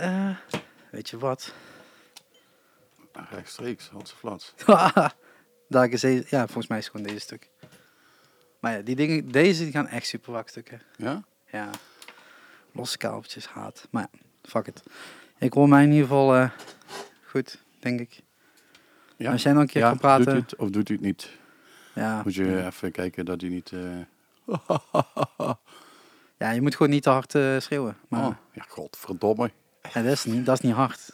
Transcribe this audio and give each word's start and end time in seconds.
Eh, 0.00 0.36
weet 0.90 1.08
je 1.08 1.18
wat? 1.18 1.52
Rechtstreeks, 3.30 3.88
Hollandse 3.88 4.16
flats. 4.16 4.54
Daar 5.68 5.88
is 5.88 6.00
deze, 6.00 6.26
ja, 6.28 6.44
volgens 6.44 6.66
mij 6.66 6.78
is 6.78 6.84
het 6.84 6.92
gewoon 6.94 7.12
deze 7.12 7.20
stuk. 7.20 7.50
Maar 8.60 8.72
ja, 8.72 8.82
die 8.82 8.96
dingen, 8.96 9.28
deze 9.30 9.62
die 9.62 9.72
gaan 9.72 9.88
echt 9.88 10.06
super 10.06 10.32
wakker 10.32 10.50
stukken. 10.50 10.82
Ja? 10.96 11.22
Ja. 11.50 11.70
Losse 12.72 12.98
kabeltjes, 12.98 13.46
haat. 13.46 13.88
Maar 13.90 14.08
ja, 14.12 14.18
fuck 14.42 14.66
it. 14.66 14.82
Ik 15.38 15.52
hoor 15.52 15.68
mij 15.68 15.82
in 15.82 15.90
ieder 15.90 16.06
geval 16.06 16.34
eh, 16.34 16.50
goed, 17.22 17.62
denk 17.78 18.00
ik. 18.00 18.22
Ja. 19.16 19.32
Als 19.32 19.42
jij 19.42 19.52
nog 19.52 19.62
een 19.62 19.68
keer 19.68 19.82
ja, 19.82 19.88
kan 19.88 19.98
praten. 19.98 20.24
Doet 20.24 20.34
u 20.34 20.38
het 20.38 20.56
of 20.56 20.70
doet 20.70 20.88
u 20.88 20.92
het 20.92 21.02
niet? 21.02 21.30
Ja, 21.94 22.22
Moet 22.22 22.34
je 22.34 22.64
even 22.64 22.92
kijken 22.92 23.24
dat 23.24 23.40
hij 23.40 23.50
niet... 23.50 23.72
eh, 23.72 24.00
ja, 26.38 26.50
je 26.50 26.62
moet 26.62 26.76
gewoon 26.76 26.92
niet 26.92 27.02
te 27.02 27.10
hard 27.10 27.34
eh, 27.34 27.58
schreeuwen. 27.58 27.96
Maar 28.08 28.26
oh, 28.26 28.36
ja, 28.52 28.64
godverdomme. 28.68 29.50
Ja, 29.92 30.02
dat, 30.02 30.12
is 30.12 30.24
niet, 30.24 30.46
dat 30.46 30.54
is 30.54 30.64
niet 30.64 30.74
hard. 30.74 31.10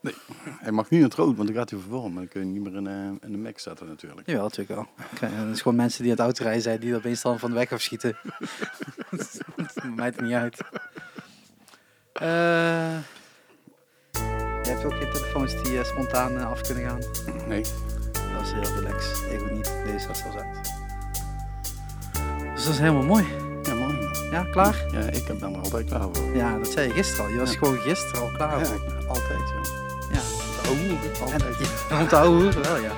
Nee. 0.00 0.14
Hij 0.58 0.72
mag 0.72 0.90
niet 0.90 1.00
in 1.00 1.06
het 1.06 1.14
rood, 1.14 1.36
want 1.36 1.48
dan 1.48 1.56
gaat 1.56 1.70
hij 1.70 1.78
vervormen. 1.78 2.14
Dan 2.14 2.28
kun 2.28 2.40
je 2.40 2.46
niet 2.46 2.62
meer 2.62 2.74
in, 2.74 3.18
in 3.22 3.32
de 3.32 3.38
mix 3.38 3.62
zetten 3.62 3.86
natuurlijk. 3.86 4.26
Jawel, 4.26 4.42
natuurlijk 4.42 4.70
wel. 4.70 4.86
Oké, 5.12 5.44
dat 5.44 5.54
is 5.54 5.62
gewoon 5.62 5.76
mensen 5.76 6.02
die 6.02 6.10
aan 6.10 6.16
het 6.16 6.26
autorijden 6.26 6.62
zijn 6.62 6.80
die 6.80 6.90
dat 6.90 6.98
opeens 6.98 7.22
dan 7.22 7.38
van 7.38 7.50
de 7.50 7.56
weg 7.56 7.72
afschieten. 7.72 8.16
dat 9.10 9.40
maakt 9.96 10.16
het 10.16 10.24
niet 10.24 10.34
uit. 10.34 10.60
Eh 12.12 12.98
je 14.66 14.72
hebt 14.72 14.84
ook 14.84 14.94
geen 14.94 15.12
telefoons 15.12 15.62
die 15.62 15.78
eh, 15.78 15.84
spontaan 15.84 16.36
af 16.46 16.60
kunnen 16.60 16.84
gaan. 16.84 16.98
Nee. 17.48 17.62
Dat 18.32 18.42
is 18.42 18.52
heel 18.52 18.74
relax. 18.74 19.20
Ik 19.30 19.40
ook 19.40 19.50
niet. 19.50 19.72
Deze 19.84 20.06
gaat 20.06 20.16
zelfs 20.16 20.36
uit. 20.36 20.74
Dus 22.54 22.64
dat 22.64 22.72
is 22.72 22.78
helemaal 22.78 23.02
mooi. 23.02 23.45
Ja. 24.36 24.42
Ja, 24.42 24.50
klaar? 24.50 24.84
Ja, 24.92 25.00
ik 25.00 25.24
ben 25.26 25.52
er 25.54 25.58
altijd 25.58 25.86
klaar 25.86 26.08
voor. 26.12 26.34
Ja, 26.36 26.58
dat 26.58 26.68
zei 26.68 26.88
je 26.88 26.92
gisteren 26.94 27.24
al. 27.24 27.30
Je 27.30 27.38
was 27.38 27.52
Ja. 27.52 27.58
gewoon 27.58 27.78
gisteren 27.78 28.20
al 28.20 28.30
klaar 28.36 28.58
Ja, 28.58 28.64
voor. 28.64 28.74
ik- 28.76 29.06
altijd, 29.08 29.38
joh. 29.38 29.64
Ja. 30.12 30.20
Oh, 30.70 30.78
En, 31.32 31.32
altijd. 31.32 31.56
ja, 31.88 32.00
om 32.00 32.08
te 32.08 32.16
ouwe 32.16 32.42
hoeren 32.42 32.62
wel, 32.62 32.76
ja. 32.76 32.90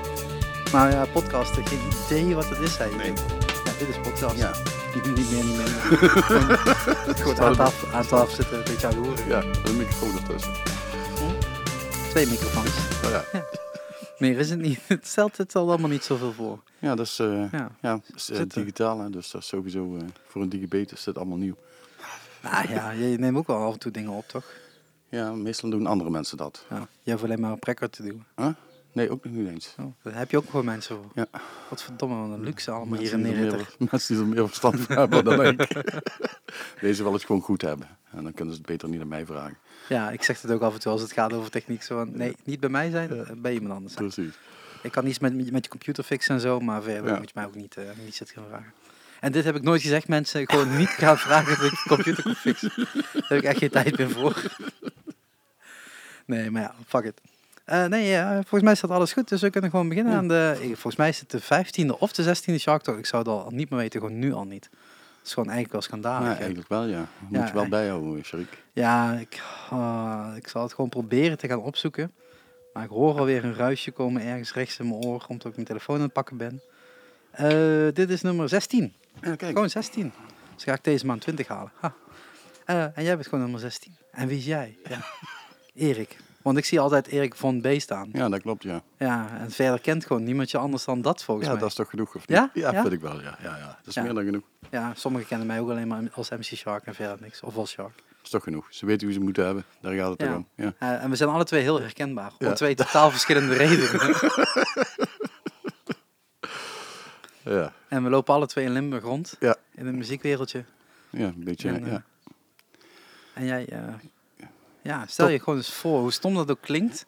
Maar 0.73 0.91
ja, 0.91 1.05
podcasten, 1.12 1.67
geen 1.67 1.79
idee 2.07 2.35
wat 2.35 2.49
het 2.49 2.59
is, 2.59 2.73
zei 2.75 2.91
je. 2.91 2.97
Nee. 2.97 3.12
Ja, 3.65 3.71
dit 3.79 3.89
is 3.89 3.97
podcast. 4.03 4.37
Ja. 4.37 4.51
Niet, 4.95 5.05
meer, 5.31 5.45
niet 5.45 5.57
meer. 5.57 5.67
Gewoon 7.17 7.41
aan 7.41 7.57
tafel, 7.57 7.89
aan 7.93 8.07
tafel 8.07 8.34
zitten, 8.34 8.59
een 8.59 8.65
beetje 8.65 8.87
aan 8.87 8.95
hoeren. 8.95 9.29
Ja, 9.29 9.43
een 9.65 9.77
microfoon 9.77 10.17
ertussen. 10.19 10.53
Twee 12.11 12.27
microfoons. 12.27 12.71
Oh 13.05 13.11
ja. 13.11 13.25
Meer 14.19 14.39
is 14.39 14.51
het 14.51 14.59
niet. 14.61 14.81
Het 14.89 15.07
stelt 15.07 15.37
het 15.37 15.55
al 15.57 15.69
allemaal 15.69 15.91
niet 15.91 16.05
zoveel 16.05 16.33
voor. 16.33 16.59
Ja, 16.79 16.95
dat 16.95 17.07
is, 17.07 17.19
eh, 17.19 17.53
Ja. 17.53 17.71
ja, 17.81 17.93
dat 17.93 18.03
is 18.15 18.31
eh, 18.31 18.37
Zitten. 18.37 18.61
digitaal, 18.61 18.98
hè, 18.98 19.11
dus 19.11 19.31
dat 19.31 19.43
is 19.43 19.48
sowieso 19.48 19.97
eh, 19.97 20.03
voor 20.27 20.43
een 20.43 20.48
digibet 20.48 20.93
is 20.93 21.05
dit 21.05 21.17
allemaal 21.17 21.39
nieuw. 21.39 21.57
Ah 22.43 22.65
ja, 22.65 22.91
je 22.91 23.19
neemt 23.19 23.37
ook 23.37 23.47
wel 23.47 23.57
af 23.57 23.73
en 23.73 23.79
toe 23.79 23.93
dingen 23.93 24.11
op, 24.11 24.29
toch? 24.29 24.45
Ja, 25.09 25.33
meestal 25.33 25.71
doen 25.71 25.87
andere 25.87 26.11
mensen 26.11 26.37
dat. 26.37 26.65
Ja. 26.71 26.89
Je 27.03 27.11
hoeft 27.11 27.25
alleen 27.25 27.41
maar 27.41 27.53
een 27.53 27.59
prekker 27.59 27.91
te 27.91 28.03
doen. 28.03 28.25
Huh? 28.37 28.49
Nee, 28.93 29.11
ook 29.11 29.25
nog 29.25 29.33
niet 29.33 29.49
eens. 29.49 29.75
Oh, 29.79 29.87
daar 30.03 30.15
heb 30.15 30.31
je 30.31 30.37
ook 30.37 30.51
gewoon 30.51 30.65
mensen 30.65 30.97
voor. 30.97 31.11
Ja. 31.15 31.27
Wat 31.69 31.83
verdomme, 31.83 32.29
wat 32.29 32.39
een 32.39 32.45
luxe 32.45 32.71
allemaal 32.71 32.99
hier 32.99 33.12
in 33.12 33.27
er 33.27 33.33
meer, 33.37 33.75
mensen 33.91 34.15
die 34.15 34.25
er 34.25 34.31
meer 34.31 34.47
verstand 34.47 34.81
van 34.81 34.97
hebben 34.97 35.25
dan 35.25 35.45
ik. 35.45 35.83
Deze 36.81 37.03
wil 37.03 37.12
het 37.12 37.25
gewoon 37.25 37.43
goed 37.43 37.62
hebben. 37.62 37.89
En 38.11 38.23
dan 38.23 38.33
kunnen 38.33 38.55
ze 38.55 38.61
het 38.61 38.69
beter 38.71 38.89
niet 38.89 39.01
aan 39.01 39.09
mij 39.09 39.27
vragen. 39.27 39.59
Ja, 39.89 40.11
ik 40.11 40.23
zeg 40.23 40.43
het 40.43 40.51
ook 40.51 40.62
af 40.62 40.75
en 40.75 40.81
toe 40.81 40.93
als 40.93 41.01
het 41.01 41.12
gaat 41.12 41.33
over 41.33 41.51
techniek. 41.51 41.83
Zo 41.83 41.97
van, 41.97 42.17
nee, 42.17 42.37
niet 42.45 42.61
bij 42.61 42.69
mij 42.69 42.91
zijn, 42.91 43.11
eh, 43.11 43.31
bij 43.37 43.53
iemand 43.53 43.73
anders 43.75 43.95
zijn. 43.95 44.09
Precies. 44.09 44.34
Ik 44.83 44.93
kan 44.93 45.07
iets 45.07 45.19
met, 45.19 45.53
met 45.53 45.65
je 45.65 45.71
computer 45.71 46.05
fixen 46.05 46.34
en 46.34 46.41
zo, 46.41 46.61
maar 46.61 46.83
verder 46.83 47.11
Ja. 47.12 47.17
moet 47.19 47.27
je 47.29 47.33
mij 47.34 47.45
ook 47.47 47.55
niet, 47.55 47.77
eh 47.77 47.84
niet 48.05 48.15
zitten 48.15 48.37
gaan 48.37 48.47
vragen. 48.48 48.73
En 49.21 49.33
dit 49.33 49.45
heb 49.45 49.57
ik 49.57 49.62
nooit 49.62 49.81
gezegd, 49.83 50.09
mensen. 50.09 50.51
Gewoon 50.51 50.77
niet 50.77 50.89
gaan 50.89 51.19
vragen 51.19 51.53
of 51.53 51.62
ik 51.73 51.84
computer 51.87 52.23
kan 52.23 52.34
fixen. 52.34 52.73
Daar 53.12 53.25
heb 53.29 53.39
ik 53.39 53.45
echt 53.45 53.59
geen 53.59 53.71
tijd 53.71 53.99
meer 53.99 54.11
voor. 54.11 54.43
Nee, 56.25 56.51
maar 56.51 56.62
ja, 56.62 56.75
fuck 56.87 57.05
it. 57.05 57.21
Eh, 57.65 57.84
nee, 57.84 58.06
ja, 58.09 58.33
volgens 58.33 58.62
mij 58.62 58.75
staat 58.75 58.91
alles 58.91 59.12
goed, 59.12 59.29
dus 59.29 59.41
we 59.41 59.51
kunnen 59.51 59.71
gewoon 59.71 59.89
beginnen 59.89 60.12
Ja. 60.12 60.19
aan 60.19 60.29
de... 60.29 60.56
ik- 60.61 60.67
Volgens 60.73 60.97
mij 60.97 61.09
is 61.09 61.21
het 61.21 61.31
de 61.31 61.41
15e 61.43 61.99
of 61.99 62.12
de 62.12 62.23
16e 62.37 62.55
Shark 62.60 62.83
Talk. 62.83 62.99
Ik 62.99 63.06
zou 63.06 63.22
het 63.22 63.33
al 63.33 63.50
niet 63.50 63.71
meer 63.71 63.78
weten, 63.78 64.00
gewoon 64.00 64.19
nu 64.19 64.33
al 64.33 64.45
niet. 64.45 64.69
Dat 64.71 65.27
is 65.27 65.33
gewoon 65.33 65.49
eigenlijk 65.50 65.72
wel 65.72 65.81
Ja, 65.81 65.87
schandalig. 65.87 66.28
hè. 66.33 66.39
eigenlijk 66.39 66.69
wel, 66.69 66.84
ja. 66.84 67.06
Moet 67.19 67.39
Ja, 67.41 67.47
je 67.47 67.53
wel 67.53 67.69
bijhouden, 67.69 68.25
Sharik. 68.25 68.62
Ja, 68.72 69.12
ik, 69.12 69.41
ah, 69.71 70.33
ik 70.37 70.49
zal 70.49 70.62
het 70.62 70.75
gewoon 70.75 70.91
proberen 70.91 71.39
te 71.39 71.49
gaan 71.49 71.59
opzoeken. 71.60 72.12
Maar 72.78 72.87
ik 72.87 72.93
hoor 72.93 73.19
alweer 73.19 73.44
een 73.44 73.55
ruisje 73.55 73.91
komen 73.91 74.22
ergens 74.22 74.53
rechts 74.53 74.78
in 74.78 74.89
mijn 74.89 75.00
oor, 75.05 75.25
omdat 75.28 75.47
ik 75.47 75.55
mijn 75.55 75.66
telefoon 75.66 75.97
aan 75.97 76.03
het 76.03 76.12
pakken 76.12 76.37
ben. 76.37 76.61
Eh, 77.31 77.49
dit 77.94 78.11
is 78.11 78.22
nummer 78.22 78.49
16. 78.49 78.94
Ja, 79.21 79.34
kijk. 79.37 79.53
Gewoon 79.53 79.71
16. 79.71 80.12
Dus 80.55 80.65
ga 80.65 80.72
ik 80.72 80.84
deze 80.84 81.06
maand 81.06 81.21
20 81.21 81.47
halen. 81.49 81.72
Ha. 81.81 81.94
Eh, 82.65 82.83
en 82.83 83.05
jij 83.05 83.15
bent 83.15 83.25
gewoon 83.27 83.41
nummer 83.41 83.61
16. 83.61 83.97
En 84.11 84.28
wie 84.28 84.39
is 84.39 84.44
jij? 84.44 84.77
Ja. 84.89 84.99
Erik. 85.89 86.16
Want 86.43 86.59
ik 86.59 86.65
zie 86.65 86.81
altijd 86.81 87.06
Erik 87.06 87.34
von 87.34 87.61
B 87.61 87.66
staan. 87.77 88.09
Ja, 88.12 88.28
dat 88.28 88.41
klopt, 88.43 88.62
ja. 88.62 88.83
Ja, 88.99 89.28
en 89.39 89.50
verder 89.50 89.81
kent 89.81 90.06
gewoon 90.06 90.25
niemand 90.25 90.50
je 90.50 90.59
anders 90.59 90.84
dan 90.84 91.03
dat 91.03 91.22
volgens 91.25 91.47
Ja, 91.47 91.53
mij. 91.53 91.60
dat 91.62 91.71
is 91.71 91.77
toch 91.77 91.91
genoeg, 91.91 92.15
of 92.15 92.22
Ja? 92.27 92.41
niet? 92.55 92.62
Ja, 92.65 92.72
Ja? 92.72 92.81
vind 92.81 92.93
ik 92.93 93.00
wel, 93.00 93.21
ja. 93.22 93.39
ja, 93.43 93.56
ja. 93.56 93.66
Dat 93.66 93.87
is 93.87 93.95
Ja. 93.95 94.03
meer 94.03 94.15
dan 94.15 94.25
genoeg. 94.25 94.45
Ja, 94.71 94.93
sommigen 94.95 95.27
kennen 95.28 95.47
mij 95.47 95.60
ook 95.60 95.71
alleen 95.71 95.89
maar 95.89 96.03
als 96.12 96.28
MC 96.31 96.43
Shark 96.45 96.87
en 96.87 96.95
verder 96.95 97.16
niks. 97.21 97.41
Of 97.41 97.56
als 97.56 97.71
Shark. 97.71 98.03
Is 98.28 98.34
toch 98.34 98.43
genoeg. 98.43 98.66
Ze 98.71 98.87
weten 98.87 99.06
hoe 99.06 99.16
ze 99.16 99.21
moeten 99.22 99.44
hebben. 99.44 99.65
Daar 99.81 99.94
gaat 99.94 100.11
het 100.11 100.21
Ja. 100.22 100.34
om. 100.37 100.47
Ja. 100.55 100.72
Eh, 100.78 101.03
en 101.03 101.11
we 101.11 101.16
zijn 101.16 101.28
alle 101.31 101.44
twee 101.44 101.62
heel 101.62 101.81
herkenbaar. 101.81 102.33
Om 102.39 102.47
Ja. 102.47 102.53
twee 102.53 102.75
totaal 102.75 103.11
verschillende 103.11 103.55
redenen. 103.65 104.15
Ja. 107.44 107.72
En 107.89 108.03
we 108.05 108.11
lopen 108.11 108.34
alle 108.34 108.47
twee 108.47 108.65
in 108.65 108.72
Limburg 108.72 109.03
rond. 109.03 109.37
Ja. 109.41 109.56
In 109.75 109.87
het 109.87 109.94
muziekwereldje. 109.94 110.65
ja, 111.11 111.27
een 111.27 111.44
beetje, 111.44 111.69
En, 111.69 111.84
eh, 111.84 111.91
ja. 111.93 112.03
En 113.34 113.44
jij, 113.44 113.66
eh, 113.69 113.78
ja, 114.83 115.06
stel 115.06 115.27
Top. 115.27 115.34
je 115.34 115.41
gewoon 115.43 115.59
eens 115.59 115.72
voor 115.72 116.00
hoe 116.00 116.12
stom 116.12 116.34
dat 116.34 116.50
ook 116.50 116.60
klinkt. 116.60 117.06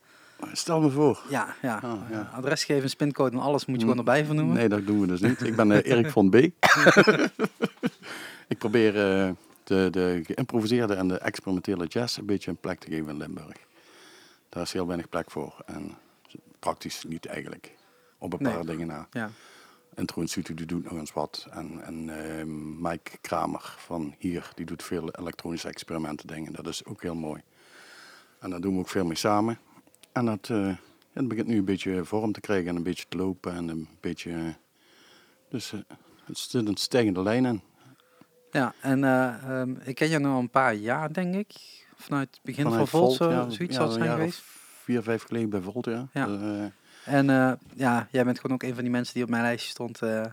Stel 0.53 0.81
me 0.81 0.91
voor. 0.91 1.21
Ja, 1.29 1.55
ja. 1.63 1.75
Ah, 1.83 1.93
ja. 2.11 2.21
eh, 2.21 2.35
Adres 2.39 2.65
geven, 2.65 2.91
spincode 2.91 3.37
en 3.37 3.43
alles 3.43 3.67
moet 3.67 3.77
je 3.77 3.83
gewoon 3.83 3.99
erbij 3.99 4.25
vernoemen. 4.25 4.55
Nee, 4.57 4.69
dat 4.69 4.87
doen 4.87 5.01
we 5.01 5.07
dus 5.07 5.21
niet. 5.21 5.41
Ik 5.43 5.57
ben 5.57 5.73
eh, 5.73 5.91
Erik 5.93 6.11
van 6.11 6.31
B. 6.31 6.35
ik 8.49 8.59
probeer 8.59 9.23
eh, 9.27 9.31
de, 9.65 9.89
de 9.91 10.21
geïmproviseerde 10.25 10.95
en 10.95 11.09
de 11.09 11.19
experimentele 11.19 11.87
jazz 11.87 12.17
een 12.17 12.27
beetje 12.27 12.51
een 12.51 12.57
plek 12.57 12.79
te 12.81 12.91
geven 12.91 13.09
in 13.09 13.17
Limburg. 13.17 13.57
Daar 14.49 14.63
is 14.63 14.73
heel 14.73 14.87
weinig 14.87 15.09
plek 15.09 15.31
voor. 15.31 15.63
En 15.67 15.95
praktisch 16.59 17.05
niet 17.05 17.27
eigenlijk. 17.27 17.75
Op 18.19 18.33
een 18.33 18.43
Nee. 18.43 18.53
paar 18.55 18.65
dingen 18.67 18.87
na. 18.87 19.09
Ja. 19.11 19.31
Intro 19.95 20.21
Instituut 20.21 20.57
die 20.57 20.67
doet 20.67 20.85
nog 20.85 20.93
eens 20.99 21.13
wat. 21.13 21.47
En, 21.51 21.83
en 21.85 22.25
eh, 22.39 22.45
Mike 22.79 23.19
Kramer 23.21 23.75
van 23.79 24.15
hier, 24.19 24.51
die 24.55 24.67
doet 24.67 24.83
veel 24.83 25.11
elektronische 25.11 25.69
experimenten 25.69 26.27
dingen. 26.27 26.53
Dat 26.53 26.67
is 26.67 26.85
ook 26.85 27.03
heel 27.03 27.15
mooi. 27.15 27.43
En 28.39 28.51
daar 28.51 28.61
doen 28.61 28.75
we 28.75 28.81
ook 28.81 28.89
veel 28.89 29.05
mee 29.05 29.17
samen. 29.17 29.59
En 30.13 30.25
dat, 30.25 30.49
eh, 30.51 30.75
het 31.13 31.29
begint 31.29 31.47
nu 31.47 31.59
een 31.59 31.65
beetje 31.65 32.05
vorm 32.05 32.33
te 32.33 32.41
krijgen 32.41 32.69
en 32.69 32.77
een 32.77 32.83
beetje 32.83 33.05
te 33.09 33.17
lopen 33.17 33.55
en 33.55 33.69
een 33.69 33.89
beetje... 34.01 34.31
eh, 34.33 34.55
dus 35.49 35.73
eh, 35.73 35.81
het 36.25 36.39
zit 36.39 36.69
een 36.69 36.77
stijgende 36.77 37.23
lijn 37.23 37.45
in. 37.45 37.61
Ja, 38.51 38.75
en 38.81 39.05
eh, 39.05 39.61
ehm, 39.61 39.75
ik 39.83 39.95
ken 39.95 40.09
je 40.09 40.19
nu 40.19 40.27
al 40.27 40.39
een 40.39 40.51
paar 40.51 40.75
jaar, 40.75 41.13
denk 41.13 41.35
ik. 41.35 41.53
Vanuit 41.97 42.29
het 42.31 42.41
begin 42.43 42.65
van 42.73 42.87
Volt, 42.89 43.17
ja, 43.19 43.51
zoiets 43.51 43.77
ja, 43.77 43.91
zijn 43.91 44.11
geweest. 44.11 44.43
vier, 44.85 45.03
vijf 45.03 45.23
geleden 45.23 45.51
bij 45.51 45.61
Volt, 45.61 45.85
ja. 45.85 46.07
Ja. 46.13 46.27
Eh, 46.27 47.15
En 47.15 47.31
eh, 47.31 47.53
ja, 47.75 48.09
jij 48.11 48.25
bent 48.25 48.41
gewoon 48.41 48.57
ook 48.57 48.63
een 48.63 48.75
van 48.75 48.83
die 48.83 48.93
mensen 48.93 49.15
die 49.15 49.23
op 49.23 49.29
mijn 49.31 49.43
lijstje 49.43 49.71
stond. 49.71 50.03
eh, 50.03 50.25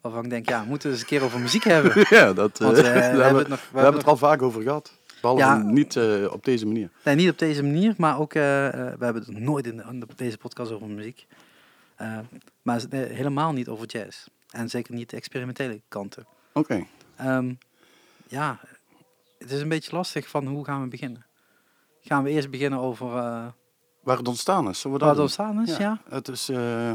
waarvan 0.00 0.24
ik 0.24 0.30
denk, 0.30 0.48
ja, 0.48 0.62
we 0.62 0.68
moeten 0.68 0.90
eens 0.90 1.00
een 1.00 1.06
keer 1.06 1.22
over 1.22 1.40
muziek 1.40 1.64
hebben. 1.64 1.92
ja, 2.18 2.32
dat, 2.32 2.60
eh, 2.60 2.66
Want 2.66 2.76
eh, 2.78 2.82
we, 3.16 3.22
hebben 3.22 3.36
het 3.38 3.48
nog... 3.48 3.60
we 3.60 3.66
We 3.72 3.78
hebben 3.80 3.84
het 3.84 3.92
nog- 3.94 4.02
er 4.02 4.08
al 4.08 4.16
vaak 4.16 4.42
over 4.42 4.62
gehad. 4.62 4.92
Behalve 5.20 5.42
Ja. 5.42 5.56
niet 5.56 5.96
eh, 5.96 6.32
op 6.32 6.44
deze 6.44 6.66
manier. 6.66 6.90
Nee, 7.04 7.14
niet 7.14 7.30
op 7.30 7.38
deze 7.38 7.62
manier, 7.62 7.94
maar 7.96 8.18
ook, 8.18 8.34
eh, 8.34 8.66
eh, 8.66 8.72
we 8.98 9.04
hebben 9.04 9.22
het 9.22 9.38
nooit 9.38 9.66
in, 9.66 9.76
de, 9.76 9.84
in 9.90 10.00
de- 10.00 10.06
deze 10.16 10.38
podcast 10.38 10.70
over 10.72 10.86
muziek. 10.88 11.26
Eh, 11.96 12.18
maar 12.62 12.82
eh, 12.90 13.00
helemaal 13.16 13.52
niet 13.52 13.68
over 13.68 13.86
jazz. 13.86 14.26
En 14.50 14.68
zeker 14.68 14.94
niet 14.94 15.10
de 15.10 15.16
experimentele 15.16 15.80
kanten. 15.88 16.26
Oké. 16.52 16.84
Ehm, 17.18 17.54
ja, 18.28 18.58
het 19.38 19.50
is 19.50 19.60
een 19.60 19.68
beetje 19.68 19.96
lastig 19.96 20.28
van 20.28 20.46
hoe 20.46 20.64
gaan 20.64 20.82
we 20.82 20.88
beginnen. 20.88 21.26
Gaan 22.00 22.22
we 22.22 22.30
eerst 22.30 22.50
beginnen 22.50 22.78
over 22.78 23.06
uh, 23.06 23.46
Waar 24.02 24.16
het 24.16 24.28
ontstaan 24.28 24.68
is, 24.68 24.80
zullen 24.80 24.98
we 24.98 25.04
waar 25.04 25.14
het 25.14 25.22
ontstaan 25.22 25.62
is? 25.62 25.76
Ja. 25.76 26.00
Het, 26.08 26.28
is, 26.28 26.48
eh, 26.48 26.90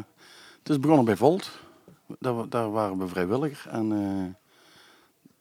het 0.59 0.69
is 0.69 0.80
begonnen 0.80 1.06
bij 1.06 1.18
Volt. 1.18 1.51
Daar, 2.19 2.50
daar 2.50 2.71
waren 2.71 2.97
we 2.97 3.07
vrijwilliger. 3.07 3.71
En 3.71 3.92
eh 3.92 4.42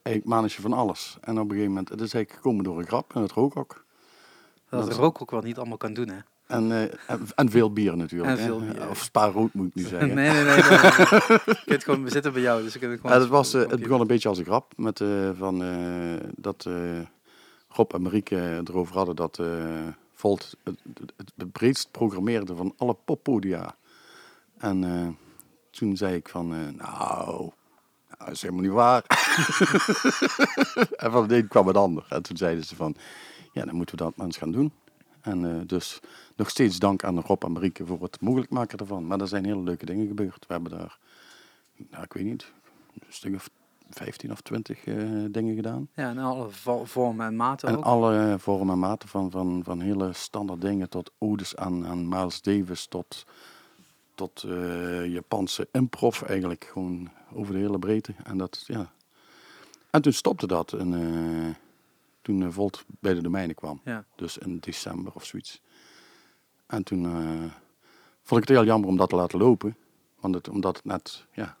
eigenlijk 0.01 0.35
manage 0.35 0.61
van 0.61 0.73
alles. 0.73 1.17
En 1.21 1.33
op 1.37 1.43
een 1.43 1.49
gegeven 1.49 1.67
moment, 1.69 1.89
het 1.89 2.01
is 2.01 2.13
eigenlijk 2.13 2.43
gekomen 2.43 2.63
door 2.63 2.79
een 2.79 2.87
grap 2.87 3.15
in 3.15 3.21
het 3.21 3.31
rookhok. 3.31 3.73
Dat 3.73 4.79
Dat 4.79 4.83
de 4.85 4.89
is- 4.91 4.97
rook 4.97 5.21
ook 5.21 5.31
wel 5.31 5.41
niet 5.41 5.57
allemaal 5.57 5.77
kan 5.77 5.93
doen, 5.93 6.07
hè? 6.09 6.17
En, 6.47 6.71
eh, 6.71 6.81
en, 7.07 7.27
en 7.35 7.49
veel 7.49 7.73
bier 7.73 7.97
natuurlijk. 7.97 8.29
En 8.29 8.37
veel 8.37 8.59
bier, 8.59 8.89
Of 8.89 8.97
spa 8.99 9.25
rood 9.25 9.53
moet 9.53 9.67
ik 9.67 9.75
nu 9.75 9.81
Nee, 9.81 9.91
zeggen. 9.99 10.15
nee, 10.15 10.31
nee. 10.31 10.43
nee, 10.43 10.55
nee. 10.55 11.55
Kunt 11.65 11.83
gewoon, 11.83 12.03
we 12.03 12.09
zitten 12.09 12.33
bij 12.33 12.41
jou, 12.41 12.63
dus 12.63 12.75
gewoon... 12.75 12.99
Ja, 13.03 13.19
het, 13.19 13.27
was, 13.27 13.53
eh, 13.53 13.69
het 13.69 13.79
begon 13.79 14.01
een 14.01 14.07
beetje 14.07 14.29
als 14.29 14.37
een 14.37 14.45
grap. 14.45 14.73
Met, 14.75 15.01
eh, 15.01 15.29
van, 15.37 15.63
dat 16.35 16.67
Rob 17.67 17.93
en 17.93 18.01
Marieke 18.01 18.61
erover 18.63 18.95
hadden 18.95 19.15
dat 19.15 19.41
Volt 20.13 20.57
het, 20.63 20.79
het, 21.35 21.51
breedst 21.51 21.91
programmeerde 21.91 22.55
van 22.55 22.73
alle 22.77 22.95
poppodia. 23.05 23.75
En 24.57 25.17
toen 25.69 25.97
zei 25.97 26.15
ik 26.15 26.29
van, 26.29 26.47
nou, 26.77 27.53
nou, 28.23 28.25
dat 28.25 28.35
is 28.35 28.41
helemaal 28.41 28.63
niet 28.63 28.71
waar. 28.71 29.03
en 31.03 31.11
van 31.11 31.27
de 31.27 31.35
een 31.35 31.47
kwam 31.47 31.67
het 31.67 31.77
ander. 31.77 32.05
En 32.09 32.21
toen 32.21 32.37
zeiden 32.37 32.63
ze 32.63 32.75
van, 32.75 32.95
ja, 33.51 33.65
dan 33.65 33.75
moeten 33.75 33.97
we 33.97 34.03
dat 34.03 34.15
maar 34.15 34.25
eens 34.25 34.37
gaan 34.37 34.51
doen. 34.51 34.71
En 35.23 35.45
eh, 35.59 35.61
dus 35.67 35.99
nog 36.35 36.49
steeds 36.49 36.79
dank 36.79 37.03
aan 37.03 37.19
Rob 37.21 37.43
en 37.43 37.51
Marieke 37.51 37.85
voor 37.85 38.01
het 38.01 38.21
mogelijk 38.21 38.51
maken 38.51 38.77
ervan. 38.77 39.07
Maar 39.07 39.19
er 39.19 39.27
zijn 39.27 39.45
hele 39.45 39.61
leuke 39.63 39.85
dingen 39.85 40.07
gebeurd. 40.07 40.45
We 40.47 40.53
hebben 40.53 40.71
daar, 40.71 40.97
nou, 41.89 42.03
ik 42.03 42.13
weet 42.13 42.23
niet, 42.25 42.51
een 42.93 43.05
stuk 43.09 43.35
of 43.35 43.49
15 43.89 44.31
of 44.31 44.41
20 44.41 44.85
eh, 44.85 44.95
dingen 45.29 45.55
gedaan. 45.55 45.87
Ja, 45.93 46.09
en 46.09 46.17
alle 46.17 46.49
vo- 46.49 46.85
vormen 46.85 47.25
en 47.25 47.35
maten 47.35 47.67
En 47.69 47.77
ook. 47.77 47.83
alle 47.83 48.35
vormen 48.39 48.73
en 48.73 48.79
maten 48.79 49.09
van, 49.09 49.31
van, 49.31 49.61
van 49.63 49.79
hele 49.79 50.13
standaard 50.13 50.61
dingen 50.61 50.89
tot 50.89 51.11
odes 51.17 51.55
aan, 51.55 51.85
aan 51.87 52.07
Miles 52.07 52.41
Davis 52.41 52.85
tot, 52.85 53.25
tot 54.15 54.43
eh, 54.43 55.05
Japanse 55.05 55.67
improv 55.71 56.21
eigenlijk. 56.21 56.69
Gewoon 56.73 57.09
over 57.33 57.53
de 57.53 57.59
hele 57.59 57.79
breedte. 57.79 58.13
En, 58.23 58.37
dat, 58.37 58.63
ja. 58.67 58.91
en 59.89 60.01
toen 60.01 60.13
stopte 60.13 60.47
dat 60.47 60.73
en, 60.73 60.93
eh, 60.93 61.55
toen 62.23 62.43
eh, 62.43 62.47
Volt 62.51 62.85
bij 62.99 63.13
de 63.13 63.21
domeinen 63.21 63.55
kwam. 63.55 63.81
Ja. 63.83 64.05
Dus 64.15 64.37
in 64.37 64.57
december 64.59 65.11
of 65.15 65.25
zoiets. 65.25 65.61
En 66.65 66.83
toen 66.83 67.05
eh, 67.05 67.51
vond 68.23 68.41
ik 68.41 68.47
het 68.47 68.57
heel 68.57 68.65
jammer 68.65 68.89
om 68.89 68.97
dat 68.97 69.09
te 69.09 69.15
laten 69.15 69.39
lopen. 69.39 69.75
Want 70.19 70.35
het, 70.35 70.49
omdat 70.49 70.75
het 70.75 70.85
net, 70.85 71.25
ja... 71.33 71.57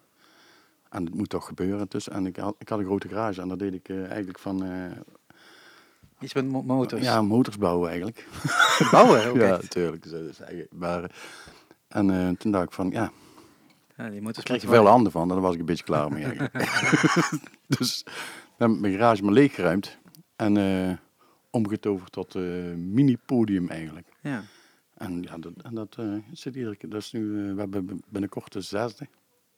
En 0.89 1.05
het 1.05 1.13
moet 1.15 1.29
toch 1.29 1.45
gebeuren. 1.45 1.85
Dus, 1.89 2.09
en 2.09 2.25
ik 2.25 2.35
had, 2.37 2.55
ik 2.57 2.69
had 2.69 2.79
een 2.79 2.85
grote 2.85 3.07
garage 3.07 3.41
en 3.41 3.47
daar 3.47 3.57
deed 3.57 3.73
ik 3.73 3.89
eh, 3.89 4.07
eigenlijk 4.07 4.39
van... 4.39 4.63
Iets 6.19 6.33
met 6.33 6.45
mo- 6.47 6.61
motors. 6.61 7.01
ja, 7.01 7.21
motors 7.21 7.57
bouwen 7.57 7.87
eigenlijk. 7.89 8.27
Bouwen 8.91 9.25
ook 9.29 9.35
ja, 9.35 9.47
natuurlijk. 9.49 10.05
Eigenlijk- 10.05 10.71
Maar, 10.73 11.11
en 11.87 12.37
toen 12.37 12.51
dacht 12.51 12.65
ik 12.65 12.71
van, 12.71 12.89
ja, 12.89 13.11
Ja, 13.97 14.09
die 14.09 14.21
motors 14.21 14.45
er 14.45 14.51
moeten 14.51 14.69
veel 14.69 14.85
handen 14.87 15.11
van. 15.11 15.27
Daar 15.27 15.41
was 15.41 15.53
ik 15.53 15.59
een 15.59 15.65
beetje 15.65 15.83
klaar 15.83 16.11
mee 16.11 16.23
eigenlijk. 16.23 16.53
dus 17.77 18.05
mijn 18.57 18.93
garage 18.93 19.23
maar 19.23 19.33
leeggeruimd. 19.33 19.97
En 20.43 20.57
eh, 20.57 20.97
omgetoverd 21.49 22.11
tot 22.11 22.35
eh 22.35 22.41
mini-podium 22.75 23.69
eigenlijk. 23.69 24.07
Ja. 24.21 24.43
En 24.93 25.21
ja, 25.21 25.37
dat, 25.37 25.51
en 25.63 25.75
dat 25.75 25.95
eh, 25.99 26.15
zit 26.31 26.55
iedere 26.55 26.75
keer. 26.75 26.89
Dat 26.89 27.01
is 27.01 27.11
nu, 27.11 27.53
we 27.53 27.59
hebben 27.59 28.01
binnenkort 28.07 28.51
de 28.53 28.61
zesde, 28.61 29.07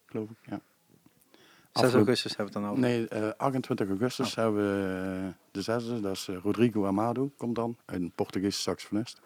geloof 0.05 0.29
ik. 0.29 0.37
Ja. 0.41 0.49
6 0.51 1.83
Afgelopen- 1.83 1.97
augustus 1.97 2.35
hebben 2.35 2.53
we 2.53 2.59
het 2.59 2.67
dan 2.67 2.77
over. 2.77 2.89
Nee, 2.89 3.07
eh, 3.27 3.33
28 3.37 3.87
augustus 3.89 4.29
Oh. 4.29 4.35
hebben 4.35 4.63
we 4.63 5.33
de 5.51 5.61
zesde. 5.61 5.99
Dat 5.99 6.13
is 6.13 6.27
Rodrigo 6.27 6.85
Amado, 6.85 7.31
komt 7.37 7.55
dan. 7.55 7.77
Een 7.85 8.11
Portugese 8.15 8.59
saxofonist. 8.59 9.19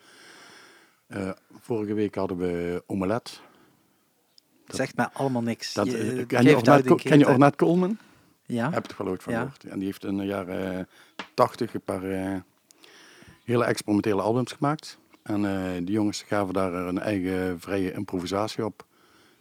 Vorige 1.60 1.94
week 1.94 2.16
hadden 2.16 2.38
we 2.38 2.84
Omelet. 2.86 3.42
Het 4.66 4.76
zegt 4.76 4.96
mij 4.96 5.08
allemaal 5.14 5.42
niks. 5.42 5.74
Dat, 5.74 5.86
Je- 5.86 6.26
ken, 6.28 6.44
je 6.44 6.56
Ornette, 6.56 6.96
keer 6.96 7.10
ken 7.10 7.20
je. 7.20 7.28
Ornette 7.28 7.58
Coleman? 7.58 7.98
Ja? 8.56 8.72
Heb 8.72 8.86
je 8.86 8.92
er 8.92 8.98
wel 9.04 9.08
ooit 9.12 9.24
van 9.24 9.34
Ja. 9.34 9.40
gehoord. 9.40 9.64
En 9.64 9.78
die 9.78 9.88
heeft 9.88 10.06
in 10.06 10.18
de 10.18 10.26
jaren 10.26 10.88
80 11.34 11.74
een 11.74 11.82
paar 11.82 12.04
eh, 12.04 12.36
hele 13.44 13.66
experimentele 13.66 14.22
albums 14.22 14.52
gemaakt. 14.52 14.98
En 15.24 15.46
eh, 15.46 15.72
die 15.78 15.92
jongens 15.92 16.22
gaven 16.22 16.54
daar 16.54 16.74
een 16.74 17.00
eigen 17.00 17.60
vrije 17.60 17.92
improvisatie 17.94 18.66
op. 18.66 18.86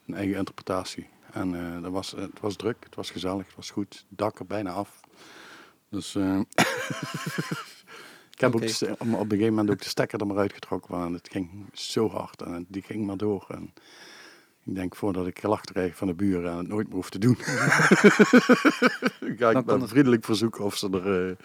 Een 0.06 0.14
eigen 0.14 0.36
interpretatie. 0.36 1.08
En 1.32 1.54
eh, 1.76 1.82
dat 1.82 1.92
was, 1.92 2.10
het 2.10 2.40
was 2.40 2.56
druk, 2.56 2.76
het 2.84 2.94
was 2.94 3.10
gezellig, 3.10 3.46
het 3.46 3.56
was 3.56 3.70
goed. 3.70 4.04
Het 4.08 4.18
dak 4.18 4.38
er 4.38 4.46
bijna 4.46 4.72
af. 4.72 5.00
Dus 5.90 6.14
ik 8.34 8.40
heb 8.40 8.54
ook 8.54 8.66
de 8.78 8.94
op 8.98 9.10
een 9.10 9.28
gegeven 9.28 9.48
moment 9.54 9.70
ook 9.70 9.82
de 9.82 9.88
stekker 9.88 10.20
er 10.20 10.26
maar 10.26 10.38
uitgetrokken. 10.38 10.90
Want 10.90 11.14
het 11.14 11.28
ging 11.30 11.50
zo 11.72 12.10
hard 12.10 12.42
en 12.42 12.52
het- 12.52 12.64
die 12.68 12.82
ging 12.82 13.06
maar 13.06 13.16
door. 13.16 13.46
En 13.48 13.72
ik 14.68 14.74
denk 14.74 14.96
voordat 14.96 15.26
ik 15.26 15.38
gelach 15.38 15.60
krijg 15.60 15.96
van 15.96 16.06
de 16.06 16.14
buren 16.14 16.50
en 16.50 16.56
het 16.58 16.68
nooit 16.68 16.86
meer 16.86 16.96
hoef 16.96 17.10
te 17.10 17.18
doen. 17.18 17.36
Ga 19.38 19.52
Dan 19.52 19.56
ik 19.56 19.66
het- 19.80 19.88
vriendelijk 19.88 20.24
verzoeken 20.24 20.64
of 20.64 20.76
ze 20.76 20.86
er... 20.86 20.96
eh, 20.96 21.02
Konden 21.04 21.36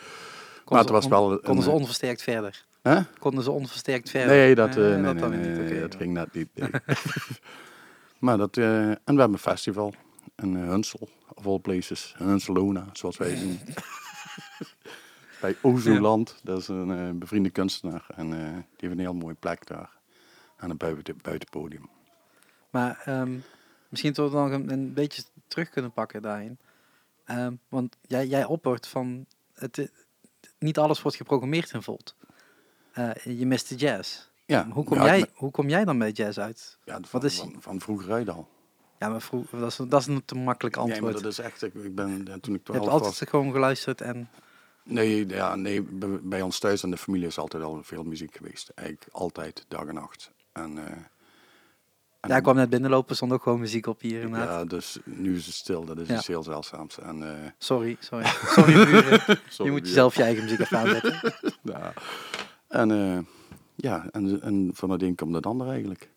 maar 0.65 0.79
het 0.79 0.89
was 0.89 1.07
wel... 1.07 1.31
een- 1.31 1.41
Konden 1.41 1.63
ze 1.63 1.69
onversterkt 1.69 2.21
verder? 2.21 2.65
hè? 2.81 2.99
Konden 3.19 3.43
ze 3.43 3.51
onversterkt 3.51 4.09
verder? 4.09 4.35
Nee, 4.35 4.55
dat, 4.55 4.75
eh, 4.75 4.93
Eh, 4.93 5.01
nee, 5.01 5.13
nee, 5.13 5.21
dan 5.21 5.29
nee, 5.31 5.49
niet. 5.49 5.69
nee, 5.71 5.79
dat 5.81 5.95
ging 5.95 6.13
net 6.13 6.33
niet. 6.33 6.47
nee. 6.53 6.69
maar 8.19 8.37
dat, 8.37 8.57
eh, 8.57 8.89
en 8.89 8.95
we 9.03 9.03
hebben 9.05 9.33
een 9.33 9.37
festival 9.39 9.93
in 10.35 10.55
eh, 10.55 10.63
Hunsel, 10.69 11.09
of 11.33 11.45
all 11.45 11.59
places. 11.59 12.15
In 12.19 12.25
Hunselona, 12.25 12.85
zoals 12.93 13.17
wij 13.17 13.35
zien. 13.35 13.59
Bij 15.41 15.55
Ozoland, 15.61 16.39
dat 16.43 16.59
is 16.59 16.67
een 16.67 17.19
bevriende 17.19 17.49
kunstenaar. 17.49 18.05
En 18.15 18.29
die 18.29 18.37
heeft 18.77 18.93
een 18.93 18.99
heel 18.99 19.13
mooie 19.13 19.35
plek 19.35 19.67
daar. 19.67 19.89
Aan 20.57 20.69
het 20.69 20.77
buiten, 20.77 21.17
buitenpodium. 21.21 21.89
Maar 22.73 23.01
ehm, 23.05 23.37
misschien 23.89 24.13
toch 24.13 24.31
nog 24.31 24.51
een, 24.51 24.71
een 24.71 24.93
beetje 24.93 25.23
terug 25.47 25.69
kunnen 25.69 25.91
pakken 25.91 26.21
daarin. 26.21 26.57
Ehm, 27.25 27.53
want 27.69 27.97
jij, 28.01 28.27
jij 28.27 28.45
oppert 28.45 28.87
van... 28.87 29.25
Het, 29.53 29.77
eh, 29.77 29.87
niet 30.59 30.77
alles 30.77 31.01
wordt 31.01 31.17
geprogrammeerd 31.17 31.71
in 31.71 31.81
Volt. 31.81 32.15
Eh, 32.91 33.09
je 33.23 33.45
mist 33.45 33.69
de 33.69 33.75
jazz. 33.75 34.27
Ja, 34.45 34.67
Hoe 34.69 34.83
kom, 34.83 34.97
ja, 34.97 35.05
jij, 35.05 35.29
hoe 35.33 35.51
kom 35.51 35.69
jij 35.69 35.85
dan 35.85 35.97
bij 35.97 36.11
jazz 36.11 36.37
uit? 36.37 36.77
Ja, 36.83 36.93
van, 36.93 37.05
Wat 37.11 37.23
is- 37.23 37.37
van, 37.39 37.55
van 37.59 37.79
vroeger 37.81 38.11
uit 38.11 38.29
al. 38.29 38.49
Ja, 38.99 39.09
maar 39.09 39.21
vroeg, 39.21 39.49
dat, 39.49 39.71
is, 39.71 39.75
dat 39.75 39.99
is 40.01 40.07
een 40.07 40.25
te 40.25 40.35
makkelijk 40.35 40.75
Nee, 40.75 40.85
maar 40.85 40.93
antwoord. 40.95 41.23
dat 41.23 41.31
is 41.31 41.39
echt, 41.39 41.63
ik, 41.63 41.95
ben 41.95 42.27
eh, 42.27 42.33
toen 42.33 42.33
ik 42.33 42.67
je 42.67 42.71
hebt 42.71 42.83
12 42.83 42.87
altijd 42.89 43.19
was. 43.19 43.29
gewoon 43.29 43.51
geluisterd 43.51 44.01
en... 44.01 44.29
Nee, 44.83 45.27
ja, 45.27 45.55
nee 45.55 45.81
bij, 46.21 46.41
ons 46.41 46.59
thuis 46.59 46.83
en 46.83 46.89
de 46.89 46.97
familie 46.97 47.27
is 47.27 47.37
altijd 47.37 47.63
al 47.63 47.83
veel 47.83 48.03
muziek 48.03 48.35
geweest. 48.37 48.69
Eigenlijk 48.69 49.07
altijd, 49.11 49.65
dag 49.67 49.85
en 49.87 49.93
nacht. 49.93 50.31
En, 50.51 50.77
en 50.77 51.07
Ja, 52.27 52.35
ik 52.37 52.43
kwam 52.43 52.55
net 52.55 52.69
binnenlopen, 52.69 53.15
stond 53.15 53.31
ook 53.31 53.43
gewoon 53.43 53.59
muziek 53.59 53.87
op 53.87 54.01
hier 54.01 54.21
inderdaad. 54.21 54.47
Ja, 54.49 54.65
dus 54.65 54.99
nu 55.03 55.35
is 55.35 55.45
het 55.45 55.55
stil. 55.55 55.85
Dat 55.85 55.97
is 55.97 56.07
Ja. 56.07 56.15
iets 56.17 56.27
heel 56.27 56.43
zeldzaams. 56.43 56.99
En, 56.99 57.23
eh, 57.43 57.49
Sorry, 57.57 57.97
sorry. 57.99 58.25
Sorry, 58.55 58.73
buren. 58.73 59.19
sorry, 59.49 59.71
Je 59.71 59.71
moet 59.71 59.79
ja. 59.81 59.87
jezelf 59.87 60.15
je 60.15 60.23
eigen 60.23 60.43
muziek 60.43 60.59
even 60.59 60.77
aanzetten. 60.77 61.33
Ja. 61.61 61.93
En 62.67 62.91
eh, 62.91 63.17
ja, 63.75 64.05
en, 64.11 64.41
en 64.41 64.69
van 64.73 64.89
het 64.89 65.01
een 65.01 65.15
komt 65.15 65.35
het 65.35 65.45
ander 65.45 65.67
eigenlijk. 65.67 66.09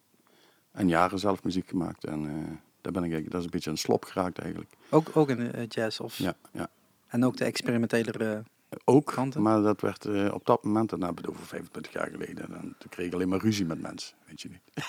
En 0.73 0.89
jaren 0.89 1.19
zelf 1.19 1.43
muziek 1.43 1.69
gemaakt. 1.69 2.05
En 2.05 2.27
eh, 2.29 2.57
daar 2.81 2.93
ben 2.93 3.05
ik 3.05 3.31
dat 3.31 3.39
is 3.39 3.45
een 3.45 3.51
beetje 3.51 3.71
een 3.71 3.77
slop 3.79 4.05
geraakt 4.05 4.39
eigenlijk. 4.39 4.73
Ook, 4.91 5.11
ook 5.17 5.29
in 5.29 5.37
de 5.37 5.67
jazz 5.69 6.01
of... 6.01 6.17
Ja, 6.19 6.35
ja. 6.53 6.69
En 7.07 7.25
ook 7.25 7.37
de 7.37 7.45
experimentele... 7.45 8.43
Ook, 8.85 9.07
Kanten? 9.13 9.43
maar 9.43 9.63
dat 9.63 9.81
werd 9.81 10.05
eh, 10.05 10.33
op 10.35 10.47
dat 10.47 10.65
moment, 10.65 10.91
dan 10.91 11.01
hebben 11.03 11.23
we 11.25 11.29
het 11.29 11.37
over 11.39 11.49
25 11.49 11.93
jaar 11.93 12.09
geleden, 12.11 12.51
dan, 12.51 12.61
toen 12.79 12.89
kreeg 12.91 13.07
ik 13.07 13.13
alleen 13.13 13.29
maar 13.29 13.39
ruzie 13.41 13.65
met 13.65 13.81
mensen, 13.81 14.17
weet 14.27 14.41
je 14.41 14.49
niet. 14.49 14.85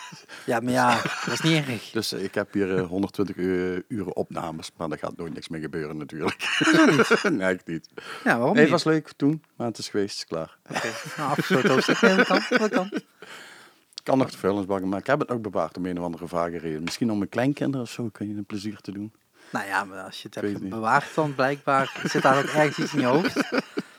Ja, 0.45 0.59
maar 0.59 0.71
ja, 0.73 1.01
dat 1.25 1.33
is 1.33 1.41
niet 1.41 1.65
erg. 1.67 1.89
Dus 1.97 2.11
eh, 2.13 2.23
ik 2.23 2.33
heb 2.35 2.53
hier 2.53 2.77
eh, 2.77 2.87
120 2.87 3.35
uur, 3.35 3.83
uren 3.87 4.15
opnames, 4.15 4.71
maar 4.77 4.89
daar 4.89 4.97
gaat 4.97 5.17
nooit 5.17 5.33
niks 5.33 5.47
meer 5.47 5.61
gebeuren 5.61 5.97
natuurlijk. 5.97 6.59
nee, 7.31 7.53
ik 7.53 7.65
niet. 7.67 7.89
Ja, 8.23 8.37
waarom 8.37 8.41
Nee, 8.43 8.47
het 8.47 8.55
niet? 8.55 8.69
was 8.69 8.83
leuk 8.83 9.11
toen, 9.15 9.43
maar 9.55 9.67
het 9.67 9.77
is 9.77 9.89
geweest, 9.89 10.09
het 10.09 10.17
is 10.19 10.25
klaar. 10.37 10.57
Oké, 10.69 10.87
nou, 11.17 11.29
afgesloten 11.29 11.69
hoofdstuk. 11.69 12.01
Nee, 12.01 12.15
dat 12.15 12.25
kan, 12.27 12.41
dat 12.57 12.69
kan. 12.69 12.85
Ik 12.91 14.03
kan 14.03 14.17
nog 14.17 14.31
de 14.31 14.37
vuilnisbakken, 14.37 14.89
maar 14.89 14.99
ik 14.99 15.07
heb 15.07 15.19
het 15.19 15.29
ook 15.29 15.41
bewaard 15.41 15.77
om 15.77 15.85
een 15.85 15.97
of 15.99 16.03
andere 16.03 16.27
vage 16.27 16.57
reden. 16.57 16.83
Misschien 16.83 17.11
om 17.11 17.17
mijn 17.17 17.29
kleinkinderen 17.29 17.85
of 17.85 17.91
zo, 17.91 18.09
kun 18.11 18.27
je 18.29 18.35
een 18.35 18.45
plezier 18.45 18.77
te 18.81 18.91
doen. 18.91 19.13
Nou 19.51 19.65
ja, 19.67 19.83
maar 19.83 20.03
als 20.03 20.21
je 20.21 20.27
het 20.27 20.37
Ik 20.43 20.49
hebt 20.49 20.61
niet. 20.61 20.69
bewaard 20.69 21.15
dan 21.15 21.35
blijkbaar 21.35 22.01
zit 22.03 22.21
daar 22.21 22.37
ook 22.37 22.43
ergens 22.49 22.77
iets 22.77 22.93
in 22.93 22.99
je 22.99 23.05
hoofd. 23.05 23.35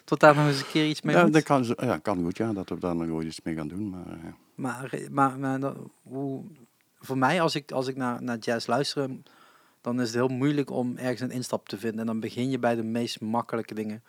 Tot 0.08 0.20
daar 0.20 0.34
nog 0.36 0.46
eens 0.46 0.60
een 0.60 0.66
keer 0.66 0.86
iets 0.88 1.02
mee 1.02 1.16
Ja, 1.16 1.22
moet. 1.22 1.32
dat 1.32 1.42
kan, 1.42 1.64
ja, 1.76 1.96
kan 1.98 2.22
goed, 2.24 2.36
ja, 2.36 2.52
dat 2.52 2.68
we 2.68 2.78
daar 2.78 2.96
nog 2.96 3.08
ooit 3.08 3.26
iets 3.26 3.40
mee 3.42 3.54
gaan 3.54 3.68
doen. 3.68 3.90
Maar, 3.90 4.06
Maar, 4.54 4.98
maar, 5.10 5.38
maar 5.38 5.60
dat- 5.60 5.76
hoe, 6.02 6.44
voor 7.00 7.18
mij, 7.18 7.40
als 7.42 7.54
ik, 7.54 7.72
als 7.72 7.86
ik 7.86 7.96
naar, 7.96 8.22
naar 8.22 8.38
jazz 8.38 8.66
luister, 8.66 9.10
dan 9.80 10.00
is 10.00 10.06
het 10.06 10.14
heel 10.16 10.28
moeilijk 10.28 10.70
om 10.70 10.96
ergens 10.96 11.20
een 11.20 11.30
instap 11.30 11.68
te 11.68 11.78
vinden. 11.78 12.00
En 12.00 12.06
dan 12.06 12.20
begin 12.20 12.50
je 12.50 12.58
bij 12.58 12.74
de 12.74 12.82
meest 12.82 13.20
makkelijke 13.20 13.74
dingen. 13.74 14.02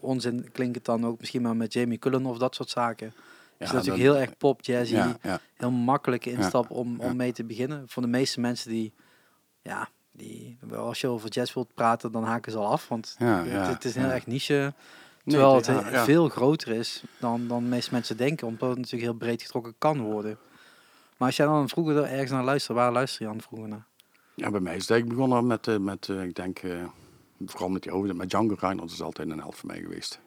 Onzin 0.00 0.48
klinkt 0.52 0.74
het 0.74 0.84
dan 0.84 1.06
ook 1.06 1.18
misschien 1.20 1.42
maar 1.42 1.56
met 1.56 1.72
Jamie 1.72 1.98
Cullen 1.98 2.26
of 2.26 2.38
dat 2.38 2.54
soort 2.54 2.70
zaken. 2.70 3.12
ja, 3.58 3.64
is 3.66 3.70
natuurlijk 3.72 3.86
dat- 4.04 4.12
heel 4.12 4.22
erg 4.22 4.36
pop, 4.36 4.62
jazzy, 4.64 4.94
Ja, 4.94 5.16
ja, 5.22 5.40
heel 5.56 5.70
makkelijke 5.70 6.30
instap 6.30 6.70
om, 6.70 7.00
om 7.00 7.16
mee 7.16 7.32
te 7.32 7.44
beginnen. 7.44 7.84
Voor 7.88 8.02
de 8.02 8.08
meeste 8.08 8.40
mensen 8.40 8.70
die, 8.70 8.92
ja, 9.62 9.88
die, 10.12 10.58
als 10.76 11.00
je 11.00 11.06
over 11.08 11.28
jazz 11.30 11.54
wilt 11.54 11.74
praten, 11.74 12.12
dan 12.12 12.24
haken 12.24 12.52
ze 12.52 12.58
al 12.58 12.66
af. 12.70 12.88
Want 12.88 13.16
het, 13.18 13.66
het 13.66 13.84
is 13.84 13.94
heel 13.94 14.08
erg 14.10 14.26
niche. 14.26 14.74
Terwijl 15.26 15.54
het- 15.56 15.66
ja, 15.66 15.90
ja. 15.90 16.04
veel 16.04 16.28
groter 16.28 16.72
is 16.72 17.02
dan, 17.18 17.48
dan 17.48 17.62
de 17.62 17.68
meeste 17.68 17.92
mensen 17.92 18.16
denken, 18.16 18.46
omdat 18.46 18.68
het 18.68 18.78
natuurlijk 18.78 19.02
heel 19.04 19.14
breed 19.18 19.42
getrokken 19.42 19.74
kan 19.78 20.00
worden. 20.00 20.38
Maar 21.16 21.28
als 21.28 21.36
jij 21.36 21.46
dan 21.46 21.68
vroeger 21.68 21.96
er 21.96 22.04
ergens 22.04 22.30
naar 22.30 22.44
luistert, 22.44 22.76
waar 22.76 22.92
luister 22.92 23.22
je 23.22 23.28
dan 23.32 23.40
vroeger 23.40 23.68
naar? 23.68 23.84
Ja, 24.34 24.50
bij 24.50 24.60
mij 24.60 24.76
is 24.76 24.88
het 24.88 25.08
begonnen 25.08 25.46
met, 25.46 25.66
eh, 25.68 25.76
met 25.76 26.08
eh, 26.08 26.22
ik 26.22 26.34
denk, 26.34 26.58
eh, 26.58 26.70
vooral 27.46 27.68
met 27.68 27.82
die 27.82 27.92
oude, 27.92 28.14
met 28.14 28.30
Django 28.30 28.56
Reinhardt 28.58 28.92
is 28.92 29.02
altijd 29.02 29.30
een 29.30 29.38
held 29.38 29.54
voor 29.56 29.66
mij 29.68 29.80
geweest. 29.80 30.20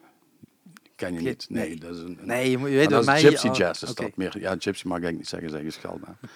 Ken 0.96 1.14
je 1.14 1.20
niet? 1.20 1.46
Nee, 1.48 1.68
nee. 1.68 1.78
dat 1.78 1.94
is 1.94 2.00
een... 2.02 2.18
een- 2.20 2.26
Nee, 2.26 2.50
je, 2.50 2.58
moet- 2.58 2.68
je 2.68 2.74
maar 2.74 2.80
weet 2.82 2.90
dat 2.90 3.04
mij... 3.04 3.20
gypsy 3.20 3.48
oh, 3.48 3.54
jazz, 3.54 3.82
is 3.82 3.94
dat 3.94 4.16
meer. 4.16 4.38
Ja, 4.40 4.56
gypsy 4.58 4.86
mag 4.86 4.98
ik 5.00 5.16
niet 5.16 5.28
zeggen, 5.28 5.50
zeggen 5.50 5.72
schelden. 5.72 6.16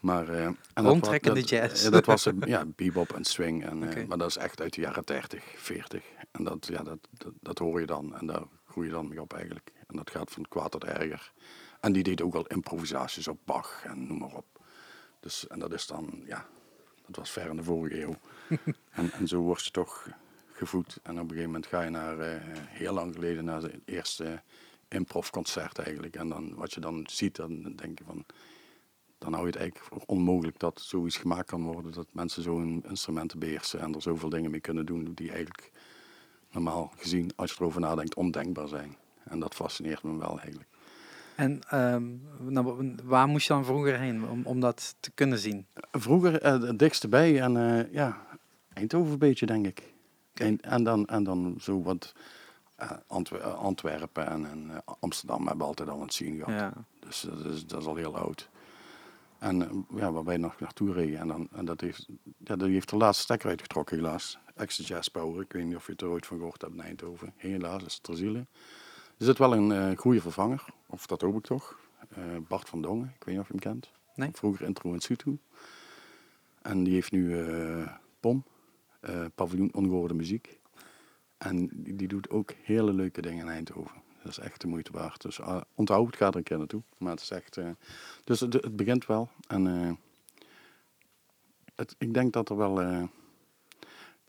Maar, 0.00 0.28
en 0.28 0.56
dat 0.74 0.84
Rondtrekkende 0.84 1.40
was- 1.40 1.50
jazz. 1.50 1.82
Dat, 1.82 1.92
dat 1.92 2.06
was 2.06 2.28
ja, 2.44 2.64
bebop 2.76 3.12
en 3.12 3.24
swing. 3.24 3.64
En, 3.66 3.82
Oké. 3.82 4.04
Maar 4.08 4.18
dat 4.18 4.28
is 4.28 4.36
echt 4.36 4.60
uit 4.60 4.74
de 4.74 4.80
jaren 4.80 5.02
30, 5.04 5.44
40. 5.56 6.02
En 6.30 6.44
dat, 6.44 6.66
ja, 6.66 6.82
dat, 6.82 6.98
dat, 7.10 7.32
dat 7.40 7.58
hoor 7.58 7.80
je 7.80 7.86
dan. 7.86 8.16
En 8.16 8.26
daar 8.26 8.44
groei 8.66 8.86
je 8.86 8.92
dan 8.92 9.08
mee 9.08 9.20
op 9.20 9.32
eigenlijk. 9.32 9.72
En 9.86 9.96
dat 9.96 10.10
gaat 10.10 10.30
van 10.30 10.48
kwaad 10.48 10.70
tot 10.70 10.84
erger. 10.84 11.32
En 11.80 11.92
die 11.92 12.02
deed 12.02 12.22
ook 12.22 12.32
wel 12.32 12.46
improvisaties 12.46 13.28
op 13.28 13.38
Bach 13.44 13.84
en 13.84 14.06
noem 14.06 14.18
maar 14.18 14.34
op. 14.34 14.46
Dus, 15.20 15.46
en 15.46 15.58
dat 15.58 15.72
is 15.72 15.86
dan, 15.86 16.22
ja, 16.26 16.46
dat 17.06 17.16
was 17.16 17.30
ver 17.30 17.50
in 17.50 17.56
de 17.56 17.62
vorige 17.62 18.02
eeuw. 18.02 18.14
en, 18.90 19.12
en 19.12 19.28
zo 19.28 19.40
word 19.40 19.64
je 19.64 19.70
toch 19.70 20.08
gevoed. 20.52 20.98
En 21.02 21.12
op 21.12 21.18
een 21.20 21.28
gegeven 21.28 21.44
moment 21.44 21.66
ga 21.66 21.82
je 21.82 21.90
naar, 21.90 22.18
eh, 22.18 22.40
heel 22.68 22.92
lang 22.92 23.14
geleden, 23.14 23.44
naar 23.44 23.60
de 23.60 23.80
eerste 23.84 24.42
improvconcert 24.88 25.78
eigenlijk. 25.78 26.16
En 26.16 26.28
dan, 26.28 26.54
wat 26.54 26.72
je 26.72 26.80
dan 26.80 27.06
ziet, 27.10 27.36
dan 27.36 27.62
denk 27.62 27.98
je 27.98 28.04
van... 28.04 28.24
Dan 29.18 29.32
hou 29.32 29.44
je 29.44 29.52
het 29.52 29.60
eigenlijk 29.60 29.92
voor 29.92 30.02
onmogelijk 30.16 30.58
dat 30.58 30.80
zoiets 30.80 31.16
gemaakt 31.16 31.46
kan 31.46 31.62
worden. 31.62 31.92
Dat 31.92 32.06
mensen 32.12 32.42
zo'n 32.42 32.84
instrumenten 32.88 33.38
beheersen 33.38 33.80
en 33.80 33.94
er 33.94 34.02
zoveel 34.02 34.28
dingen 34.28 34.50
mee 34.50 34.60
kunnen 34.60 34.86
doen 34.86 35.12
die 35.14 35.30
eigenlijk 35.30 35.70
normaal 36.50 36.92
gezien, 36.96 37.32
als 37.36 37.50
je 37.50 37.56
erover 37.60 37.80
nadenkt, 37.80 38.14
ondenkbaar 38.14 38.68
zijn. 38.68 38.96
En 39.24 39.40
dat 39.40 39.54
fascineert 39.54 40.02
me 40.02 40.18
wel 40.18 40.40
eigenlijk. 40.40 40.68
En 41.34 41.60
ehm, 41.68 42.04
nou, 42.38 42.94
waar 43.04 43.28
moest 43.28 43.46
je 43.46 43.52
dan 43.52 43.64
vroeger 43.64 43.98
heen 43.98 44.28
om, 44.28 44.44
om 44.44 44.60
dat 44.60 44.94
te 45.00 45.10
kunnen 45.10 45.38
zien? 45.38 45.66
Vroeger 45.92 46.44
uh, 46.44 46.68
het 46.68 46.78
dikste 46.78 47.08
bij 47.08 47.40
en 47.40 47.56
uh, 47.56 47.92
ja, 47.92 48.26
Eindhoven 48.72 49.12
een 49.12 49.18
beetje 49.18 49.46
denk 49.46 49.66
ik. 49.66 49.92
Okay. 50.30 50.46
En, 50.48 50.60
en, 50.60 50.84
dan, 50.84 51.06
en 51.06 51.24
dan 51.24 51.56
zo 51.60 51.82
wat 51.82 52.14
Antwer 53.06 53.42
Antwerpen 53.42 54.26
en, 54.26 54.46
en 54.46 54.82
Amsterdam 55.00 55.46
hebben 55.46 55.66
altijd 55.66 55.88
al 55.88 56.02
een 56.02 56.10
zien 56.10 56.36
gehad. 56.36 56.60
Ja. 56.60 56.72
Dus 56.98 57.20
dat 57.20 57.44
is, 57.44 57.66
dat 57.66 57.80
is 57.80 57.86
al 57.86 57.96
heel 57.96 58.16
oud. 58.16 58.48
En 59.38 59.86
ja, 59.96 60.12
waar 60.12 60.24
wij 60.24 60.36
nog 60.36 60.60
naartoe 60.60 60.92
reden. 60.92 61.18
En, 61.18 61.28
dan, 61.28 61.48
en 61.52 61.64
dat 61.64 61.80
heeft, 61.80 62.08
ja, 62.44 62.56
die 62.56 62.72
heeft 62.72 62.90
de 62.90 62.96
laatste 62.96 63.22
stekker 63.22 63.48
uitgetrokken 63.48 63.96
helaas. 63.96 64.38
Extra 64.60 64.84
Jazz 64.84 65.08
Power. 65.08 65.40
Ik 65.40 65.52
weet 65.52 65.64
niet 65.64 65.76
of 65.76 65.86
je 65.86 65.92
het 65.92 66.00
er 66.00 66.08
ooit 66.08 66.26
van 66.26 66.36
gehoord 66.36 66.60
hebt 66.60 66.74
in 66.74 66.80
Eindhoven. 66.80 67.32
Helaas 67.36 67.82
is 67.84 67.94
het 67.94 68.02
ter 68.02 68.16
ziele. 68.16 68.38
Er 69.18 69.24
zit 69.24 69.38
wel 69.38 69.54
een 69.54 69.70
uh, 69.70 69.98
goede 69.98 70.20
vervanger, 70.20 70.64
of 70.86 71.06
dat 71.06 71.20
hoop 71.20 71.36
ik 71.36 71.44
toch. 71.44 71.78
Uh, 72.18 72.24
Bart 72.48 72.68
van 72.68 72.82
Dongen, 72.82 73.12
ik 73.14 73.24
weet 73.24 73.34
niet 73.34 73.44
of 73.44 73.46
je 73.46 73.52
hem 73.52 73.62
kent. 73.62 73.90
Nee. 74.14 74.30
Vroeger 74.32 74.66
intro 74.66 74.92
in 74.92 75.00
Sutu. 75.00 75.38
En 76.62 76.84
die 76.84 76.94
heeft 76.94 77.12
nu 77.12 77.36
uh, 77.36 77.88
POM, 78.20 78.44
Paviljoen 79.34 79.74
Ongehoorde 79.74 80.14
Muziek. 80.14 80.58
En 81.38 81.68
die, 81.72 81.96
die, 81.96 82.08
doet 82.08 82.30
ook 82.30 82.52
hele 82.62 82.92
leuke 82.92 83.20
dingen 83.20 83.44
in 83.46 83.52
Eindhoven. 83.52 84.02
Dat 84.22 84.30
is 84.30 84.38
echt 84.38 84.60
de 84.60 84.66
moeite 84.66 84.92
waard. 84.92 85.22
Dus 85.22 85.40
onthoud 85.74 86.06
het, 86.06 86.16
ga 86.16 86.26
er 86.26 86.36
een 86.36 86.42
keer 86.42 86.58
naartoe. 86.58 86.82
Maar 86.98 87.12
het 87.12 87.20
is 87.20 87.30
echt... 87.30 87.58
dus 88.24 88.40
het, 88.40 88.52
het, 88.52 88.76
begint 88.76 89.06
wel. 89.06 89.28
En 89.46 89.64
het, 91.74 91.94
ik 91.98 92.14
denk 92.14 92.32
dat 92.32 92.48
er 92.48 92.56
wel 92.56 93.08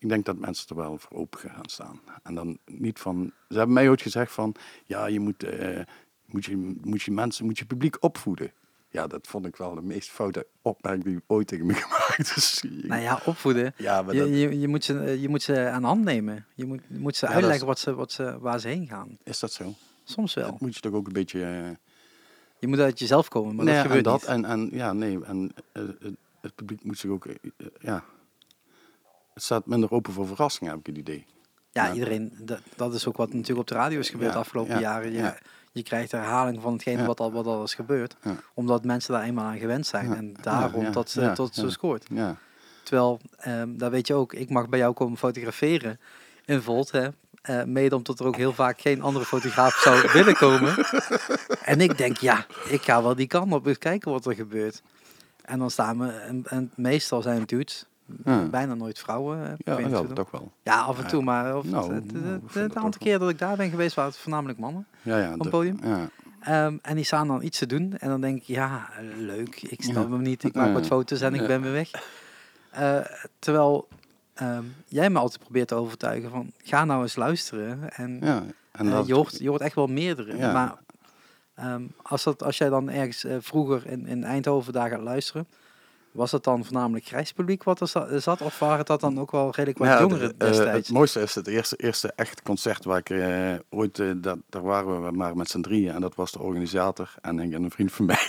ik 0.02 0.10
denk 0.10 0.26
dat 0.26 0.38
mensen 0.38 0.70
er 0.70 0.76
wel 0.76 0.98
voor 0.98 1.18
open 1.18 1.40
gaan 1.40 1.70
staan. 1.70 2.02
En 2.24 2.36
dan 2.36 2.58
niet 2.66 3.00
van. 3.00 3.32
Ze 3.50 3.58
hebben 3.58 3.74
mij 3.74 3.90
ooit 3.90 4.02
gezegd 4.02 4.32
van. 4.32 4.56
Ja, 4.86 5.06
je 5.06 5.20
moet, 5.20 5.44
uh, 5.44 5.80
moet, 6.26 6.46
je, 6.46 6.76
moet 6.84 7.02
je 7.02 7.12
mensen, 7.12 7.46
moet 7.46 7.58
je 7.58 7.66
publiek 7.66 7.98
opvoeden. 8.00 8.52
Ja, 8.90 9.08
dat 9.08 9.28
vond 9.28 9.46
ik 9.46 9.56
wel 9.56 9.76
de 9.76 9.82
meest 9.82 10.10
foute 10.10 10.48
opmerking 10.62 11.04
die 11.04 11.22
ooit 11.28 11.48
tegen 11.48 11.66
me 11.66 11.74
gemaakt 11.86 12.36
is. 12.36 12.64
Nou 12.84 13.02
ja, 13.02 13.22
opvoeden. 13.26 13.74
Ja, 13.78 14.02
maar 14.02 14.14
je, 14.14 14.20
dat... 14.20 14.30
je, 14.30 14.60
je, 14.60 14.68
moet 14.68 14.84
ze, 14.84 15.22
je 15.22 15.30
moet 15.30 15.42
ze 15.42 15.70
aan 15.70 15.84
hand 15.84 16.04
nemen. 16.04 16.46
Je 16.56 16.66
moet, 16.66 16.82
je 16.88 17.00
moet 17.00 17.16
ze 17.16 17.26
ja, 17.26 17.32
uitleggen 17.32 17.66
wat 17.66 17.80
ze, 17.80 17.94
wat 17.94 18.12
ze, 18.12 18.40
waar 18.40 18.60
ze 18.60 18.68
heen 18.68 18.88
gaan. 18.88 19.18
Is 19.24 19.40
dat 19.40 19.52
zo? 19.52 19.74
Soms 20.04 20.34
wel. 20.34 20.52
Dat 20.52 20.60
moet 20.60 20.76
je 20.76 20.82
toch 20.82 20.94
ook 20.94 21.08
een 21.08 21.14
beetje. 21.14 21.40
Uh... 21.40 21.70
Je 22.60 22.68
moet 22.68 22.80
uit 22.80 23.00
jezelf 23.00 23.28
komen, 23.28 23.56
maar 23.56 23.66
nee, 23.66 23.74
dat 23.74 23.84
gebeurt 23.84 24.06
en 24.06 24.12
dat, 24.12 24.22
niet. 24.22 24.30
En, 24.30 24.46
en 24.46 24.70
ja, 24.72 24.94
nee, 24.94 25.26
en 25.26 25.52
uh, 25.74 25.84
het 26.42 26.56
publiek 26.56 26.84
moet 26.84 26.98
zich 26.98 27.10
ook. 27.10 27.28
ja, 27.80 28.04
het 29.34 29.44
staat 29.44 29.66
minder 29.66 29.92
open 29.92 30.14
voor 30.14 30.28
verrassingen, 30.28 30.72
heb 30.72 30.80
ik 30.80 30.86
het 30.86 30.98
idee. 30.98 31.26
Ja, 31.72 31.86
ja. 31.86 31.94
iedereen, 31.94 32.34
dat, 32.40 32.60
dat, 32.76 32.94
is 32.94 33.08
ook 33.08 33.18
wat 33.18 33.34
natuurlijk 33.34 33.60
op 33.60 33.68
de 33.68 33.74
radio 33.74 34.00
is 34.00 34.10
gebeurd 34.10 34.34
de 34.34 34.40
afgelopen 34.40 34.80
jaren. 34.80 35.12
Je, 35.12 35.34
je 35.72 35.84
krijgt 35.84 36.12
herhaling 36.12 36.62
van 36.62 36.74
hetgeen 36.74 37.06
wat, 37.06 37.20
al, 37.20 37.32
wat 37.32 37.46
al 37.46 37.64
is 37.64 37.74
gebeurd, 37.74 38.16
omdat 38.54 38.84
mensen 38.84 39.14
daar 39.14 39.24
eenmaal 39.24 39.46
aan 39.46 39.58
gewend 39.58 39.88
zijn 39.88 40.14
en 40.14 40.34
daarom 40.42 40.92
tot, 40.92 41.16
uh, 41.16 41.32
tot 41.32 41.56
ze 41.56 41.70
scoort. 41.70 42.08
Terwijl, 42.84 43.20
um, 43.48 43.78
daar 43.78 43.92
weet 43.92 44.08
je 44.08 44.14
ook, 44.14 44.34
ik 44.34 44.50
mag 44.50 44.70
bij 44.70 44.80
jou 44.80 44.94
komen 44.94 45.18
fotograferen 45.18 46.00
in 46.46 46.62
Volt, 46.62 46.92
hè, 46.92 47.08
uh, 47.50 47.64
mede 47.64 47.96
omdat 47.96 48.20
er 48.20 48.26
ook 48.26 48.36
heel 48.36 48.54
vaak 48.54 48.82
geen 48.82 49.02
andere 49.02 49.26
fotograaf 49.26 49.74
zou 49.74 50.08
willen 50.14 50.36
komen. 50.36 50.76
en 51.64 51.82
ik 51.82 51.98
denk, 51.98 52.18
ja, 52.18 52.46
ik 52.68 52.82
ga 52.82 53.04
wel 53.04 53.16
die 53.16 53.28
kant 53.28 53.54
op 53.54 53.66
eens 53.66 53.78
kijken 53.78 54.12
wat 54.12 54.26
er 54.26 54.36
gebeurt. 54.36 54.82
En 55.42 55.60
dan 55.60 55.72
staan 55.72 56.00
we, 56.00 56.08
en, 56.08 56.44
en 56.48 56.72
meestal 56.76 57.22
zijn 57.22 57.40
het 57.40 57.50
dudes, 57.50 57.86
ja. 58.26 58.46
bijna 58.46 58.74
nooit 58.74 59.00
vrouwen. 59.00 59.58
Ja, 59.58 59.80
ja 59.80 60.04
toch 60.04 60.32
wel. 60.32 60.52
Ja, 60.64 60.82
af 60.82 61.00
en 61.00 61.08
toe, 61.08 61.24
maar 61.24 61.58
of 61.58 61.66
nou, 61.66 61.94
het, 61.94 62.12
het, 62.12 62.54
het 62.54 62.76
aantal 62.76 63.02
keer 63.02 63.20
dat 63.20 63.30
ik 63.30 63.40
daar 63.40 63.58
ben 63.58 63.70
geweest, 63.70 63.96
waren 63.96 64.12
het 64.12 64.20
voornamelijk 64.20 64.60
mannen 64.60 64.88
ja, 65.02 65.18
ja, 65.18 65.34
op 65.34 65.40
het 65.40 65.50
podium. 65.50 65.80
Ja. 65.84 66.10
Um, 66.66 66.80
en 66.82 66.96
die 66.96 67.06
staan 67.06 67.28
dan 67.28 67.44
iets 67.44 67.58
te 67.58 67.66
doen 67.66 67.98
en 67.98 68.10
dan 68.10 68.22
denk 68.22 68.38
ik, 68.38 68.44
ja, 68.44 68.90
leuk, 69.18 69.62
ik 69.62 69.84
snap 69.84 70.12
hem 70.12 70.22
niet, 70.22 70.44
ik 70.44 70.54
maak 70.54 70.74
wat 70.74 70.86
foto's 70.86 71.22
en 71.22 71.34
ik 71.34 71.48
ben 71.48 71.62
weer 71.62 71.72
weg. 71.72 71.90
Uh, 72.80 73.00
terwijl 73.40 73.88
um, 74.42 74.76
jij 74.86 75.10
me 75.10 75.20
altijd 75.20 75.40
probeert 75.40 75.68
te 75.68 75.76
overtuigen 75.76 76.30
van, 76.30 76.52
ga 76.64 76.86
nou 76.86 77.02
eens 77.02 77.16
luisteren. 77.16 77.94
En, 77.94 78.20
ja, 78.22 78.44
en 78.72 78.86
uh, 78.86 79.02
je, 79.06 79.14
hoort, 79.14 79.38
je 79.40 79.50
hoort 79.50 79.62
echt 79.62 79.76
wel 79.76 79.88
meerdere. 79.88 80.52
Maar 80.54 80.74
um, 81.60 81.94
als, 82.02 82.24
dat, 82.24 82.44
als 82.44 82.58
jij 82.58 82.70
dan 82.70 82.90
ergens 82.90 83.26
uh, 83.26 83.36
vroeger 83.40 83.88
in, 83.88 84.08
in 84.08 84.24
Eindhoven 84.24 84.74
daar 84.74 84.90
gaat 84.90 85.02
luisteren, 85.02 85.48
was 86.12 86.32
het 86.32 86.44
dan 86.44 86.66
voornamelijk 86.66 87.06
grijs 87.06 87.32
publiek 87.32 87.64
wat 87.64 87.82
er 87.82 88.22
zat? 88.22 88.42
Of 88.42 88.60
waren 88.60 88.86
dat 88.86 89.00
dan 89.00 89.20
ook 89.20 89.32
wel 89.32 89.50
redelijk 89.50 89.78
wat 89.78 89.88
ja, 89.88 90.00
jongeren 90.00 90.38
destijds? 90.38 90.60
Uh, 90.60 90.74
het 90.74 90.90
mooiste 90.90 91.22
is 91.22 91.36
het 91.36 91.48
eerste, 91.48 91.76
eerste 91.76 92.14
echt 92.16 92.42
concert 92.42 92.84
waar 92.84 92.98
ik 92.98 93.10
uh, 93.10 93.56
ooit... 93.70 94.00
Uh, 94.00 94.12
dat, 94.18 94.38
daar 94.50 94.62
waren 94.62 95.06
we 95.06 95.12
maar 95.12 95.38
met 95.38 95.50
z'n 95.50 95.62
drieën. 95.62 95.94
En 95.94 96.02
dat 96.02 96.16
was 96.16 96.32
de 96.32 96.40
organisator 96.40 97.14
en, 97.22 97.40
en 97.40 97.54
een 97.54 97.72
vriend 97.72 97.92
van 97.92 98.06
mij. 98.06 98.20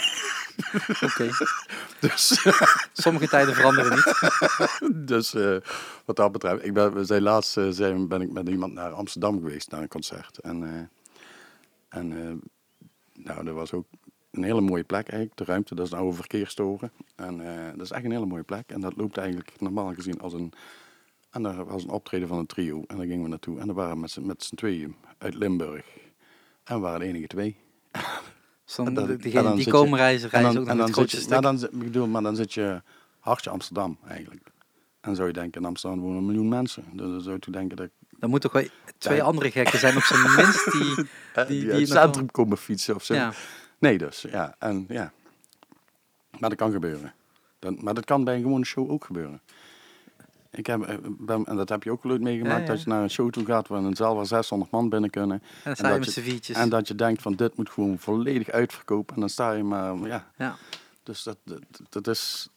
Oké. 0.91 1.05
Okay. 1.05 1.31
dus, 2.01 2.47
Sommige 2.93 3.29
tijden 3.29 3.55
veranderen 3.55 3.91
niet. 3.91 4.15
dus 5.09 5.33
wat 6.05 6.17
dat 6.17 6.33
betreft... 6.33 6.65
Ik 6.65 6.75
ben, 6.75 6.95
we 6.95 7.05
zijn 7.05 7.23
laatst 7.23 7.59
zijn, 7.71 8.09
ben 8.09 8.21
ik 8.21 8.33
met 8.33 8.49
iemand 8.49 8.73
naar 8.73 8.91
Amsterdam 8.91 9.41
geweest 9.41 9.71
naar 9.71 9.83
een 9.83 9.89
concert. 9.89 10.39
En, 10.39 10.91
en 11.89 12.09
nou, 13.15 13.45
dat 13.45 13.55
was 13.55 13.73
ook 13.73 13.87
een 14.33 14.43
hele 14.43 14.61
mooie 14.61 14.85
plek 14.85 15.09
eigenlijk. 15.09 15.37
De 15.37 15.45
ruimte, 15.45 15.75
dat 15.75 15.87
is 15.87 15.93
een 15.93 15.99
oude 15.99 16.17
verkeerstoren. 16.17 16.93
En 17.17 17.41
uh, 17.41 17.67
dat 17.77 17.81
is 17.81 17.91
echt 17.91 18.05
een 18.05 18.11
hele 18.11 18.27
mooie 18.27 18.43
plek. 18.43 18.65
En 18.67 18.81
dat 18.81 18.97
loopt 18.97 19.17
eigenlijk 19.17 19.61
normaal 19.61 19.95
gezien 19.95 20.21
als 20.21 20.33
een... 20.33 20.53
En 21.31 21.43
daar 21.43 21.65
was 21.65 21.83
een 21.83 21.91
optreden 21.91 22.29
van 22.29 22.39
een 22.39 22.47
trio. 22.47 22.85
En 22.87 22.97
daar 22.97 23.07
gingen 23.07 23.23
we 23.23 23.29
naartoe. 23.29 23.59
En 23.59 23.67
daar 23.67 23.75
waren 23.75 23.95
we 23.95 24.21
met 24.21 24.43
z'n 24.45 24.55
tweeën 24.55 24.97
uit 25.19 25.35
Limburg. 25.35 25.85
En 26.65 26.75
we 26.75 26.81
waren 26.81 27.01
de 27.01 27.07
enige 27.07 27.27
twee. 27.27 27.57
Zo'n, 28.65 28.95
degene 28.95 29.55
die 29.55 29.71
komen 29.71 29.99
reizen, 29.99 30.29
reizen 30.29 30.61
ook 30.61 30.67
en 30.67 30.77
dan, 30.77 30.95
zit 30.95 31.11
je, 31.11 31.25
nou, 31.29 31.43
dan, 31.43 31.57
ik 31.62 31.79
bedoel, 31.79 32.07
maar 32.07 32.23
dan 32.23 32.37
zit 32.37 32.55
je 32.55 32.83
hartje 33.19 33.51
Amsterdam 33.51 33.99
eigenlijk. 34.09 34.51
En 35.01 35.17
zou 35.17 35.29
je 35.29 35.35
denken, 35.35 35.61
in 35.61 35.67
Amsterdam 35.67 36.01
wonen 36.01 36.19
een 36.19 36.27
miljoen 36.27 36.49
mensen. 36.49 36.85
Dus 36.93 37.07
dan 37.11 37.21
zou 37.21 37.37
je 37.41 37.51
denken 37.51 37.77
dat... 37.77 37.89
Dan 38.19 38.31
moeten 38.31 38.51
toch 38.51 38.61
wel 38.61 38.71
twee 38.99 39.23
andere 39.23 39.51
gekken 39.51 39.79
zijn 39.79 39.97
op 39.97 40.03
zijn 40.03 40.35
minst 40.37 40.73
die... 40.73 40.95
Die, 41.35 41.47
die, 41.47 41.59
die, 41.59 41.71
die 41.71 41.81
het 41.81 41.89
centrum 41.89 42.31
komen 42.31 42.59
fietsen 42.59 42.95
of 42.95 43.05
zo. 43.05 43.15
Ja. 43.15 43.33
Nee, 43.83 43.99
dus 43.99 44.23
ja. 44.31 44.55
En, 44.59 44.85
ja. 44.89 45.12
Maar 46.39 46.49
dat 46.51 46.59
kan 46.59 46.73
gebeuren. 46.73 47.12
Dan, 47.59 47.79
maar 47.81 47.95
dat 47.95 48.05
kan 48.05 48.25
bij 48.25 48.35
een 48.35 48.43
gewone 48.43 48.65
show 48.65 48.91
ook 48.91 49.05
gebeuren. 49.05 49.41
Ik 50.51 50.67
heb, 50.67 50.83
eh, 50.83 50.97
ben, 51.03 51.45
en 51.45 51.57
dat 51.57 51.69
heb 51.69 51.83
je 51.83 51.91
ook 51.91 52.05
leuk 52.05 52.21
meegemaakt, 52.21 52.55
ja, 52.55 52.65
ja. 52.65 52.67
dat 52.67 52.83
je 52.83 52.89
naar 52.89 53.03
een 53.03 53.11
show 53.11 53.31
toe 53.31 53.45
gaat 53.45 53.69
waar 53.69 53.83
een 53.83 53.97
zaal 53.97 54.15
van 54.15 54.27
600 54.27 54.71
man 54.71 54.89
binnen 54.89 55.11
kunnen. 55.11 55.43
En, 55.65 55.75
en, 55.75 56.01
dat, 56.01 56.15
je, 56.15 56.55
en 56.55 56.69
dat 56.69 56.89
je 56.89 56.95
denkt 56.95 57.23
van 57.23 57.35
dit 57.35 57.57
moet 57.57 57.71
gewoon 57.71 57.99
volledig 57.99 58.51
uitverkopen. 58.51 59.15
En 59.15 59.21
dan 59.21 59.31
sta 59.31 59.53
je 59.53 59.62
maar, 59.62 59.97
ja. 59.97 60.31
ja. 60.37 60.57
Dus 61.03 61.23
dat, 61.23 61.37
dat, 61.45 61.62
dat 61.89 62.07
is... 62.07 62.49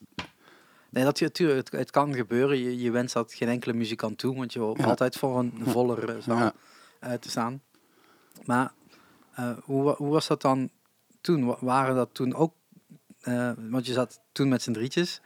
Nee, 0.89 1.03
dat, 1.03 1.19
natuurlijk, 1.19 1.57
het, 1.57 1.79
het 1.79 1.91
kan 1.91 2.13
gebeuren. 2.13 2.57
Je, 2.57 2.79
je 2.81 2.91
wenst 2.91 3.13
dat 3.13 3.33
geen 3.33 3.49
enkele 3.49 3.73
muzikant 3.73 4.17
toe, 4.17 4.35
want 4.35 4.53
je 4.53 4.59
hoopt 4.59 4.83
altijd 4.83 5.17
voor 5.17 5.39
een 5.39 5.53
vollere 5.63 6.21
zaal 6.21 6.51
te 7.19 7.29
staan. 7.29 7.61
Maar 8.45 8.71
uh, 9.39 9.49
hoe, 9.63 9.95
hoe 9.95 10.09
was 10.09 10.27
dat 10.27 10.41
dan 10.41 10.69
toen? 11.25 11.55
Waren 11.59 11.95
dat 11.95 12.09
toen 12.11 12.33
ook, 12.33 12.53
uh, 13.23 13.51
want 13.69 13.85
je 13.85 13.93
zat 13.93 14.21
toen 14.31 14.49
met 14.49 14.61
z'n 14.61 14.71
drietjes, 14.71 15.21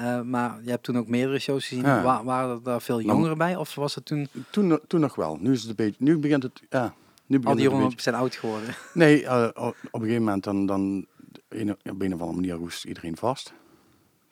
uh, 0.00 0.20
maar 0.20 0.60
je 0.62 0.70
hebt 0.70 0.82
toen 0.82 0.98
ook 0.98 1.08
meerdere 1.08 1.38
shows 1.38 1.66
gezien. 1.66 1.84
Ja. 1.84 2.02
Wa 2.02 2.24
waren 2.24 2.56
er 2.56 2.62
daar 2.62 2.82
veel 2.82 3.00
jongeren 3.00 3.38
bij 3.38 3.56
of 3.56 3.74
was 3.74 3.94
het 3.94 4.04
toen? 4.04 4.28
Toen, 4.50 4.80
toen 4.86 5.00
nog 5.00 5.14
wel. 5.14 5.36
Nu 5.40 5.52
is 5.52 5.60
het 5.60 5.68
een 5.68 5.76
beetje, 5.76 6.04
nu 6.04 6.18
begint 6.18 6.42
het, 6.42 6.62
ja. 6.70 6.94
Nu 7.26 7.38
begint 7.38 7.46
Al 7.46 7.54
die 7.54 7.70
jongeren 7.70 8.00
zijn 8.00 8.14
oud 8.14 8.34
geworden. 8.34 8.74
Nee, 8.94 9.22
uh, 9.22 9.48
op 9.54 9.74
een 9.92 10.00
gegeven 10.00 10.22
moment 10.22 10.44
dan, 10.44 10.66
dan 10.66 11.06
op 11.48 12.00
een 12.02 12.14
of 12.14 12.20
andere 12.20 12.32
manier 12.32 12.54
roest 12.54 12.84
iedereen 12.84 13.16
vast. 13.16 13.52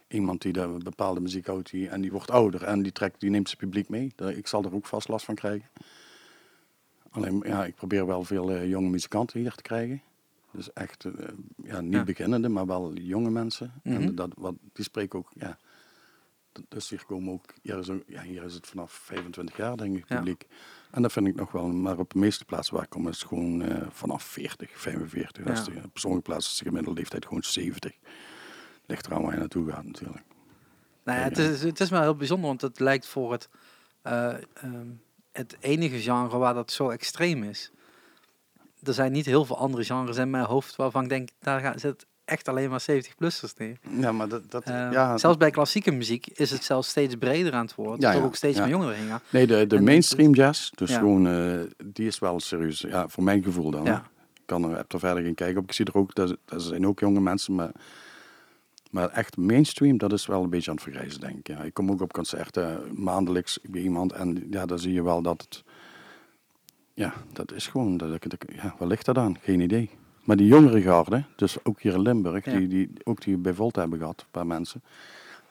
Iemand 0.09 0.43
die 0.43 0.53
de 0.53 0.77
bepaalde 0.83 1.21
muziek 1.21 1.47
houdt 1.47 1.71
die, 1.71 1.89
en 1.89 2.01
die 2.01 2.11
wordt 2.11 2.31
ouder 2.31 2.63
en 2.63 2.83
die, 2.83 2.93
trekt, 2.93 3.21
die 3.21 3.31
neemt 3.31 3.49
zijn 3.49 3.61
publiek 3.61 3.89
mee. 3.89 4.13
Ik 4.35 4.47
zal 4.47 4.65
er 4.65 4.75
ook 4.75 4.87
vast 4.87 5.09
last 5.09 5.25
van 5.25 5.35
krijgen. 5.35 5.69
Alleen, 7.11 7.43
ja, 7.47 7.65
ik 7.65 7.75
probeer 7.75 8.07
wel 8.07 8.25
veel 8.25 8.53
uh, 8.53 8.69
jonge 8.69 8.89
muzikanten 8.89 9.41
hier 9.41 9.53
te 9.53 9.63
krijgen. 9.63 10.03
Dus 10.53 10.73
echt, 10.73 11.05
uh, 11.05 11.13
ja, 11.65 11.81
niet 11.81 11.93
ja. 11.93 12.05
beginnende, 12.05 12.49
maar 12.49 12.67
wel 12.67 12.95
jonge 12.95 13.31
mensen. 13.31 13.73
Mm 13.83 13.95
-hmm. 13.95 14.03
En 14.03 14.15
dat, 14.15 14.31
wat, 14.37 14.55
die 14.73 14.85
spreken 14.85 15.19
ook, 15.19 15.31
ja. 15.35 15.59
Dus 16.69 16.91
hier 16.91 17.05
komen 17.07 17.33
ook, 17.33 17.45
hier 17.63 17.79
is, 17.79 17.91
ook, 17.91 18.03
ja, 18.07 18.23
hier 18.23 18.43
is 18.43 18.55
het 18.55 18.67
vanaf 18.67 18.93
25 18.93 19.57
jaar, 19.57 19.77
denk 19.77 19.97
ik, 19.97 20.07
publiek. 20.07 20.47
Ja. 20.49 20.57
En 20.91 21.03
dat 21.03 21.13
vind 21.13 21.27
ik 21.27 21.35
nog 21.35 21.53
wel, 21.53 21.69
maar 21.69 21.99
op 21.99 22.13
de 22.13 22.19
meeste 22.19 22.45
plaatsen 22.45 22.75
waar 22.75 22.85
ik 22.85 22.91
kom 22.91 23.09
is 23.09 23.19
het 23.19 23.29
gewoon 23.29 23.63
uh, 23.63 23.87
vanaf 23.91 24.23
40, 24.23 24.71
45. 24.81 25.45
Ja. 25.45 25.63
De, 25.63 25.81
op 25.85 25.99
sommige 25.99 26.23
plaatsen 26.23 26.53
is 26.53 26.59
de 26.59 26.65
gemiddelde 26.65 26.99
leeftijd 26.99 27.27
gewoon 27.27 27.43
70. 27.43 27.93
Ligt 28.87 29.07
eraan 29.07 29.23
waar 29.23 29.33
je 29.33 29.39
naartoe 29.39 29.71
gaat 29.71 29.85
natuurlijk. 29.85 30.25
Nou 31.05 31.19
ja, 31.19 31.25
het, 31.25 31.39
is, 31.39 31.63
het 31.63 31.81
is 31.81 31.91
wel 31.91 32.01
heel 32.01 32.17
bijzonder, 32.17 32.47
want 32.47 32.61
het 32.61 32.81
lijkt 32.81 33.07
voor 33.07 33.33
het, 33.33 33.49
uh, 34.07 34.35
um, 34.65 35.01
het 35.33 35.57
enige 35.61 36.01
genre 36.01 36.39
waar 36.39 36.55
dat 36.55 36.71
zo 36.71 36.89
extreem 36.89 37.43
is 37.43 37.73
er 38.83 38.95
zijn 38.95 39.13
niet 39.13 39.27
heel 39.27 39.45
veel 39.45 39.59
andere 39.59 39.85
genres 39.85 40.17
in 40.17 40.31
mijn 40.31 40.45
hoofd 40.45 40.77
waarvan 40.77 41.03
ik 41.03 41.09
denk, 41.09 41.29
daar 41.41 41.61
gaat, 41.61 41.81
zit 41.81 42.07
echt 42.25 42.49
alleen 42.49 42.71
maar 42.71 42.85
70-plussers 42.91 43.57
neer. 43.59 43.79
Ja, 43.99 44.13
maar 44.13 44.29
dat... 44.29 44.51
dat 44.51 44.65
Eh, 44.65 44.93
ja, 44.93 45.19
Zelfs 45.19 45.37
bij 45.37 45.51
klassieke 45.51 45.91
muziek 45.91 46.27
is 46.27 46.51
het 46.51 46.65
zelfs 46.65 46.89
steeds 46.89 47.15
breder 47.15 47.53
aan 47.53 47.65
het 47.65 47.75
worden. 47.75 48.01
Ja, 48.01 48.13
ja, 48.13 48.23
ook 48.23 48.35
steeds 48.35 48.57
ja. 48.57 48.63
meer 48.63 48.73
jongeren 48.73 48.95
heen 48.95 49.09
gaan. 49.09 49.21
Nee, 49.31 49.47
de, 49.47 49.67
de 49.67 49.77
En- 49.77 49.85
mainstream 49.85 50.35
jazz, 50.35 50.71
dus 50.75 50.97
gewoon, 50.97 51.27
eh, 51.27 51.61
die 51.85 52.07
is 52.07 52.19
wel 52.19 52.41
serieus. 52.41 52.81
Ja, 52.81 53.09
voor 53.09 53.23
mijn 53.23 53.43
gevoel 53.43 53.71
dan. 53.71 53.85
Ja. 53.85 54.11
Ik 54.35 54.43
kan 54.47 54.71
er, 54.71 54.77
heb 54.77 54.93
er 54.93 54.99
verder 54.99 55.23
geen 55.23 55.35
kijken 55.35 55.59
op. 55.61 55.65
Ik 55.65 55.73
zie 55.73 55.85
er 55.85 55.95
ook, 55.95 56.15
dat, 56.15 56.37
dat 56.45 56.63
zijn 56.63 56.87
ook 56.87 57.01
jonge 57.01 57.21
mensen, 57.21 57.55
maar, 57.55 57.71
maar 58.91 59.09
echt 59.09 59.37
mainstream, 59.37 59.99
dat 59.99 60.13
is 60.13 60.27
wel 60.27 60.43
een 60.43 60.51
beetje 60.51 60.71
aan 60.71 60.77
het 60.77 60.85
vergrijzen, 60.85 61.21
denk 61.21 61.37
ik. 61.39 61.47
Ja, 61.49 61.63
ik 61.63 61.75
kom 61.75 61.91
ook 61.91 62.01
op 62.01 62.13
concerten 62.13 62.81
maandelijks 62.95 63.59
bij 63.63 63.81
iemand 63.81 64.13
en 64.13 64.47
ja, 64.51 64.67
dan 64.67 64.79
zie 64.79 64.93
je 64.93 65.03
wel 65.03 65.23
dat 65.23 65.41
het, 65.43 65.63
ja, 66.95 67.13
dat 67.33 67.53
is 67.53 67.67
gewoon, 67.67 67.97
dat, 67.97 68.15
ik- 68.15 68.31
dat, 68.31 68.45
ja, 68.55 68.75
wat 68.79 68.89
ligt 68.89 69.05
dat 69.07 69.19
aan? 69.19 69.39
Geen 69.43 69.61
idee. 69.61 69.91
Maar 70.25 70.37
die 70.37 70.47
jongere 70.47 70.83
garde, 70.83 71.25
dus 71.37 71.65
ook 71.65 71.81
hier 71.81 71.93
in 71.95 72.01
Limburg, 72.03 72.45
Ja. 72.45 72.57
die, 72.57 72.69
die, 72.69 72.91
ook 73.05 73.21
die 73.21 73.37
bij 73.37 73.55
Volt 73.55 73.77
hebben 73.77 73.99
gehad, 73.99 74.21
een 74.21 74.27
paar 74.31 74.47
mensen. 74.47 74.83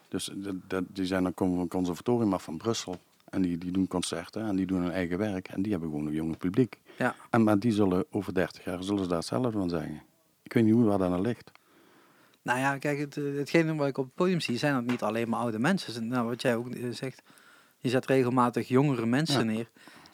Dus 0.10 0.32
dat, 0.68 0.84
die 0.88 1.06
zijn 1.06 1.24
dan 1.24 1.34
komen 1.34 1.54
van 1.54 1.64
een 1.64 1.70
conservatorium 1.70 2.34
af 2.34 2.44
van 2.44 2.58
Brussel. 2.58 2.96
En 3.30 3.42
die, 3.42 3.58
die 3.58 3.72
doen 3.72 3.88
concerten 3.88 4.46
en 4.46 4.56
die 4.56 4.66
doen 4.66 4.82
hun 4.82 4.92
eigen 4.92 5.18
werk. 5.18 5.48
En 5.48 5.62
die 5.62 5.72
hebben 5.72 5.90
gewoon 5.90 6.06
een 6.08 6.14
jong 6.14 6.38
publiek. 6.38 6.80
Ja. 6.98 7.16
En 7.30 7.44
maar 7.44 7.60
die 7.60 7.72
zullen 7.72 8.06
over 8.12 8.34
30 8.34 8.64
jaar 8.64 8.84
zullen 8.84 9.02
ze 9.04 9.08
daar 9.10 9.18
hetzelfde 9.18 9.52
van 9.52 9.70
zeggen. 9.70 10.02
Ik 10.44 10.54
weet 10.54 10.64
niet 10.64 10.74
hoe 10.74 10.84
waar 10.84 10.98
dat 10.98 11.12
aan 11.12 11.22
ligt. 11.22 11.52
Nou 12.42 12.60
ja, 12.60 12.78
kijk, 12.78 13.00
het, 13.00 13.18
eh, 13.18 13.24
hetgene 13.36 13.76
wat 13.76 13.88
ik 13.88 13.98
op 13.98 14.06
het 14.06 14.16
podium 14.16 14.40
zie, 14.40 14.58
zijn 14.58 14.74
dat 14.74 14.86
niet 14.86 15.02
alleen 15.02 15.30
maar 15.30 15.40
oude 15.40 15.60
mensen. 15.60 16.08
Nou, 16.08 16.28
wat 16.28 16.42
jij 16.42 16.56
ook 16.56 16.70
eh, 16.70 16.90
zegt, 16.92 17.22
je 17.78 17.90
zet 17.90 18.06
regelmatig 18.06 18.68
jongere 18.68 19.06
mensen 19.06 19.40
Ja. 19.48 19.52
neer. 19.54 19.70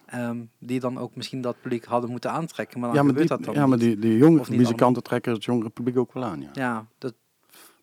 Ehm, 0.08 0.38
die 0.60 0.80
dan 0.80 0.98
ook 0.98 1.16
misschien 1.16 1.42
dat 1.42 1.62
publiek 1.62 1.86
hadden 1.86 2.10
moeten 2.10 2.32
aantrekken. 2.32 2.80
Maar 2.80 2.90
dan 2.90 2.98
ja, 2.98 3.04
maar, 3.04 3.14
die, 3.14 3.22
gebeurt 3.22 3.46
dat 3.46 3.54
dan 3.54 3.64
ja, 3.64 3.70
maar 3.70 3.78
die, 3.78 4.00
die 4.00 4.18
jonge 4.18 4.44
muzikanten 4.50 5.04
trekken 5.04 5.34
het 5.34 5.44
jongere 5.44 5.70
publiek 5.70 5.98
ook 5.98 6.14
wel 6.14 6.24
aan. 6.24 6.42
Ja. 6.42 6.50
Ja, 6.54 6.86
dat, 6.98 7.14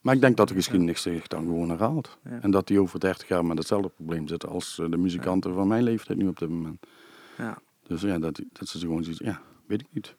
Maar 0.01 0.15
ik 0.15 0.21
denk 0.21 0.37
dat 0.37 0.49
de 0.49 0.55
geschiedenis 0.55 1.03
zich 1.03 1.27
dan 1.27 1.43
gewoon 1.43 1.69
herhaalt. 1.69 2.19
Ja. 2.25 2.39
En 2.41 2.51
dat 2.51 2.67
die 2.67 2.81
over 2.81 3.01
30 3.01 3.29
jaar 3.29 3.45
met 3.45 3.59
hetzelfde 3.59 3.89
probleem 3.89 4.29
zitten 4.29 4.49
als 4.49 4.79
eh, 4.79 4.91
de 4.91 4.97
muzikanten 4.97 5.55
van 5.55 5.69
mijn 5.69 5.83
leeftijd 5.83 6.19
nu 6.19 6.29
op 6.29 6.39
dit 6.39 6.49
moment. 6.49 6.87
ja. 7.39 7.59
Dus 7.87 8.01
ja, 8.01 8.19
dat, 8.19 8.41
dat 8.53 8.69
ze 8.69 8.79
gewoon 8.79 9.03
zoiets, 9.03 9.21
ja, 9.25 9.41
weet 9.67 9.81
ik 9.81 9.87
niet. 9.91 10.15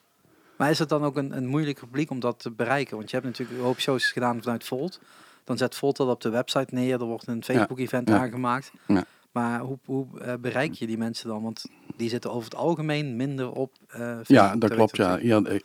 Maar 0.58 0.70
is 0.70 0.80
het 0.80 0.90
dan 0.90 1.04
ook 1.04 1.18
een, 1.18 1.38
een 1.38 1.48
moeilijk 1.48 1.80
publiek 1.80 2.10
om 2.10 2.20
dat 2.20 2.40
te 2.40 2.52
bereiken? 2.52 2.98
Want 2.98 3.10
je 3.10 3.16
hebt 3.16 3.28
natuurlijk 3.28 3.60
een 3.60 3.66
hoop 3.66 3.80
shows 3.80 4.12
gedaan 4.12 4.42
vanuit 4.42 4.64
Volt. 4.64 5.00
Dan 5.44 5.58
zet 5.58 5.76
Volt 5.76 5.98
dat 5.98 6.08
op 6.08 6.22
de 6.22 6.30
website 6.30 6.74
neer. 6.74 7.00
Er 7.00 7.06
wordt 7.06 7.28
een 7.28 7.44
Facebook-event 7.44 8.10
aangemaakt. 8.10 8.72
Ja. 8.88 9.06
Maar 9.36 9.60
hoe, 9.60 9.78
hoe 9.86 10.20
eh, 10.20 10.34
bereik 10.42 10.74
je 10.74 10.88
die 10.88 10.98
mensen 10.98 11.28
dan? 11.28 11.44
Want 11.44 11.66
die 11.96 12.10
zitten 12.10 12.32
over 12.32 12.44
het 12.44 12.56
algemeen 12.56 13.16
minder 13.16 13.52
op 13.52 13.72
eh, 13.88 14.20
Ja, 14.24 14.56
dat 14.56 14.72
klopt. 14.74 14.92
ik 14.92 14.98
Ja. 14.98 15.10
natuurlijk. 15.10 15.48
Ja, 15.48 15.54
ik, 15.54 15.64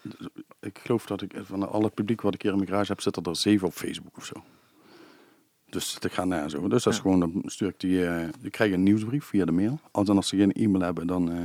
ik 0.61 0.79
geloof 0.79 1.07
dat 1.07 1.23
ik 1.23 1.33
van 1.43 1.69
al 1.71 1.83
het 1.83 1.95
publiek 1.95 2.21
wat 2.21 2.35
ik 2.35 2.43
hier 2.43 2.51
in 2.51 2.57
mijn 2.57 2.69
garage 2.71 2.93
heb, 2.93 3.01
zitten 3.01 3.23
er 3.23 3.37
zeven 3.37 3.67
op 3.67 3.73
Facebook 3.73 4.17
of 4.17 4.25
zo. 4.25 4.43
Dus 5.69 5.97
dat 5.99 6.13
gaat 6.13 6.27
naar 6.27 6.51
zo. 6.51 6.69
Dus 6.69 6.83
dat 6.83 6.93
is 6.93 6.99
Ja. 6.99 7.03
gewoon, 7.03 7.21
dan 7.21 7.43
stuur 7.47 7.69
ik 7.69 7.81
die, 7.81 8.07
eh 8.07 8.29
die 8.41 8.51
krijgen 8.51 8.77
een 8.77 8.83
nieuwsbrief 8.83 9.25
via 9.25 9.45
de 9.45 9.53
mail. 9.53 9.81
Als, 9.91 10.07
dan 10.07 10.17
als 10.17 10.29
ze 10.29 10.37
geen 10.37 10.53
e-mail 10.53 10.85
hebben, 10.85 11.07
dan 11.07 11.31
eh, 11.31 11.37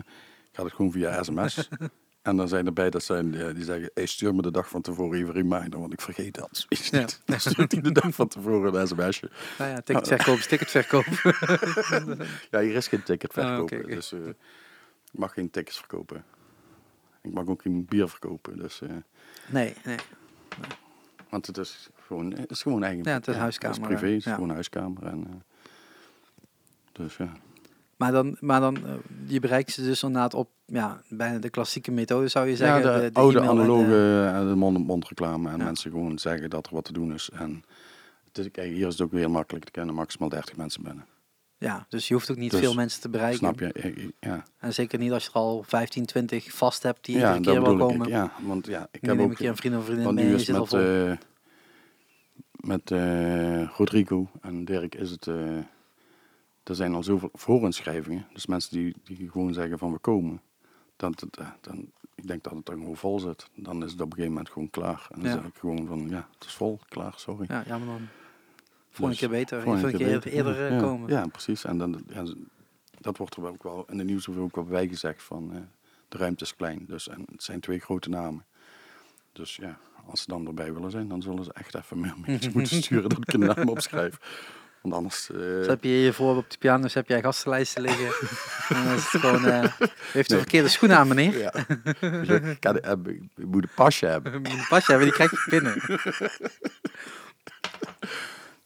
gaat 0.51 0.65
het 0.65 0.74
gewoon 0.74 0.91
via 0.91 1.24
sms. 1.24 1.67
en 2.25 2.36
dan 2.38 2.48
zijn 2.48 2.65
erbij 2.65 2.89
dat 2.89 3.03
zijn, 3.03 3.36
eh, 3.36 3.53
die 3.55 3.63
zeggen, 3.63 3.91
hey, 3.94 4.05
stuur 4.05 4.36
me 4.36 4.41
de 4.41 4.51
dag 4.51 4.70
van 4.70 4.82
tevoren 4.82 5.17
even 5.17 5.27
een 5.27 5.50
reminder, 5.50 5.79
want 5.79 5.94
ik 5.94 6.01
vergeet 6.01 6.34
dat. 6.34 6.65
Ja. 6.91 7.05
Dan 7.25 7.39
stuurt 7.39 7.72
hij 7.72 7.82
de 7.82 7.91
dag 7.91 8.13
van 8.15 8.27
tevoren 8.27 8.75
een 8.75 8.88
sms'je. 8.88 9.29
Nou 9.58 9.72
ja, 9.72 9.82
ticketverkoop 9.82 10.38
is 10.38 10.48
ticketverkoop. 10.48 11.05
Ja, 12.51 12.60
hier 12.60 12.75
is 12.75 12.88
geen 12.88 13.03
ticket 13.03 13.34
verkopen, 13.34 13.58
Ah, 13.58 13.62
oké, 13.63 13.75
oké. 13.75 13.96
dus 13.96 14.12
eh, 14.12 14.27
ik 14.27 15.20
mag 15.20 15.34
geen 15.34 15.50
tickets 15.50 15.77
verkopen. 15.77 16.24
Ik 17.22 17.34
mag 17.34 17.48
ook 17.48 17.62
geen 17.62 17.86
bier 17.86 18.10
verkopen, 18.10 18.58
dus... 18.58 18.82
eh, 18.82 18.89
nee, 19.48 19.74
nee. 19.84 19.98
Want 21.29 21.48
het 21.48 21.58
is 21.58 21.89
gewoon, 22.08 22.34
het 22.34 22.51
is 22.51 22.62
gewoon 22.62 22.84
eigen. 22.84 23.03
Ja, 23.03 23.13
het 23.13 23.28
is 23.28 23.36
huiskamer, 23.36 23.76
Het 23.78 23.86
is 23.86 23.89
privé, 23.97 24.08
het 24.08 24.17
is 24.19 24.26
ja. 24.26 24.34
gewoon 24.34 24.49
huiskamer. 24.49 25.04
En, 25.06 25.28
eh, 25.28 25.36
dus 26.91 27.17
ja. 27.17 27.32
Maar 27.95 28.12
dan, 28.12 28.38
maar 28.39 28.60
dan 28.60 28.75
eh, 28.75 28.91
je 29.27 29.39
bereikt 29.39 29.71
ze 29.71 29.84
dus 29.84 30.03
inderdaad 30.03 30.34
op 30.34 30.49
ja, 30.65 31.01
bijna 31.10 31.38
de 31.39 31.49
klassieke 31.49 31.91
methode 31.91 32.27
zou 32.27 32.47
je 32.47 32.55
zeggen. 32.55 32.91
ja, 32.91 32.99
de, 32.99 33.10
oude 33.13 33.41
analoge 33.41 34.31
en 34.34 34.47
de 34.47 34.55
mond-op-mond 34.55 35.08
reclame. 35.08 35.49
En 35.49 35.58
Ja. 35.58 35.63
mensen 35.63 35.91
gewoon 35.91 36.19
zeggen 36.19 36.49
dat 36.49 36.67
er 36.67 36.73
wat 36.73 36.84
te 36.86 36.93
doen 36.93 37.13
is. 37.13 37.29
En 37.34 37.63
het 38.27 38.38
is, 38.38 38.51
kijk, 38.51 38.71
hier 38.71 38.88
is 38.88 38.93
het 38.97 39.01
ook 39.01 39.12
heel 39.12 39.29
makkelijk. 39.29 39.65
Er 39.65 39.71
kunnen 39.71 39.95
maximaal 39.95 40.29
30 40.29 40.55
mensen 40.55 40.84
binnen. 40.84 41.05
ja, 41.58 41.86
dus 41.89 42.08
je 42.08 42.13
hoeft 42.13 42.31
ook 42.31 42.38
niet 42.38 42.51
Dus, 42.51 42.60
veel 42.60 42.73
mensen 42.73 43.01
te 43.01 43.10
bereiken. 43.10 43.38
Snap 43.38 43.60
je? 43.60 43.71
Eh, 43.71 43.86
eh, 43.97 44.10
Ja, 44.19 44.43
En 44.60 44.73
zeker 44.73 44.99
niet 44.99 45.12
als 45.12 45.23
je 45.23 45.29
er 45.29 45.36
al 45.36 45.63
15, 45.67 46.05
20 46.05 46.53
vast 46.53 46.84
hebt 46.84 47.05
die 47.05 47.17
ja 47.17 47.36
iedere 47.38 47.53
keer 47.55 47.63
wel 47.65 47.77
komen. 47.88 48.08
ik. 48.08 48.13
Ja, 48.13 48.31
want 48.45 48.65
ja, 48.67 48.88
ik 48.91 49.01
Nu 49.01 49.10
heb 49.10 49.19
ook... 49.19 49.29
een 49.29 49.36
keer 49.36 49.49
een 49.49 49.55
vriend 49.55 49.75
of 49.75 49.86
vriendin 49.86 50.13
mee 50.13 50.25
nu 50.25 50.34
is 50.34 50.53
al 50.53 50.60
met, 50.60 50.73
eh, 50.73 51.12
met 52.51 52.91
eh, 52.91 53.69
Rodrigo 53.77 54.27
en 54.41 54.65
Dirk 54.65 54.95
is 54.95 55.10
het... 55.12 55.27
eh, 55.27 55.36
er 56.69 56.75
zijn 56.75 56.93
al 56.93 57.04
zoveel 57.04 57.30
voorinschrijvingen. 57.34 58.28
Dus 58.34 58.45
mensen 58.45 58.78
die, 58.78 58.95
die 59.04 59.30
gewoon 59.32 59.54
zeggen 59.54 59.78
van 59.78 59.91
we 59.91 59.97
komen. 59.99 60.41
Dan, 60.95 61.13
dan, 61.62 61.91
ik 62.15 62.28
denk 62.28 62.43
dat 62.43 62.54
het 62.54 62.65
dan 62.65 62.78
gewoon 62.78 62.95
vol 62.97 63.19
zit. 63.19 63.47
Dan 63.56 63.84
is 63.84 63.91
het 63.91 64.01
op 64.01 64.06
een 64.08 64.12
gegeven 64.13 64.32
moment 64.32 64.49
gewoon 64.49 64.69
klaar. 64.69 65.08
En 65.12 65.19
dan 65.21 65.30
Ja. 65.30 65.36
zeg 65.38 65.45
ik 65.45 65.56
gewoon 65.58 65.88
van 65.88 66.10
ja, 66.10 66.28
het 66.38 66.47
is 66.47 66.54
vol, 66.54 66.80
klaar, 66.89 67.13
sorry. 67.15 67.45
Ja, 67.49 67.63
ja, 67.67 67.78
maar 67.78 67.88
dan 67.88 68.08
volgende 68.89 69.10
Dus 69.10 69.19
keer 69.19 69.30
beter. 69.30 69.62
volgende 69.62 69.89
keer 69.89 69.97
keer 69.97 70.08
beter. 70.13 70.32
eerder 70.32 70.65
eh, 70.65 70.71
ja, 70.71 70.80
komen. 70.82 71.10
Ja, 71.10 71.28
precies. 71.28 71.63
En 71.63 71.78
dan, 71.78 72.04
dat 72.99 73.17
wordt 73.17 73.36
er 73.36 73.41
wel 73.41 73.51
ook 73.51 73.63
wel 73.63 73.86
in 73.89 73.97
de 73.97 74.04
nieuws 74.04 74.30
ook 74.30 74.56
wel 74.56 74.63
bij 74.65 74.88
gezegd 74.88 75.23
van 75.23 75.54
eh, 75.54 75.60
de 76.10 76.17
ruimte 76.17 76.43
is 76.43 76.56
klein. 76.56 76.86
Dus, 76.88 77.08
en 77.08 77.25
het 77.32 77.43
zijn 77.43 77.60
twee 77.60 77.80
grote 77.80 78.10
namen. 78.10 78.45
Dus 79.32 79.56
ja, 79.56 79.78
als 80.06 80.21
ze 80.21 80.28
dan 80.28 80.47
erbij 80.47 80.73
willen 80.73 80.91
zijn, 80.91 81.08
dan 81.08 81.21
zullen 81.21 81.43
ze 81.43 81.54
echt 81.54 81.75
even 81.75 81.99
meer 81.99 82.15
mensen 82.25 82.51
moeten 82.54 82.78
sturen 82.84 83.10
dat 83.10 83.17
ik 83.17 83.34
een 83.34 83.39
naam 83.39 83.69
opschrijf. 83.69 84.17
Want 84.86 84.98
anders... 84.98 85.26
Dus 85.28 85.67
heb 85.67 85.84
je 85.84 85.89
hier 85.89 86.13
voor 86.13 86.36
op 86.38 86.50
de 86.50 86.58
piano's 86.58 86.93
heb 86.93 87.08
jij 87.08 87.21
gastenlijsten 87.21 87.82
liggen. 87.82 88.06
en 88.78 88.84
dan 88.84 88.93
is 88.95 89.12
het 89.12 89.21
gewoon, 89.21 89.45
eh, 89.45 89.71
heeft 90.12 90.30
de 90.30 90.38
verkeerde 90.38 90.67
schoenen 90.67 90.98
aan 90.98 91.08
meneer. 91.08 91.38
ja. 91.38 91.52
Dus 92.00 92.28
ik, 92.30 92.60
kan, 92.60 92.80
eh, 92.80 92.91
ik 93.36 93.45
moet 93.45 93.63
een 93.63 93.69
pasje 93.76 94.06
hebben. 94.06 94.32
Je 94.32 94.38
moet 94.39 94.50
een 94.52 94.65
pasje 94.69 94.91
hebben, 94.91 95.08
die 95.08 95.15
krijg 95.15 95.32
je 95.32 95.45
binnen. 95.50 95.82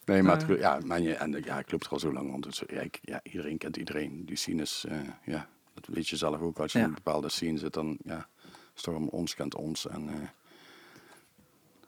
Nee, 0.06 0.24
maar, 0.24 0.38
het- 0.48 0.60
ja, 0.60 0.80
maar 0.86 1.02
je, 1.02 1.14
en, 1.14 1.42
ja, 1.44 1.60
ik 1.60 1.72
loop 1.72 1.84
er 1.84 1.90
al 1.90 2.00
zo 2.00 2.14
lang 2.14 2.30
rond. 2.32 2.44
Dus, 2.44 2.64
ja, 2.68 2.80
ik- 2.82 3.00
ja, 3.02 3.20
iedereen 3.24 3.58
kent 3.58 3.78
iedereen. 3.78 4.26
Die 4.26 4.36
scene 4.36 4.62
is, 4.62 4.86
ja, 5.24 5.48
dat 5.74 5.88
weet 5.88 6.08
je 6.10 6.16
zelf 6.18 6.42
ook. 6.42 6.60
Als 6.60 6.72
je 6.72 6.78
Ja. 6.78 6.84
in 6.84 6.90
een 6.90 6.96
bepaalde 7.04 7.30
scene 7.30 7.58
zit, 7.58 7.74
dan 7.74 7.98
ja, 8.04 8.18
is 8.18 8.52
het 8.74 8.84
toch 8.84 8.94
allemaal 8.94 9.10
ons 9.14 9.36
kent 9.36 9.56
ons. 9.56 9.88
En, 9.88 10.08
en 10.10 10.30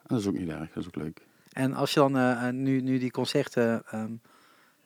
dat 0.08 0.20
is 0.20 0.28
ook 0.28 0.38
niet 0.38 0.50
erg, 0.50 0.68
dat 0.74 0.78
is 0.84 0.88
ook 0.88 0.96
leuk. 0.96 1.22
En 1.52 1.74
als 1.74 1.94
je 1.94 2.00
dan 2.00 2.18
eh, 2.18 2.48
eh, 2.48 2.54
nu, 2.54 2.82
nu 2.82 2.98
die 2.98 3.12
concerten 3.12 3.84
ehm, 3.92 4.12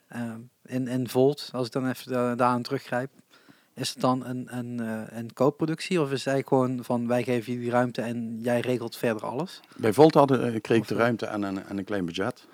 ehm, 0.07 0.39
in, 0.65 0.87
in 0.87 1.09
Volt, 1.09 1.49
als 1.53 1.65
ik 1.67 1.71
dan 1.73 1.87
even 1.87 2.11
da- 2.11 2.35
daaraan 2.35 2.61
teruggrijp, 2.61 3.11
is 3.73 3.89
het 3.89 4.01
dan 4.01 4.25
een, 4.25 4.57
een, 4.57 4.79
eh, 4.79 5.17
een 5.17 5.33
koopproductie 5.33 6.01
of 6.01 6.11
is 6.11 6.25
het 6.25 6.33
eigenlijk 6.33 6.47
gewoon 6.47 6.83
van 6.83 7.07
wij 7.07 7.23
geven 7.23 7.53
je 7.53 7.59
die 7.59 7.69
ruimte 7.69 8.01
en 8.01 8.39
jij 8.41 8.59
regelt 8.59 8.95
verder 8.97 9.25
alles? 9.25 9.59
Bij 9.77 9.93
Volt 9.93 10.13
hadden, 10.13 10.61
kreeg 10.61 10.77
ik 10.77 10.87
de 10.87 10.95
ruimte 10.95 11.25
en 11.25 11.43
een, 11.43 11.65
en 11.65 11.77
een 11.77 11.83
klein 11.83 12.05
budget. 12.05 12.47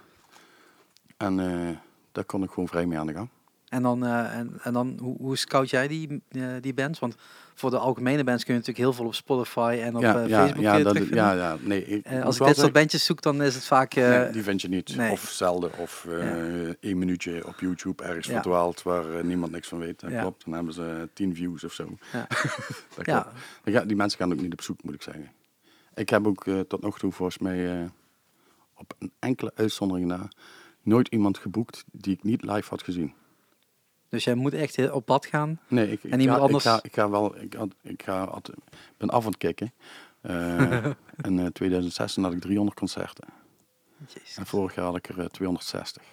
En 1.17 1.39
eh, 1.39 1.78
daar 2.12 2.26
kon 2.26 2.43
ik 2.43 2.50
gewoon 2.50 2.67
vrij 2.67 2.86
mee 2.86 2.97
aan 2.97 3.08
de 3.08 3.13
gang. 3.13 3.30
En 3.69 3.82
dan, 3.82 4.06
en, 4.06 4.60
en 4.63 4.74
dan 4.74 4.97
hoe, 5.02 5.17
hoe 5.17 5.38
scout 5.38 5.69
jij 5.69 5.88
die, 5.88 6.24
die 6.62 6.74
bands? 6.74 7.00
Want 7.00 7.15
voor 7.62 7.69
de 7.69 7.78
algemene 7.78 8.24
bands 8.24 8.43
kun 8.43 8.54
je 8.54 8.60
natuurlijk 8.60 8.86
heel 8.88 8.95
veel 8.97 9.06
op 9.06 9.13
Spotify 9.15 9.80
en 9.84 9.95
op 9.95 10.02
ja, 10.02 10.24
eh, 10.24 10.30
Facebook 10.30 10.62
ja, 10.63 10.80
dat, 10.80 10.97
ja, 11.08 11.32
ja, 11.34 11.58
nee. 11.62 11.86
Ik, 11.86 12.06
Eh, 12.06 12.24
als 12.24 12.39
ik 12.39 12.45
dit 12.45 12.58
soort 12.58 12.74
bandjes 12.74 13.06
zoek, 13.06 13.21
dan 13.21 13.41
is 13.41 13.56
het 13.56 13.65
vaak... 13.65 13.93
eh, 13.95 14.10
Nee, 14.10 14.30
die 14.32 14.43
vind 14.43 14.62
je 14.62 14.67
niet. 14.69 14.95
nee. 14.95 15.12
Of 15.12 15.30
zelden. 15.30 15.71
Of 15.78 16.06
eh 16.10 16.67
één 16.80 16.97
minuutje 16.97 17.47
op 17.47 17.60
YouTube 17.60 18.04
ergens 18.04 18.28
verdwaald 18.28 18.82
waar 18.82 19.13
eh, 19.17 19.24
niemand 19.24 19.52
niks 19.52 19.67
van 19.67 19.80
weet. 19.80 20.00
Dat 20.00 20.12
klopt. 20.19 20.45
Dan 20.45 20.54
hebben 20.54 20.74
ze 20.74 21.10
tien 21.13 21.36
views 21.36 21.63
of 21.63 21.74
zo. 21.74 21.97
Ja. 22.13 22.28
dat 22.95 23.04
klopt. 23.63 23.88
Die 23.88 23.95
mensen 23.97 24.19
gaan 24.19 24.32
ook 24.32 24.41
niet 24.41 24.54
op 24.54 24.62
zoek, 24.62 24.84
moet 24.84 24.93
ik 24.93 25.02
zeggen. 25.02 25.32
Ik 25.95 26.10
heb 26.10 26.28
ook 26.28 26.47
eh, 26.47 26.60
tot 26.60 26.82
nog 26.82 27.00
toe 27.00 27.12
volgens 27.12 27.38
mij 27.38 27.80
eh, 27.82 27.86
op 28.78 28.93
een 29.00 29.12
enkele 29.19 29.52
uitzondering 29.56 30.08
na 30.08 30.28
nooit 30.84 31.08
iemand 31.08 31.38
geboekt 31.38 31.84
die 31.91 32.13
ik 32.13 32.24
niet 32.24 32.41
live 32.43 32.69
had 32.69 32.84
gezien. 32.84 33.13
Dus 34.12 34.24
jij 34.24 34.36
moet 34.36 34.54
echt 34.54 34.91
op 34.91 35.06
pad 35.06 35.26
gaan. 35.26 35.60
Nee, 35.67 35.91
ik, 35.91 36.04
En 36.04 36.19
iemand 36.19 36.39
ga, 36.39 36.45
anders- 36.45 36.65
ik, 36.65 36.71
ga, 36.71 36.80
ik 36.84 36.93
ga 36.93 37.10
wel, 37.10 37.36
ik, 37.82 38.04
ga, 38.04 38.28
ben 38.97 39.10
af 39.10 39.24
aan 39.24 39.30
het 39.32 39.38
kijken. 39.38 39.71
Eh, 40.21 40.86
in 41.21 41.39
eh, 41.39 41.45
2016 41.45 42.24
had 42.24 42.34
ik 42.34 42.41
300 42.41 42.78
concerten. 42.78 43.28
Jezus. 44.08 44.38
En 44.38 44.45
vorig 44.45 44.76
jaar 44.76 44.86
had 44.86 44.95
ik 44.95 45.08
er 45.10 45.19
eh, 45.19 45.26
260. 45.26 46.04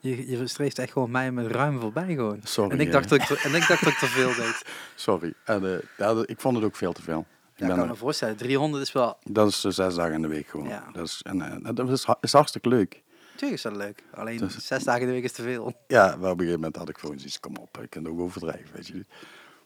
Je, 0.00 0.30
je 0.30 0.46
streeft 0.46 0.78
echt 0.78 0.92
gewoon 0.92 1.10
mij 1.10 1.32
met 1.32 1.46
ruim 1.46 1.80
voorbij 1.80 2.14
gewoon. 2.14 2.40
Sorry. 2.44 2.70
En 2.70 2.80
ik, 2.80 2.86
eh, 2.86 2.92
dacht 2.92 3.08
dat 3.08 3.18
ik, 3.20 3.24
te- 3.26 3.40
en 3.44 3.54
ik 3.54 3.68
dacht 3.68 3.84
dat 3.84 3.92
ik 3.92 3.98
te 3.98 4.06
veel 4.06 4.34
deed. 4.34 4.64
Sorry. 4.94 5.32
En, 5.44 5.64
eh, 5.74 5.78
ja, 5.98 6.22
ik 6.26 6.40
vond 6.40 6.56
het 6.56 6.64
ook 6.64 6.76
veel 6.76 6.92
te 6.92 7.02
veel. 7.02 7.20
Ik 7.20 7.26
Ja, 7.60 7.66
ik 7.66 7.72
kan 7.74 7.82
eh, 7.82 7.88
me 7.90 7.96
voorstellen. 7.96 8.36
300 8.36 8.82
is 8.82 8.92
wel... 8.92 9.18
dat 9.24 9.48
is 9.48 9.64
eh, 9.64 9.72
zes 9.72 9.94
dagen 9.94 10.14
in 10.14 10.22
de 10.22 10.28
week 10.28 10.46
gewoon. 10.48 10.68
Ja. 10.68 10.84
Dat, 10.92 11.06
is, 11.06 11.20
en, 11.22 11.64
eh, 11.64 11.74
dat 11.74 11.88
is, 11.90 12.06
is 12.20 12.32
hartstikke 12.32 12.68
leuk. 12.68 13.02
Tuurlijk 13.40 13.62
is 13.64 13.70
dat 13.70 13.76
leuk. 13.76 14.02
Alleen 14.14 14.36
Dus- 14.38 14.66
zes 14.66 14.84
dagen 14.84 15.00
in 15.00 15.06
de 15.06 15.12
week 15.12 15.24
is 15.24 15.32
te 15.32 15.42
veel. 15.42 15.72
Ja, 15.86 16.06
maar 16.06 16.16
op 16.16 16.22
een 16.24 16.28
gegeven 16.30 16.52
moment 16.54 16.76
had 16.76 16.88
ik 16.88 16.98
gewoon 16.98 17.18
zoiets, 17.18 17.40
kom 17.40 17.56
op, 17.56 17.78
ik 17.82 17.90
kan 17.90 18.04
het 18.04 18.12
ook 18.12 18.20
overdrijven, 18.20 18.74
weet 18.74 18.86
je. 18.86 19.04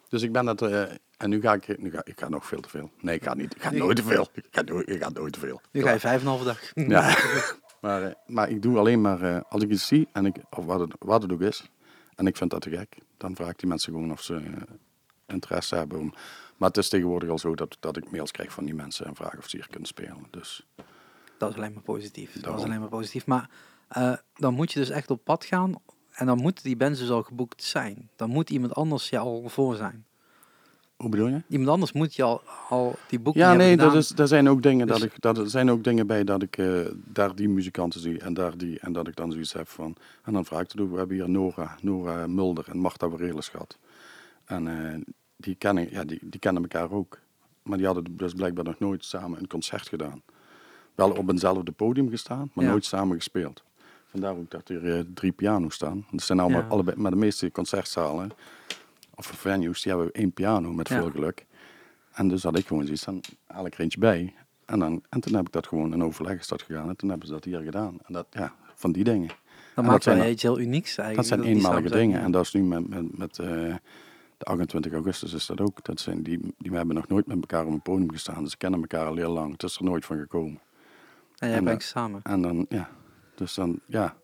Dus 0.08 0.22
ik 0.22 0.32
ben 0.32 0.44
dat, 0.44 0.62
eh, 0.62 0.82
En 1.16 1.30
nu 1.30 1.40
ga 1.40 1.52
ik, 1.54 1.78
nu 1.78 1.90
ga, 1.90 2.00
ik 2.04 2.20
ga 2.20 2.28
nog 2.28 2.46
veel 2.46 2.60
te 2.60 2.68
veel. 2.68 2.90
Nee, 3.00 3.14
ik 3.14 3.22
ga 3.24 3.34
niet. 3.34 3.54
Ik 3.54 3.62
ga 3.62 3.70
nooit 3.70 3.96
te 3.96 4.02
veel. 4.02 4.28
Ik 4.34 4.44
ga, 4.50 4.62
nooit- 4.62 4.88
ik 4.88 5.02
ga 5.02 5.08
nooit 5.10 5.32
te 5.32 5.38
veel. 5.38 5.60
Nu 5.70 5.82
ga 5.82 5.90
je 5.92 6.00
vijf 6.00 6.14
en 6.14 6.20
een 6.20 6.26
halve 6.26 6.44
dag. 6.44 6.60
Ja, 6.74 7.16
maar, 7.80 8.02
eh, 8.02 8.12
maar 8.26 8.50
ik 8.50 8.62
doe 8.62 8.78
alleen 8.78 9.00
maar 9.00 9.22
eh, 9.22 9.40
als 9.48 9.62
ik 9.62 9.70
iets 9.70 9.87
zie 9.87 10.08
en 10.12 10.26
ik, 10.26 10.37
of 10.50 10.64
wat 10.64 10.80
het, 10.80 10.94
wat 10.98 11.22
het 11.22 11.32
ook 11.32 11.40
is, 11.40 11.70
en 12.14 12.26
ik 12.26 12.37
vind 12.37 12.50
dat 12.50 12.60
te 12.62 12.70
gek, 12.70 12.96
dan 13.16 13.34
vraag 13.37 13.48
ik 13.50 13.58
die 13.58 13.68
mensen 13.68 13.92
gewoon 13.92 14.12
of 14.12 14.22
ze 14.22 14.40
interesse 15.26 15.76
hebben. 15.76 15.98
Om, 15.98 16.14
maar 16.56 16.68
het 16.68 16.78
is 16.78 16.88
tegenwoordig 16.88 17.28
al 17.28 17.38
zo 17.38 17.54
dat, 17.54 17.76
dat 17.80 17.96
ik 17.96 18.10
mails 18.10 18.30
krijg 18.30 18.52
van 18.52 18.64
die 18.64 18.74
mensen 18.74 19.06
en 19.06 19.14
vraag 19.14 19.37
of 19.38 19.48
ze 19.48 19.56
hier 19.56 19.68
kunnen 19.68 19.88
spelen. 19.88 20.26
Dus 20.30 20.66
Dat 21.38 21.50
is 21.50 21.56
alleen 21.56 21.72
maar 21.72 21.82
positief. 21.82 22.40
Dat 22.40 22.58
is 22.58 22.64
alleen 22.64 22.80
maar 22.80 22.88
positief. 22.88 23.26
Maar 23.26 23.50
eh, 23.88 24.12
dan 24.34 24.54
moet 24.54 24.72
je 24.72 24.78
dus 24.78 24.90
echt 24.90 25.10
op 25.10 25.24
pad 25.24 25.44
gaan. 25.44 25.74
En 26.12 26.26
dan 26.26 26.38
moeten 26.38 26.64
die 26.64 26.76
bands 26.76 26.98
dus 27.00 27.10
al 27.10 27.22
geboekt 27.22 27.62
zijn. 27.62 28.10
Dan 28.16 28.30
moet 28.30 28.50
iemand 28.50 28.74
anders 28.74 29.08
je 29.08 29.18
al 29.18 29.48
voor 29.48 29.74
zijn. 29.76 30.04
hoe 30.96 31.08
bedoel 31.08 31.28
je? 31.28 31.42
Iemand 31.48 31.70
anders 31.70 31.92
moet 31.92 32.14
je 32.14 32.22
al, 32.22 32.42
al 32.68 32.94
die 33.08 33.20
boeking 33.20 33.44
Ja, 33.44 33.54
nee, 33.54 33.76
dat 33.76 33.94
is, 33.94 34.08
daar 34.08 34.28
zijn 34.28 34.48
ook 34.48 34.62
dingen 34.62 34.86
dat 34.86 35.00
Dus- 35.00 35.06
ik, 35.06 35.20
dat 35.20 35.38
er 35.38 35.50
zijn 35.50 35.70
ook 35.70 35.84
dingen 35.84 36.06
bij 36.06 36.24
dat 36.24 36.42
ik 36.42 36.56
eh, 36.58 36.80
daar 36.94 37.34
die 37.34 37.48
muzikanten 37.48 38.00
zie 38.00 38.18
en 38.18 38.34
daar 38.34 38.56
die 38.56 38.78
en 38.80 38.92
dat 38.92 39.08
ik 39.08 39.16
dan 39.16 39.32
zoiets 39.32 39.52
heb 39.52 39.68
van 39.68 39.96
en 40.22 40.32
dan 40.32 40.44
vraag 40.44 40.60
ik 40.60 40.68
te 40.68 40.76
doen. 40.76 40.90
We 40.90 40.98
hebben 40.98 41.16
hier 41.16 41.28
Nora, 41.30 41.76
Nora 41.80 42.26
Mulder 42.26 42.68
en 42.68 42.78
Marta 42.78 43.08
Warelis 43.08 43.48
gehad. 43.48 43.78
En 44.44 44.68
eh, 44.68 45.00
die 45.36 45.54
kennen, 45.54 45.90
ja, 45.90 46.04
die, 46.04 46.18
die 46.22 46.40
kennen 46.40 46.62
elkaar 46.62 46.90
ook, 46.90 47.18
maar 47.62 47.76
die 47.76 47.86
hadden 47.86 48.16
dus 48.16 48.32
blijkbaar 48.32 48.64
nog 48.64 48.78
nooit 48.78 49.04
samen 49.04 49.38
een 49.38 49.46
concert 49.46 49.88
gedaan. 49.88 50.22
Wel 50.94 51.11
op 51.11 51.30
eenzelfde 51.30 51.72
podium 51.72 52.11
gestaan, 52.11 52.50
maar 52.52 52.64
Ja. 52.64 52.70
nooit 52.70 52.85
samen 52.85 53.16
gespeeld. 53.16 53.62
Vandaar 54.07 54.37
ook 54.37 54.50
dat 54.50 54.68
er 54.68 54.94
eh, 54.96 55.04
drie 55.14 55.33
piano's 55.33 55.74
staan. 55.74 56.07
Dat 56.11 56.22
zijn 56.22 56.40
allemaal 56.40 56.61
Ja. 56.61 56.66
allebei, 56.68 56.96
maar 56.96 57.11
de 57.11 57.16
meeste 57.16 57.50
concertzalen 57.50 58.30
of 59.14 59.26
venues 59.26 59.83
die 59.83 59.92
hebben 59.92 60.12
één 60.12 60.33
piano 60.33 60.72
met 60.72 60.88
veel 60.88 61.11
geluk. 61.11 61.46
En 62.12 62.28
dus 62.28 62.42
had 62.42 62.59
ik 62.59 62.66
gewoon 62.66 62.85
zoiets, 62.85 63.04
dan 63.04 63.20
haal 63.46 63.66
ik 63.66 63.74
er 63.74 63.80
eentje 63.80 63.98
bij. 63.98 64.35
En, 64.64 64.78
dan, 64.78 65.02
en 65.09 65.20
toen 65.20 65.35
heb 65.35 65.46
ik 65.46 65.52
dat 65.52 65.66
gewoon 65.66 65.92
in 65.92 66.02
overleg 66.04 66.38
is 66.38 66.48
dat 66.48 66.62
gegaan. 66.62 66.88
En 66.88 66.96
toen 66.96 67.09
hebben 67.09 67.26
ze 67.26 67.33
dat 67.35 67.44
hier 67.44 67.61
gedaan. 67.61 67.98
En 68.07 68.12
dat, 68.12 68.26
ja, 68.30 68.54
van 68.74 68.92
die 68.92 69.04
dingen. 69.04 69.28
Dat 69.74 69.85
maakt 69.85 70.04
wel 70.04 70.26
iets 70.26 70.42
heel 70.42 70.59
unieks 70.59 70.98
eigenlijk. 70.98 71.28
Dat 71.28 71.38
zijn 71.38 71.54
eenmalige 71.57 71.88
dingen. 71.90 72.20
En 72.20 72.30
dat 72.30 72.42
is 72.44 72.52
nu 72.52 72.62
met, 72.62 72.88
met, 72.88 73.18
met 73.18 73.38
eh, 73.38 73.46
de 74.38 74.44
28 74.44 74.92
augustus 74.92 75.33
is 75.33 75.46
dat 75.46 75.61
ook. 75.61 75.85
Dat 75.85 76.00
zijn 76.00 76.22
die, 76.22 76.54
die 76.59 76.72
hebben 76.72 76.94
nog 76.94 77.09
nooit 77.09 77.26
met 77.26 77.37
elkaar 77.37 77.66
op 77.66 77.72
een 77.72 77.83
podium 77.83 78.11
gestaan. 78.11 78.42
Dus 78.42 78.50
ze 78.50 78.57
kennen 78.57 78.80
elkaar 78.80 79.07
al 79.07 79.16
heel 79.16 79.33
lang. 79.33 79.52
Het 79.52 79.62
is 79.62 79.76
er 79.76 79.85
nooit 79.85 80.04
van 80.04 80.18
gekomen. 80.18 80.61
En 81.38 81.48
jij 81.48 81.56
en 81.56 81.64
brengt 81.64 81.80
dat- 81.80 81.90
ze 81.90 81.98
samen. 81.98 82.20
En 82.22 82.42
dan, 82.42 82.66
ja. 82.68 82.88
Dus 83.34 83.54
dan, 83.54 83.80
ja. 83.86 84.16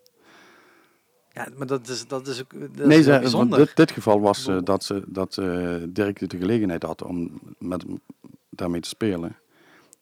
Ja, 1.33 1.47
maar 1.57 1.67
dat 1.67 1.87
is, 1.87 2.07
dat 2.07 2.27
is 2.27 2.41
ook 2.41 2.75
dat 2.75 2.85
nee, 2.87 2.99
is 2.99 3.05
ze, 3.05 3.19
bijzonder. 3.19 3.57
dit, 3.59 3.75
dit 3.75 3.91
geval 3.91 4.21
was 4.21 4.47
eh, 4.47 4.57
dat, 4.63 4.83
ze, 4.83 5.03
dat 5.07 5.37
eh, 5.37 5.75
Dirk 5.89 6.29
de 6.29 6.37
gelegenheid 6.37 6.83
had 6.83 7.03
om 7.03 7.39
met, 7.57 7.85
daarmee 8.49 8.81
te 8.81 8.87
spelen. 8.87 9.35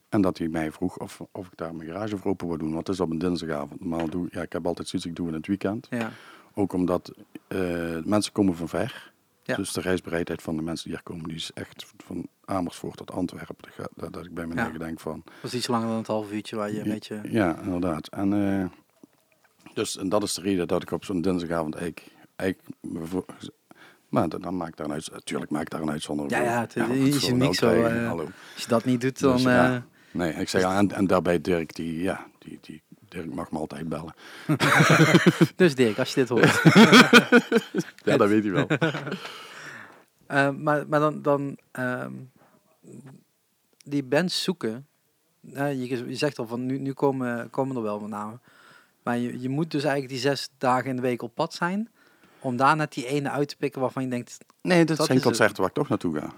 En 0.09 0.21
dat 0.21 0.37
hij 0.37 0.47
mij 0.47 0.71
vroeg 0.71 0.97
of, 0.97 1.21
of 1.31 1.47
ik 1.47 1.57
daar 1.57 1.75
mijn 1.75 1.89
garage 1.89 2.17
voor 2.17 2.31
open 2.31 2.47
wil 2.47 2.57
doen. 2.57 2.73
Want 2.73 2.87
het 2.87 2.95
is 2.95 3.01
op 3.01 3.11
een 3.11 3.17
dinsdagavond. 3.17 3.85
Maar 3.85 4.09
doe, 4.09 4.27
ja, 4.31 4.41
ik 4.41 4.53
heb 4.53 4.67
altijd 4.67 4.87
zoiets, 4.87 5.07
ik 5.07 5.15
doe 5.15 5.25
het 5.25 5.33
in 5.35 5.39
het 5.41 5.49
weekend. 5.49 5.87
Ja. 5.89 6.11
Ook 6.53 6.73
omdat 6.73 7.13
eh, 7.47 7.59
mensen 8.03 8.31
komen 8.31 8.55
van 8.55 8.69
ver. 8.69 9.11
Ja. 9.43 9.55
Dus 9.55 9.73
de 9.73 9.81
reisbereidheid 9.81 10.41
van 10.41 10.55
de 10.55 10.61
mensen 10.61 10.85
die 10.89 10.93
hier 10.93 11.03
komen, 11.03 11.27
die 11.27 11.37
is 11.37 11.51
echt 11.53 11.85
van 11.97 12.27
Amersfoort 12.49 12.97
tot 12.97 13.11
Antwerpen. 13.11 13.55
Dat, 13.95 14.13
dat, 14.13 14.25
ik 14.25 14.33
bij 14.33 14.45
mijn 14.47 14.71
Ja. 14.71 14.77
denk 14.77 14.99
van, 14.99 15.23
Dat 15.41 15.51
is 15.51 15.57
iets 15.57 15.67
langer 15.67 15.87
dan 15.87 15.97
het 15.97 16.07
half 16.07 16.31
uurtje 16.31 16.55
waar 16.55 16.71
je 16.71 16.79
een 16.79 16.89
beetje... 16.89 17.21
ja, 17.23 17.59
inderdaad. 17.61 18.07
En, 18.07 18.33
eh, 18.33 18.65
dus, 19.73 19.97
en 19.97 20.09
dat 20.09 20.23
is 20.23 20.33
de 20.33 20.41
reden 20.41 20.67
dat 20.67 20.81
ik 20.81 20.91
op 20.91 21.05
zo'n 21.05 21.21
dinsdagavond 21.21 21.75
eigenlijk, 21.75 22.11
eigenlijk 22.35 22.69
me 22.81 23.23
maar 24.09 24.29
dan, 24.29 24.41
dan 24.41 24.57
maak 24.57 24.67
ik 24.67 24.75
daar 24.77 24.85
een 24.85 24.93
uit, 24.93 25.11
natuurlijk 25.11 25.51
maak 25.51 25.61
ik 25.61 25.69
daar 25.69 25.81
een 25.81 25.91
uitzondering 25.91 26.33
Ja, 26.33 26.41
ja, 26.41 26.61
het 26.61 26.75
is 26.75 27.31
niet 27.31 27.55
zo, 27.55 27.83
eh, 27.83 28.07
Hallo. 28.07 28.23
Als 28.53 28.63
je 28.63 28.69
dat 28.69 28.85
niet 28.85 29.01
doet, 29.01 29.19
dan... 29.19 29.33
Dus, 29.33 29.43
ja. 29.43 29.75
eh, 29.75 29.81
Nee, 30.11 30.33
ik 30.33 30.49
zeg, 30.49 30.61
ja, 30.61 30.77
en, 30.77 30.91
en 30.91 31.07
daarbij 31.07 31.41
Dirk, 31.41 31.75
die, 31.75 32.01
ja, 32.01 32.27
die, 32.37 32.57
die, 32.61 32.81
Dirk 33.09 33.33
mag 33.33 33.51
me 33.51 33.57
altijd 33.57 33.89
bellen. 33.89 34.13
dus 35.55 35.75
Dirk, 35.75 35.99
als 35.99 36.13
je 36.13 36.19
dit 36.19 36.29
hoort. 36.29 36.61
Ja, 38.05 38.17
dat 38.17 38.29
weet 38.29 38.43
hij 38.43 38.51
wel. 38.51 38.67
Maar, 40.57 40.87
maar 40.87 40.99
dan, 40.99 41.21
dan 41.21 41.57
ehm, 41.71 42.13
die 43.77 44.03
bands 44.03 44.43
zoeken. 44.43 44.87
je, 45.41 45.87
je 46.07 46.15
zegt 46.15 46.39
al 46.39 46.47
van 46.47 46.65
nu, 46.65 46.77
nu 46.79 46.93
komen, 46.93 47.49
komen 47.49 47.75
er 47.75 47.81
wel 47.81 47.99
wat 47.99 48.09
namen. 48.09 48.41
Maar 49.03 49.17
je, 49.17 49.39
je 49.41 49.49
moet 49.49 49.71
dus 49.71 49.83
eigenlijk 49.83 50.11
die 50.13 50.21
zes 50.21 50.49
dagen 50.57 50.89
in 50.89 50.95
de 50.95 51.01
week 51.01 51.21
op 51.21 51.35
pad 51.35 51.53
zijn. 51.53 51.89
Om 52.39 52.57
daar 52.57 52.75
net 52.75 52.93
die 52.93 53.05
ene 53.05 53.29
uit 53.29 53.47
te 53.49 53.55
pikken 53.57 53.81
waarvan 53.81 54.03
je 54.03 54.09
denkt. 54.09 54.37
Nee, 54.61 54.85
dat, 54.85 54.97
Dat 54.97 55.05
zijn 55.05 55.21
concerten 55.21 55.57
waar 55.57 55.67
ik 55.69 55.73
toch 55.75 55.89
naartoe 55.89 56.19
ga. 56.19 56.33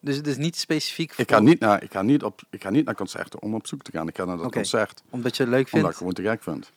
Dus 0.00 0.16
het 0.16 0.26
is 0.26 0.36
niet 0.36 0.56
specifiek 0.56 1.12
voor, 1.14 1.24
Ik 1.24 1.30
ga 1.30 1.38
niet, 1.40 1.60
naar, 1.60 1.82
ik, 1.82 1.92
ga 1.92 2.02
niet 2.02 2.22
op, 2.22 2.40
ik 2.50 2.62
ga 2.62 2.70
niet 2.70 2.84
naar 2.84 2.94
concerten 2.94 3.42
om 3.42 3.54
op 3.54 3.66
zoek 3.66 3.82
te 3.82 3.90
gaan. 3.90 4.08
Ik 4.08 4.16
ga 4.16 4.24
naar 4.24 4.36
dat 4.36 4.52
concert 4.52 5.02
omdat 5.10 5.36
je 5.36 5.42
het 5.42 5.52
leuk 5.52 5.72
omdat 5.72 5.90
ik 5.90 5.96
vindt. 5.96 5.96
gewoon 5.96 6.12
te 6.12 6.22
gek 6.22 6.42
vind. 6.42 6.72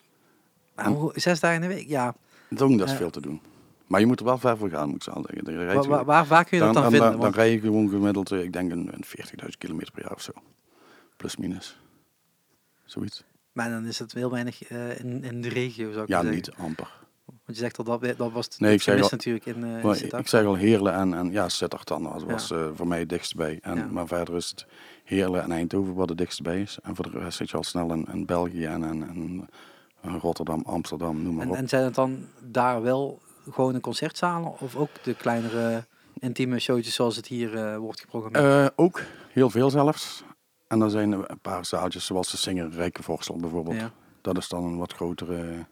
Maar 0.75 0.85
hoe- 0.85 1.11
zes 1.19 1.39
dagen 1.39 1.63
in 1.63 1.69
de 1.69 1.75
week, 1.75 1.87
ja. 1.87 2.15
Dat 2.49 2.69
is 2.69 2.81
Eh. 2.81 2.97
veel 2.97 3.09
te 3.09 3.21
doen. 3.21 3.41
Maar 3.91 3.99
je 3.99 4.05
moet 4.05 4.19
er 4.19 4.25
wel 4.25 4.37
ver 4.37 4.57
voor 4.57 4.69
gaan, 4.69 4.87
moet 4.87 4.95
ik 4.95 5.03
zo 5.03 5.21
zeggen. 5.25 5.43
Dan 5.43 5.65
Waar, 5.65 5.87
waar, 5.87 6.05
waar, 6.05 6.25
waar 6.25 6.45
kun 6.45 6.57
je 6.57 6.63
dat 6.63 6.73
dan, 6.73 6.81
dan, 6.83 6.91
vinden? 6.91 7.11
dan, 7.11 7.19
Want- 7.19 7.35
rij 7.35 7.51
je 7.51 7.59
gewoon 7.59 7.89
gemiddeld, 7.89 8.31
eh, 8.31 8.43
ik 8.43 8.53
denk 8.53 8.71
een, 8.71 8.89
een 8.93 9.03
40.000 9.05 9.57
kilometer 9.57 9.91
per 9.93 10.01
jaar 10.03 10.13
of 10.13 10.21
zo. 10.21 10.31
Plus 11.17 11.37
minus. 11.37 11.79
Zoiets. 12.85 13.23
maar 13.51 13.69
dan 13.69 13.85
is 13.85 13.99
het 13.99 14.13
heel 14.13 14.31
weinig 14.31 14.63
eh, 14.63 14.99
in, 14.99 15.23
in 15.23 15.41
de 15.41 15.49
regio, 15.49 15.91
zou 15.91 16.03
ik 16.03 16.07
Ja, 16.09 16.15
zeggen. 16.21 16.35
niet 16.35 16.51
amper. 16.51 16.99
Want 17.25 17.57
je 17.57 17.63
zegt 17.63 17.77
al, 17.77 17.83
dat, 17.83 18.17
dat 18.17 18.31
was 18.31 18.45
het 18.45 18.59
Nee, 18.59 18.73
ik 18.73 18.81
zeg 18.81 19.01
al- 19.01 19.07
natuurlijk 19.11 19.45
in, 19.45 19.95
Sittard. 19.95 20.21
ik 20.21 20.27
zeg 20.27 20.45
al 20.45 20.55
Heerlen 20.55 20.93
en, 20.93 21.13
en 21.13 21.31
ja, 21.31 21.49
Sittard 21.49 21.87
dan 21.87 22.03
was, 22.03 22.23
was 22.23 22.47
Ja. 22.47 22.71
voor 22.75 22.87
mij 22.87 22.99
het 22.99 23.09
dichtst 23.09 23.35
bij. 23.35 23.59
En, 23.61 23.75
Ja. 23.77 23.85
Maar 23.91 24.07
verder 24.07 24.35
is 24.35 24.49
het 24.49 24.65
Heerlen 25.03 25.41
en 25.43 25.51
Eindhoven 25.51 25.93
wat 25.93 26.09
het 26.09 26.17
dichtst 26.17 26.41
bij 26.41 26.61
is. 26.61 26.77
En 26.83 26.95
voor 26.95 27.11
de 27.11 27.19
rest 27.19 27.37
zit 27.37 27.49
je 27.49 27.57
al 27.57 27.63
snel 27.63 27.93
in, 27.93 28.07
in 28.13 28.25
België 28.25 28.65
en, 28.65 28.83
en, 28.83 29.03
en, 29.03 29.49
en 30.01 30.19
Rotterdam, 30.19 30.61
Amsterdam, 30.65 31.21
noem 31.23 31.35
maar 31.35 31.45
En, 31.45 31.51
op. 31.51 31.55
en 31.57 31.67
zijn 31.69 31.83
het 31.83 31.95
dan 31.95 32.25
daar 32.39 32.81
wel 32.81 33.21
gewoon 33.51 33.75
een 33.75 33.81
concertzalen 33.81 34.59
of 34.59 34.75
ook 34.75 34.89
de 35.03 35.13
kleinere 35.15 35.85
intieme 36.19 36.59
showtjes 36.59 36.95
zoals 36.95 37.15
het 37.15 37.27
hier 37.27 37.55
eh, 37.57 37.77
wordt 37.77 37.99
geprogrammeerd? 37.99 38.45
Eh, 38.45 38.67
ook, 38.75 39.01
heel 39.29 39.49
veel 39.49 39.69
zelfs. 39.69 40.23
En 40.67 40.79
dan 40.79 40.89
zijn 40.89 41.11
er 41.11 41.29
een 41.31 41.39
paar 41.39 41.65
zaaltjes 41.65 42.05
zoals 42.05 42.31
de 42.31 42.37
Singer 42.37 42.69
Rijkenvorstel 42.69 43.35
bijvoorbeeld. 43.35 43.75
ja. 43.75 43.91
Dat 44.21 44.37
is 44.37 44.47
dan 44.49 44.63
een 44.63 44.77
wat 44.77 44.93
grotere... 44.93 45.65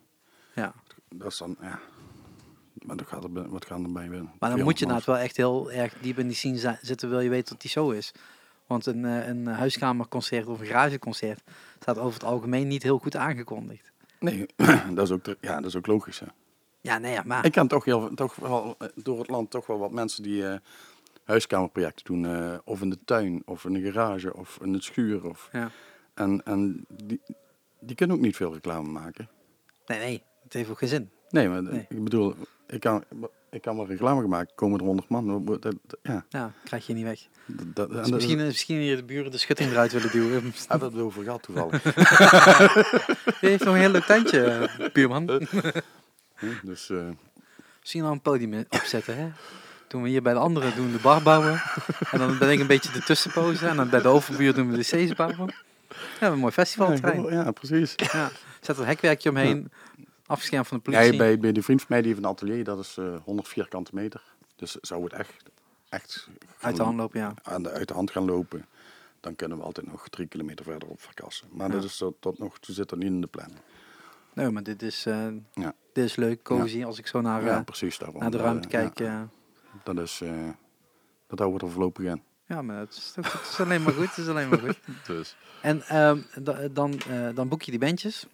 ja. 0.55 0.73
Dat 1.09 1.31
is 1.31 1.37
dan, 1.37 1.55
ja... 1.61 1.79
Maar 2.85 2.95
dat 2.97 3.07
gaat 3.07 3.23
er, 3.23 3.49
wat 3.49 3.65
gaan 3.65 3.83
er 3.83 3.91
bij 3.91 4.09
winnen? 4.09 4.31
Maar 4.39 4.49
dan 4.49 4.63
moet 4.63 4.79
je 4.79 4.85
inderdaad 4.85 5.07
wel 5.07 5.17
echt 5.17 5.37
heel 5.37 5.71
erg 5.71 5.93
diep 6.01 6.19
in 6.19 6.27
die 6.27 6.35
scene 6.35 6.57
zi- 6.57 6.77
zitten, 6.81 7.09
wil 7.09 7.19
je 7.19 7.29
weten 7.29 7.53
wat 7.53 7.61
die 7.61 7.69
show 7.71 7.93
is. 7.93 8.11
Want 8.67 8.85
een, 8.85 9.05
eh, 9.05 9.27
een 9.27 9.47
huiskamerconcert 9.47 10.47
of 10.47 10.59
een 10.59 10.65
garageconcert 10.65 11.41
staat 11.79 11.97
over 11.97 12.13
het 12.13 12.23
algemeen 12.23 12.67
niet 12.67 12.83
heel 12.83 12.97
goed 12.99 13.15
aangekondigd. 13.15 13.91
Nee, 14.19 14.45
dat 14.95 15.05
is 15.05 15.11
ook, 15.11 15.25
ja, 15.41 15.55
dat 15.55 15.65
is 15.65 15.75
ook 15.75 15.87
logisch. 15.87 16.19
Hè. 16.19 16.25
Ja, 16.81 16.97
nee, 16.97 17.11
ja, 17.13 17.23
maar... 17.25 17.45
Ik 17.45 17.51
ken 17.51 17.67
toch, 17.67 17.85
heel, 17.85 18.13
toch 18.15 18.35
wel 18.35 18.75
eh, 18.79 18.87
door 18.95 19.19
het 19.19 19.29
land 19.29 19.49
toch 19.51 19.65
wel 19.67 19.79
wat 19.79 19.91
mensen 19.91 20.23
die 20.23 20.47
eh, 20.47 20.57
huiskamerprojecten 21.23 22.05
doen. 22.05 22.25
eh, 22.25 22.57
of 22.63 22.81
in 22.81 22.89
de 22.89 22.97
tuin, 23.05 23.41
of 23.45 23.65
in 23.65 23.73
de 23.73 23.91
garage, 23.91 24.33
of 24.35 24.57
in 24.61 24.73
het 24.73 24.83
schuur. 24.83 25.25
Of, 25.29 25.49
Ja. 25.51 25.71
en 26.13 26.41
en 26.45 26.85
die, 26.87 27.21
die 27.79 27.95
kunnen 27.95 28.15
ook 28.15 28.21
niet 28.21 28.35
veel 28.35 28.53
reclame 28.53 28.89
maken. 28.89 29.29
Nee, 29.85 29.99
nee, 29.99 30.23
het 30.43 30.53
heeft 30.53 30.69
ook 30.69 30.77
geen 30.77 30.89
zin. 30.89 31.09
Nee, 31.29 31.49
maar 31.49 31.63
Nee. 31.63 31.85
ik 31.89 32.03
bedoel, 32.03 32.35
ik 32.67 32.79
kan, 32.79 33.03
ik 33.49 33.61
kan 33.61 33.75
wel 33.75 33.87
reclame 33.87 34.27
maken, 34.27 34.55
komen 34.55 34.79
er 34.79 34.85
honderd 34.85 35.09
man. 35.09 35.45
Dat- 35.45 35.61
dat- 35.61 35.75
ja, 36.01 36.25
Ja, 36.29 36.51
krijg 36.63 36.87
je 36.87 36.93
niet 36.93 37.03
weg. 37.03 37.27
dat, 37.45 37.75
dat, 37.75 37.89
Dus 37.89 37.97
dat- 38.01 38.09
misschien, 38.11 38.37
misschien 38.45 38.77
hier 38.79 38.95
de 38.95 39.03
buren 39.03 39.31
de 39.31 39.37
schutting 39.37 39.71
eruit 39.71 39.91
willen 39.91 40.11
duwen. 40.11 40.31
Hebben 40.67 40.91
we 40.91 40.95
het 40.97 41.05
over 41.05 41.23
gehad 41.23 41.43
toevallig. 41.43 41.81
Die 43.41 43.49
heeft 43.49 43.63
nog 43.63 43.73
een 43.73 43.79
heel 43.79 43.89
leuk 43.91 44.03
tandje, 44.05 44.43
eh, 44.43 44.89
buurman. 44.93 45.25
Dus 46.63 46.89
eh, 46.89 47.07
Misschien 47.79 48.03
al 48.03 48.11
een 48.11 48.21
podium 48.21 48.65
opzetten, 48.69 49.17
hè? 49.17 49.29
Doen 49.87 50.01
we 50.03 50.09
hier 50.09 50.21
bij 50.21 50.33
de 50.33 50.39
anderen 50.39 50.75
doen 50.75 50.91
de 50.91 50.97
bar 50.97 51.21
bouwen. 51.21 51.61
En 52.11 52.19
dan 52.19 52.37
ben 52.37 52.49
ik 52.51 52.59
een 52.59 52.67
beetje 52.67 52.91
de 52.91 53.03
tussenpoze. 53.03 53.67
En 53.67 53.75
dan 53.75 53.89
bij 53.89 54.01
de 54.01 54.07
overbuur 54.07 54.53
doen 54.53 54.71
we 54.71 54.77
de 54.77 55.05
C's 55.05 55.15
bouwen. 55.15 55.53
Ja, 56.19 56.27
een 56.27 56.31
mooi 56.31 56.43
ja, 56.45 56.51
festivalterrein. 56.51 57.15
gewoon- 57.15 57.33
ja, 57.33 57.51
precies. 57.51 57.93
Ja. 57.95 58.31
Zet 58.61 58.77
een 58.77 58.85
hekwerkje 58.85 59.29
omheen. 59.29 59.71
Afgeschermd 60.25 60.67
van 60.67 60.77
de 60.77 60.83
politie. 60.83 61.11
Ja, 61.11 61.17
bij, 61.17 61.39
bij 61.39 61.51
die 61.51 61.63
vriend 61.63 61.79
van 61.79 61.87
mij 61.89 62.01
die 62.01 62.11
heeft 62.11 62.23
een 62.23 62.29
atelier, 62.29 62.63
dat 62.63 62.79
is 62.79 62.95
eh 62.97 63.15
100 63.23 63.47
vierkante 63.47 63.91
meter. 63.93 64.21
Dus 64.55 64.75
zou 64.81 65.03
het 65.03 65.13
echt, 65.13 65.33
echt 65.89 66.27
Uit 66.59 66.75
de 66.75 66.83
hand 66.83 66.97
lopen, 66.97 67.19
ja. 67.19 67.33
aan 67.43 67.63
de, 67.63 67.71
uit 67.71 67.87
de 67.87 67.93
hand 67.93 68.11
gaan 68.11 68.25
lopen, 68.25 68.65
dan 69.19 69.35
kunnen 69.35 69.57
we 69.57 69.63
altijd 69.63 69.87
nog 69.91 70.07
drie 70.09 70.27
kilometer 70.27 70.65
verderop 70.65 71.01
verkassen. 71.01 71.47
Maar 71.51 71.67
Ja. 71.67 71.73
dat 71.73 71.83
is 71.83 71.97
tot, 71.97 72.15
tot 72.19 72.39
nog 72.39 72.59
toe 72.59 72.75
zit 72.75 72.91
er 72.91 72.97
niet 72.97 73.07
in 73.07 73.21
de 73.21 73.27
planning. 73.27 73.59
Nee, 74.33 74.49
maar 74.49 74.63
dit 74.63 74.81
is, 74.81 75.05
eh, 75.05 75.27
Ja. 75.53 75.73
dit 75.93 76.05
is 76.05 76.15
leuk, 76.15 76.43
cozy. 76.43 76.83
Als 76.83 76.97
ik 76.99 77.07
zo 77.07 77.21
naar, 77.21 77.43
ja, 77.43 77.57
eh, 77.57 77.63
precies 77.63 77.99
naar 77.99 78.31
de 78.31 78.37
ruimte 78.37 78.67
eh, 78.67 78.89
kijk. 78.93 79.11
Dat 79.83 79.97
is, 79.99 80.21
dat 81.27 81.39
houden 81.39 81.59
we 81.59 81.65
er 81.65 81.71
voorlopig 81.71 82.05
in. 82.05 82.23
ja, 82.45 82.61
maar 82.61 82.77
het 82.79 82.93
is, 82.93 83.11
het 83.15 83.25
is 83.49 83.59
alleen 83.59 83.81
maar 83.83 83.93
goed. 83.93 84.07
Het 84.07 84.17
is 84.17 84.27
alleen 84.27 84.49
maar 84.49 84.59
goed. 84.59 84.79
Dus. 85.07 85.35
En 85.61 85.81
ehm, 85.87 86.21
da- 86.41 86.67
dan, 86.67 86.99
dan 87.33 87.47
boek 87.47 87.61
je 87.61 87.71
die 87.71 87.79
bandjes. 87.79 88.25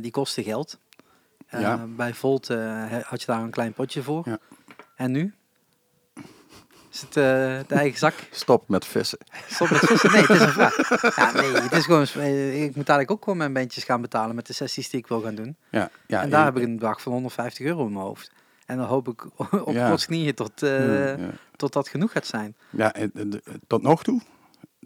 Die 0.00 0.10
kosten 0.10 0.44
geld. 0.44 0.78
Ja. 1.50 1.86
Bij 1.86 2.14
Volt 2.14 2.48
had 3.02 3.20
je 3.20 3.26
daar 3.26 3.40
een 3.42 3.50
klein 3.50 3.72
potje 3.72 4.02
voor. 4.02 4.22
Ja. 4.28 4.38
En 4.96 5.10
nu? 5.12 5.34
Is 6.92 7.00
het 7.00 7.16
eh, 7.16 7.22
de 7.66 7.74
eigen 7.74 7.98
zak? 7.98 8.14
Stop 8.30 8.68
met 8.68 8.84
vissen. 8.86 9.18
Stop 9.48 9.70
met 9.70 9.78
vissen? 9.78 10.10
Nee, 10.12 10.20
het 10.20 10.30
is 10.30 10.40
een 10.40 10.48
vraag. 10.52 11.16
Ja, 11.16 11.32
nee, 11.40 11.52
het 11.52 11.72
is 11.72 11.84
gewoon... 11.84 12.06
eh, 12.14 12.62
Ik 12.64 12.76
moet 12.76 12.86
dadelijk 12.86 13.10
ook 13.10 13.22
gewoon 13.22 13.38
mijn 13.38 13.52
bandjes 13.52 13.84
gaan 13.84 14.00
betalen 14.00 14.34
met 14.34 14.46
de 14.46 14.52
sessies 14.52 14.90
die 14.90 15.00
ik 15.00 15.06
wil 15.06 15.20
gaan 15.20 15.34
doen. 15.34 15.56
Ja, 15.70 15.90
ja, 16.06 16.22
en 16.22 16.30
daar 16.30 16.44
heb 16.44 16.56
ik 16.56 16.62
een 16.62 16.74
bedrag 16.74 17.02
van 17.02 17.12
150 17.12 17.66
euro 17.66 17.86
in 17.86 17.92
mijn 17.92 18.04
hoofd. 18.04 18.32
En 18.66 18.76
dan 18.76 18.86
hoop 18.86 19.08
ik 19.08 19.24
op 19.66 19.72
Ja. 19.72 19.94
Knieën 19.96 20.34
tot, 20.34 20.62
eh, 20.62 21.18
ja. 21.18 21.30
tot 21.56 21.72
dat 21.72 21.88
genoeg 21.88 22.12
gaat 22.12 22.26
zijn. 22.26 22.56
Ja, 22.70 22.94
tot 23.66 23.82
nog 23.82 24.02
toe. 24.02 24.20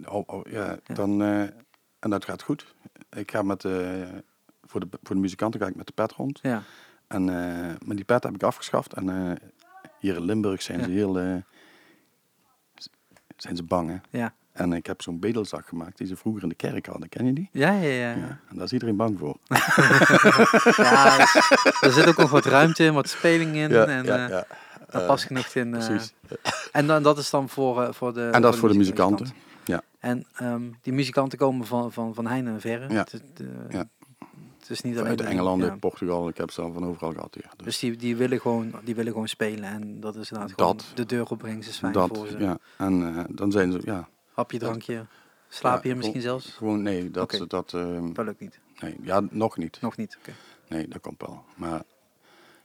Oh, 0.04 0.22
oh, 0.26 0.42
ja. 0.50 0.78
Dan, 0.92 1.22
eh, 1.22 1.40
en 1.98 2.10
dat 2.10 2.24
gaat 2.24 2.42
goed. 2.42 2.74
Ik 3.10 3.30
ga 3.30 3.42
met 3.42 3.60
de, 3.60 4.04
voor, 4.66 4.80
de, 4.80 4.86
voor 5.02 5.14
de 5.14 5.20
muzikanten 5.20 5.60
ga 5.60 5.66
ik 5.66 5.74
met 5.76 5.86
de 5.86 5.92
pet 5.92 6.12
rond. 6.12 6.38
Ja, 6.42 6.62
En, 7.06 7.28
eh, 7.28 7.74
maar 7.86 7.96
die 7.96 8.04
pet 8.04 8.22
heb 8.22 8.34
ik 8.34 8.42
afgeschaft. 8.42 8.92
En 8.92 9.08
eh, 9.08 9.48
hier 9.98 10.16
in 10.16 10.24
Limburg 10.24 10.62
zijn 10.62 10.84
ze 10.84 10.90
heel... 10.90 11.42
zijn 13.36 13.56
ze 13.56 13.62
bang, 13.62 13.88
hè? 13.90 14.18
ja. 14.18 14.34
En 14.52 14.72
ik 14.72 14.86
heb 14.86 15.02
zo'n 15.02 15.18
bedelzak 15.18 15.66
gemaakt 15.68 15.98
die 15.98 16.06
ze 16.06 16.16
vroeger 16.16 16.42
in 16.42 16.48
de 16.48 16.54
kerk 16.54 16.86
hadden. 16.86 17.08
Ken 17.08 17.26
je 17.26 17.32
die? 17.32 17.48
Ja, 17.52 17.70
ja, 17.72 17.88
ja. 17.92 18.12
En 18.48 18.56
daar 18.56 18.64
is 18.64 18.72
iedereen 18.72 18.96
bang 18.96 19.18
voor. 19.18 19.36
Ja, 20.76 21.16
dus 21.16 21.80
er 21.80 21.92
zit 21.92 22.06
ook 22.06 22.16
nog 22.16 22.30
wat 22.30 22.44
ruimte 22.44 22.84
in, 22.84 22.94
wat 22.94 23.08
speling 23.08 23.54
in. 23.54 23.72
en 23.74 24.04
ja, 24.04 24.24
eh, 24.24 24.28
ja. 24.28 24.28
daar 24.28 24.46
Eh, 25.02 25.06
past 25.06 25.24
genoeg 25.24 25.46
in. 25.46 25.74
eh. 25.74 25.86
Precies. 25.86 26.14
en 26.72 26.86
dan, 26.86 27.02
dat 27.02 27.18
is 27.18 27.30
dan 27.30 27.48
voor, 27.48 27.94
voor 27.94 28.14
de 28.14 28.28
En 28.32 28.42
dat 28.42 28.54
is 28.54 28.60
voor 28.60 28.68
de 28.68 28.76
muzikanten. 28.78 29.26
Ja. 29.64 29.82
En 29.98 30.26
ehm, 30.34 30.62
die 30.82 30.92
muzikanten 30.92 31.38
komen 31.38 31.66
van, 31.66 31.92
van, 31.92 32.14
van 32.14 32.26
heine 32.26 32.50
en 32.50 32.60
verre. 32.60 32.92
Ja. 32.92 33.04
Het 34.68 34.70
is 34.70 34.80
niet 34.82 34.98
alleen... 34.98 35.08
Uit 35.08 35.20
Engeland, 35.20 35.62
ja. 35.62 35.76
Portugal. 35.76 36.28
Ik 36.28 36.36
heb 36.36 36.50
ze 36.50 36.62
al 36.62 36.72
van 36.72 36.84
overal 36.86 37.12
gehad 37.12 37.34
hier. 37.34 37.50
Dus 37.56 37.64
Dus 37.64 37.78
die, 37.78 37.96
die, 37.96 38.16
willen 38.16 38.40
gewoon, 38.40 38.72
die 38.84 38.94
willen 38.94 39.12
gewoon 39.12 39.28
spelen. 39.28 39.64
En 39.64 40.00
dat 40.00 40.16
is 40.16 40.30
inderdaad 40.30 40.56
gewoon 40.58 40.76
Dat. 40.76 40.92
de 40.94 41.06
deur 41.06 41.30
opbrengen. 41.30 41.58
is 41.58 41.78
fijn 41.78 41.92
dat, 41.92 42.16
voor 42.16 42.26
ze. 42.26 42.38
ja. 42.38 42.58
En 42.78 43.16
eh, 43.16 43.24
dan 43.28 43.52
zijn 43.52 43.72
ze, 43.72 43.80
ja, 43.84 44.08
Hapje, 44.32 44.58
drankje. 44.58 45.06
Slaap 45.48 45.82
je 45.82 45.88
Ja, 45.88 45.94
misschien 45.94 46.20
zelfs? 46.20 46.46
gewoon 46.46 46.82
nee, 46.82 47.10
dat, 47.10 47.44
dat, 47.48 47.72
ehm, 47.74 48.12
Dat 48.12 48.24
lukt 48.24 48.40
niet. 48.40 48.60
nee, 48.80 48.96
ja, 49.02 49.22
nog 49.30 49.56
niet. 49.56 49.78
Nog 49.80 49.96
niet. 49.96 50.16
Oké. 50.18 50.32
Nee, 50.68 50.88
dat 50.88 51.00
komt 51.00 51.20
wel. 51.20 51.44
Maar 51.56 51.82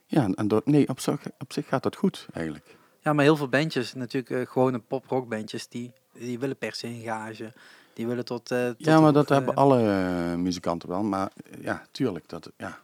ja, 0.06 0.30
en 0.36 0.48
dat, 0.48 0.66
nee, 0.66 0.88
op 0.88 1.00
zich, 1.00 1.22
op 1.40 1.54
zich 1.54 1.68
gaat 1.68 1.84
dat 1.84 1.96
goed 1.96 2.28
eigenlijk. 2.34 2.78
Ja, 3.02 3.14
maar 3.14 3.24
heel 3.24 3.36
veel 3.36 3.48
bandjes, 3.50 3.94
natuurlijk 3.94 4.42
eh, 4.42 4.52
gewone 4.54 4.80
pop-rock 4.80 5.30
bandjes, 5.30 5.68
die, 5.68 5.92
die 6.14 6.40
willen 6.40 6.58
per 6.58 6.74
se 6.76 6.88
een 6.88 7.02
gage. 7.02 7.54
Die 8.00 8.08
willen 8.08 8.26
tot... 8.26 8.52
eh, 8.52 8.68
tot 8.68 8.86
Ja, 8.86 9.00
maar 9.00 9.14
dat 9.14 9.30
hebben 9.30 9.56
alle 9.56 9.92
eh, 9.92 10.36
muzikanten 10.36 10.90
wel. 10.90 11.04
Maar 11.04 11.32
eh, 11.36 11.64
ja, 11.64 11.86
tuurlijk, 11.92 12.30
dat, 12.30 12.52
ja, 12.58 12.80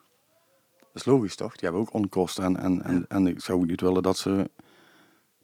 dat 0.79 0.89
is 0.93 1.05
logisch 1.05 1.35
toch? 1.35 1.51
Die 1.51 1.63
hebben 1.63 1.81
ook 1.81 1.93
onkosten. 1.93 2.43
En, 2.43 2.57
en, 2.57 2.83
en, 2.83 3.05
en 3.07 3.27
ik 3.27 3.41
zou 3.41 3.65
niet 3.65 3.81
willen 3.81 4.03
dat 4.03 4.17
ze... 4.17 4.49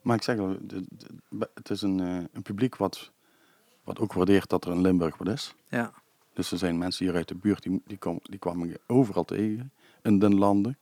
Maar 0.02 0.16
ik 0.16 0.24
zeg 0.24 0.36
wel, 0.36 0.58
het 1.54 1.70
is 1.70 1.82
een, 1.82 2.00
een 2.34 2.42
publiek 2.44 2.76
wat, 2.76 3.12
wat 3.84 4.00
ook 4.00 4.14
waardeert 4.14 4.50
dat 4.50 4.66
er 4.66 4.72
in 4.72 4.82
Limburg 4.82 5.18
wat 5.18 5.28
is. 5.28 5.56
Ja, 5.70 5.92
Dus 6.34 6.52
er 6.52 6.58
zijn 6.58 6.78
mensen 6.78 7.06
hier 7.06 7.16
uit 7.16 7.28
de 7.28 7.36
buurt, 7.36 7.64
die, 7.64 7.82
die, 7.86 7.98
kom, 7.98 8.20
die 8.24 8.40
kwamen 8.40 8.78
overal 8.88 9.26
tegen 9.26 9.72
in 10.02 10.20
den 10.20 10.36
landen. 10.38 10.78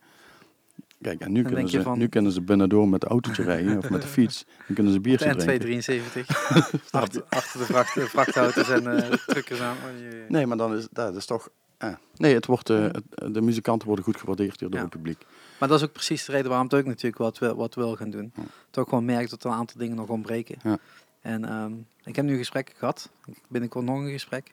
Kijk, 1.02 1.20
en 1.22 1.32
nu, 1.32 1.42
Dan 1.42 1.52
kunnen 1.52 1.70
ze, 1.70 1.82
van- 1.82 1.98
nu 1.98 2.08
kunnen 2.08 2.32
ze 2.32 2.42
binnendoor 2.42 2.88
met 2.90 3.02
het 3.02 3.12
autootje 3.12 3.44
rijden 3.54 3.78
of 3.78 3.90
met 3.90 4.02
de 4.02 4.08
fiets. 4.08 4.46
Dan 4.68 4.76
kunnen 4.76 4.94
ze 4.94 5.00
biertje 5.00 5.36
de 5.36 5.60
drinken. 5.60 6.02
N273. 6.02 6.26
achter, 6.92 7.24
achter 7.30 7.60
de 7.60 7.66
vracht, 7.66 7.94
de 7.94 8.08
vrachtauto's 8.08 8.70
en 8.70 8.98
eh 8.98 9.12
truckers 9.28 9.60
aan. 9.62 9.76
Oh, 9.76 10.00
jee. 10.00 10.24
Nee, 10.28 10.46
maar 10.46 10.58
dan 10.58 10.76
is 10.78 10.88
dat 10.92 11.16
is 11.16 11.26
toch... 11.26 11.50
eh, 11.78 11.94
nee, 12.16 12.34
het 12.34 12.46
wordt, 12.46 12.70
eh, 12.70 12.82
het- 12.84 13.34
de 13.34 13.42
muzikanten 13.42 13.88
worden 13.88 14.06
goed 14.06 14.18
gewaardeerd 14.18 14.60
hier 14.60 14.70
door 14.70 14.80
Ja. 14.80 14.86
het 14.86 14.96
publiek. 14.96 15.26
Maar 15.60 15.70
dat 15.70 15.78
is 15.78 15.86
ook 15.86 15.94
precies 15.94 16.26
de 16.26 16.32
reden 16.32 16.48
waarom 16.50 16.68
het 16.68 16.76
ook 16.76 16.86
natuurlijk 16.86 17.18
wat 17.18 17.38
wil, 17.38 17.56
wat 17.56 17.76
wil 17.76 17.96
gaan 17.96 18.10
doen. 18.10 18.32
Ja. 18.36 18.44
Toch 18.70 18.90
gewoon 18.90 19.06
merkt 19.06 19.30
dat 19.30 19.44
er 19.44 19.50
een 19.50 19.56
aantal 19.56 19.78
dingen 19.80 19.96
nog 19.96 20.08
ontbreken. 20.10 20.56
Ja. 20.64 20.78
En 21.22 21.46
ehm, 21.46 21.72
ik 22.04 22.16
heb 22.16 22.26
nu 22.26 22.38
gesprekken 22.38 22.76
gehad. 22.78 23.10
Binnenkort 23.48 23.86
nog 23.86 24.00
een 24.00 24.12
gesprek. 24.12 24.52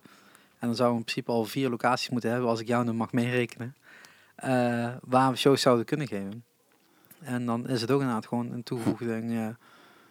En 0.59 0.67
dan 0.67 0.77
zou 0.77 0.91
we 0.91 0.97
in 0.97 1.03
principe 1.05 1.31
al 1.31 1.45
vier 1.45 1.69
locaties 1.69 2.09
moeten 2.11 2.31
hebben, 2.31 2.49
als 2.49 2.61
ik 2.61 2.67
jou 2.67 2.85
nu 2.85 2.93
mag 2.93 3.13
meerekenen. 3.13 3.75
Eh, 4.37 4.95
waar 5.03 5.31
we 5.31 5.37
shows 5.37 5.61
zouden 5.63 5.85
kunnen 5.85 6.07
geven. 6.09 6.45
En 7.21 7.47
dan 7.47 7.69
is 7.69 7.81
het 7.81 7.91
ook 7.91 8.01
inderdaad 8.01 8.27
gewoon 8.27 8.53
een 8.53 8.63
toevoeging 8.63 9.33
eh, 9.33 9.49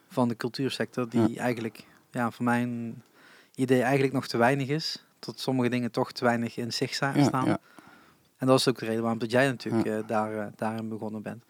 van 0.07 0.27
de 0.27 0.35
cultuursector, 0.35 1.09
die 1.09 1.39
eigenlijk, 1.39 1.85
ja, 2.11 2.31
voor 2.31 2.45
mijn 2.45 3.01
idee 3.55 3.81
eigenlijk 3.81 4.13
nog 4.13 4.27
te 4.27 4.37
weinig 4.37 4.67
is. 4.67 5.05
Tot 5.19 5.39
sommige 5.39 5.69
dingen 5.69 5.91
toch 5.91 6.11
te 6.11 6.23
weinig 6.23 6.57
in 6.57 6.73
zicht 6.73 6.99
Ja, 6.99 7.23
staan. 7.23 7.45
ja. 7.45 7.59
En 8.37 8.47
dat 8.47 8.59
is 8.59 8.67
ook 8.67 8.79
de 8.79 8.85
reden 8.85 9.01
waarom 9.01 9.19
dat 9.19 9.31
jij 9.31 9.47
natuurlijk 9.47 9.85
eh, 9.85 10.07
daar, 10.07 10.51
daarin 10.55 10.89
begonnen 10.89 11.21
bent. 11.21 11.43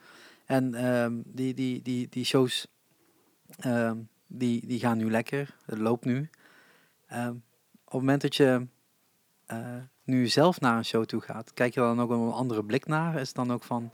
En 0.45 0.73
ehm, 0.73 1.13
die, 1.25 1.53
die, 1.53 1.81
die, 1.81 2.07
die 2.09 2.25
shows, 2.25 2.67
ehm, 3.57 3.97
die, 4.27 4.67
die 4.67 4.79
gaan 4.79 4.97
nu 4.97 5.11
lekker. 5.11 5.55
Het 5.65 5.77
loopt 5.77 6.05
nu. 6.05 6.29
Ehm, 7.07 7.29
op 7.29 7.91
het 7.91 7.93
moment 7.93 8.21
dat 8.21 8.35
je 8.35 8.67
nu 10.05 10.27
zelf 10.27 10.59
naar 10.59 10.77
een 10.77 10.85
show 10.85 11.05
toe 11.05 11.21
gaat, 11.21 11.53
kijk 11.53 11.73
je 11.73 11.79
dan 11.79 12.01
ook 12.01 12.09
een 12.09 12.31
andere 12.31 12.63
blik 12.63 12.85
naar? 12.85 13.13
Is 13.19 13.27
het 13.27 13.35
dan 13.35 13.51
ook 13.53 13.63
van, 13.63 13.91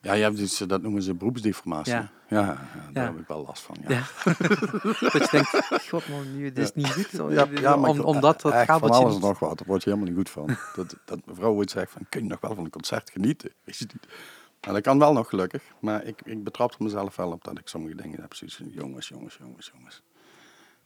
Ja, 0.00 0.12
je 0.12 0.22
hebt 0.22 0.60
eh, 0.60 0.68
dat 0.68 0.82
noemen 0.82 1.02
ze 1.02 1.14
beroepsdeformatie. 1.14 1.92
Ja. 1.92 2.10
Ja, 2.28 2.40
ja, 2.40 2.56
daar 2.92 3.04
Ja. 3.04 3.10
heb 3.12 3.20
ik 3.20 3.26
wel 3.26 3.44
last 3.46 3.62
van. 3.62 3.76
Ja. 3.88 3.88
ja. 3.94 4.02
dat 5.00 5.12
je 5.12 5.28
denkt, 5.30 5.88
god 5.88 6.08
man, 6.08 6.36
nu, 6.36 6.52
dit 6.52 6.58
is 6.58 6.72
niet 6.74 6.92
goed. 6.92 7.32
Ja, 7.32 7.74
Om, 7.76 7.84
ik- 7.98 8.04
omdat 8.04 8.40
dat 8.40 8.52
gaat 8.52 8.80
van 8.80 8.90
alles 8.90 9.18
nog 9.18 9.38
wat. 9.38 9.58
Daar 9.58 9.66
word 9.66 9.82
je 9.84 9.90
helemaal 9.90 10.08
niet 10.12 10.18
goed 10.18 10.30
van. 10.30 10.56
dat, 10.76 10.96
dat 11.04 11.26
mevrouw 11.26 11.52
ooit 11.54 11.70
zegt 11.70 11.90
van, 11.92 12.06
kun 12.08 12.22
je 12.22 12.28
nog 12.28 12.40
wel 12.40 12.54
van 12.54 12.64
een 12.64 12.70
concert 12.70 13.10
genieten? 13.10 13.50
Weet 13.64 13.76
je 13.76 13.86
niet. 13.92 14.06
Nou, 14.60 14.74
dat 14.74 14.82
kan 14.82 14.98
wel 14.98 15.12
nog 15.12 15.28
gelukkig. 15.28 15.62
Maar 15.80 16.04
ik, 16.04 16.20
ik 16.24 16.44
betrap 16.44 16.70
er 16.72 16.82
mezelf 16.82 17.16
wel 17.16 17.30
op 17.30 17.44
dat 17.44 17.58
ik 17.58 17.68
sommige 17.68 17.94
dingen 17.94 18.20
heb. 18.20 18.34
Van, 18.34 18.48
jongens, 18.70 19.08
jongens, 19.08 19.36
jongens, 19.40 19.70
jongens. 19.74 20.02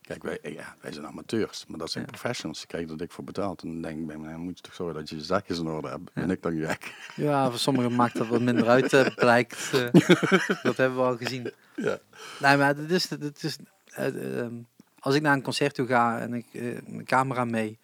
Kijk, 0.06 0.22
wij, 0.22 0.38
ja, 0.42 0.74
wij 0.80 0.92
zijn 0.92 1.06
amateurs, 1.06 1.64
maar 1.68 1.78
dat 1.78 1.90
zijn 1.90 2.04
Ja. 2.04 2.10
professionals. 2.10 2.60
Je 2.60 2.66
krijgt 2.66 2.90
er 2.90 2.96
dik 2.96 3.12
voor 3.12 3.24
betaald. 3.24 3.62
En 3.62 3.68
dan 3.68 3.82
denk 3.82 3.98
ik 3.98 4.06
bij 4.06 4.16
moet 4.36 4.56
je 4.56 4.62
toch 4.64 4.74
zorgen 4.74 4.94
dat 4.94 5.08
je 5.08 5.16
je 5.16 5.22
zakjes 5.22 5.58
in 5.58 5.66
orde 5.66 5.88
hebt. 5.88 6.12
Ben 6.12 6.30
ik 6.30 6.42
dan 6.42 6.56
gek? 6.56 6.94
Ja, 7.16 7.50
voor 7.50 7.58
sommigen 7.58 7.94
maakt 7.94 8.16
dat 8.16 8.26
wat 8.26 8.40
minder 8.40 8.68
uit, 8.68 8.92
eh, 8.92 9.14
blijkt. 9.14 9.70
eh. 9.72 9.88
dat 10.62 10.76
hebben 10.76 10.98
we 10.98 11.04
al 11.04 11.16
gezien. 11.16 11.52
Ja. 11.76 11.98
Nee, 12.40 12.56
maar 12.56 12.76
het 12.76 12.90
is, 12.90 13.10
het 13.10 13.42
is, 13.42 13.56
eh, 13.86 14.38
ehm, 14.40 14.52
als 14.98 15.14
ik 15.14 15.22
naar 15.22 15.32
een 15.34 15.42
concert 15.42 15.74
toe 15.74 15.86
ga 15.86 16.18
en 16.18 16.34
ik 16.34 16.46
eh 16.52 16.62
mijn 16.86 17.04
camera 17.04 17.44
mee, 17.44 17.78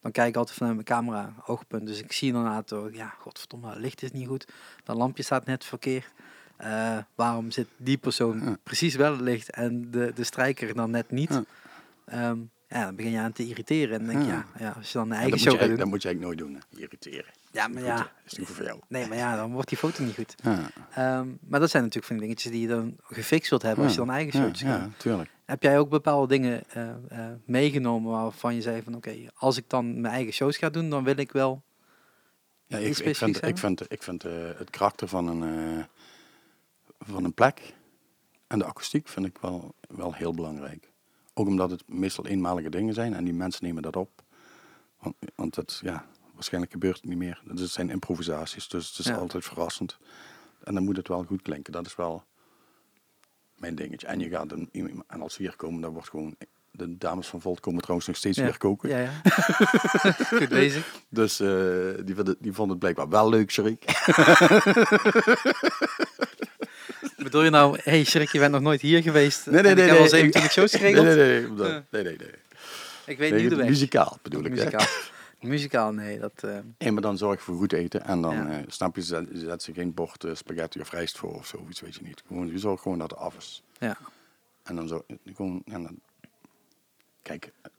dan 0.00 0.12
kijk 0.12 0.28
ik 0.28 0.36
altijd 0.36 0.56
vanuit 0.56 0.74
mijn 0.74 0.86
camera 0.86 1.34
oogpunt. 1.46 1.86
Dus 1.86 2.02
ik 2.02 2.12
zie 2.12 2.28
inderdaad, 2.28 2.72
oh, 2.72 2.94
ja, 2.94 3.14
godverdomme, 3.18 3.68
het 3.70 3.78
licht 3.78 4.02
is 4.02 4.12
niet 4.12 4.26
goed. 4.26 4.46
Dat 4.84 4.96
lampje 4.96 5.22
staat 5.22 5.44
net 5.46 5.64
verkeerd. 5.64 6.12
Eh, 6.56 6.98
waarom 7.14 7.50
zit 7.50 7.68
die 7.76 7.96
persoon 7.98 8.40
Ja. 8.44 8.56
precies 8.62 8.94
wel 8.94 9.12
het 9.12 9.20
licht 9.20 9.50
en 9.50 9.90
de, 9.90 10.12
de 10.14 10.24
strijker 10.24 10.74
dan 10.74 10.90
net 10.90 11.10
niet? 11.10 11.30
Ja. 11.30 11.44
Ehm, 12.04 12.38
ja, 12.68 12.84
dan 12.84 12.96
begin 12.96 13.10
je 13.12 13.18
aan 13.18 13.32
te 13.32 13.46
irriteren. 13.46 14.00
En 14.00 14.06
denk 14.06 14.22
je, 14.22 14.26
Ja. 14.28 14.44
ja, 14.58 14.70
als 14.76 14.92
je 14.92 14.98
dan 14.98 15.06
een 15.06 15.12
eigen 15.12 15.30
dat, 15.30 15.40
show 15.40 15.58
gaat 15.58 15.68
doen. 15.68 15.76
dat 15.76 15.86
moet 15.86 16.02
je 16.02 16.08
eigenlijk 16.08 16.38
nooit 16.40 16.50
doen. 16.52 16.62
hè. 16.70 16.80
Irriteren. 16.82 17.32
Ja, 17.52 17.68
maar 17.68 17.76
Goed, 17.78 17.86
ja. 17.86 17.96
hè. 17.96 18.04
is 18.26 18.32
niet 18.38 18.48
voor 18.48 18.64
jou. 18.64 18.80
Nee, 18.88 19.06
maar 19.08 19.16
ja, 19.16 19.36
dan 19.36 19.52
wordt 19.52 19.68
die 19.68 19.78
foto 19.78 20.02
niet 20.04 20.14
goed. 20.14 20.34
Ja, 20.42 20.70
Ehm, 20.94 21.28
maar 21.48 21.60
dat 21.60 21.70
zijn 21.70 21.82
natuurlijk 21.82 22.06
van 22.12 22.16
die 22.16 22.26
dingetjes 22.26 22.52
die 22.52 22.60
je 22.60 22.68
dan 22.68 22.96
gefixt 23.02 23.50
wilt 23.50 23.62
hebben 23.62 23.84
als 23.84 23.92
je 23.92 23.98
dan 23.98 24.10
eigen 24.10 24.38
ja, 24.38 24.44
showtjes 24.44 24.68
gaat 24.68 24.80
ja, 24.80 24.88
tuurlijk. 24.96 25.30
Heb 25.44 25.62
jij 25.62 25.78
ook 25.78 25.88
bepaalde 25.88 26.26
dingen 26.28 26.62
eh, 26.70 26.88
eh, 26.88 27.32
meegenomen 27.46 28.10
waarvan 28.12 28.54
je 28.54 28.62
zei 28.62 28.82
van 28.82 28.94
oké, 28.94 29.14
als 29.34 29.56
ik 29.56 29.64
dan 29.68 30.00
mijn 30.00 30.14
eigen 30.14 30.32
shows 30.32 30.56
ga 30.56 30.70
doen, 30.70 30.90
dan 30.90 31.04
wil 31.04 31.16
ik 31.16 31.32
wel. 31.32 31.62
Ja, 32.66 32.78
ik, 32.78 32.98
ik 32.98 33.16
vind, 33.16 33.42
ik 33.46 33.58
vind, 33.58 33.92
ik 33.92 34.02
vind 34.02 34.24
eh, 34.24 34.32
het 34.56 34.70
karakter 34.70 35.08
van 35.08 35.26
een, 35.42 35.86
van 36.98 37.24
een 37.24 37.34
plek 37.34 37.74
en 38.46 38.58
de 38.58 38.64
akoestiek 38.64 39.08
vind 39.08 39.26
ik 39.26 39.38
wel, 39.40 39.74
wel 39.88 40.14
heel 40.14 40.34
belangrijk. 40.34 40.92
Ook 41.34 41.46
omdat 41.46 41.70
het 41.70 41.82
meestal 41.88 42.26
eenmalige 42.26 42.68
dingen 42.70 42.94
zijn 42.94 43.14
en 43.14 43.24
die 43.24 43.34
mensen 43.34 43.64
nemen 43.64 43.82
dat 43.82 43.96
op. 43.96 44.22
Want, 45.00 45.14
want 45.34 45.56
het, 45.56 45.78
ja, 45.82 46.06
waarschijnlijk 46.34 46.72
gebeurt 46.72 46.96
het 46.96 47.04
niet 47.04 47.18
meer. 47.18 47.42
Het 47.48 47.60
zijn 47.60 47.90
improvisaties, 47.90 48.68
dus 48.68 48.88
het 48.88 48.98
is 48.98 49.06
Ja. 49.06 49.16
altijd 49.16 49.44
verrassend. 49.44 49.98
En 50.62 50.74
dan 50.74 50.84
moet 50.84 50.96
het 50.96 51.08
wel 51.08 51.24
goed 51.24 51.42
klinken. 51.42 51.72
Dat 51.72 51.86
is 51.86 51.96
wel 51.96 52.24
mijn 53.56 53.74
dingetje. 53.74 54.06
En, 54.06 54.20
je 54.20 54.28
gaat 54.28 54.52
een, 54.52 54.68
en 55.06 55.20
als 55.22 55.36
we 55.36 55.42
hier 55.42 55.56
komen, 55.56 55.80
dan 55.80 55.92
wordt 55.92 56.08
gewoon... 56.08 56.36
De 56.76 56.98
dames 56.98 57.26
van 57.26 57.40
Volt 57.40 57.60
komen 57.60 57.80
trouwens 57.80 58.06
nog 58.08 58.16
steeds 58.16 58.38
Ja. 58.38 58.44
weer 58.44 58.58
koken. 58.58 58.88
Ja, 58.88 58.98
ja. 58.98 59.10
Goed 60.38 60.48
bezig. 60.48 60.94
Dus 61.08 61.40
eh, 61.40 61.48
die, 62.04 62.14
vonden, 62.14 62.36
die 62.38 62.52
vonden 62.52 62.68
het 62.70 62.78
blijkbaar 62.78 63.08
wel 63.08 63.28
leuk, 63.28 63.50
Sharik. 63.50 63.84
Bedoel 67.24 67.42
je 67.42 67.50
nou, 67.50 67.76
hé 67.82 67.90
hey, 67.90 68.04
Shrik, 68.04 68.28
je 68.32 68.38
bent 68.38 68.52
nog 68.52 68.60
nooit 68.60 68.80
hier 68.80 69.02
geweest. 69.02 69.46
Nee, 69.46 69.62
nee, 69.62 69.70
en 69.70 69.76
nee, 69.76 69.84
ik 69.84 69.90
heb 69.90 70.00
al 70.00 70.10
nee, 70.10 70.32
27 70.32 70.52
shows 70.52 70.72
Nee, 70.72 70.80
geregeld. 70.80 71.06
nee, 71.06 71.40
nee. 71.40 71.80
nee, 71.90 72.02
nee, 72.02 72.16
nee. 72.16 72.28
Ik 73.06 73.18
weet 73.18 73.30
Nee, 73.32 73.40
niet 73.40 73.50
de 73.50 73.56
weg. 73.56 73.68
Muzikaal 73.68 74.18
bedoel 74.22 74.44
ik. 74.44 74.50
Muzikaal. 74.50 74.86
Muzikaal, 75.40 75.92
nee. 75.92 76.18
Dat, 76.18 76.32
eh, 76.36 76.58
Nee, 76.78 76.92
maar 76.92 77.02
dan 77.02 77.18
zorg 77.18 77.42
voor 77.42 77.56
goed 77.56 77.72
eten. 77.72 78.04
En 78.04 78.20
dan, 78.20 78.34
Ja. 78.34 78.50
eh, 78.50 78.62
snap 78.66 78.96
je, 78.96 79.02
zet, 79.02 79.28
zet 79.32 79.62
ze 79.62 79.72
geen 79.72 79.94
bord 79.94 80.24
eh, 80.24 80.34
spaghetti 80.34 80.80
of 80.80 80.90
rijst 80.90 81.18
voor 81.18 81.34
of 81.34 81.46
zoiets, 81.46 81.80
weet 81.80 81.94
je 81.94 82.02
niet. 82.02 82.22
Gewoon, 82.26 82.48
je 82.48 82.58
zorgt 82.58 82.82
gewoon 82.82 82.98
dat 82.98 83.10
het 83.10 83.18
af 83.18 83.36
is. 83.36 83.62
ja. 83.78 83.96
En 84.62 84.76
dan 84.76 84.88
zo, 84.88 85.04
gewoon, 85.34 85.62
en 85.66 85.82
dan, 85.82 85.98
kijk, 87.22 87.44
eh, 87.62 87.70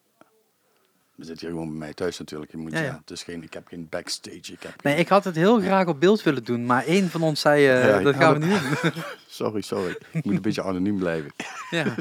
we 1.15 1.25
zitten 1.25 1.47
hier 1.47 1.55
gewoon 1.55 1.69
bij 1.69 1.77
mij 1.79 1.93
thuis 1.93 2.17
natuurlijk. 2.19 2.51
Je 2.51 2.57
moet, 2.57 2.71
Ja, 2.71 2.79
ja, 2.79 2.85
ja. 2.85 2.97
Het 3.01 3.11
is 3.11 3.23
geen, 3.23 3.43
ik 3.43 3.53
heb 3.53 3.67
geen 3.67 3.87
backstage. 3.89 4.35
Ik 4.37 4.63
heb 4.63 4.83
Nee, 4.83 4.93
geen- 4.93 5.01
ik 5.01 5.09
had 5.09 5.23
het 5.23 5.35
heel 5.35 5.59
graag 5.59 5.87
op 5.87 5.99
beeld 5.99 6.23
willen 6.23 6.43
doen, 6.43 6.65
maar 6.65 6.85
één 6.85 7.09
van 7.09 7.21
ons 7.21 7.41
zei, 7.41 7.67
eh, 7.67 7.87
Ja, 7.87 7.99
dat 7.99 8.15
gaan 8.15 8.33
we 8.33 8.39
dat- 8.39 8.49
niet 8.49 8.81
doen. 8.81 9.03
Sorry, 9.27 9.61
sorry. 9.61 9.97
Ik 10.11 10.25
moet 10.25 10.35
een 10.35 10.41
beetje 10.41 10.63
anoniem 10.63 10.97
blijven. 10.97 11.31
Ja. 11.69 11.95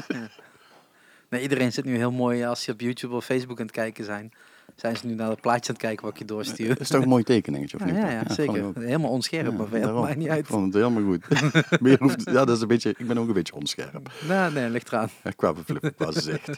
Nee, 1.29 1.41
iedereen 1.41 1.71
zit 1.73 1.85
nu 1.85 1.95
heel 1.97 2.11
mooi, 2.11 2.43
als 2.43 2.63
ze 2.63 2.71
op 2.71 2.81
YouTube 2.81 3.15
of 3.15 3.25
Facebook 3.25 3.59
aan 3.59 3.65
het 3.65 3.75
kijken 3.75 4.05
zijn, 4.05 4.33
zijn 4.75 4.97
ze 4.97 5.05
nu 5.07 5.13
naar 5.13 5.29
het 5.29 5.41
plaatje 5.41 5.67
aan 5.69 5.75
het 5.75 5.85
kijken 5.85 6.03
wat 6.05 6.13
ik 6.13 6.19
je 6.19 6.25
doorstuur. 6.25 6.79
Is 6.79 6.87
toch 6.87 7.01
een 7.01 7.07
mooi 7.07 7.23
tekeningetje, 7.23 7.77
of 7.79 7.85
Ja, 7.85 7.91
niet? 7.91 8.01
ja, 8.27 8.33
zeker. 8.33 8.55
ik. 8.69 8.75
Helemaal 8.75 9.09
onscherp, 9.09 9.57
maar 9.57 9.69
daarom. 9.69 10.01
maakt 10.03 10.15
niet 10.15 10.25
Ik 10.25 10.31
uit. 10.31 10.47
vond 10.47 10.73
het 10.73 10.83
helemaal 10.83 11.03
goed. 11.03 11.25
Je 11.91 11.95
hoeft- 11.99 12.23
ja, 12.25 12.45
dat 12.45 12.55
is 12.55 12.61
een 12.61 12.67
beetje, 12.67 12.93
ik 12.97 13.07
ben 13.07 13.17
ook 13.17 13.27
een 13.27 13.33
beetje 13.33 13.55
onscherp. 13.55 14.11
Nou, 14.27 14.53
nee, 14.53 14.69
ligt 14.69 14.87
eraan. 14.87 15.09
Ja, 15.23 15.31
Qua 15.31 15.53
gezicht. 15.97 16.49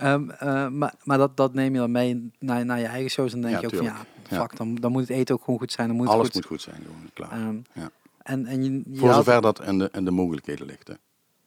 Ehm, 0.00 0.30
eh, 0.30 0.68
maar 0.68 0.94
maar 1.04 1.18
dat, 1.18 1.36
dat 1.36 1.54
neem 1.54 1.72
je 1.72 1.78
dan 1.78 1.90
mee 1.90 2.30
naar, 2.38 2.64
naar 2.64 2.78
je 2.78 2.84
eigen 2.86 3.10
shows 3.10 3.32
en 3.32 3.40
dan 3.40 3.50
denk 3.50 3.62
Ja, 3.62 3.68
je 3.68 3.74
ook 3.76 3.82
van 3.84 3.94
tuurlijk. 3.94 4.08
ja, 4.30 4.36
Ja. 4.36 4.42
fuck, 4.42 4.56
dan, 4.56 4.74
dan 4.74 4.92
moet 4.92 5.00
het 5.00 5.10
eten 5.10 5.34
ook 5.34 5.44
gewoon 5.44 5.58
goed 5.60 5.72
zijn. 5.72 5.86
Dan 5.88 5.96
moet 5.96 6.06
het 6.06 6.14
Alles 6.14 6.26
goed, 6.26 6.34
moet 6.34 6.46
goed 6.46 6.60
zijn, 6.62 6.76
gewoon 6.76 7.10
klaar. 7.14 7.30
Ehm, 7.30 7.56
Ja. 7.72 7.90
En, 8.22 8.46
en 8.46 8.64
je, 8.64 8.72
je, 8.72 8.98
Voor 8.98 9.08
had- 9.08 9.24
zover 9.24 9.40
dat 9.42 9.58
en 9.60 9.78
de, 9.78 9.88
en 9.90 10.04
de 10.04 10.10
mogelijkheden 10.10 10.66
ligt. 10.66 10.88
Hè. 10.88 10.94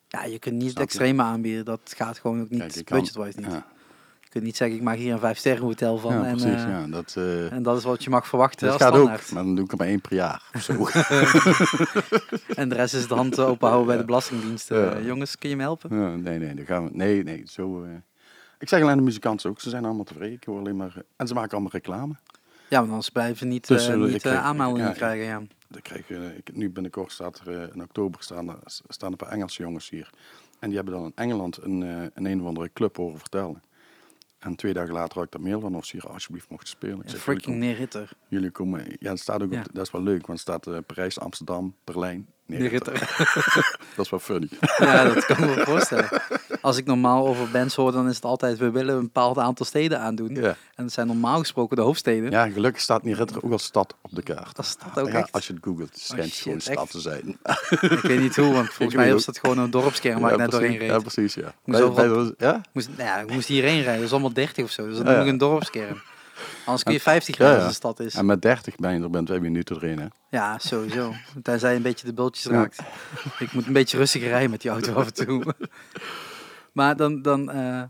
ja, 0.07 0.23
je 0.25 0.39
kunt 0.39 0.55
niet 0.55 0.63
het 0.63 0.71
Snap 0.71 0.89
je? 0.89 0.93
extreme 0.97 1.21
aanbieden. 1.23 1.65
Dat 1.65 1.93
gaat 1.95 2.19
gewoon 2.19 2.41
ook 2.41 2.49
niet, 2.49 2.83
budget-wise 2.89 3.39
niet. 3.39 3.51
Ja, 3.51 3.65
Je 4.21 4.29
kunt 4.39 4.43
niet 4.43 4.57
zeggen, 4.57 4.77
ik 4.77 4.83
maak 4.83 4.97
hier 4.97 5.13
een 5.13 5.19
vijf 5.19 5.37
sterren 5.37 5.63
hotel 5.63 5.97
van. 5.97 6.13
ja 6.13 6.25
en, 6.25 6.31
precies. 6.37 6.63
eh, 6.63 6.69
ja, 6.69 6.87
dat 6.87 7.13
eh, 7.17 7.51
en 7.51 7.63
dat 7.63 7.77
is 7.77 7.83
wat 7.83 8.03
je 8.03 8.09
mag 8.09 8.27
verwachten 8.27 8.67
dat 8.67 8.73
als 8.73 8.81
gaat 8.83 8.91
ook, 8.91 8.97
standaard. 8.99 9.31
maar 9.31 9.43
dan 9.43 9.55
doe 9.55 9.65
ik 9.65 9.71
er 9.71 9.77
maar 9.77 9.87
één 9.87 10.01
per 10.01 10.13
jaar. 10.13 10.41
Of 10.53 10.61
zo. 10.61 10.73
En 12.61 12.69
de 12.69 12.75
rest 12.75 12.93
is 12.93 13.07
de 13.07 13.13
hand 13.15 13.39
open 13.39 13.67
houden 13.67 13.87
bij 13.87 13.97
de 13.97 14.05
Belastingdienst. 14.05 14.69
Ja. 14.69 14.99
jongens, 14.99 15.37
kun 15.37 15.49
je 15.49 15.55
me 15.55 15.61
helpen? 15.61 15.99
Ja, 15.99 16.15
nee, 16.15 16.39
nee, 16.39 16.55
dan 16.55 16.65
gaan 16.65 16.83
we. 16.83 16.89
Nee, 16.93 17.23
nee, 17.23 17.43
zo. 17.45 17.85
Ik 18.63 18.69
zeg 18.69 18.81
alleen 18.81 18.97
de 18.97 19.03
muzikanten 19.03 19.49
ook, 19.49 19.61
ze 19.61 19.69
zijn 19.69 19.85
allemaal 19.85 20.03
tevreden. 20.03 20.33
Ik 20.35 20.43
hoor 20.43 20.59
alleen 20.59 20.75
maar. 20.75 20.93
eh, 20.97 21.03
En 21.15 21.27
ze 21.27 21.33
maken 21.33 21.51
allemaal 21.51 21.71
reclame. 21.71 22.13
Ja, 22.69 22.79
want 22.79 22.89
anders 22.89 23.09
blijven 23.09 23.37
ze 23.37 23.45
niet, 23.45 23.67
Dus, 23.67 23.87
eh, 23.87 23.93
eh, 23.93 24.01
ik 24.05 24.07
niet 24.11 24.25
aanmeldingen 24.25 24.87
ja, 24.87 24.93
krijgen. 24.93 25.25
Ja. 25.25 25.41
Dan 25.67 25.81
krijg 25.81 26.09
ik, 26.09 26.55
nu 26.55 26.69
binnenkort 26.69 27.11
staat 27.11 27.39
er 27.39 27.71
in 27.73 27.81
oktober 27.83 28.23
staan 28.23 28.49
er, 28.49 28.57
staan 28.87 29.11
een 29.11 29.17
paar 29.17 29.29
Engelse 29.29 29.61
jongens 29.63 29.89
hier. 29.89 30.09
En 30.59 30.67
die 30.67 30.75
hebben 30.77 30.93
dan 30.93 31.03
in 31.05 31.11
Engeland 31.15 31.57
een, 31.63 31.81
een 32.13 32.25
een 32.25 32.41
of 32.41 32.47
andere 32.47 32.69
club 32.73 32.95
horen 32.95 33.19
vertellen. 33.19 33.61
En 34.39 34.55
twee 34.55 34.73
dagen 34.73 34.93
later 34.93 35.15
had 35.15 35.25
ik 35.25 35.31
daar 35.31 35.41
mail 35.41 35.59
van 35.59 35.75
of 35.75 35.85
ze 35.85 35.97
hier 36.01 36.11
alsjeblieft 36.11 36.49
mochten 36.49 36.69
spelen. 36.69 37.01
Ik 37.01 37.09
zeg, 37.09 37.19
freaking 37.19 37.45
jullie, 37.55 37.61
neer 37.69 37.75
Ritter. 37.77 37.99
komen, 38.01 38.17
jullie 38.27 38.51
komen. 38.51 38.85
Ja, 38.99 39.09
het 39.09 39.19
staat 39.19 39.41
ook 39.43 39.51
Ja. 39.53 39.59
op, 39.59 39.67
dat 39.73 39.85
is 39.85 39.91
wel 39.91 40.03
leuk, 40.03 40.27
want 40.27 40.39
het 40.45 40.63
staat 40.63 40.85
Parijs, 40.85 41.19
Amsterdam, 41.19 41.75
Berlijn. 41.83 42.27
Nee, 42.45 42.59
Neer 42.59 42.71
dat, 42.79 42.87
Ritter. 42.87 43.15
dat 43.95 44.05
is 44.05 44.11
wel 44.11 44.19
funny. 44.19 44.47
Ja, 44.77 45.03
dat 45.13 45.25
kan 45.25 45.37
ik 45.49 45.55
me 45.55 45.63
voorstellen. 45.65 46.09
Als 46.61 46.77
ik 46.77 46.85
normaal 46.85 47.27
over 47.27 47.49
bands 47.51 47.75
hoor, 47.75 47.91
dan 47.91 48.09
is 48.09 48.15
het 48.15 48.25
altijd, 48.25 48.57
we 48.57 48.71
willen 48.71 48.95
een 48.95 49.01
bepaald 49.01 49.37
aantal 49.37 49.65
steden 49.65 49.99
aandoen. 49.99 50.35
Ja. 50.35 50.55
En 50.75 50.83
dat 50.83 50.91
zijn 50.91 51.07
normaal 51.07 51.39
gesproken 51.39 51.75
de 51.75 51.81
hoofdsteden. 51.81 52.31
ja, 52.31 52.49
gelukkig 52.49 52.81
staat 52.81 53.03
Nieritter 53.03 53.43
ook 53.43 53.51
als 53.51 53.63
stad 53.63 53.95
op 54.01 54.09
de 54.15 54.21
kaart. 54.21 54.55
Dat 54.55 54.65
staat 54.65 54.99
ook 54.99 55.07
ja, 55.07 55.13
echt. 55.17 55.31
als 55.31 55.47
je 55.47 55.53
het 55.53 55.63
googelt, 55.63 55.97
schijnt 55.99 56.23
het 56.23 56.33
shit, 56.33 56.43
gewoon 56.43 56.61
stad 56.61 56.91
te 56.91 56.99
zijn. 56.99 57.37
Ik 57.91 57.99
weet 58.01 58.19
niet 58.19 58.35
hoe, 58.35 58.53
want 58.53 58.67
volgens 58.73 58.95
mij 58.97 59.13
was 59.13 59.25
dat 59.25 59.39
gewoon 59.39 59.57
een 59.57 59.71
dorpskern 59.71 60.19
waar 60.19 60.27
ja, 60.29 60.35
ik 60.35 60.41
net 60.41 60.51
doorheen 60.51 60.69
precies, 60.77 60.87
reed. 60.93 61.03
Ja, 61.03 61.11
precies, 61.11 61.33
ja. 61.33 61.53
Moest 61.65 61.79
Bij- 61.79 61.87
overal- 61.89 62.33
bij- 62.37 62.47
ja? 62.47 62.61
Moest, 62.71 62.87
nou 62.97 63.01
ja, 63.09 63.17
ik 63.19 63.31
moest 63.31 63.47
hierheen 63.47 63.75
rijden, 63.81 63.95
dat 63.95 64.03
is 64.05 64.11
allemaal 64.11 64.33
30 64.33 64.63
of 64.63 64.71
zo. 64.71 64.85
Dus 64.87 64.97
dat 64.97 65.05
Ja, 65.05 65.09
noem 65.11 65.19
ja. 65.19 65.25
ik 65.25 65.31
een 65.31 65.37
dorpskern. 65.37 66.01
Anders 66.65 66.83
kun 66.83 66.93
je 66.93 66.99
50 66.99 67.37
Ja, 67.37 67.43
rijden 67.43 67.59
ja. 67.61 67.65
als 67.67 67.79
de 67.79 67.87
stad 67.87 67.99
is. 67.99 68.15
En 68.15 68.25
met 68.25 68.41
30 68.41 68.75
ben 68.75 68.93
je 68.93 69.01
er 69.03 69.09
bent 69.09 69.27
twee 69.27 69.39
minuten 69.39 69.75
erin, 69.75 69.99
hè? 69.99 70.07
Ja, 70.29 70.57
sowieso. 70.57 71.13
Tenzij 71.43 71.69
je 71.69 71.75
een 71.75 71.81
beetje 71.81 72.05
de 72.05 72.13
bultjes 72.13 72.45
raakt. 72.45 72.79
Ik 73.39 73.53
moet 73.53 73.65
een 73.65 73.73
beetje 73.73 73.97
rustiger 73.97 74.27
rijden 74.27 74.49
met 74.49 74.61
die 74.61 74.71
auto 74.71 74.93
af 74.93 75.05
en 75.05 75.13
toe. 75.13 75.53
maar 76.73 76.95
dan, 76.95 77.21
dan, 77.21 77.51
eh, 77.51 77.81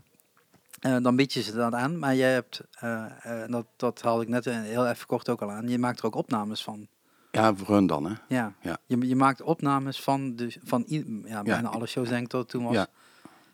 eh, 0.80 1.02
dan 1.02 1.16
bied 1.16 1.32
je 1.32 1.42
ze 1.42 1.52
dat 1.54 1.72
aan. 1.72 1.98
Maar 1.98 2.14
jij 2.14 2.32
hebt, 2.32 2.60
eh, 2.78 3.04
dat, 3.46 3.66
dat 3.76 4.02
haalde 4.02 4.22
ik 4.22 4.28
net 4.28 4.44
heel 4.44 4.86
even 4.86 5.06
kort 5.06 5.28
ook 5.28 5.42
al 5.42 5.50
aan, 5.50 5.68
je 5.68 5.78
maakt 5.78 5.98
er 5.98 6.04
ook 6.06 6.14
opnames 6.14 6.62
van. 6.62 6.86
Ja, 7.30 7.54
voor 7.54 7.74
hun 7.74 7.86
dan, 7.86 8.04
hè? 8.04 8.12
Ja. 8.28 8.52
Ja. 8.60 8.78
Je, 8.86 9.06
je 9.06 9.16
maakt 9.16 9.42
opnames 9.42 10.00
van, 10.02 10.36
de, 10.36 10.56
van 10.64 10.84
ja, 11.24 11.42
bijna 11.42 11.68
alle 11.68 11.86
shows 11.86 12.08
denk 12.08 12.24
ik 12.24 12.32
het 12.32 12.48
toen 12.48 12.64
was. 12.64 12.74
Ja. 12.74 12.86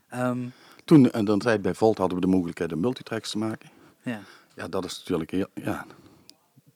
Ehm, 0.08 0.38
Toen, 0.84 1.10
en 1.10 1.24
dan 1.24 1.38
tijd 1.38 1.62
bij 1.62 1.74
Volt 1.74 1.98
hadden 1.98 2.18
we 2.18 2.24
de 2.24 2.30
mogelijkheid 2.30 2.72
om 2.72 2.80
multitracks 2.80 3.30
te 3.30 3.38
maken. 3.38 3.70
ja. 4.02 4.20
Ja, 4.60 4.68
dat 4.68 4.84
is 4.84 4.98
natuurlijk 4.98 5.30
heel, 5.30 5.46
ja, 5.54 5.86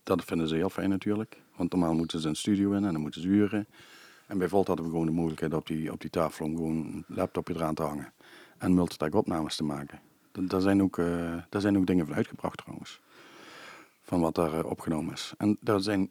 dat 0.02 0.24
vinden 0.24 0.48
ze 0.48 0.54
heel 0.54 0.70
fijn 0.70 0.88
natuurlijk. 0.90 1.40
Want 1.56 1.70
normaal 1.72 1.94
moeten 1.94 2.20
ze 2.20 2.28
een 2.28 2.36
studio 2.36 2.72
in 2.72 2.84
en 2.84 2.92
dan 2.92 3.00
moeten 3.00 3.20
ze 3.20 3.28
huren. 3.28 3.66
En 4.26 4.38
bij 4.38 4.48
Volt 4.48 4.66
hadden 4.66 4.84
we 4.84 4.90
gewoon 4.90 5.06
de 5.06 5.12
mogelijkheid 5.12 5.54
op 5.54 5.66
die, 5.66 5.92
op 5.92 6.00
die 6.00 6.10
tafel 6.10 6.44
om 6.46 6.56
gewoon 6.56 6.76
een 6.76 7.04
laptopje 7.08 7.54
eraan 7.54 7.74
te 7.74 7.82
hangen. 7.82 8.12
En 8.58 8.74
multitrack 8.74 9.14
opnames 9.14 9.56
te 9.56 9.64
maken. 9.64 10.00
Da- 10.32 10.42
Daar 10.42 10.60
zijn 10.60 10.82
ook, 10.82 10.98
eh, 10.98 11.34
daar 11.48 11.60
zijn 11.60 11.76
ook 11.76 11.86
dingen 11.86 12.06
van 12.06 12.14
uitgebracht 12.14 12.56
trouwens. 12.58 13.00
Van 14.02 14.20
wat 14.20 14.34
daar 14.34 14.58
eh, 14.58 14.64
opgenomen 14.70 15.12
is. 15.12 15.32
En 15.38 15.56
daar 15.60 15.80
zijn, 15.80 16.10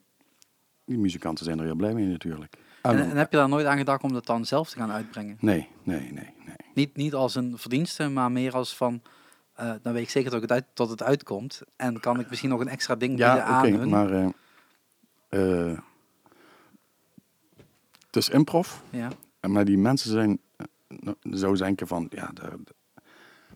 die 0.86 0.98
muzikanten 0.98 1.46
zijn 1.46 1.60
er 1.60 1.66
heel 1.66 1.76
blij 1.76 1.94
mee 1.94 2.06
natuurlijk. 2.06 2.56
En, 2.82 2.92
En- 2.98 3.10
en 3.10 3.18
heb 3.18 3.32
je 3.32 3.38
daar 3.38 3.50
nooit 3.50 3.66
aan 3.66 3.78
gedacht 3.78 4.04
om 4.04 4.14
dat 4.14 4.26
dan 4.26 4.46
zelf 4.46 4.70
te 4.70 4.76
gaan 4.78 4.92
uitbrengen? 4.92 5.38
nee, 5.40 5.68
nee, 5.84 6.00
nee, 6.00 6.34
nee. 6.46 6.56
Niet, 6.74 6.96
niet 6.96 7.14
als 7.14 7.36
een 7.36 7.58
verdienste, 7.58 8.08
maar 8.10 8.32
meer 8.32 8.54
als 8.54 8.76
van, 8.76 9.02
eh, 9.54 9.74
dan 9.82 9.94
weet 9.94 10.04
ik 10.04 10.10
zeker 10.10 10.32
dat 10.32 10.42
het, 10.42 10.52
uit, 10.52 10.66
dat 10.74 10.90
het 10.90 11.04
uitkomt. 11.04 11.62
En 11.76 12.00
kan 12.00 12.20
ik 12.20 12.30
misschien 12.30 12.50
nog 12.50 12.60
een 12.60 12.68
extra 12.68 12.96
ding 12.96 13.16
bieden 13.16 13.36
Ja, 13.36 13.44
aan 13.44 13.66
oké, 13.66 13.78
hun. 13.78 13.90
maar 13.90 14.12
eh, 14.12 15.70
eh, 15.70 15.78
het 18.06 18.16
is 18.16 18.30
improv. 18.30 18.74
Ja. 18.90 19.10
Maar 19.48 19.66
die 19.66 19.78
mensen 19.78 20.12
zijn, 20.12 20.40
zou 21.22 21.58
denken 21.58 21.88
van, 21.88 22.08
ja, 22.10 22.32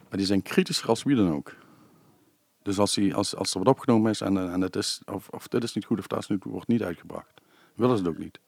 maar 0.10 0.18
die 0.18 0.26
zijn 0.26 0.42
kritischer 0.42 0.90
als 0.90 1.04
wie 1.04 1.16
dan 1.16 1.32
ook. 1.32 1.56
Dus 2.62 2.80
als, 2.80 2.94
die, 2.94 3.16
als, 3.16 3.36
als 3.36 3.54
er 3.54 3.60
wat 3.60 3.68
opgenomen 3.68 4.12
is 4.12 4.22
en, 4.22 4.38
en 4.52 4.62
het 4.62 4.76
is, 4.76 5.02
of, 5.06 5.30
of 5.30 5.48
dit 5.48 5.64
is 5.64 5.74
niet 5.74 5.86
goed 5.86 6.00
of 6.00 6.08
dat 6.08 6.20
is 6.20 6.28
niet, 6.28 6.44
wordt 6.44 6.68
niet 6.68 6.84
uitgebracht, 6.84 7.42
willen 7.76 7.98
ze 7.98 8.04
het 8.04 8.12
ook 8.12 8.18
niet. 8.20 8.40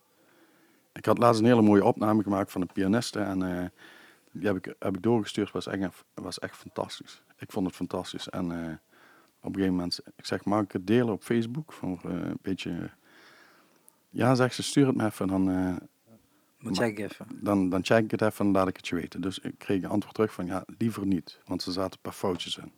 Ik 0.93 1.05
had 1.05 1.17
laatst 1.17 1.41
een 1.41 1.47
hele 1.47 1.61
mooie 1.61 1.83
opname 1.83 2.23
gemaakt 2.23 2.51
van 2.51 2.61
een 2.61 2.71
pianiste 2.73 3.19
en 3.19 3.71
die 4.31 4.47
heb 4.47 4.55
ik, 4.55 4.75
heb 4.79 4.95
ik 4.95 5.01
doorgestuurd, 5.03 5.51
was 5.51 5.67
echt, 5.67 6.03
was 6.13 6.39
echt 6.39 6.55
fantastisch. 6.55 7.21
Ik 7.37 7.51
vond 7.51 7.67
het 7.67 7.75
fantastisch. 7.75 8.29
En 8.29 8.51
eh, 8.51 8.73
op 9.41 9.45
een 9.49 9.53
gegeven 9.53 9.73
moment, 9.75 9.99
ik 10.15 10.25
zeg, 10.25 10.45
mag 10.45 10.63
ik 10.63 10.71
het 10.71 10.87
delen 10.87 11.13
op 11.13 11.23
Facebook? 11.23 11.73
Voor 11.73 11.99
eh, 12.03 12.11
een 12.11 12.39
beetje, 12.41 12.89
ja, 14.09 14.35
zegt 14.35 14.55
ze, 14.55 14.63
stuur 14.63 14.87
het 14.87 14.95
me 14.95 15.05
even, 15.05 15.27
dan, 15.27 15.41
Moet 15.41 16.77
Maar- 16.77 16.87
check 16.87 16.99
even. 16.99 17.25
dan, 17.41 17.69
dan 17.69 17.85
check 17.85 18.03
ik 18.03 18.11
het 18.11 18.21
even 18.21 18.45
en 18.45 18.51
laat 18.51 18.67
ik 18.67 18.75
het 18.77 18.87
je 18.87 18.95
weten. 18.95 19.21
Dus 19.21 19.39
ik 19.39 19.53
kreeg 19.57 19.83
een 19.83 19.89
antwoord 19.89 20.15
terug 20.15 20.33
van 20.33 20.45
ja, 20.45 20.63
liever 20.77 21.05
niet, 21.05 21.39
want 21.45 21.65
er 21.65 21.71
zaten 21.71 21.91
een 21.91 22.01
paar 22.01 22.13
foutjes 22.13 22.57
in. 22.57 22.71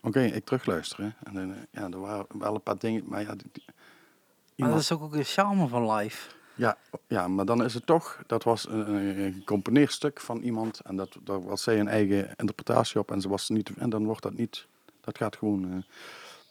Oké, 0.00 0.20
ik 0.20 0.44
terugluisteren. 0.44 1.14
En 1.24 1.34
dan, 1.34 1.54
ja, 1.70 1.82
er 1.90 2.00
waren 2.00 2.26
wel 2.38 2.54
een 2.54 2.62
paar 2.62 2.78
dingen, 2.78 3.02
maar 3.06 3.20
ja, 3.20 3.34
die- 3.34 3.48
die- 3.52 3.64
Maar 4.56 4.68
dat 4.70 4.80
is 4.80 4.92
ook, 4.92 5.02
ook 5.02 5.14
een 5.14 5.24
charme 5.24 5.68
van 5.68 5.90
live. 5.92 6.30
Ja, 6.56 6.76
ja, 7.08 7.28
maar 7.28 7.44
dan 7.44 7.64
is 7.64 7.74
het 7.74 7.86
toch, 7.86 8.22
dat 8.26 8.42
was 8.42 8.68
een, 8.68 8.94
een, 8.94 9.18
een 9.18 9.32
gecomponeerd 9.32 9.92
stuk 9.92 10.20
van 10.20 10.40
iemand 10.40 10.80
en 10.80 10.96
dat, 10.96 11.16
daar 11.24 11.44
was 11.44 11.62
zij 11.62 11.80
een 11.80 11.88
eigen 11.88 12.28
interpretatie 12.36 13.00
op 13.00 13.10
en 13.10 13.20
ze 13.20 13.28
was 13.28 13.48
niet, 13.48 13.70
en 13.76 13.90
dan 13.90 14.04
wordt 14.04 14.22
dat 14.22 14.34
niet, 14.34 14.66
dat 15.00 15.18
gaat 15.18 15.36
gewoon, 15.36 15.64
eh, 15.64 15.78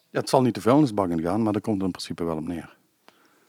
ja, 0.10 0.20
het 0.20 0.30
zal 0.30 0.42
niet 0.42 0.56
de 0.56 0.62
vuilnisbak 0.62 1.10
in 1.10 1.22
gaan, 1.22 1.44
maar 1.44 1.54
daar 1.54 1.62
komt 1.62 1.78
het 1.78 1.86
in 1.86 1.92
principe 1.92 2.24
wel 2.24 2.38
op 2.38 2.48
neer. 2.48 2.74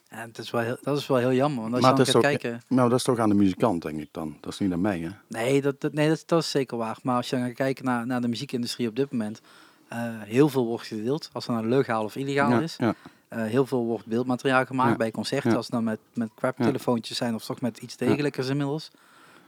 En 0.09 0.29
het 0.29 0.38
is 0.38 0.51
wel 0.51 0.61
heel, 0.61 0.77
dat 0.83 0.99
is 0.99 1.07
wel 1.07 1.16
heel 1.16 1.33
jammer. 1.33 1.61
Want 1.62 1.73
als 1.75 1.83
Maar 1.83 1.90
je 1.90 1.97
dan 1.97 2.07
gaat 2.07 2.23
kijken... 2.23 2.61
Nou, 2.69 2.88
dat 2.88 2.99
is 2.99 3.05
toch 3.05 3.19
aan 3.19 3.29
de 3.29 3.35
muzikant, 3.35 3.83
denk 3.83 4.01
ik 4.01 4.09
dan. 4.11 4.37
Dat 4.40 4.53
is 4.53 4.59
niet 4.59 4.73
aan 4.73 4.81
mij, 4.81 4.99
hè? 5.01 5.09
Nee, 5.29 5.62
dat, 5.62 5.81
dat, 5.81 5.92
nee 5.92 6.09
dat, 6.09 6.23
dat 6.27 6.42
is 6.42 6.51
zeker 6.51 6.77
waar. 6.77 6.99
Maar 7.03 7.16
als 7.16 7.31
je 7.31 7.37
dan 7.37 7.45
gaat 7.45 7.55
kijken 7.55 7.85
naar, 7.85 8.07
naar 8.07 8.21
de 8.21 8.29
muziekindustrie 8.29 8.88
op 8.88 8.97
dit 8.97 9.12
moment... 9.12 9.40
eh, 9.88 9.99
heel 10.23 10.49
veel 10.49 10.66
wordt 10.66 10.87
gedeeld. 10.87 11.31
Als 11.33 11.47
het 11.47 11.57
nou 11.57 11.69
legaal 11.69 12.05
of 12.05 12.16
illegaal 12.16 12.51
ja, 12.51 12.61
is. 12.61 12.75
ja. 12.79 12.95
Eh, 13.29 13.45
heel 13.45 13.67
veel 13.67 13.85
wordt 13.85 14.07
beeldmateriaal 14.07 14.67
gemaakt 14.67 14.91
Ja. 14.91 14.97
bij 14.97 15.11
concerten. 15.11 15.51
Ja. 15.51 15.57
Als 15.57 15.67
het 15.67 15.75
nou 15.75 15.85
met, 15.85 15.99
met 16.15 16.29
crap 16.35 16.57
telefoontjes 16.57 17.17
zijn 17.17 17.35
of 17.35 17.45
toch 17.45 17.61
met 17.61 17.79
iets 17.79 17.97
degelijkers 17.97 18.49
inmiddels. 18.49 18.91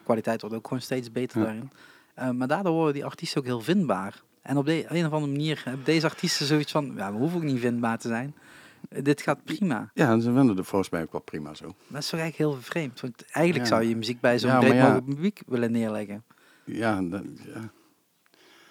kwaliteit 0.05 0.41
wordt 0.41 0.57
ook 0.57 0.67
gewoon 0.67 0.83
steeds 0.83 1.13
beter 1.13 1.43
daarin. 1.43 1.71
Eh, 2.15 2.31
maar 2.31 2.49
daardoor 2.49 2.73
worden 2.73 2.95
die 2.95 3.05
artiesten 3.05 3.41
ook 3.41 3.47
heel 3.47 3.61
vindbaar. 3.61 4.23
En 4.43 4.57
op 4.57 4.67
de 4.67 4.85
een 4.89 5.07
of 5.07 5.13
andere 5.13 5.33
manier 5.33 5.61
hebben 5.65 5.85
deze 5.85 6.07
artiesten 6.07 6.47
zoiets 6.47 6.73
van... 6.73 6.93
Ja, 6.97 7.13
we 7.13 7.19
hoeven 7.19 7.39
ook 7.39 7.45
niet 7.45 7.61
vindbaar 7.61 7.99
te 7.99 8.09
zijn. 8.09 8.35
Eh, 8.89 9.03
dit 9.05 9.23
gaat 9.23 9.45
prima. 9.45 9.91
Ja, 9.95 10.21
ze 10.21 10.33
vinden 10.33 10.57
de 10.57 10.65
volgens 10.65 10.91
mij 10.91 11.03
ook 11.03 11.13
wel 11.13 11.21
prima 11.21 11.55
zo. 11.55 11.65
Dat 11.65 12.03
is 12.03 12.09
toch 12.09 12.21
eigenlijk 12.21 12.51
heel 12.53 12.63
vreemd. 12.63 13.01
Want 13.01 13.25
eigenlijk 13.31 13.67
zou 13.67 13.85
je 13.85 13.97
muziek 13.97 14.21
bij 14.21 14.39
zo'n 14.39 14.59
breed 14.59 15.05
publiek 15.05 15.43
willen 15.47 15.73
neerleggen. 15.73 16.25
Ja, 16.65 17.03
dat, 17.03 17.23
ja. 17.55 17.71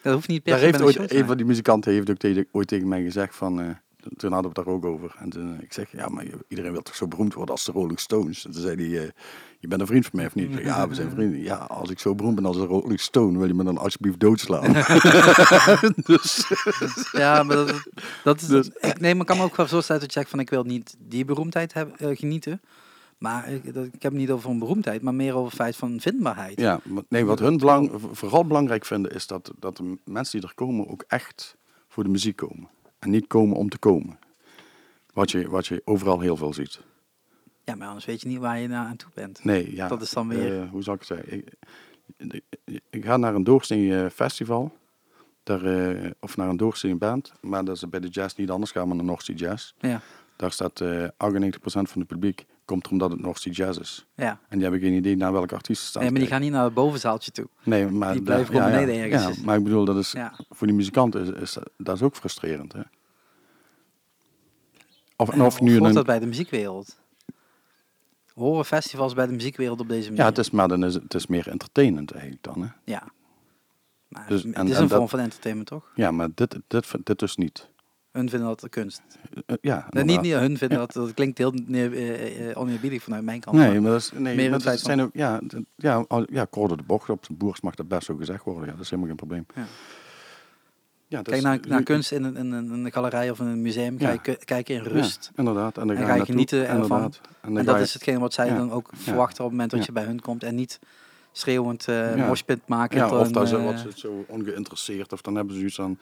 Dat 0.01 0.13
hoeft 0.13 0.27
niet 0.27 0.43
per 0.43 0.51
Daar 0.51 0.59
se 0.59 0.65
heeft 0.65 0.81
ooit, 0.81 1.13
een 1.13 1.25
van 1.25 1.37
die 1.37 1.45
muzikanten 1.45 1.91
heeft 1.93 2.09
ook 2.09 2.17
tegen, 2.17 2.47
ooit 2.51 2.67
tegen 2.67 2.87
mij 2.87 3.03
gezegd 3.03 3.35
van... 3.35 3.77
toen 4.17 4.31
hadden 4.31 4.51
we 4.51 4.59
het 4.59 4.65
daar 4.65 4.75
ook 4.75 4.85
over. 4.85 5.15
En 5.19 5.29
toen, 5.29 5.55
eh, 5.57 5.63
ik 5.63 5.73
zeg, 5.73 5.91
ja, 5.91 6.07
maar 6.07 6.25
iedereen 6.47 6.71
wil 6.71 6.81
toch 6.81 6.95
zo 6.95 7.07
beroemd 7.07 7.33
worden 7.33 7.55
als 7.55 7.65
de 7.65 7.71
Rolling 7.71 7.99
Stones? 7.99 8.45
En 8.45 8.51
toen 8.51 8.61
zei 8.61 8.75
hij, 8.75 9.03
eh, 9.03 9.09
je 9.59 9.67
bent 9.67 9.81
een 9.81 9.87
vriend 9.87 10.05
van 10.05 10.15
mij 10.15 10.25
of 10.25 10.35
niet? 10.35 10.53
Zeg, 10.53 10.63
ja, 10.63 10.87
we 10.87 10.95
zijn 10.95 11.09
vrienden. 11.11 11.39
Ja, 11.41 11.55
als 11.55 11.89
ik 11.89 11.99
zo 11.99 12.15
beroemd 12.15 12.35
ben 12.35 12.45
als 12.45 12.57
de 12.57 12.65
Rolling 12.65 12.99
Stone, 12.99 13.37
wil 13.37 13.47
je 13.47 13.53
me 13.53 13.63
dan 13.63 13.77
alsjeblieft 13.77 14.19
doodslaan? 14.19 14.73
dus, 16.11 16.51
Ja, 17.11 17.43
maar 17.43 17.55
dat, 17.55 17.83
dat 18.23 18.41
is... 18.41 18.47
Dus- 18.47 18.67
ik, 18.79 18.99
nee, 18.99 19.11
maar 19.13 19.21
ik 19.21 19.27
kan 19.27 19.37
me 19.37 19.43
ook 19.43 19.55
wel 19.55 19.67
zo 19.67 19.81
stellen 19.81 20.01
dat 20.01 20.13
je 20.13 20.19
zegt 20.19 20.31
van... 20.31 20.39
Ik 20.39 20.49
wil 20.49 20.63
niet 20.63 20.95
die 20.99 21.25
beroemdheid 21.25 21.73
hebben, 21.73 21.97
eh, 21.97 22.17
genieten. 22.17 22.61
Maar 23.17 23.49
ik, 23.51 23.73
dat, 23.73 23.85
ik 23.85 24.01
heb 24.01 24.11
het 24.11 24.21
niet 24.21 24.29
over 24.31 24.49
een 24.49 24.59
beroemdheid, 24.59 25.01
maar 25.01 25.15
meer 25.15 25.33
over 25.33 25.45
het 25.47 25.55
feit 25.55 25.75
van 25.75 25.99
vindbaarheid. 25.99 26.59
ja, 26.59 26.79
maar- 26.83 27.03
nee, 27.09 27.25
wat 27.25 27.39
hun 27.39 27.57
belang, 27.57 27.91
vooral 28.11 28.45
belangrijk 28.45 28.85
vinden 28.85 29.11
is 29.11 29.27
dat, 29.27 29.51
dat 29.59 29.77
de 29.77 29.97
mensen 30.05 30.39
die 30.39 30.49
er 30.49 30.55
komen 30.55 30.87
ook 30.87 31.03
echt 31.07 31.55
voor 31.87 32.03
de 32.03 32.09
muziek 32.09 32.35
komen. 32.35 32.69
En 32.99 33.09
niet 33.09 33.27
komen 33.27 33.57
om 33.57 33.69
te 33.69 33.77
komen. 33.77 34.19
Wat 35.13 35.31
je, 35.31 35.49
wat 35.49 35.67
je 35.67 35.81
overal 35.85 36.19
heel 36.19 36.37
veel 36.37 36.53
ziet. 36.53 36.79
Ja, 37.63 37.75
maar 37.75 37.87
anders 37.87 38.05
weet 38.05 38.21
je 38.21 38.27
niet 38.27 38.37
waar 38.39 38.59
je 38.59 38.67
naar 38.67 38.85
aan 38.87 38.95
toe 38.95 39.09
bent. 39.13 39.43
Nee, 39.43 39.75
ja. 39.75 39.87
Dat 39.87 40.01
is 40.01 40.09
dan 40.11 40.27
weer- 40.27 40.61
eh, 40.61 40.69
hoe 40.69 40.83
zal 40.83 40.93
ik 40.93 40.99
het 40.99 41.07
zeggen? 41.07 41.37
Ik, 41.37 42.41
ik 42.89 43.05
ga 43.05 43.17
naar 43.17 43.35
een 43.35 43.43
doorsnee 43.43 44.03
eh, 44.03 44.09
festival. 44.09 44.77
Daar, 45.43 45.63
eh, 45.65 46.11
of 46.19 46.37
naar 46.37 46.49
een 46.49 46.57
doorsnee 46.57 46.95
band. 46.95 47.33
Maar 47.41 47.65
dat 47.65 47.75
is 47.75 47.89
bij 47.89 47.99
de 47.99 48.07
jazz 48.07 48.35
niet 48.35 48.49
anders. 48.49 48.71
Gaan 48.71 48.89
we 48.89 48.95
naar 48.95 49.03
North 49.05 49.23
Sea 49.23 49.35
Jazz. 49.35 49.73
Ja, 49.79 50.01
Daar 50.35 50.51
staat 50.51 50.81
eh 50.81 51.07
98% 51.17 51.89
van 51.89 51.99
het 52.01 52.07
publiek. 52.07 52.45
Komt 52.67 52.85
er 52.85 52.91
omdat 52.91 53.11
het 53.11 53.19
North 53.21 53.39
Sea 53.39 53.53
Jazz 53.53 53.79
is. 53.79 54.05
ja. 54.15 54.29
En 54.49 54.59
die 54.59 54.61
hebben 54.61 54.79
geen 54.79 54.93
idee 54.93 55.15
naar 55.15 55.31
welke 55.31 55.53
artiesten 55.55 55.87
staan. 55.87 56.01
Nee, 56.01 56.11
maar 56.11 56.19
die 56.19 56.29
gaan 56.29 56.41
niet 56.41 56.51
naar 56.51 56.63
het 56.63 56.73
bovenzaaltje 56.73 57.31
toe. 57.31 57.47
Nee, 57.63 57.87
maar 57.87 58.13
die 58.13 58.21
blijven 58.21 58.45
gewoon 58.45 58.61
ja, 58.61 58.69
beneden 58.69 58.95
ja, 58.95 59.03
ergens. 59.03 59.37
Ja, 59.37 59.43
maar 59.45 59.57
ik 59.57 59.63
bedoel, 59.63 59.85
dat 59.85 59.97
is, 59.97 60.15
voor 60.49 60.67
die 60.67 60.75
muzikanten 60.75 61.21
is, 61.21 61.29
is 61.29 61.57
dat 61.77 61.95
is 61.95 62.01
ook 62.01 62.15
frustrerend. 62.15 62.73
Hè? 62.73 62.81
Of, 65.15 65.29
en 65.29 65.41
of 65.41 65.61
nu 65.61 65.81
een, 65.81 65.93
dat 65.93 66.05
bij 66.05 66.19
de 66.19 66.25
muziekwereld? 66.25 66.99
Horen 68.33 68.65
festivals 68.65 69.13
bij 69.13 69.25
de 69.27 69.33
muziekwereld 69.33 69.79
op 69.79 69.87
deze 69.89 70.03
manier? 70.07 70.19
ja, 70.23 70.29
het 70.29 70.37
is, 70.37 70.51
maar 70.51 70.67
dan 70.67 70.83
is 70.85 70.93
het, 70.93 71.13
is 71.13 71.27
meer 71.27 71.47
entertainend 71.49 72.11
eigenlijk 72.11 72.43
dan. 72.43 72.61
Hè? 72.61 72.67
Ja. 72.83 73.03
Maar 74.07 74.27
Dus- 74.27 74.43
het 74.43 74.53
en- 74.55 74.67
is 74.67 74.75
en 74.75 74.81
een 74.81 74.87
dat- 74.87 74.97
vorm 74.97 75.09
van 75.09 75.19
entertainment, 75.19 75.67
toch? 75.69 75.91
Ja, 75.95 76.11
maar 76.11 76.27
dit, 76.35 76.57
dit, 76.67 76.95
dit 77.03 77.19
dus 77.19 77.35
niet. 77.35 77.69
Hun 78.17 78.29
vinden 78.29 78.47
dat 78.47 78.59
de 78.59 78.69
kunst. 78.69 79.01
Eh, 79.45 79.55
ja, 79.61 79.87
Nee, 79.89 80.03
niet, 80.03 80.21
niet 80.21 80.33
hun 80.33 80.57
vinden 80.57 80.77
dat. 80.77 80.93
Dat 80.93 81.13
klinkt 81.13 81.37
heel 81.37 81.53
eh, 81.53 82.49
eh, 82.49 82.57
oneerbiedig 82.57 83.03
vanuit 83.03 83.23
mijn 83.23 83.39
kant. 83.39 83.57
Nee, 83.57 83.79
maar- 83.81 83.91
dat 83.91 83.99
is, 84.01 84.11
nee, 84.15 84.35
Meer 84.35 84.49
maar 84.49 84.63
dat 84.63 84.79
zijn 84.79 85.01
ook, 85.01 85.09
ja, 85.13 85.39
ja, 85.75 86.05
al- 86.07 86.25
ja, 86.31 86.47
de 86.51 86.75
bocht 86.85 87.09
op 87.09 87.25
zijn 87.25 87.37
boers 87.37 87.61
mag 87.61 87.75
dat 87.75 87.87
best 87.87 88.05
zo 88.05 88.15
gezegd 88.15 88.43
worden. 88.43 88.65
Ja, 88.65 88.71
dat 88.71 88.79
is 88.81 88.85
helemaal 88.89 89.07
geen 89.07 89.17
probleem. 89.17 89.45
Ja. 89.55 89.65
Ja, 91.09 91.21
Kijk 91.21 91.41
naar, 91.41 91.59
naar 91.67 91.83
kunst 91.83 92.11
in 92.11 92.23
een, 92.23 92.35
in, 92.37 92.51
een, 92.51 92.91
galerij 92.91 93.29
of 93.29 93.39
in 93.39 93.45
een 93.45 93.61
museum. 93.61 93.99
Ga 93.99 94.11
Ja. 94.11 94.19
je 94.23 94.37
kijken 94.45 94.75
in 94.75 94.81
rust. 94.83 95.29
Ja, 95.35 95.39
inderdaad. 95.39 95.77
En 95.77 95.87
dan 95.87 95.95
En 95.95 96.01
ga 96.01 96.07
ga 96.07 96.11
je 96.11 96.17
naartoe, 96.17 96.33
genieten 96.33 96.67
ervan. 96.67 97.01
En 97.01 97.11
En 97.41 97.55
ga 97.57 97.63
dat 97.63 97.75
je- 97.75 97.81
is 97.81 97.93
hetgeen 97.93 98.19
wat 98.19 98.33
zij 98.33 98.47
ja. 98.47 98.55
dan 98.57 98.71
ook 98.71 98.89
Ja. 98.91 98.97
verwachten 98.97 99.37
op 99.43 99.49
het 99.49 99.51
moment 99.51 99.69
dat 99.71 99.79
Ja. 99.79 99.85
je 99.85 99.91
bij 99.91 100.03
hun 100.03 100.21
komt. 100.21 100.43
En 100.43 100.55
niet 100.55 100.79
schreeuwend 101.31 101.87
eh 101.87 102.15
Ja. 102.15 102.27
moshpit 102.27 102.59
maken. 102.67 102.97
ja, 102.97 103.17
of 103.19 103.31
dan 103.31 103.47
zo, 103.47 103.57
eh, 103.59 103.65
wat 103.65 103.79
ze 103.79 103.91
zo 103.95 104.25
ongeïnteresseerd. 104.27 105.13
Of 105.13 105.21
dan 105.21 105.35
hebben 105.35 105.53
ze 105.53 105.59
zoiets 105.59 105.79
aan, 105.81 105.99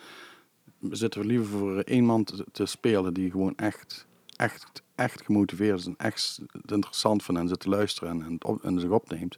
zitten 0.91 1.21
we 1.21 1.27
liever 1.27 1.47
voor 1.57 1.79
één 1.79 2.03
man 2.05 2.23
te, 2.23 2.45
te 2.51 2.65
spelen 2.65 3.13
die 3.13 3.31
gewoon 3.31 3.55
echt, 3.55 4.07
echt, 4.35 4.83
echt 4.95 5.21
gemotiveerd 5.21 5.79
is. 5.79 5.85
En 5.85 5.93
echt 5.97 6.39
interessant 6.65 7.23
vindt 7.23 7.41
en 7.41 7.47
zit 7.47 7.59
te 7.59 7.69
luisteren 7.69 8.09
en, 8.09 8.21
en, 8.25 8.43
op- 8.45 8.63
en 8.63 8.79
zich 8.79 8.89
opneemt. 8.89 9.37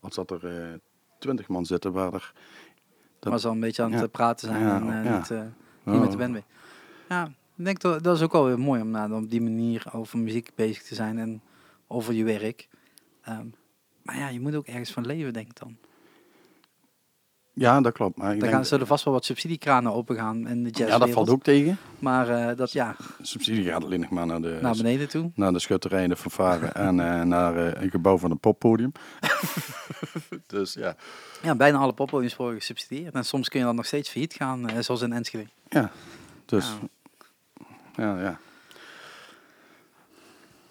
Als 0.00 0.14
dat 0.14 0.30
er 0.30 0.46
eh, 0.46 0.74
twintig 1.18 1.48
man 1.48 1.66
zitten 1.66 1.92
waar 1.92 2.14
er... 2.14 2.32
dat- 3.18 3.30
maar 3.30 3.40
zo 3.40 3.50
een 3.50 3.60
beetje 3.60 3.82
aan 3.82 3.90
het 3.90 3.98
ja. 4.00 4.04
eh, 4.06 4.10
praten 4.12 4.48
zijn 4.48 4.62
Ja, 4.62 4.76
en 4.80 4.98
eh, 4.98 5.04
ja. 5.04 5.16
niet, 5.18 5.30
eh, 5.30 5.42
niet 5.84 6.00
met 6.00 6.10
de 6.10 6.16
band 6.16 6.32
mee. 6.32 6.44
Ja, 7.08 7.26
ik 7.56 7.64
denk 7.64 7.80
dat 7.80 8.02
dat 8.02 8.16
is 8.16 8.22
ook 8.22 8.32
wel 8.32 8.44
weer 8.44 8.58
mooi 8.58 8.80
om 8.80 8.90
nou, 8.90 9.12
op 9.12 9.30
die 9.30 9.40
manier 9.42 9.84
over 9.92 10.18
muziek 10.18 10.50
bezig 10.54 10.82
te 10.82 10.94
zijn 10.94 11.18
en 11.18 11.42
over 11.86 12.14
je 12.14 12.24
werk. 12.24 12.68
Ehm, 13.22 13.46
maar 14.02 14.18
ja, 14.18 14.28
je 14.28 14.40
moet 14.40 14.54
ook 14.54 14.66
ergens 14.66 14.92
van 14.92 15.06
leven, 15.06 15.32
denk 15.32 15.48
ik 15.50 15.58
dan. 15.58 15.76
Ja, 17.58 17.80
dat 17.80 17.92
klopt. 17.92 18.16
Maar 18.16 18.28
ik 18.28 18.34
Er 18.34 18.40
denk, 18.40 18.52
gaan, 18.52 18.64
zullen 18.64 18.86
vast 18.86 19.04
wel 19.04 19.14
wat 19.14 19.24
subsidiekranen 19.24 19.92
opengaan 19.92 20.48
in 20.48 20.62
de 20.64 20.70
jazz. 20.70 20.90
ja, 20.90 20.98
dat 20.98 21.10
valt 21.10 21.28
ook 21.30 21.42
tegen. 21.42 21.78
Maar 21.98 22.28
eh, 22.28 22.56
dat 22.56 22.72
ja, 22.72 22.96
Subsidie 23.22 23.64
gaat 23.64 23.84
alleen 23.84 24.00
nog 24.00 24.10
maar 24.10 24.26
naar 24.26 24.40
de, 24.40 24.58
naar 24.62 24.76
beneden 24.76 25.08
toe. 25.08 25.30
naar 25.34 25.52
de 25.52 25.58
schutterij 25.58 26.02
en 26.02 26.08
de 26.08 26.16
fanfare 26.16 26.66
en 26.66 27.00
eh, 27.00 27.22
naar 27.22 27.56
eh, 27.56 27.82
een 27.82 27.90
gebouw 27.90 28.18
van 28.18 28.30
een 28.30 28.38
poppodium. 28.38 28.92
dus 30.46 30.72
ja, 30.74 30.96
Ja, 31.42 31.54
bijna 31.54 31.78
alle 31.78 31.92
poppodiums 31.92 32.36
worden 32.36 32.58
gesubsidieerd. 32.58 33.14
En 33.14 33.24
soms 33.24 33.48
kun 33.48 33.58
je 33.60 33.64
dan 33.66 33.74
nog 33.76 33.86
steeds 33.86 34.08
failliet 34.08 34.34
gaan, 34.34 34.68
eh, 34.68 34.78
zoals 34.78 35.02
in 35.02 35.12
Enschede. 35.12 35.46
ja. 35.68 35.90
Dus 36.44 36.74
Ja. 37.96 38.14
ja, 38.14 38.20
ja. 38.22 38.38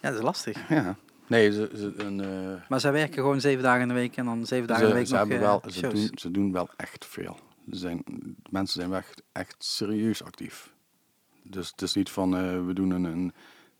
Ja, 0.02 0.10
dat 0.10 0.14
is 0.20 0.22
lastig. 0.26 0.70
ja. 0.70 0.96
Nee, 1.28 1.52
ze, 1.52 1.70
ze, 1.76 1.94
een, 2.04 2.22
eh, 2.22 2.70
Maar 2.70 2.80
zij 2.80 2.92
werken 2.92 3.16
gewoon 3.16 3.42
zeven 3.42 3.64
dagen 3.64 3.82
in 3.82 3.88
de 3.88 3.94
week 3.94 4.18
en 4.18 4.26
dan 4.26 4.46
zeven 4.46 4.68
dagen 4.68 4.84
in 4.84 4.90
de 4.90 4.96
week 4.96 5.08
ze, 5.08 5.12
nog 5.12 5.22
hebben 5.22 5.40
eh, 5.40 5.44
wel, 5.44 5.62
ze, 5.66 5.80
shows. 5.80 5.94
doen, 5.94 6.10
ze 6.14 6.32
doen 6.32 6.52
wel 6.52 6.70
echt 6.76 7.06
veel. 7.06 7.40
Ze 7.72 7.78
zijn, 7.78 8.04
mensen 8.50 8.80
zijn 8.80 8.90
wel 8.90 9.00
echt, 9.00 9.22
echt 9.32 9.56
serieus 9.58 10.24
actief. 10.24 10.74
Dus 11.44 11.70
het 11.70 11.82
is 11.82 11.94
niet 11.94 12.10
van 12.10 12.38
eh, 12.38 12.66
we 12.66 12.74
doen 12.74 12.90
een, 12.90 13.04
een 13.04 13.34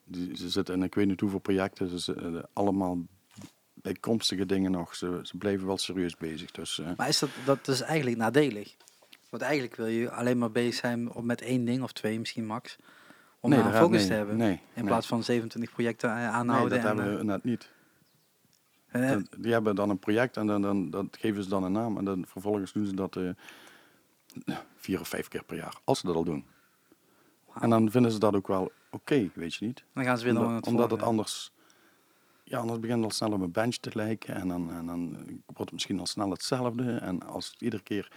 die, 0.04 0.38
ze 0.38 0.50
zitten 0.50 0.76
in 0.76 0.84
ik 0.84 0.96
weet 0.96 1.08
niet 1.08 1.20
hoeveel 1.20 1.40
projecten, 1.40 1.90
ze 1.90 1.98
zitten 1.98 2.50
allemaal 2.54 2.98
bijkomstige 3.74 4.46
dingen 4.46 4.72
nog. 4.72 4.96
Ze, 4.96 5.20
ze 5.24 5.38
blijven 5.38 5.68
wel 5.68 5.78
serieus 5.78 6.16
bezig. 6.16 6.52
Dus 6.52 6.82
Maar 6.98 7.08
is 7.08 7.20
dat, 7.20 7.30
dat 7.46 7.68
is 7.68 7.82
eigenlijk 7.82 8.18
nadelig. 8.18 8.76
Want 9.30 9.44
eigenlijk 9.44 9.76
wil 9.76 9.86
je 9.86 10.12
alleen 10.12 10.38
maar 10.38 10.52
bezig 10.52 10.74
zijn 10.74 11.12
met 11.22 11.42
één 11.42 11.66
ding 11.66 11.84
of 11.84 11.92
twee 11.92 12.20
misschien 12.20 12.46
max. 12.46 12.78
Om 13.48 13.54
nee, 13.54 13.64
daar 13.64 13.82
focus 13.82 14.00
nee, 14.00 14.08
te 14.08 14.14
hebben. 14.14 14.38
Nee, 14.38 14.52
in 14.52 14.60
nee. 14.74 14.84
plaats 14.84 15.08
van 15.08 15.24
27 15.24 15.72
projecten 15.72 16.10
eh, 16.10 16.16
Nee, 16.16 16.26
aanhouden. 16.26 16.70
dat 16.70 16.80
en, 16.80 16.86
hebben 16.98 17.14
we 17.14 17.20
eh, 17.20 17.26
net 17.26 17.44
niet. 17.44 17.70
eh, 18.88 19.10
Dat- 19.12 19.28
die 19.38 19.52
hebben 19.52 19.76
dan 19.76 19.90
een 19.90 20.00
project 20.00 20.38
en 20.38 20.48
dan, 20.48 20.62
dan 20.62 20.90
dat 20.90 21.06
geven 21.20 21.44
ze 21.44 21.50
dan 21.50 21.64
een 21.64 21.72
naam. 21.72 21.98
En 21.98 22.06
dan 22.06 22.26
vervolgens 22.28 22.72
doen 22.74 22.86
ze 22.86 22.96
dat 22.96 23.18
vier 24.76 25.00
of 25.00 25.08
vijf 25.08 25.28
keer 25.28 25.44
per 25.44 25.58
jaar. 25.58 25.74
Als 25.84 26.00
ze 26.00 26.06
dat 26.06 26.16
al 26.16 26.24
doen. 26.24 26.46
En 27.60 27.70
dan 27.70 27.92
vinden 27.92 28.12
ze 28.12 28.20
dat 28.20 28.36
ook 28.36 28.48
wel 28.48 28.72
oké, 28.90 29.30
weet 29.34 29.56
je 29.56 29.66
niet. 29.66 29.84
dan 29.94 30.04
gaan 30.04 30.18
ze 30.18 30.24
weer 30.24 30.38
Omdat, 30.38 30.56
het 30.56 30.68
omdat 30.68 30.92
het 30.92 31.02
anders... 31.02 31.52
Ja, 32.44 32.60
anders 32.60 32.80
begint 32.80 32.98
het 32.98 33.08
al 33.10 33.16
snel 33.16 33.32
op 33.32 33.42
een 33.42 33.52
bench 33.52 33.76
te 33.76 33.90
lijken. 33.94 34.36
En 34.36 34.48
dan, 34.48 34.72
en 34.72 34.86
dan 34.86 35.10
wordt 35.46 35.60
het 35.60 35.72
misschien 35.72 36.00
al 36.00 36.06
snel 36.06 36.30
hetzelfde. 36.32 36.96
En 36.96 37.24
als 37.24 37.48
het 37.52 37.62
iedere 37.62 37.84
keer 37.84 38.12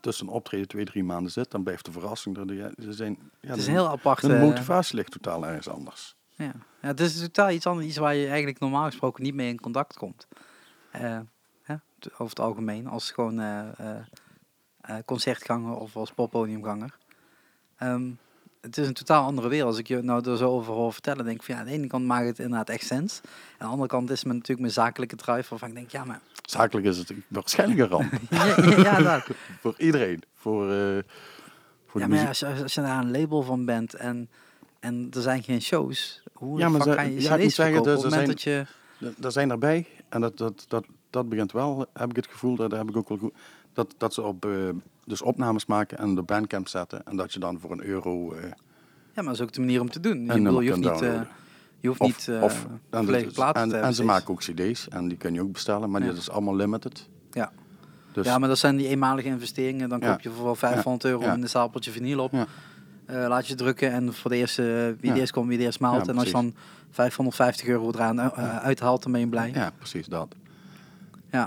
tussen 0.00 0.26
een 0.26 0.32
optreden 0.32 0.68
twee, 0.68 0.84
drie 0.84 1.04
maanden 1.04 1.32
zit, 1.32 1.50
dan 1.50 1.62
blijft 1.62 1.84
de 1.84 1.92
verrassing 1.92 2.36
er. 2.36 2.54
Ja, 2.54 2.70
ze 2.82 2.92
zijn, 2.92 3.18
ja, 3.40 3.48
Het 3.48 3.56
is 3.58 3.64
de- 3.64 3.70
een 3.70 3.76
heel 3.76 3.88
apart. 3.88 4.22
hun 4.22 4.34
eh, 4.34 4.40
motivatie 4.40 4.96
ligt 4.96 5.10
totaal 5.12 5.46
ergens 5.46 5.68
anders. 5.68 6.16
Ja. 6.30 6.52
ja, 6.80 6.88
het 6.88 7.00
is 7.00 7.20
totaal 7.20 7.50
iets 7.50 7.66
anders, 7.66 7.86
iets 7.86 7.96
waar 7.96 8.14
je 8.14 8.26
eigenlijk 8.26 8.58
normaal 8.58 8.84
gesproken 8.84 9.22
niet 9.22 9.34
mee 9.34 9.48
in 9.48 9.60
contact 9.60 9.96
komt. 9.96 10.26
Eh, 10.90 11.20
hè, 11.62 11.74
over 12.12 12.28
het 12.28 12.40
algemeen, 12.40 12.86
als 12.86 13.10
gewoon 13.10 13.40
eh, 13.40 14.06
concertganger 15.04 15.76
of 15.76 15.96
als 15.96 16.12
poppodiumganger. 16.12 16.96
Ehm, 17.76 18.10
het 18.64 18.78
is 18.78 18.86
een 18.86 18.94
totaal 18.94 19.24
andere 19.24 19.48
wereld. 19.48 19.68
Als 19.68 19.78
ik 19.78 19.88
je 19.88 20.02
nou 20.02 20.30
er 20.30 20.36
zo 20.36 20.50
over 20.50 20.72
hoor 20.72 20.92
vertellen, 20.92 21.24
denk 21.24 21.36
ik 21.36 21.42
van 21.42 21.54
ja, 21.54 21.60
aan 21.60 21.66
de 21.66 21.72
ene 21.72 21.86
kant 21.86 22.04
maakt 22.04 22.26
het 22.26 22.38
inderdaad 22.38 22.68
echt 22.68 22.86
sens. 22.86 23.20
Aan 23.24 23.30
de 23.58 23.72
andere 23.72 23.88
kant 23.88 24.10
is 24.10 24.18
het 24.18 24.26
natuurlijk 24.26 24.60
mijn 24.60 24.72
zakelijke 24.72 25.16
drive 25.16 25.48
waarvan 25.48 25.68
ik 25.68 25.74
denk, 25.74 25.90
ja, 25.90 26.04
maar... 26.04 26.20
Zakelijk 26.42 26.86
is 26.86 26.98
het 26.98 27.12
waarschijnlijk 27.28 27.80
een 27.80 27.88
ramp. 27.88 28.12
ja, 28.84 29.24
voor 29.60 29.74
iedereen. 29.78 30.22
Voor, 30.34 30.72
eh 30.72 30.98
voor 31.86 32.00
ja, 32.00 32.06
maar 32.06 32.18
ja, 32.18 32.28
als, 32.28 32.38
je, 32.38 32.46
als 32.62 32.74
je 32.74 32.80
daar 32.80 32.98
een 32.98 33.10
label 33.10 33.42
van 33.42 33.64
bent 33.64 33.94
en, 33.94 34.28
en 34.80 35.08
er 35.10 35.22
zijn 35.22 35.42
geen 35.42 35.62
shows, 35.62 36.22
hoe 36.32 36.58
Ja, 36.58 36.68
maar 36.68 36.82
ze- 36.82 36.94
kan 36.94 37.12
je 37.12 37.20
ja, 37.20 37.36
cd's 37.36 37.54
zeggen, 37.54 37.78
op 37.78 37.84
dus 37.84 37.94
het 37.94 38.04
er 38.04 38.10
moment 38.10 38.28
dat 38.28 38.42
je... 38.42 38.66
Daar 39.16 39.32
zijn 39.32 39.50
erbij, 39.50 39.86
en 40.08 40.20
dat, 40.20 40.36
dat, 40.38 40.64
dat, 40.68 40.86
dat 41.10 41.28
begint 41.28 41.52
wel, 41.52 41.86
heb 41.92 42.10
ik 42.10 42.16
het 42.16 42.26
gevoel, 42.26 42.56
dat 42.56 42.70
heb 42.70 42.88
ik 42.88 42.96
ook 42.96 43.08
wel 43.08 43.18
goed, 43.18 43.34
dat, 43.72 43.94
dat 43.98 44.14
ze 44.14 44.22
op, 44.22 44.44
eh, 44.44 44.50
dus 45.06 45.22
opnames 45.22 45.66
maken 45.66 45.98
en 45.98 46.14
de 46.14 46.22
bandcamp 46.22 46.68
zetten. 46.68 47.06
En 47.06 47.16
dat 47.16 47.32
je 47.32 47.38
dan 47.38 47.60
voor 47.60 47.72
een 47.72 47.84
euro... 47.84 48.32
eh, 48.32 48.42
Ja, 48.42 48.50
maar 49.14 49.24
dat 49.24 49.34
is 49.34 49.40
ook 49.40 49.52
de 49.52 49.60
manier 49.60 49.80
om 49.80 49.90
te 49.90 50.00
doen. 50.00 50.20
Je, 50.24 50.26
bedoel, 50.32 50.60
je 50.60 50.68
hoeft 50.70 50.80
niet, 50.80 50.88
downloaden. 50.90 51.28
je 51.80 51.88
hoeft 51.88 52.00
Of, 52.00 52.06
niet 52.06 52.28
eh 52.28 52.42
of 52.42 52.66
en, 53.72 53.94
ze 53.94 54.04
maken 54.04 54.28
ook 54.30 54.40
cd's 54.40 54.88
en 54.88 55.08
die 55.08 55.16
kun 55.18 55.34
je 55.34 55.40
ook 55.42 55.52
bestellen, 55.52 55.90
maar 55.90 56.00
Ja. 56.00 56.06
dat 56.06 56.16
is 56.16 56.30
allemaal 56.30 56.56
limited. 56.56 57.08
Ja. 57.30 57.52
Dus, 58.12 58.26
ja, 58.26 58.38
maar 58.38 58.48
dat 58.48 58.58
zijn 58.58 58.76
die 58.76 58.88
eenmalige 58.88 59.28
investeringen. 59.28 59.88
Dan 59.88 60.00
Ja. 60.00 60.10
koop 60.10 60.20
je 60.20 60.30
voor 60.30 60.44
wel 60.44 60.54
500 60.54 61.04
euro 61.04 61.22
Ja. 61.22 61.32
een 61.32 61.48
stapeltje 61.48 61.90
vinyl 61.90 62.18
op. 62.20 62.32
Laat 63.06 63.46
je 63.46 63.54
drukken 63.54 63.90
en 63.92 64.12
voor 64.14 64.30
de 64.30 64.36
eerste, 64.36 64.96
wie 65.00 65.12
de 65.12 65.20
eerst 65.20 65.32
komt, 65.32 65.48
wie 65.48 65.58
de 65.58 65.64
eerst 65.64 65.80
maalt. 65.80 66.08
En 66.08 66.16
als 66.18 66.26
je 66.26 66.32
dan 66.32 66.54
550 66.90 67.66
euro 67.66 67.88
eraan 67.90 68.20
uithaalt, 68.60 69.02
dan 69.02 69.12
ben 69.12 69.20
je 69.20 69.26
blij. 69.28 69.50
Ja, 69.54 69.70
precies 69.78 70.06
dat. 70.06 70.34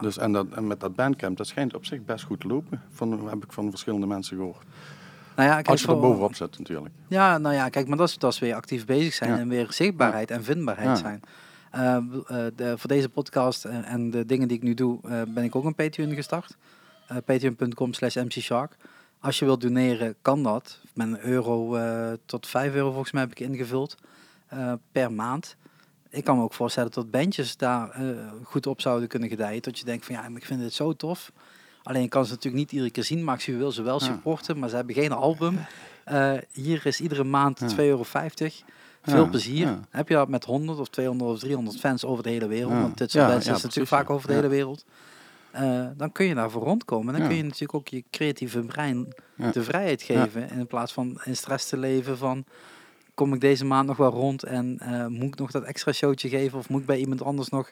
Dus, 0.01 0.17
en, 0.17 0.31
dat, 0.31 0.45
en 0.55 0.67
met 0.67 0.79
dat 0.79 0.95
bandcamp, 0.95 1.37
dat 1.37 1.47
schijnt 1.47 1.75
op 1.75 1.85
zich 1.85 2.05
best 2.05 2.25
goed 2.25 2.39
te 2.39 2.47
lopen. 2.47 2.81
Van, 2.89 3.29
heb 3.29 3.43
ik 3.43 3.51
van 3.51 3.69
verschillende 3.69 4.07
mensen 4.07 4.37
gehoord. 4.37 4.65
nou 5.35 5.49
ja, 5.49 5.55
kijk, 5.55 5.67
Als 5.67 5.81
je 5.81 5.87
er 5.87 5.99
bovenop 5.99 6.35
zit 6.35 6.57
natuurlijk. 6.57 6.93
Ja, 7.07 7.37
nou 7.37 7.55
ja, 7.55 7.69
kijk, 7.69 7.87
maar 7.87 7.97
dat 7.97 8.07
is, 8.07 8.17
dat 8.17 8.33
is 8.33 8.39
weer 8.39 8.55
actief 8.55 8.85
bezig 8.85 9.13
zijn 9.13 9.31
Ja. 9.31 9.37
en 9.37 9.49
weer 9.49 9.67
zichtbaarheid 9.69 10.31
en 10.31 10.43
vindbaarheid 10.43 10.97
zijn. 10.97 11.21
Eh, 11.71 11.95
eh, 11.95 12.03
de, 12.55 12.77
voor 12.77 12.89
deze 12.89 13.09
podcast 13.09 13.65
en, 13.65 14.09
de 14.09 14.25
dingen 14.25 14.47
die 14.47 14.57
ik 14.57 14.63
nu 14.63 14.73
doe, 14.73 14.99
eh, 15.03 15.21
ben 15.27 15.43
ik 15.43 15.55
ook 15.55 15.63
een 15.63 15.75
Patreon 15.75 16.13
gestart. 16.13 16.57
Eh 17.07 17.17
Patreon.com 17.25 17.93
slash 17.93 18.15
mcshark. 18.15 18.75
Als 19.19 19.39
je 19.39 19.45
wilt 19.45 19.61
doneren, 19.61 20.15
kan 20.21 20.43
dat. 20.43 20.79
Met 20.93 21.07
een 21.07 21.19
euro 21.19 21.77
tot 22.25 22.47
5 22.47 22.73
euro 22.73 22.91
volgens 22.91 23.11
mij 23.11 23.21
heb 23.21 23.31
ik 23.31 23.39
ingevuld 23.39 23.95
per 24.91 25.11
maand. 25.11 25.55
Ik 26.09 26.23
kan 26.23 26.37
me 26.37 26.43
ook 26.43 26.53
voorstellen 26.53 26.91
dat 26.91 27.11
bandjes 27.11 27.57
daar 27.57 27.89
eh, 27.89 28.03
goed 28.43 28.67
op 28.67 28.81
zouden 28.81 29.07
kunnen 29.07 29.29
gedijen. 29.29 29.61
Dat 29.61 29.79
je 29.79 29.85
denkt 29.85 30.05
van 30.05 30.15
ja, 30.15 30.21
maar 30.29 30.41
ik 30.41 30.45
vind 30.45 30.59
dit 30.59 30.73
zo 30.73 30.93
tof. 30.93 31.31
Alleen 31.83 32.01
je 32.01 32.07
kan 32.07 32.25
ze 32.25 32.29
natuurlijk 32.31 32.63
niet 32.63 32.71
iedere 32.71 32.91
keer 32.91 33.03
zien, 33.03 33.23
maar 33.23 33.43
je 33.45 33.55
wil 33.57 33.71
ze 33.71 33.81
wel 33.81 33.99
Ja. 33.99 34.05
supporten, 34.05 34.59
maar 34.59 34.69
ze 34.69 34.75
hebben 34.75 34.95
geen 34.95 35.11
album. 35.11 35.59
Eh, 36.03 36.33
hier 36.51 36.85
is 36.85 37.01
iedere 37.01 37.23
maand 37.23 37.59
Ja. 37.59 37.67
2,50 37.67 37.75
euro. 37.85 38.03
Veel 39.01 39.23
Ja, 39.23 39.29
plezier. 39.29 39.65
ja. 39.67 39.79
Heb 39.89 40.07
je 40.07 40.13
dat 40.13 40.27
met 40.27 40.43
100 40.45 40.79
of 40.79 40.87
200 40.87 41.31
of 41.31 41.39
300 41.39 41.79
fans 41.79 42.05
over 42.05 42.23
de 42.23 42.29
hele 42.29 42.47
wereld? 42.47 42.71
Want 42.73 42.97
dit 42.97 43.11
soort 43.11 43.27
mensen 43.27 43.55
is 43.55 43.61
natuurlijk 43.61 43.89
vaak 43.89 44.09
over 44.09 44.27
de 44.27 44.33
hele 44.33 44.47
wereld. 44.47 44.85
Eh, 45.51 45.85
dan 45.97 46.11
kun 46.11 46.25
je 46.25 46.33
daarvoor 46.35 46.63
rondkomen. 46.63 47.13
Dan 47.13 47.27
kun 47.27 47.35
je 47.35 47.43
natuurlijk 47.43 47.73
ook 47.73 47.87
je 47.87 48.03
creatieve 48.11 48.59
brein 48.61 49.13
de 49.51 49.63
vrijheid 49.63 50.01
geven. 50.01 50.49
In 50.49 50.67
plaats 50.67 50.93
van 50.93 51.21
in 51.23 51.35
stress 51.35 51.69
te 51.69 51.77
leven 51.77 52.17
van... 52.17 52.45
kom 53.17 53.33
ik 53.33 53.41
deze 53.41 53.65
maand 53.65 53.87
nog 53.87 53.97
wel 53.97 54.11
rond 54.11 54.43
en 54.43 54.79
eh, 54.79 55.05
moet 55.07 55.27
ik 55.27 55.35
nog 55.39 55.51
dat 55.51 55.63
extra 55.63 55.91
showtje 55.91 56.29
geven? 56.29 56.57
Of 56.57 56.69
moet 56.69 56.81
ik 56.81 56.85
bij 56.85 56.97
iemand 56.99 57.21
anders 57.21 57.49
nog 57.49 57.71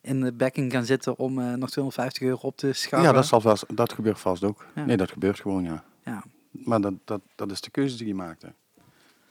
in 0.00 0.20
de 0.20 0.32
backing 0.32 0.72
gaan 0.72 0.84
zitten 0.84 1.18
om 1.18 1.38
eh, 1.38 1.52
nog 1.52 1.70
250 1.70 2.22
euro 2.22 2.38
op 2.42 2.56
te 2.56 2.72
schaven? 2.72 3.06
Ja, 3.06 3.12
dat, 3.12 3.26
zal 3.26 3.40
vast, 3.40 3.76
dat 3.76 3.92
gebeurt 3.92 4.18
vast 4.20 4.44
ook. 4.44 4.66
Ja. 4.74 4.84
Nee, 4.84 4.96
dat 4.96 5.10
gebeurt 5.10 5.40
gewoon, 5.40 5.64
ja. 5.64 5.84
Ja. 6.04 6.24
Maar 6.50 6.80
dat, 6.80 6.94
dat, 7.04 7.20
dat 7.34 7.50
is 7.50 7.60
de 7.60 7.70
keuze 7.70 7.96
die 7.96 8.06
je 8.06 8.14
maakt. 8.14 8.42
Hè. 8.42 8.48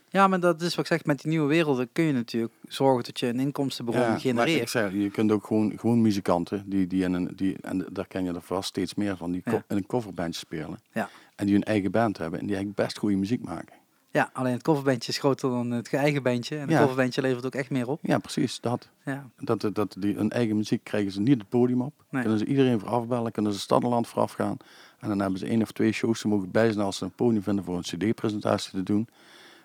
Ja, 0.10 0.28
maar 0.28 0.40
dat 0.40 0.62
is 0.62 0.76
wat 0.76 0.86
ik 0.86 0.92
zeg, 0.92 1.06
met 1.06 1.22
die 1.22 1.30
nieuwe 1.32 1.48
werelden 1.48 1.90
kun 1.92 2.04
je 2.04 2.14
natuurlijk 2.14 2.54
zorgen 2.68 3.04
dat 3.04 3.20
je 3.20 3.28
een 3.28 3.40
inkomstenbron 3.40 4.00
Ja, 4.00 4.08
maar 4.08 4.16
ik 4.16 4.22
genereert. 4.22 4.70
zeg, 4.70 4.92
je 4.92 5.10
kunt 5.10 5.32
ook 5.32 5.46
gewoon, 5.48 5.74
gewoon 5.80 6.02
muzikanten, 6.02 6.64
die, 6.70 6.88
die, 6.88 7.04
in 7.04 7.14
een, 7.14 7.32
die, 7.36 7.56
en 7.62 7.86
daar 7.92 8.08
ken 8.08 8.24
je 8.24 8.34
er 8.34 8.42
vast 8.42 8.70
steeds 8.70 8.96
meer 8.96 9.18
van, 9.18 9.32
die 9.32 9.42
Ja. 9.46 9.64
in 9.68 9.78
een 9.78 9.86
coverbandje 9.86 10.40
spelen. 10.40 10.80
Ja. 10.94 11.10
En 11.36 11.46
die 11.46 11.56
hun 11.56 11.64
eigen 11.64 11.92
band 11.92 12.18
hebben 12.18 12.40
en 12.40 12.46
die 12.46 12.56
eigenlijk 12.56 12.86
best 12.86 12.98
goede 12.98 13.16
muziek 13.16 13.44
maken. 13.44 13.76
Ja, 14.14 14.30
alleen 14.34 14.54
het 14.54 14.62
coverbandje 14.62 15.12
is 15.12 15.18
groter 15.18 15.50
dan 15.50 15.72
het 15.72 15.94
eigen 15.94 16.24
bandje. 16.24 16.56
En 16.56 16.62
het 16.62 16.72
Ja. 16.72 16.82
coverbandje 16.82 17.22
levert 17.22 17.46
ook 17.46 17.56
echt 17.56 17.70
meer 17.70 17.88
op. 17.88 18.00
Ja, 18.02 18.18
precies, 18.18 18.60
dat. 18.60 18.90
Ja, 19.06 19.30
dat, 19.38 19.70
dat 19.74 19.96
die, 20.00 20.16
hun 20.16 20.30
eigen 20.32 20.56
muziek 20.58 20.84
krijgen 20.84 21.12
ze 21.12 21.22
niet 21.22 21.38
het 21.40 21.50
podium 21.50 21.82
op. 21.82 21.94
Nee. 22.10 22.22
Kunnen 22.22 22.40
ze 22.40 22.46
iedereen 22.46 22.80
voor 22.80 22.90
afbellen, 22.90 23.32
kunnen 23.32 23.54
ze 23.54 23.60
stad 23.60 23.84
en 23.84 23.90
land 23.90 24.08
vooraf 24.08 24.32
gaan. 24.32 24.58
En 25.00 25.10
dan 25.10 25.20
hebben 25.20 25.40
ze 25.40 25.46
één 25.46 25.62
of 25.62 25.72
twee 25.72 25.92
shows, 25.92 26.20
ze 26.20 26.28
mogen 26.28 26.52
bij 26.52 26.72
zijn 26.72 26.86
als 26.86 26.98
ze 26.98 27.04
een 27.06 27.12
podium 27.12 27.44
vinden 27.44 27.64
voor 27.64 27.76
een 27.76 27.82
cd-presentatie 27.82 28.72
te 28.72 28.84
doen. 28.84 29.08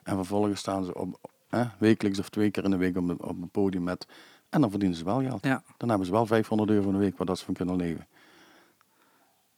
En 0.02 0.14
vervolgens 0.16 0.60
staan 0.60 0.84
ze 0.84 0.94
op, 0.94 1.30
eh, 1.48 1.66
wekelijks 1.78 2.18
of 2.18 2.28
twee 2.28 2.50
keer 2.50 2.64
in 2.64 2.70
de 2.70 2.76
week 2.76 2.96
op, 2.96 3.08
een- 3.08 3.22
op 3.22 3.42
een 3.42 3.50
podium 3.50 3.82
met... 3.82 4.06
En 4.48 4.60
dan 4.60 4.70
verdienen 4.70 4.98
ze 4.98 5.04
wel 5.04 5.20
geld. 5.22 5.44
ja. 5.44 5.62
Dan 5.76 5.88
hebben 5.88 6.06
ze 6.06 6.12
wel 6.12 6.26
500 6.26 6.70
euro 6.70 6.86
in 6.86 6.92
de 6.92 6.98
week 6.98 7.16
waar 7.16 7.26
dat 7.26 7.38
ze 7.38 7.44
van 7.44 7.54
kunnen 7.54 7.76
leven. 7.76 8.06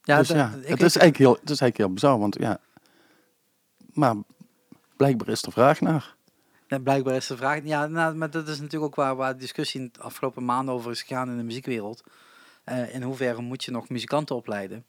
ja, 0.02 0.18
dus 0.18 0.28
dat- 0.28 0.36
ja, 0.36 0.46
ik- 0.46 0.68
het, 0.68 0.82
is 0.82 0.96
eigenlijk 0.96 1.16
heel, 1.16 1.32
het 1.40 1.50
is 1.50 1.60
eigenlijk 1.60 1.76
heel 1.76 1.92
bizar, 1.92 2.18
want 2.18 2.36
ja... 2.38 2.58
Maar 3.92 4.14
blijkbaar 5.00 5.28
is 5.28 5.42
er 5.42 5.52
vraag 5.52 5.80
naar. 5.80 6.14
Ja, 6.66 6.78
blijkbaar 6.78 7.14
is 7.14 7.26
de 7.26 7.36
vraag. 7.36 7.60
Ja, 7.64 7.86
nou, 7.86 8.14
maar 8.14 8.30
dat 8.30 8.48
is 8.48 8.56
natuurlijk 8.58 8.84
ook 8.84 8.94
waar, 8.94 9.16
waar 9.16 9.32
de 9.32 9.38
discussie 9.40 9.80
in 9.80 9.88
de 9.92 10.00
afgelopen 10.00 10.44
maanden 10.44 10.74
over 10.74 10.90
is 10.90 11.02
gegaan 11.02 11.30
in 11.30 11.36
de 11.36 11.42
muziekwereld. 11.42 12.02
Eh, 12.64 12.94
in 12.94 13.02
hoeverre 13.02 13.40
moet 13.42 13.64
je 13.64 13.70
nog 13.70 13.88
muzikanten 13.88 14.36
opleiden? 14.36 14.84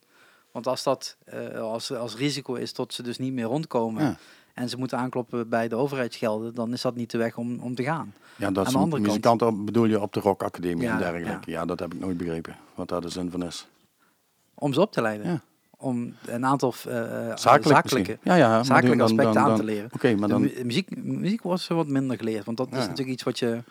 Want 0.50 0.66
als 0.66 0.82
dat 0.82 1.16
eh, 1.24 1.58
als, 1.60 1.92
als 1.92 2.16
risico 2.16 2.54
is 2.54 2.72
tot 2.72 2.94
ze 2.94 3.02
dus 3.02 3.18
niet 3.18 3.32
meer 3.32 3.44
rondkomen 3.44 4.02
Ja. 4.04 4.16
en 4.54 4.68
ze 4.68 4.76
moeten 4.78 4.98
aankloppen 4.98 5.48
bij 5.48 5.68
de 5.68 5.76
overheidsgelden, 5.76 6.54
dan 6.54 6.72
is 6.72 6.80
dat 6.82 6.94
niet 6.94 7.10
de 7.10 7.18
weg 7.18 7.36
om, 7.36 7.58
om 7.60 7.74
te 7.74 7.82
gaan. 7.82 8.14
Ja, 8.36 8.50
dat 8.50 8.58
Aan 8.58 8.64
is 8.66 8.72
de 8.72 8.78
andere 8.78 8.96
kant- 9.02 9.06
muzikanten 9.06 9.64
bedoel 9.64 9.84
je 9.84 10.00
op 10.00 10.12
de 10.12 10.20
Rock 10.20 10.42
Academie 10.42 10.82
Ja, 10.86 10.92
en 10.92 10.98
dergelijke. 10.98 11.50
Ja. 11.50 11.64
dat 11.64 11.78
heb 11.80 11.94
ik 11.94 12.00
nooit 12.00 12.16
begrepen, 12.16 12.56
wat 12.74 12.88
daar 12.88 13.00
de 13.00 13.08
zin 13.08 13.30
van 13.30 13.44
is. 13.44 13.66
Om 14.54 14.72
ze 14.72 14.80
op 14.80 14.92
te 14.92 15.02
leiden. 15.02 15.26
Ja. 15.26 15.40
Om 15.82 16.14
een 16.26 16.46
aantal 16.46 16.74
eh, 16.88 16.94
Zakelijk 17.34 17.66
zakelijke. 17.66 18.18
Ja, 18.22 18.34
ja. 18.34 18.62
zakelijke 18.62 18.96
dan- 18.96 19.16
dan- 19.16 19.18
aspecten 19.18 19.42
aan 19.50 19.56
te 19.56 19.64
leren. 19.64 19.90
Oké, 19.92 20.14
maar 20.14 20.28
dan... 20.28 20.40
mu- 20.40 20.64
muziek, 20.64 21.02
muziek 21.04 21.42
wordt 21.42 21.66
wat 21.66 21.86
minder 21.88 22.16
geleerd, 22.16 22.44
want 22.44 22.56
dat 22.56 22.68
is 22.72 22.78
natuurlijk 22.78 23.08
iets 23.08 23.22
wat 23.22 23.38
je 23.38 23.62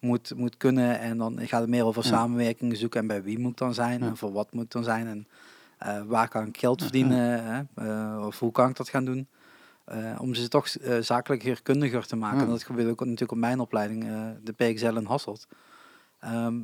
moet, 0.00 0.32
moet 0.36 0.56
kunnen. 0.56 0.98
En 0.98 1.18
dan 1.18 1.38
gaat 1.42 1.60
het 1.60 1.70
meer 1.70 1.84
over 1.84 2.02
Ja. 2.02 2.08
samenwerking 2.08 2.76
zoeken 2.76 3.00
en 3.00 3.06
bij 3.06 3.22
wie 3.22 3.38
moet 3.38 3.50
ik 3.50 3.56
dan 3.58 3.74
zijn 3.74 4.00
Ja. 4.00 4.06
en 4.06 4.16
voor 4.16 4.32
wat 4.32 4.52
moet 4.52 4.64
ik 4.64 4.70
dan 4.70 4.84
zijn 4.84 5.06
en 5.06 5.26
eh, 5.78 6.02
waar 6.06 6.28
kan 6.28 6.46
ik 6.46 6.58
geld 6.58 6.82
verdienen 6.82 7.44
hè? 7.44 7.62
Eh, 7.74 8.26
of 8.26 8.38
hoe 8.38 8.52
kan 8.52 8.68
ik 8.68 8.76
dat 8.76 8.88
gaan 8.88 9.04
doen. 9.04 9.28
Eh, 9.84 9.98
om 10.18 10.34
ze 10.34 10.48
toch 10.48 10.68
eh 10.68 10.96
zakelijker, 11.00 11.62
kundiger 11.62 12.06
te 12.06 12.16
maken. 12.16 12.38
Ja. 12.38 12.44
En 12.44 12.50
dat 12.50 12.62
gebeurt 12.62 12.88
ook 12.90 13.00
natuurlijk 13.00 13.32
op 13.32 13.38
mijn 13.38 13.60
opleiding, 13.60 14.04
eh, 14.04 14.20
de 14.42 14.52
PXL 14.52 14.96
in 14.96 15.04
Hasselt. 15.04 15.46
Ehm, 16.20 16.54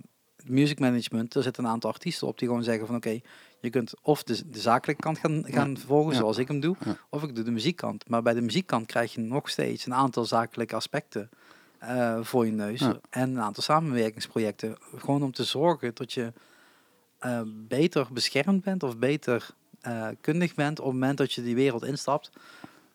music 0.46 0.78
management, 0.80 1.34
er 1.34 1.42
zitten 1.42 1.64
een 1.64 1.70
aantal 1.70 1.90
artiesten 1.90 2.26
op 2.26 2.38
die 2.38 2.48
gewoon 2.48 2.64
zeggen 2.64 2.86
van 2.86 2.96
oké, 2.96 3.20
je 3.62 3.70
kunt 3.70 3.94
of 4.02 4.22
de, 4.22 4.50
de 4.50 4.60
zakelijke 4.60 5.02
kant 5.02 5.18
gaan, 5.18 5.44
gaan 5.46 5.78
volgen 5.78 6.14
zoals 6.14 6.38
ik 6.38 6.48
hem 6.48 6.60
doe, 6.60 6.76
of 7.08 7.22
ik 7.22 7.34
doe 7.34 7.44
de 7.44 7.50
muziekkant. 7.50 8.08
Maar 8.08 8.22
bij 8.22 8.34
de 8.34 8.40
muziekkant 8.40 8.86
krijg 8.86 9.14
je 9.14 9.20
nog 9.20 9.48
steeds 9.48 9.86
een 9.86 9.94
aantal 9.94 10.24
zakelijke 10.24 10.74
aspecten 10.74 11.30
eh, 11.78 12.18
voor 12.22 12.46
je 12.46 12.52
neus. 12.52 12.80
En 13.10 13.30
een 13.30 13.40
aantal 13.40 13.62
samenwerkingsprojecten. 13.62 14.76
Gewoon 14.96 15.22
om 15.22 15.32
te 15.32 15.44
zorgen 15.44 15.90
dat 15.94 16.12
je 16.12 16.32
eh, 17.18 17.40
beter 17.46 18.06
beschermd 18.12 18.64
bent 18.64 18.82
of 18.82 18.98
beter 18.98 19.48
eh, 19.80 20.08
kundig 20.20 20.54
bent 20.54 20.78
op 20.80 20.84
het 20.84 20.94
moment 20.94 21.18
dat 21.18 21.32
je 21.32 21.42
die 21.42 21.54
wereld 21.54 21.84
instapt. 21.84 22.30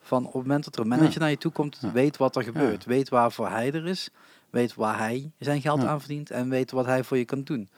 Van 0.02 0.26
op 0.26 0.34
het 0.34 0.42
moment 0.42 0.64
dat 0.64 0.76
er 0.76 0.82
een 0.82 0.88
manager 0.88 1.14
Ja. 1.14 1.20
naar 1.20 1.30
je 1.30 1.38
toe 1.38 1.52
komt, 1.52 1.78
Ja. 1.82 1.92
weet 1.92 2.18
wat 2.18 2.36
er 2.36 2.44
gebeurt. 2.44 2.86
Weet 2.86 3.10
waarvoor 3.10 3.50
hij 3.50 3.72
er 3.72 3.88
is. 3.88 4.10
Weet 4.50 4.74
waar 4.76 4.98
hij 4.98 5.32
zijn 5.40 5.62
geld 5.62 5.84
aan 5.84 6.00
verdient. 6.00 6.32
En 6.32 6.50
weet 6.50 6.72
wat 6.72 6.86
hij 6.86 7.04
voor 7.04 7.18
je 7.18 7.26
kan 7.26 7.44
doen. 7.44 7.70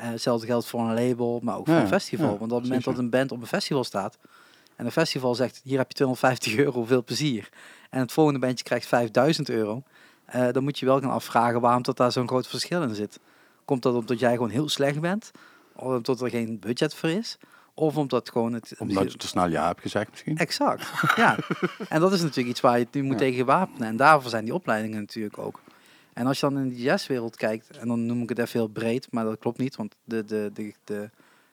Eh, 0.00 0.08
hetzelfde 0.08 0.46
geldt 0.46 0.66
voor 0.66 0.80
een 0.80 0.94
label, 1.08 1.40
maar 1.42 1.56
ook 1.56 1.66
voor 1.66 1.74
Ja, 1.74 1.80
een 1.80 1.88
festival. 1.88 2.32
ja, 2.32 2.38
Want 2.38 2.52
op 2.52 2.58
het 2.58 2.66
moment 2.66 2.84
dat 2.84 2.98
een 2.98 3.10
band 3.10 3.32
op 3.32 3.40
een 3.40 3.46
festival 3.46 3.84
staat. 3.84 4.18
En 4.76 4.84
een 4.86 4.92
festival 4.92 5.34
zegt, 5.34 5.60
hier 5.64 5.78
heb 5.78 5.88
je 5.88 5.94
250 5.94 6.56
euro, 6.56 6.84
veel 6.84 7.04
plezier. 7.04 7.48
En 7.90 8.00
het 8.00 8.12
volgende 8.12 8.38
bandje 8.40 8.64
krijgt 8.64 8.86
5000 8.86 9.48
euro. 9.48 9.82
eh, 10.24 10.48
dan 10.52 10.62
moet 10.62 10.78
je 10.78 10.86
wel 10.86 11.00
gaan 11.00 11.10
afvragen 11.10 11.60
waarom 11.60 11.82
dat 11.82 11.96
daar 11.96 12.12
zo'n 12.12 12.28
groot 12.28 12.46
verschil 12.46 12.82
in 12.82 12.94
zit. 12.94 13.18
Komt 13.64 13.82
dat 13.82 13.94
omdat 13.94 14.18
jij 14.18 14.32
gewoon 14.32 14.50
heel 14.50 14.68
slecht 14.68 15.00
bent? 15.00 15.30
Of 15.76 15.84
omdat 15.94 16.20
er 16.20 16.30
geen 16.30 16.58
budget 16.58 16.94
voor 16.94 17.08
is? 17.08 17.38
Of 17.74 17.96
omdat 17.96 18.30
gewoon 18.30 18.52
het... 18.52 18.74
Omdat 18.78 19.12
je 19.12 19.18
te 19.18 19.26
snel 19.26 19.48
ja 19.48 19.66
hebt 19.66 19.80
gezegd 19.80 20.10
misschien. 20.10 20.36
Exact, 20.36 20.90
ja. 21.16 21.36
En 21.88 22.00
dat 22.00 22.12
is 22.12 22.20
natuurlijk 22.20 22.48
iets 22.48 22.60
waar 22.60 22.78
je 22.78 22.84
het 22.84 22.94
nu 22.94 23.02
moet 23.02 23.12
Ja. 23.12 23.18
tegen 23.18 23.46
wapenen. 23.46 23.88
En 23.88 23.96
daarvoor 23.96 24.30
zijn 24.30 24.44
die 24.44 24.54
opleidingen 24.54 25.00
natuurlijk 25.00 25.38
ook. 25.38 25.60
En 26.20 26.26
als 26.26 26.40
je 26.40 26.48
dan 26.48 26.58
in 26.58 26.68
die 26.68 26.82
jazzwereld 26.82 27.36
kijkt, 27.36 27.76
en 27.76 27.88
dan 27.88 28.06
noem 28.06 28.22
ik 28.22 28.28
het 28.28 28.38
even 28.38 28.58
heel 28.60 28.68
breed, 28.68 29.06
maar 29.10 29.24
dat 29.24 29.38
klopt 29.38 29.58
niet, 29.58 29.76
want 29.76 29.94
de, 30.04 30.24
de, 30.24 30.50
de, 30.54 30.72
de 30.84 31.10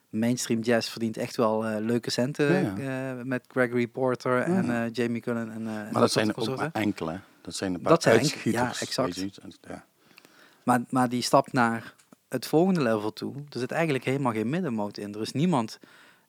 mainstream 0.09 0.61
jazz 0.61 0.89
verdient 0.89 1.17
echt 1.17 1.35
wel 1.35 1.65
eh, 1.65 1.79
leuke 1.79 2.09
centen 2.09 2.53
Ja, 2.83 3.11
eh, 3.17 3.23
met 3.23 3.43
Gregory 3.47 3.87
Porter 3.87 4.41
en 4.41 4.83
eh, 4.83 4.91
Jamie 4.91 5.21
Cullen. 5.21 5.51
En, 5.51 5.67
eh, 5.67 5.77
en 5.77 5.91
Maar 5.91 6.01
dat 6.01 6.11
zijn 6.11 6.35
ook 6.35 6.55
maar 6.57 6.69
enkele. 6.73 7.19
Dat 7.41 7.55
zijn 7.55 7.73
een 7.73 7.81
paar 7.81 7.91
Dat 7.91 8.03
zijn 8.03 8.25
ja, 8.43 8.67
exact. 8.79 9.15
weet. 9.15 9.37
En- 9.37 9.53
Ja. 9.67 9.85
Maar, 10.63 10.81
maar 10.89 11.09
die 11.09 11.21
stap 11.21 11.51
naar 11.51 11.93
het 12.29 12.45
volgende 12.47 12.81
level 12.81 13.13
toe, 13.13 13.33
er 13.35 13.59
zit 13.59 13.71
eigenlijk 13.71 14.03
helemaal 14.05 14.33
geen 14.33 14.49
middenmoot 14.49 14.97
in. 14.97 15.13
Er 15.13 15.21
is 15.21 15.31
niemand 15.31 15.79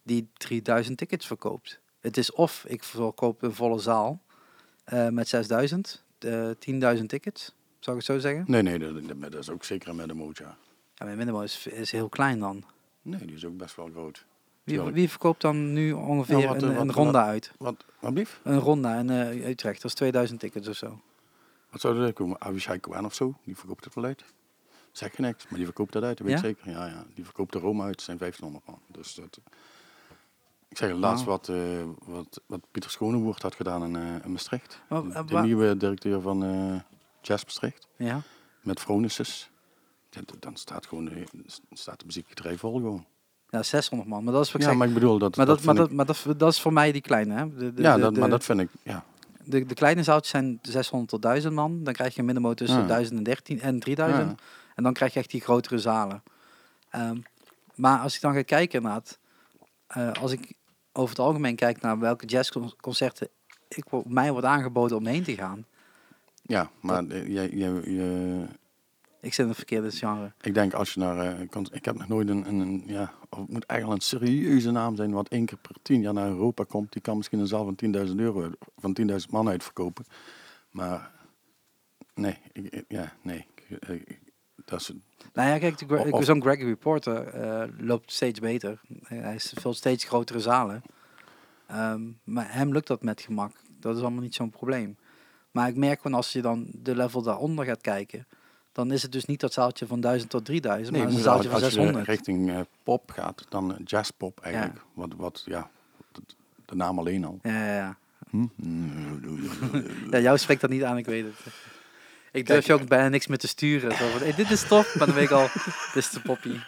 die 0.03 0.29
3000 0.33 0.99
tickets 0.99 1.27
verkoopt. 1.27 1.81
Het 2.01 2.17
is 2.17 2.33
of 2.33 2.65
ik 2.67 2.85
verkoop 2.85 3.43
een 3.43 3.55
volle 3.55 3.79
zaal 3.79 4.21
eh, 4.85 5.09
met 5.09 5.29
6000, 5.29 6.05
eh 6.19 6.51
10.000 6.97 7.05
tickets, 7.07 7.55
zou 7.79 7.97
ik 7.97 8.07
het 8.07 8.15
zo 8.15 8.19
zeggen. 8.19 8.45
Nee, 8.47 8.63
nee, 8.63 8.79
dat, 9.19 9.35
is 9.35 9.51
ook 9.51 9.65
zeker 9.65 9.95
met 9.95 10.09
de 10.09 10.31
ja. 10.33 10.57
Ja, 10.95 11.05
mijn 11.05 11.17
middenmoot 11.17 11.45
is, 11.45 11.67
is 11.67 11.91
heel 11.91 12.09
klein 12.09 12.39
dan. 12.39 12.65
Nee, 13.03 13.27
die 13.27 13.37
is 13.37 13.45
ook 13.45 13.57
best 13.57 13.77
wel 13.77 13.89
groot. 13.93 14.25
Wie, 14.65 14.81
wie 14.81 15.11
verkoopt 15.11 15.41
dan 15.41 15.73
nu 15.73 15.93
ongeveer 15.93 16.37
Nou, 16.37 16.49
wat, 16.49 16.63
een, 16.63 16.71
eh, 16.71 16.79
een 16.79 16.87
wat- 16.87 16.95
ronda 16.95 17.25
uit? 17.25 17.53
Wat, 17.59 17.85
wat 18.01 18.15
blief? 18.15 18.41
Een 18.43 18.59
ronda 18.59 18.99
in 18.99 19.11
eh, 19.11 19.49
Utrecht, 19.49 19.83
dat 19.83 19.91
is 19.91 19.97
2000 19.97 20.41
tickets 20.41 20.69
of 20.69 20.77
zo. 20.77 21.01
Wat 21.71 21.81
zou 21.81 22.03
er 22.03 22.13
komen? 22.13 22.41
Avishai 22.41 22.81
Cohen 22.81 23.05
of 23.05 23.15
zo? 23.15 23.35
Die 23.45 23.57
verkoopt 23.57 23.85
het 23.85 23.95
wel 23.95 24.05
uit. 24.05 24.25
Zeg 24.93 25.17
je 25.17 25.23
niks, 25.23 25.45
maar 25.49 25.57
die 25.57 25.65
verkoopt 25.65 25.93
dat 25.93 26.03
uit, 26.03 26.19
dat 26.19 26.27
weet 26.27 26.37
ik 26.37 26.43
Ja? 26.43 26.49
zeker. 26.49 26.71
Ja, 26.71 26.87
ja. 26.87 27.05
Die 27.15 27.25
verkoopt 27.25 27.53
de 27.53 27.59
Rome 27.59 27.83
uit, 27.83 28.03
zijn 28.03 28.19
1500 28.19 28.67
man. 28.67 28.81
Dus 28.87 29.15
dat, 29.15 29.41
ik 30.69 30.77
zeg 30.77 30.93
laatst 30.93 31.25
wat, 31.25 31.49
eh, 31.49 31.59
wat, 32.05 32.41
wat 32.47 32.61
Pieter 32.71 32.91
Schonewoord 32.91 33.43
had 33.43 33.55
gedaan 33.55 33.85
in, 33.85 33.97
eh, 33.97 34.25
in 34.25 34.33
Maastricht. 34.33 34.81
Maar, 34.89 35.03
de 35.03 35.13
eh, 35.13 35.27
de 35.27 35.41
nieuwe 35.41 35.77
directeur 35.77 36.21
van 36.21 36.45
eh 36.45 36.81
Jazz 37.23 37.45
Maastricht. 37.45 37.87
Ja, 37.97 38.21
Met 38.63 38.77
d- 40.27 40.33
dan 40.39 40.57
staat 40.57 40.87
gewoon 40.87 41.11
staat 41.73 41.99
de 42.01 42.07
muziekbedrijf 42.07 42.61
vol 42.61 42.73
gewoon. 42.75 43.07
ja, 43.49 43.63
600 43.63 44.11
man. 44.11 44.25
Maar 44.25 44.33
dat 44.33 44.45
is 44.45 44.53
wat 44.53 44.61
ik 44.61 44.63
Ja, 44.63 44.69
zeg. 44.69 44.79
maar 44.79 44.89
ik 44.89 44.95
bedoel 44.95 45.19
dat. 45.19 45.37
Maar, 45.37 45.47
dat, 45.47 45.63
maar, 45.63 45.75
dat, 45.75 45.91
maar 45.91 46.07
dat, 46.07 46.25
dat 46.37 46.53
is 46.53 46.61
voor 46.61 46.73
mij 46.73 46.93
die 46.93 47.01
kleine. 47.01 47.35
Hè? 47.35 47.55
De, 47.57 47.75
de, 47.75 47.83
ja, 47.83 47.95
de, 47.95 48.01
dat, 48.01 48.17
maar 48.17 48.31
dat 48.31 48.45
vind 48.45 48.61
ik. 48.61 48.69
Ja, 48.83 49.05
De, 49.45 49.65
de 49.67 49.75
kleine 49.75 50.03
zaaltjes 50.03 50.31
zijn 50.31 50.59
600 50.63 51.11
tot 51.11 51.23
1000 51.23 51.55
man. 51.55 51.85
Dan 51.85 51.93
krijg 51.95 52.13
je 52.15 52.19
een 52.19 52.25
middenmoot 52.25 52.57
tussen 52.57 52.81
Ja. 52.81 52.87
1000 52.87 53.19
en 53.19 53.25
13 53.25 53.61
en 53.61 53.79
3000. 53.79 54.29
Ja. 54.31 54.35
En 54.75 54.83
dan 54.83 54.93
krijg 54.93 55.13
je 55.13 55.19
echt 55.19 55.31
die 55.31 55.41
grotere 55.41 55.79
zalen. 55.79 56.23
Ehm, 56.91 57.17
maar 57.75 57.99
als 58.01 58.15
ik 58.15 58.21
dan 58.21 58.35
ga 58.35 58.43
kijken 58.43 58.83
naar 58.83 58.95
het, 58.95 59.19
eh, 59.87 60.13
als 60.13 60.33
ik 60.33 60.53
over 60.93 61.11
het 61.17 61.19
algemeen 61.25 61.57
kijk 61.57 61.81
naar 61.81 61.99
welke 61.99 62.27
jazzconcerten 62.27 63.29
ik, 63.69 63.85
mij 64.05 64.31
wordt 64.33 64.47
aangeboden 64.47 64.97
om 64.97 65.07
heen 65.07 65.23
te 65.23 65.35
gaan. 65.35 65.67
Ja 66.49 66.71
maar 66.81 67.07
eh, 67.07 67.27
jij, 67.27 67.49
jij, 67.49 67.71
je, 67.71 68.45
Ik 69.21 69.31
zit 69.35 69.39
in 69.39 69.47
het 69.49 69.57
verkeerde 69.57 69.91
genre. 69.91 70.33
ik 70.41 70.55
denk 70.55 70.73
als 70.75 70.95
je 70.95 71.01
naar. 71.01 71.19
eh, 71.41 71.49
kan- 71.49 71.67
ik 71.73 71.85
heb 71.85 71.99
nog 71.99 72.09
nooit 72.09 72.29
een. 72.29 72.49
een, 72.49 72.61
een 72.61 72.83
ja, 72.87 73.13
of 73.31 73.39
het 73.39 73.49
moet 73.49 73.65
eigenlijk 73.67 74.01
een 74.01 74.07
serieuze 74.07 74.71
naam 74.71 74.97
zijn. 74.97 75.11
Wat 75.13 75.29
één 75.29 75.47
keer 75.47 75.59
per 75.59 75.77
tien 75.83 76.01
jaar 76.01 76.13
naar 76.13 76.29
Europa 76.29 76.65
komt. 76.65 76.93
Die 76.93 77.03
kan 77.03 77.17
misschien 77.17 77.39
een 77.39 77.47
zaal 77.47 77.65
van 77.65 78.07
10.000 78.09 78.15
euro. 78.17 78.51
van 78.77 78.93
10.000 78.93 79.31
man 79.31 79.49
uitverkopen. 79.49 80.05
Maar. 80.71 81.11
Nee, 82.15 82.39
ik, 82.53 82.85
ja, 82.89 83.13
nee. 83.23 83.47
ik- 83.69 83.89
ik- 83.89 84.21
dat 84.65 84.81
is, 84.81 84.93
Nou 85.33 85.49
ja, 85.49 85.59
kijk, 85.59 85.79
de 85.79 85.87
Gre- 85.99 86.23
zo'n 86.25 86.43
Gregory 86.43 86.77
Porter 86.77 87.27
eh, 87.27 87.69
loopt 87.79 88.13
steeds 88.13 88.41
beter. 88.41 88.81
Eh, 89.03 89.21
Hij 89.21 89.37
veel 89.41 89.75
steeds 89.75 90.05
grotere 90.05 90.41
zalen. 90.41 90.83
Ehm, 91.67 92.03
maar 92.25 92.53
hem 92.55 92.73
lukt 92.73 92.87
dat 92.87 93.03
met 93.03 93.21
gemak. 93.21 93.53
Dat 93.81 93.97
is 93.97 94.03
allemaal 94.03 94.23
niet 94.23 94.35
zo'n 94.35 94.51
probleem. 94.51 94.97
Maar 95.51 95.69
ik 95.69 95.77
merk 95.77 96.01
gewoon 96.01 96.17
als 96.17 96.33
je 96.33 96.43
dan 96.43 96.67
de 96.73 96.97
level 96.97 97.23
daaronder 97.23 97.65
gaat 97.65 97.81
kijken, 97.81 98.27
dan 98.73 98.93
is 98.93 99.03
het 99.03 99.13
dus 99.13 99.25
niet 99.25 99.41
dat 99.41 99.53
zaaltje 99.53 99.87
van 99.87 100.01
1000 100.01 100.31
tot 100.31 100.45
3000, 100.45 100.97
Nee, 100.97 101.05
maar 101.07 101.13
een 101.15 101.19
zaaltje 101.21 101.49
van 101.51 101.63
als 101.63 101.73
je 101.73 101.81
600. 101.81 102.07
richting 102.07 102.51
eh, 102.51 102.61
pop 102.83 103.11
gaat, 103.11 103.47
dan 103.49 103.75
eh, 103.75 103.81
jazzpop 103.85 104.41
eigenlijk. 104.41 104.81
Wat, 104.95 105.09
wat, 105.17 105.43
ja, 105.47 105.71
de, 106.67 106.75
naam 106.75 106.99
alleen 106.99 107.25
al. 107.25 107.39
Ja, 107.43 107.65
ja, 107.67 107.75
ja. 107.75 107.97
Hm? 108.31 108.47
Ja, 110.11 110.19
jou 110.19 110.39
spreekt 110.39 110.61
dat 110.61 110.71
niet 110.71 110.83
aan, 110.85 110.97
ik 110.99 111.07
weet 111.07 111.25
het. 111.25 111.35
Ik 112.33 112.47
durf 112.47 112.67
je 112.67 112.73
ook 112.73 112.89
bijna 112.89 113.09
niks 113.09 113.27
meer 113.27 113.39
te 113.39 113.49
sturen. 113.49 113.97
Zo 113.97 114.09
van, 114.11 114.21
hey, 114.21 114.35
dit 114.35 114.51
is 114.51 114.67
tof, 114.69 114.95
maar 114.95 115.07
dan 115.07 115.17
weet 115.17 115.25
ik 115.25 115.31
al, 115.31 115.49
dit 115.95 115.97
is 115.97 116.11
de 116.11 116.21
poppy. 116.21 116.57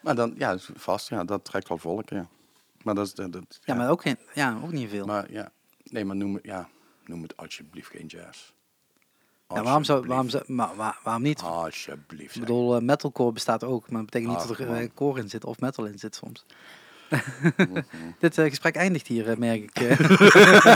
Maar 0.00 0.14
dan, 0.14 0.34
ja, 0.36 0.56
vast, 0.74 1.08
ja, 1.08 1.24
dat 1.24 1.44
trekt 1.44 1.68
wel 1.68 1.78
volk, 1.78 2.08
ja. 2.08 2.26
Maar 2.82 2.94
dat 2.94 3.06
is, 3.06 3.14
dat, 3.14 3.32
dat- 3.32 3.60
Ja, 3.64 3.74
maar 3.74 3.90
ook, 3.90 4.02
geen, 4.02 4.16
ja, 4.34 4.58
ook 4.64 4.72
niet 4.72 4.88
veel. 4.90 5.06
Maar 5.06 5.32
ja, 5.32 5.50
nee, 5.84 6.04
maar 6.04 6.16
noem 6.16 6.38
ja, 6.42 6.68
noem 7.12 7.22
het 7.22 7.36
alsjeblieft 7.36 7.90
geen 7.90 8.06
jazz. 8.06 8.52
Ja, 9.48 9.62
waarom, 9.62 9.84
zou, 9.84 10.06
waarom, 10.06 10.28
zou, 10.28 10.42
maar, 10.46 10.76
waar- 10.76 10.98
waarom 11.02 11.22
niet? 11.22 11.40
Alsjeblieft. 11.40 12.34
Ik 12.34 12.40
bedoel, 12.40 12.76
eh, 12.76 12.82
metalcore 12.82 13.32
bestaat 13.32 13.64
ook, 13.64 13.90
maar 13.90 14.00
dat 14.02 14.10
betekent 14.10 14.38
niet 14.38 14.48
dat 14.48 14.58
er 14.58 14.66
man. 14.66 14.76
eh, 14.76 14.88
core 14.94 15.20
in 15.20 15.28
zit 15.28 15.44
of 15.44 15.60
metal 15.60 15.84
in 15.84 15.98
zit 15.98 16.14
soms. 16.14 16.44
Dit 18.18 18.38
eh, 18.38 18.48
gesprek 18.48 18.74
eindigt 18.74 19.06
hier, 19.06 19.38
merk 19.38 19.62
ik. 19.62 19.98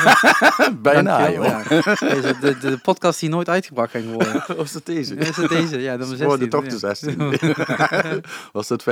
Bijna, 0.82 1.30
joh. 1.30 1.44
ja. 1.44 1.62
Deze, 1.68 2.36
de, 2.40 2.58
de, 2.58 2.78
podcast 2.82 3.20
die 3.20 3.28
nooit 3.28 3.48
uitgebracht 3.48 3.90
ging 3.90 4.12
worden. 4.12 4.44
Was 4.56 4.72
dat 4.72 4.86
deze? 4.86 5.14
Is 5.14 5.36
het 5.36 5.48
deze? 5.48 5.78
Ja, 5.80 6.02
16. 6.04 6.26
worden 6.26 6.48
toch 6.48 6.64
de 6.64 6.70
ja. 6.70 6.94
16. 6.94 8.24
Was 8.52 8.66
dat 8.68 8.82
15,5? 8.82 8.86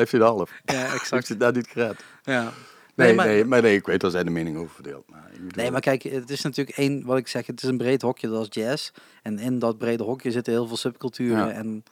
Ja, 0.64 0.86
Ik 0.86 0.92
exact. 0.94 1.26
zit 1.26 1.40
daar 1.40 1.52
niet 1.52 1.68
gered. 1.68 2.04
Ja. 2.22 2.52
Nee, 2.94 3.14
maar- 3.14 3.26
nee, 3.26 3.44
maar 3.44 3.62
nee, 3.62 3.76
ik 3.76 3.86
weet 3.86 4.02
waar 4.02 4.10
zij 4.10 4.24
de 4.24 4.30
mening 4.30 4.56
over 4.56 4.74
verdeelt. 4.74 5.10
Maar 5.10 5.26
ik 5.32 5.32
bedoel- 5.46 5.62
Nee, 5.62 5.70
maar 5.70 5.80
kijk, 5.80 6.02
het 6.02 6.30
is 6.30 6.42
natuurlijk 6.42 6.76
één, 6.76 7.04
wat 7.04 7.16
ik 7.18 7.28
zeg, 7.28 7.46
het 7.46 7.62
is 7.62 7.68
een 7.68 7.76
breed 7.78 8.02
hokje, 8.02 8.28
dat 8.28 8.42
is 8.42 8.62
jazz. 8.62 8.90
En 9.22 9.38
in 9.38 9.58
dat 9.58 9.78
brede 9.78 10.02
hokje 10.02 10.30
zitten 10.30 10.52
heel 10.52 10.66
veel 10.66 10.76
subculturen. 10.76 11.46
Ja. 11.46 11.50
En 11.52 11.84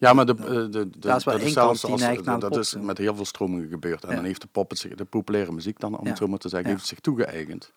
Ja, 0.00 0.12
maar 0.12 0.26
de, 0.26 0.34
eh, 0.38 0.44
de, 0.46 0.68
de, 0.70 0.88
Daar 0.98 1.16
is 1.16 1.24
dat 1.24 1.40
zelfs 1.40 1.84
als- 1.84 2.00
dat 2.00 2.38
pop 2.40 2.58
is 2.58 2.74
met 2.80 2.98
heel 2.98 3.14
veel 3.14 3.24
stromingen 3.24 3.68
gebeurd. 3.68 4.02
En 4.04 4.08
Ja. 4.10 4.14
dan 4.14 4.24
heeft 4.24 4.40
de 4.40 4.48
pop 4.52 4.70
het 4.70 4.78
zich, 4.78 4.94
de 4.94 5.04
populaire 5.04 5.52
muziek 5.52 5.80
dan, 5.80 5.98
om 5.98 6.04
Ja. 6.04 6.08
het 6.08 6.18
zo 6.18 6.26
maar 6.26 6.38
te 6.38 6.48
zeggen, 6.48 6.68
Ja. 6.68 6.74
heeft 6.76 6.88
het 6.88 6.94
zich 6.98 7.00
toegeëigend. 7.14 7.72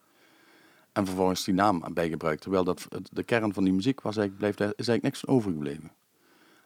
En 0.94 1.06
vervolgens 1.06 1.44
die 1.44 1.54
naam 1.54 1.84
bijgebruikt. 1.94 2.42
Terwijl 2.42 2.64
dat, 2.64 2.88
de 3.12 3.24
kern 3.24 3.54
van 3.54 3.64
die 3.64 3.74
muziek 3.74 4.02
was 4.02 4.18
eigenlijk, 4.18 4.56
blijft, 4.56 4.80
is 4.80 4.88
eigenlijk 4.88 5.04
niks 5.04 5.28
overgebleven. 5.28 5.92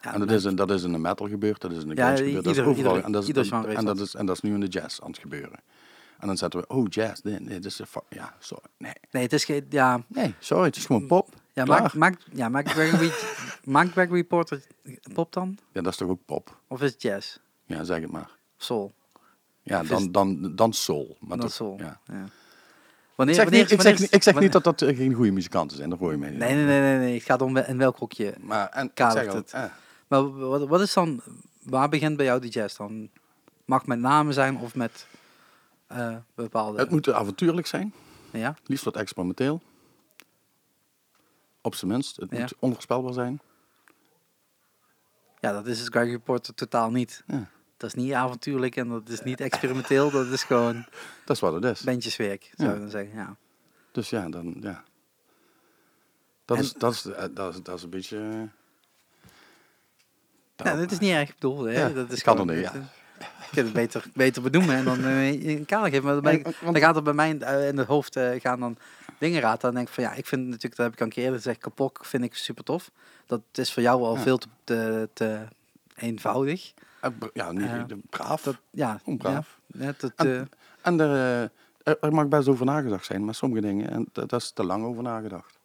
en 0.01 0.19
dat 0.19 0.31
is, 0.31 0.43
in, 0.45 0.55
dat 0.55 0.71
is 0.71 0.83
in 0.83 0.91
de 0.91 0.97
metal 0.97 1.27
gebeurd, 1.27 1.61
dat 1.61 1.71
is 1.71 1.81
in 1.83 1.89
de 1.89 1.95
grunge 1.95 2.17
gebeurd, 2.17 2.43
dat 2.43 2.55
is 2.55 2.61
overal. 2.61 2.93
dat 2.93 3.03
dat 3.85 3.85
dat. 3.85 3.99
is, 3.99 4.15
en 4.15 4.25
dat 4.25 4.35
is 4.35 4.41
nu 4.41 4.53
in 4.53 4.59
de 4.59 4.67
jazz 4.67 4.99
aan 4.99 5.09
het 5.09 5.17
gebeuren. 5.19 5.59
En 6.19 6.27
dan 6.27 6.37
zetten 6.37 6.59
we, 6.59 6.67
oh 6.67 6.85
jazz, 6.89 7.21
nee, 7.21 7.39
nee, 7.39 7.59
dat 7.59 7.71
is 7.71 7.79
een 7.79 7.85
ja, 8.09 8.35
sorry, 8.39 8.63
nee. 8.77 8.93
Nee, 9.11 9.23
het 9.23 9.33
is 9.33 9.45
geen, 9.45 9.65
ja, 9.69 10.03
Nee, 10.07 10.35
sorry, 10.39 10.65
het 10.65 10.75
is 10.75 10.85
gewoon 10.85 11.07
pop. 11.07 11.29
ja, 11.53 11.63
Klaar. 11.63 11.81
maakt 11.81 11.93
maak, 11.93 12.17
ja, 12.33 12.49
maakt 12.49 12.69
Gregory, 12.71 13.11
maakt 13.75 13.91
Gregory 13.91 14.23
Porter 14.23 14.61
pop 15.13 15.33
dan? 15.33 15.57
Ja, 15.71 15.81
dat 15.81 15.91
is 15.91 15.97
toch 15.97 16.09
ook 16.09 16.25
pop? 16.25 16.57
Of 16.67 16.81
is 16.81 16.91
het 16.91 17.01
jazz? 17.01 17.37
Ja, 17.65 17.83
zeg 17.83 18.01
het 18.01 18.11
maar. 18.11 18.29
Soul? 18.57 18.93
Ja, 19.61 19.83
dan, 19.83 20.11
dan, 20.11 20.55
dan 20.55 20.73
soul. 20.73 21.17
Maar 21.19 21.37
Dan 21.37 21.39
toch- 21.47 21.55
soul. 21.55 21.77
Ja. 21.79 21.99
Ja. 22.05 22.23
Ik 22.23 23.21
Wanneer, 23.21 23.35
zeg, 23.35 23.43
wanneer, 23.43 23.61
niet, 23.63 23.71
ik, 23.71 23.81
zeg, 23.81 23.99
niet- 23.99 24.13
ik 24.13 24.23
zeg 24.23 24.39
niet 24.39 24.51
dat 24.51 24.63
dat 24.63 24.81
eh, 24.81 24.97
geen 24.97 25.13
goede 25.13 25.31
muzikanten 25.31 25.77
zijn, 25.77 25.89
daar 25.89 25.99
hoor 25.99 26.11
je 26.11 26.17
mee. 26.17 26.31
Nee, 26.31 26.53
nee, 26.55 26.65
nee, 26.65 26.79
nee, 26.81 26.97
nee. 26.97 27.13
Het 27.13 27.23
gaat 27.23 27.41
om 27.41 27.57
in 27.57 27.77
welk 27.77 27.97
hokje. 27.97 28.33
Maar 28.39 28.69
en, 28.69 28.93
Kadert 28.93 29.33
het. 29.33 29.51
eh, 29.51 29.63
Maar 30.07 30.31
wat, 30.39 30.67
wat 30.67 30.81
is 30.81 30.93
dan, 30.93 31.21
waar 31.63 31.89
begint 31.89 32.17
bij 32.17 32.25
jou 32.25 32.39
die 32.41 32.49
jazz 32.51 32.77
dan? 32.77 33.09
Mag 33.65 33.85
met 33.85 33.99
namen 33.99 34.33
zijn 34.33 34.57
of 34.57 34.75
met 34.75 35.07
eh, 35.87 36.15
bepaalde... 36.35 36.79
het 36.79 36.89
moet 36.89 37.11
avontuurlijk 37.11 37.67
zijn, 37.67 37.93
Ja? 38.31 38.55
liefst 38.65 38.85
wat 38.85 38.95
experimenteel. 38.95 39.61
Op 41.61 41.75
zijn 41.75 41.91
minst. 41.91 42.15
Het 42.15 42.31
Ja. 42.31 42.39
moet 42.39 42.53
onvoorspelbaar 42.59 43.13
zijn. 43.13 43.39
ja, 45.39 45.51
dat 45.51 45.67
is 45.67 45.79
het 45.79 45.87
Gregory 45.89 46.19
Porter 46.19 46.53
totaal 46.53 46.91
niet. 46.91 47.23
Ja. 47.27 47.49
Dat 47.77 47.95
is 47.95 48.03
niet 48.03 48.13
avontuurlijk 48.13 48.75
en 48.75 48.89
dat 48.89 49.09
is 49.09 49.21
niet 49.21 49.39
experimenteel. 49.41 50.11
dat 50.11 50.27
is 50.27 50.43
gewoon 50.43 50.85
Dat 51.25 51.35
is 51.35 51.41
wat 51.41 51.53
het 51.53 51.63
is. 51.63 51.81
bandjeswerk, 51.81 52.51
zou 52.55 52.69
Ja. 52.69 52.73
je 52.75 52.81
dan 52.81 52.89
zeggen. 52.89 53.15
Ja. 53.15 53.35
Dus 53.91 54.09
ja, 54.09 54.29
dan, 54.29 54.55
ja. 54.61 54.83
Dat, 56.45 56.57
En- 56.57 56.63
is, 56.63 56.73
dat, 56.73 56.93
is, 56.93 57.05
eh, 57.05 57.25
dat, 57.33 57.53
is, 57.53 57.63
dat 57.63 57.77
is 57.77 57.83
een 57.83 57.89
beetje... 57.89 58.49
Nou, 60.57 60.77
dat 60.79 60.91
is 60.91 60.99
niet 60.99 61.11
erg 61.11 61.33
bedoeld. 61.33 61.65
Hè? 61.65 61.71
Ja, 61.71 61.89
dat 61.89 62.11
is 62.11 62.21
kan 62.23 62.37
gewoon- 62.37 62.49
er 62.49 62.55
niet, 62.61 62.71
het- 62.71 62.83
Je 63.49 63.51
kunt 63.53 63.65
het 63.65 63.73
beter, 63.73 64.05
beter 64.13 64.41
benoemen 64.41 64.75
en 64.75 64.85
dan 64.85 65.03
eh, 65.03 65.31
in 65.43 65.65
kader 65.65 65.89
geven. 65.89 66.05
Maar 66.05 66.21
dan, 66.21 66.31
ik- 66.33 66.57
dan 66.63 66.77
gaat 66.77 66.95
er 66.95 67.01
bij 67.03 67.13
mij 67.13 67.37
eh, 67.39 67.67
in 67.67 67.77
het 67.77 67.87
hoofd 67.87 68.15
eh, 68.15 68.39
gaan 68.41 68.59
dan 68.59 68.77
dingen 69.17 69.41
raad. 69.41 69.61
Dan 69.61 69.73
denk 69.73 69.87
ik 69.87 69.93
van 69.93 70.03
ja, 70.03 70.13
ik 70.13 70.25
vind 70.25 70.41
natuurlijk, 70.43 70.75
dat 70.75 70.85
heb 70.85 70.93
ik 70.93 70.99
al 70.99 71.05
een 71.05 71.11
keer 71.11 71.23
eerder 71.23 71.39
gezegd, 71.39 71.59
kapok 71.59 72.05
vind 72.05 72.23
ik 72.23 72.35
super 72.35 72.63
tof. 72.63 72.91
Dat 73.25 73.41
is 73.53 73.73
voor 73.73 73.83
jou 73.83 74.01
al 74.03 74.15
Ja. 74.15 74.21
veel 74.21 74.37
te, 74.37 74.47
te, 74.63 75.09
te 75.13 75.39
eenvoudig. 75.95 76.73
eh, 77.01 77.09
br- 77.19 77.27
ja, 77.33 77.51
niet, 77.51 77.63
Ja. 77.69 77.83
de- 77.83 77.97
braaf. 78.09 78.41
Dat, 78.41 78.57
ja, 78.71 78.99
braaf. 79.17 79.59
Ja, 79.67 79.85
het, 79.85 80.11
En- 80.15 80.27
eh, 80.35 80.41
En 80.81 80.99
er, 80.99 81.51
eh, 81.83 82.09
mag 82.09 82.27
best 82.27 82.47
over 82.47 82.65
nagedacht 82.65 83.05
zijn, 83.05 83.25
maar 83.25 83.35
sommige 83.35 83.61
dingen, 83.61 83.89
en 83.89 84.07
dat, 84.11 84.29
dat 84.29 84.41
is 84.41 84.51
te 84.51 84.63
lang 84.63 84.85
over 84.85 85.03
nagedacht. 85.03 85.57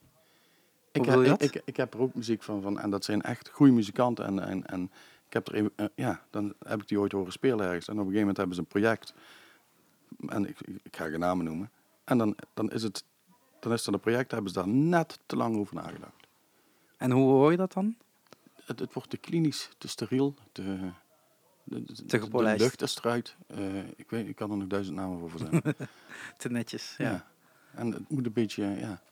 Ik, 0.93 1.05
dat? 1.05 1.43
ik, 1.43 1.62
ik 1.64 1.76
heb 1.76 1.95
er 1.95 2.01
ook 2.01 2.14
muziek 2.14 2.43
van, 2.43 2.62
van 2.62 2.81
en 2.81 2.91
dat 2.91 3.05
zijn 3.05 3.22
echt 3.22 3.51
goede 3.53 3.72
muzikanten. 3.72 4.24
En, 4.26 4.47
en, 4.49 4.66
en 4.66 4.91
ik 5.31 5.37
heb 5.37 5.49
er 5.49 5.55
even, 5.55 5.72
eh, 5.76 5.87
ja, 5.95 6.22
dan 6.31 6.55
heb 6.59 6.83
ik 6.83 6.89
die 6.89 7.01
ooit 7.01 7.12
horen 7.12 7.33
spelen 7.33 7.66
ergens. 7.66 7.89
En 7.89 7.93
op 7.93 8.07
een 8.07 8.12
gegeven 8.12 8.20
moment 8.20 8.37
hebben 8.37 8.55
ze 8.55 8.61
een 8.61 8.66
project. 8.66 9.14
En 10.28 10.49
ik, 10.49 10.57
ga 10.91 11.09
geen 11.09 11.18
namen 11.18 11.45
noemen. 11.45 11.70
En 12.05 12.18
dan, 12.18 12.37
dan 12.55 12.70
is 12.70 12.83
het, 12.83 13.05
dan 13.61 13.72
is 13.72 13.87
er 13.87 13.93
een 13.95 14.01
project, 14.01 14.31
hebben 14.31 14.51
ze 14.51 14.59
daar 14.59 14.68
net 14.68 15.18
te 15.26 15.37
lang 15.37 15.57
over 15.57 15.74
nagedacht. 15.74 16.26
en 16.97 17.11
hoe 17.11 17.28
hoor 17.31 17.51
je 17.51 17.57
dat 17.57 17.72
dan? 17.72 17.97
Het, 18.64 18.78
het 18.78 18.93
wordt 18.95 19.11
te 19.11 19.16
klinisch, 19.16 19.70
te 19.78 19.89
steriel, 19.89 20.35
te, 20.53 20.62
de, 21.64 21.85
de, 21.85 21.93
Te 21.93 22.05
de 22.07 22.20
gepolijst. 22.20 22.61
lucht 22.61 22.83
is 22.83 22.97
eruit. 22.97 23.37
Eh, 23.47 23.89
ik, 23.97 24.11
weet, 24.11 24.28
ik 24.28 24.37
kan 24.37 24.51
er 24.51 24.57
nog 24.57 24.66
duizend 24.66 24.97
namen 24.97 25.18
voor 25.18 25.31
verzinnen. 25.31 25.62
Te 26.39 26.51
netjes. 26.51 26.95
Ja. 26.99 27.11
Ja. 27.11 27.26
En 27.74 27.93
het 27.93 28.09
moet 28.11 28.26
een 28.26 28.33
beetje, 28.33 28.64
ja. 28.64 29.03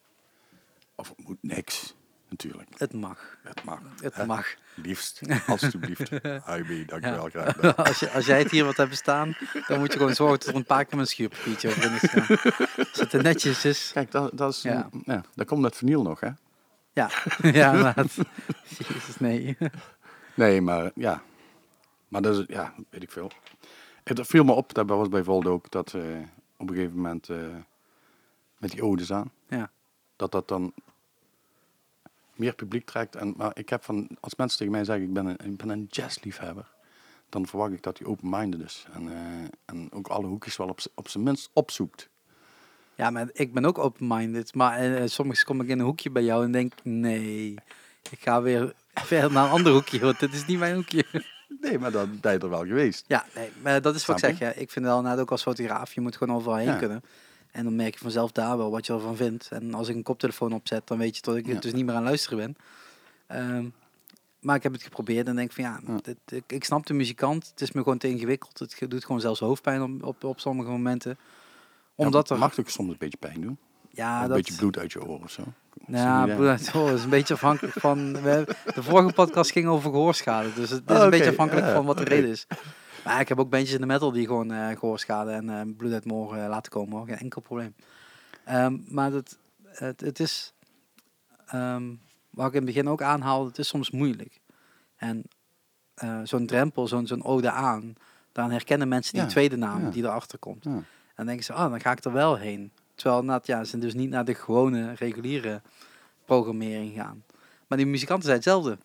Of 0.95 1.09
het 1.09 1.27
moet 1.27 1.43
niks, 1.43 1.95
natuurlijk. 2.31 2.69
Het 2.77 2.93
mag. 2.93 3.39
Het 3.43 3.65
mag. 3.65 3.81
Het 4.01 4.15
hè? 4.15 4.27
mag. 4.27 4.47
Liefst, 4.75 5.21
alstublieft. 5.47 6.11
IB, 6.11 6.89
dankjewel, 6.89 7.29
graag 7.29 7.55
gedaan. 7.55 7.77
als, 7.77 7.99
je, 8.01 8.11
als 8.11 8.27
jij 8.27 8.39
het 8.39 8.51
hier 8.51 8.65
wat 8.65 8.77
hebt 8.77 8.91
bestaan, 8.91 9.37
dan 9.67 9.79
moet 9.79 9.93
je 9.93 9.99
gewoon 9.99 10.15
zorgen 10.15 10.39
dat 10.39 10.49
er 10.49 10.55
een 10.55 10.65
paar 10.65 10.85
keer 10.85 10.99
een 10.99 11.07
schuurpapiertje 11.07 11.69
over 11.69 11.83
in 11.85 11.93
is. 11.93 12.13
Ja. 12.13 12.27
Als 12.77 13.01
het 13.01 13.11
te 13.11 13.19
netjes 13.19 13.65
is. 13.65 13.91
Kijk, 13.93 14.11
dat, 14.11 14.31
dat 14.39 14.53
is, 14.53 14.63
Ja. 14.63 14.89
ja. 15.05 15.23
dat 15.35 15.47
komt 15.47 15.61
met 15.61 15.77
vinyl 15.77 16.03
nog, 16.03 16.21
hè? 16.21 16.31
Ja, 16.93 17.11
ja. 17.43 17.95
Jezus, 18.79 19.19
nee. 19.19 19.57
Nee, 20.35 20.61
maar 20.61 20.91
ja. 20.95 21.23
Maar 22.09 22.23
dat 22.23 22.37
is, 22.39 22.45
ja, 22.49 22.75
weet 22.91 23.03
ik 23.03 23.11
veel. 23.11 23.31
Het 24.05 24.27
viel 24.27 24.45
me 24.45 24.53
op, 24.53 24.75
dat 24.75 24.89
was 24.89 25.09
bij 25.09 25.23
Voldo 25.25 25.53
ook, 25.53 25.71
dat 25.71 25.95
eh, 25.95 26.03
op 26.57 26.69
een 26.69 26.75
gegeven 26.75 26.97
moment 26.97 27.29
eh, 27.29 27.37
met 28.59 28.71
die 28.71 28.83
odes 28.83 29.13
aan, 29.13 29.31
Ja. 29.49 29.71
dat 30.17 30.33
dat 30.33 30.49
dan 30.49 30.73
meer 32.39 32.55
publiek 32.55 32.87
trekt. 32.87 33.17
En, 33.17 33.35
maar 33.37 33.51
ik 33.55 33.69
heb 33.69 33.85
van, 33.85 34.09
als 34.21 34.35
mensen 34.35 34.59
tegen 34.59 34.73
mij 34.73 34.85
zeggen, 34.85 35.05
ik 35.05 35.13
ben 35.13 35.27
een, 35.27 35.37
ik 35.51 35.57
ben 35.57 35.69
een 35.69 35.87
jazzliefhebber, 35.91 36.71
dan 37.29 37.47
verwacht 37.47 37.73
ik 37.73 37.83
dat 37.83 37.99
hij 37.99 38.07
open-minded 38.07 38.61
is. 38.61 38.87
En, 38.93 39.09
eh, 39.13 39.49
en 39.65 39.93
ook 39.93 40.07
alle 40.09 40.27
hoekjes 40.27 40.57
wel 40.57 40.69
op, 40.69 40.81
op 40.95 41.09
zijn 41.09 41.25
minst 41.25 41.51
opzoekt. 41.53 42.09
ja, 42.95 43.11
maar 43.11 43.29
ik 43.33 43.53
ben 43.53 43.65
ook 43.65 43.79
open-minded. 43.79 44.55
Maar 44.55 44.79
eh, 44.79 45.03
soms 45.07 45.45
kom 45.45 45.61
ik 45.61 45.69
in 45.69 45.79
een 45.79 45.85
hoekje 45.85 46.11
bij 46.11 46.23
jou 46.23 46.45
en 46.45 46.53
denk, 46.53 46.73
nee, 46.83 47.55
ik 48.11 48.19
ga 48.21 48.43
weer 48.43 48.73
verder 48.95 49.33
naar 49.33 49.45
een 49.45 49.51
ander 49.51 49.73
hoekje, 49.73 49.99
want 49.99 50.21
dit 50.21 50.33
is 50.33 50.47
niet 50.47 50.59
mijn 50.59 50.75
hoekje. 50.75 51.05
Nee, 51.61 51.79
maar 51.79 51.91
dan 51.91 52.19
ben 52.21 52.33
je 52.33 52.39
er 52.39 52.49
wel 52.49 52.67
geweest. 52.67 53.05
Ja, 53.07 53.25
nee, 53.35 53.51
maar 53.63 53.83
dat 53.83 53.95
is 53.95 54.07
wat 54.07 54.17
ik 54.17 54.25
zeg. 54.25 54.39
Ja. 54.39 54.53
Ik 54.53 54.71
vind 54.71 54.85
wel, 54.85 55.03
nou, 55.03 55.21
ook 55.21 55.31
als 55.31 55.43
fotograaf, 55.43 55.93
je 55.93 56.01
moet 56.01 56.17
gewoon 56.17 56.37
overal 56.37 56.57
heen 56.57 56.67
Ja. 56.67 56.77
kunnen. 56.77 57.03
En 57.59 57.65
dan 57.65 57.77
merk 57.77 57.95
je 57.95 57.99
vanzelf 58.01 58.33
daar 58.33 58.57
wel 58.57 58.71
wat 58.71 58.87
je 58.87 58.93
ervan 58.93 59.17
vindt. 59.17 59.49
En 59.51 59.75
als 59.75 59.89
ik 59.89 59.97
een 59.97 60.03
koptelefoon 60.03 60.53
opzet, 60.53 60.87
dan 60.87 60.99
weet 60.99 61.17
je 61.17 61.23
dat 61.23 61.37
ik 61.37 61.47
Ja. 61.47 61.55
dus 61.61 61.73
niet 61.73 61.87
meer 61.87 61.95
aan 61.95 62.03
luisteren 62.03 62.39
ben. 62.39 62.57
Ehm, 63.27 63.65
maar 64.41 64.57
ik 64.57 64.63
heb 64.63 64.73
het 64.73 64.83
geprobeerd 64.83 65.27
en 65.27 65.37
denk 65.37 65.53
van 65.53 65.65
ja, 65.65 65.81
Ja. 65.87 65.99
dit, 66.03 66.17
ik, 66.27 66.43
ik 66.47 66.65
snap 66.65 66.87
de 66.87 66.95
muzikant. 66.95 67.49
Het 67.51 67.61
is 67.61 67.73
me 67.73 67.83
gewoon 67.83 67.99
te 67.99 68.09
ingewikkeld. 68.09 68.59
Het 68.59 68.77
doet 68.89 69.05
gewoon 69.05 69.21
zelfs 69.21 69.41
hoofdpijn 69.41 69.83
op, 69.83 70.03
op, 70.03 70.25
op 70.25 70.41
sommige 70.41 70.71
momenten. 70.71 71.19
Omdat 71.95 72.29
ja, 72.29 72.35
er... 72.35 72.41
mag 72.41 72.59
ook 72.61 72.69
soms 72.69 72.91
een 72.91 72.97
beetje 72.99 73.19
pijn 73.19 73.41
doen. 73.41 73.59
ja, 73.91 74.23
een 74.23 74.29
dat, 74.29 74.37
beetje 74.37 74.55
bloed 74.57 74.79
uit 74.79 74.93
je 74.93 75.03
oren 75.07 75.23
of 75.23 75.31
zo. 75.31 75.43
Ja, 75.87 76.25
Ja. 76.27 76.35
bloed 76.35 76.49
uit 76.49 76.73
de 76.73 76.79
oren 76.79 76.95
is 76.95 77.03
een 77.05 77.11
beetje 77.11 77.35
afhankelijk 77.35 77.75
van... 77.81 78.23
We, 78.23 78.55
de 78.75 78.83
vorige 78.83 79.13
podcast 79.13 79.51
ging 79.53 79.67
over 79.67 79.91
gehoorschade. 79.91 80.53
Dus 80.55 80.71
het 80.71 80.83
is 80.87 80.91
Oh, 80.97 81.01
een 81.01 81.07
oké, 81.07 81.11
beetje 81.17 81.31
afhankelijk 81.31 81.67
ja, 81.67 81.73
van 81.75 81.85
wat 81.85 81.99
de 81.99 82.05
reden 82.05 82.31
is. 82.31 82.47
Maar 83.09 83.21
ik 83.21 83.29
heb 83.29 83.39
ook 83.39 83.51
bandjes 83.51 83.75
in 83.75 83.81
de 83.81 83.87
metal 83.87 84.13
die 84.13 84.27
gewoon 84.27 84.53
eh 84.53 84.79
gehoorschade 84.79 85.31
en 85.31 85.49
eh, 85.51 85.61
bloed 85.77 85.93
uit 85.93 86.05
mijn 86.05 86.17
oren 86.19 86.43
eh, 86.43 86.49
laten 86.49 86.73
komen. 86.73 86.97
hoor. 86.97 87.07
Geen 87.07 87.19
enkel 87.19 87.41
probleem. 87.41 87.75
Ehm, 88.45 88.77
maar 88.89 89.13
het, 89.13 89.39
het, 89.65 90.01
het 90.01 90.21
is... 90.21 90.53
ehm, 91.47 91.95
wat 92.31 92.47
ik 92.47 92.53
in 92.53 92.57
het 92.57 92.75
begin 92.75 92.89
ook 92.89 93.03
aanhaalde, 93.03 93.49
het 93.49 93.59
is 93.59 93.69
soms 93.69 93.91
moeilijk. 93.91 94.41
En 94.97 95.25
eh, 95.95 96.21
zo'n 96.25 96.47
drempel, 96.47 96.89
zo'n 96.89 97.07
zo'n 97.07 97.25
ode 97.25 97.51
aan... 97.51 97.95
Dan 98.33 98.51
herkennen 98.51 98.89
mensen 98.89 99.13
die 99.13 99.23
Ja, 99.23 99.29
tweede 99.29 99.57
naam 99.57 99.83
ja. 99.83 99.91
die 99.91 100.03
erachter 100.03 100.39
komt. 100.39 100.65
Ja. 100.65 100.71
En 100.71 100.85
dan 101.15 101.27
denken 101.27 101.45
ze, 101.45 101.53
oh, 101.53 101.71
dan 101.71 101.81
ga 101.81 101.91
ik 101.91 102.05
er 102.05 102.13
wel 102.13 102.37
heen. 102.37 102.73
Terwijl 102.95 103.25
nou, 103.25 103.41
ja, 103.45 103.65
ze 103.65 103.79
dus 103.79 103.95
niet 103.95 104.11
naar 104.11 104.25
de 104.25 104.35
gewone, 104.35 104.93
reguliere 104.95 105.63
programmering 106.25 106.95
gaan. 106.95 107.25
Maar 107.67 107.79
die 107.79 107.87
muzikanten 107.87 108.25
zijn 108.25 108.37
hetzelfde. 108.37 108.79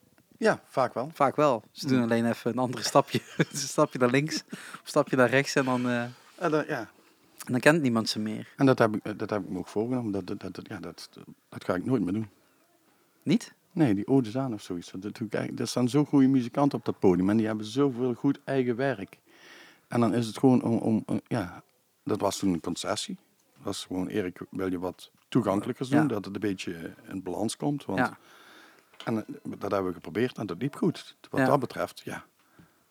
Ja, 0.43 0.61
vaak 0.67 0.93
wel. 0.93 1.09
Vaak 1.13 1.35
wel. 1.35 1.63
Ze 1.71 1.87
doen 1.87 2.01
alleen 2.01 2.25
even 2.29 2.51
een 2.51 2.57
andere 2.57 2.83
stapje. 2.83 3.21
een 3.37 3.45
stapje 3.57 3.99
naar 3.99 4.09
links, 4.09 4.43
of 4.51 4.51
een 4.61 4.79
stapje 4.83 5.15
naar 5.15 5.29
rechts 5.29 5.55
en 5.55 5.65
dan... 5.65 5.87
eh, 5.89 6.03
En 6.35 6.51
dan, 6.51 6.63
ja. 6.67 6.79
En 7.45 7.51
dan 7.51 7.59
kent 7.59 7.81
niemand 7.81 8.09
ze 8.09 8.19
meer. 8.19 8.53
En 8.57 8.65
dat 8.65 8.79
heb 8.79 8.95
ik, 8.95 9.19
dat 9.19 9.29
heb 9.29 9.43
ik 9.43 9.49
me 9.49 9.57
ook 9.57 9.67
voorgenomen. 9.67 10.11
Dat, 10.11 10.27
dat, 10.27 10.39
dat, 10.55 10.67
ja, 10.67 10.79
dat, 10.79 11.09
dat 11.49 11.63
ga 11.63 11.73
ik 11.75 11.85
nooit 11.85 12.03
meer 12.03 12.13
doen. 12.13 12.29
Niet? 13.23 13.53
Nee, 13.71 13.95
die 13.95 14.07
Odes 14.07 14.37
aan 14.37 14.53
of 14.53 14.61
zoiets. 14.61 14.91
Dat, 14.91 15.01
doe 15.01 15.11
ik 15.27 15.33
eigenlijk- 15.33 15.59
er 15.59 15.67
staan 15.67 15.89
zo 15.89 16.05
goede 16.05 16.27
muzikanten 16.27 16.77
op 16.77 16.85
dat 16.85 16.99
podium 16.99 17.29
en 17.29 17.37
die 17.37 17.45
hebben 17.45 17.65
zoveel 17.65 18.13
goed 18.13 18.39
eigen 18.43 18.75
werk. 18.75 19.17
En 19.87 19.99
dan 19.99 20.13
is 20.13 20.27
het 20.27 20.37
gewoon 20.37 20.61
om, 20.63 20.77
om 20.77 21.03
om- 21.05 21.21
ja, 21.27 21.63
dat 22.03 22.21
was 22.21 22.37
toen 22.37 22.53
een 22.53 22.59
concessie. 22.59 23.15
Dat 23.55 23.63
was 23.63 23.85
gewoon, 23.85 24.07
Erik, 24.07 24.39
wil 24.49 24.71
je 24.71 24.79
wat 24.79 25.11
toegankelijker 25.29 25.89
doen, 25.89 26.01
Ja. 26.01 26.07
dat 26.07 26.25
het 26.25 26.33
een 26.33 26.39
beetje 26.41 26.93
in 27.09 27.23
balans 27.23 27.57
komt. 27.57 27.85
Want, 27.85 27.99
Ja. 27.99 28.17
En 29.05 29.17
eh, 29.27 29.33
dat 29.59 29.71
hebben 29.71 29.85
we 29.89 29.93
geprobeerd 29.93 30.37
en 30.37 30.45
dat 30.45 30.57
liep 30.61 30.75
goed. 30.75 31.15
Wat 31.29 31.39
Ja. 31.39 31.45
dat 31.47 31.59
betreft, 31.59 32.01
ja, 32.05 32.25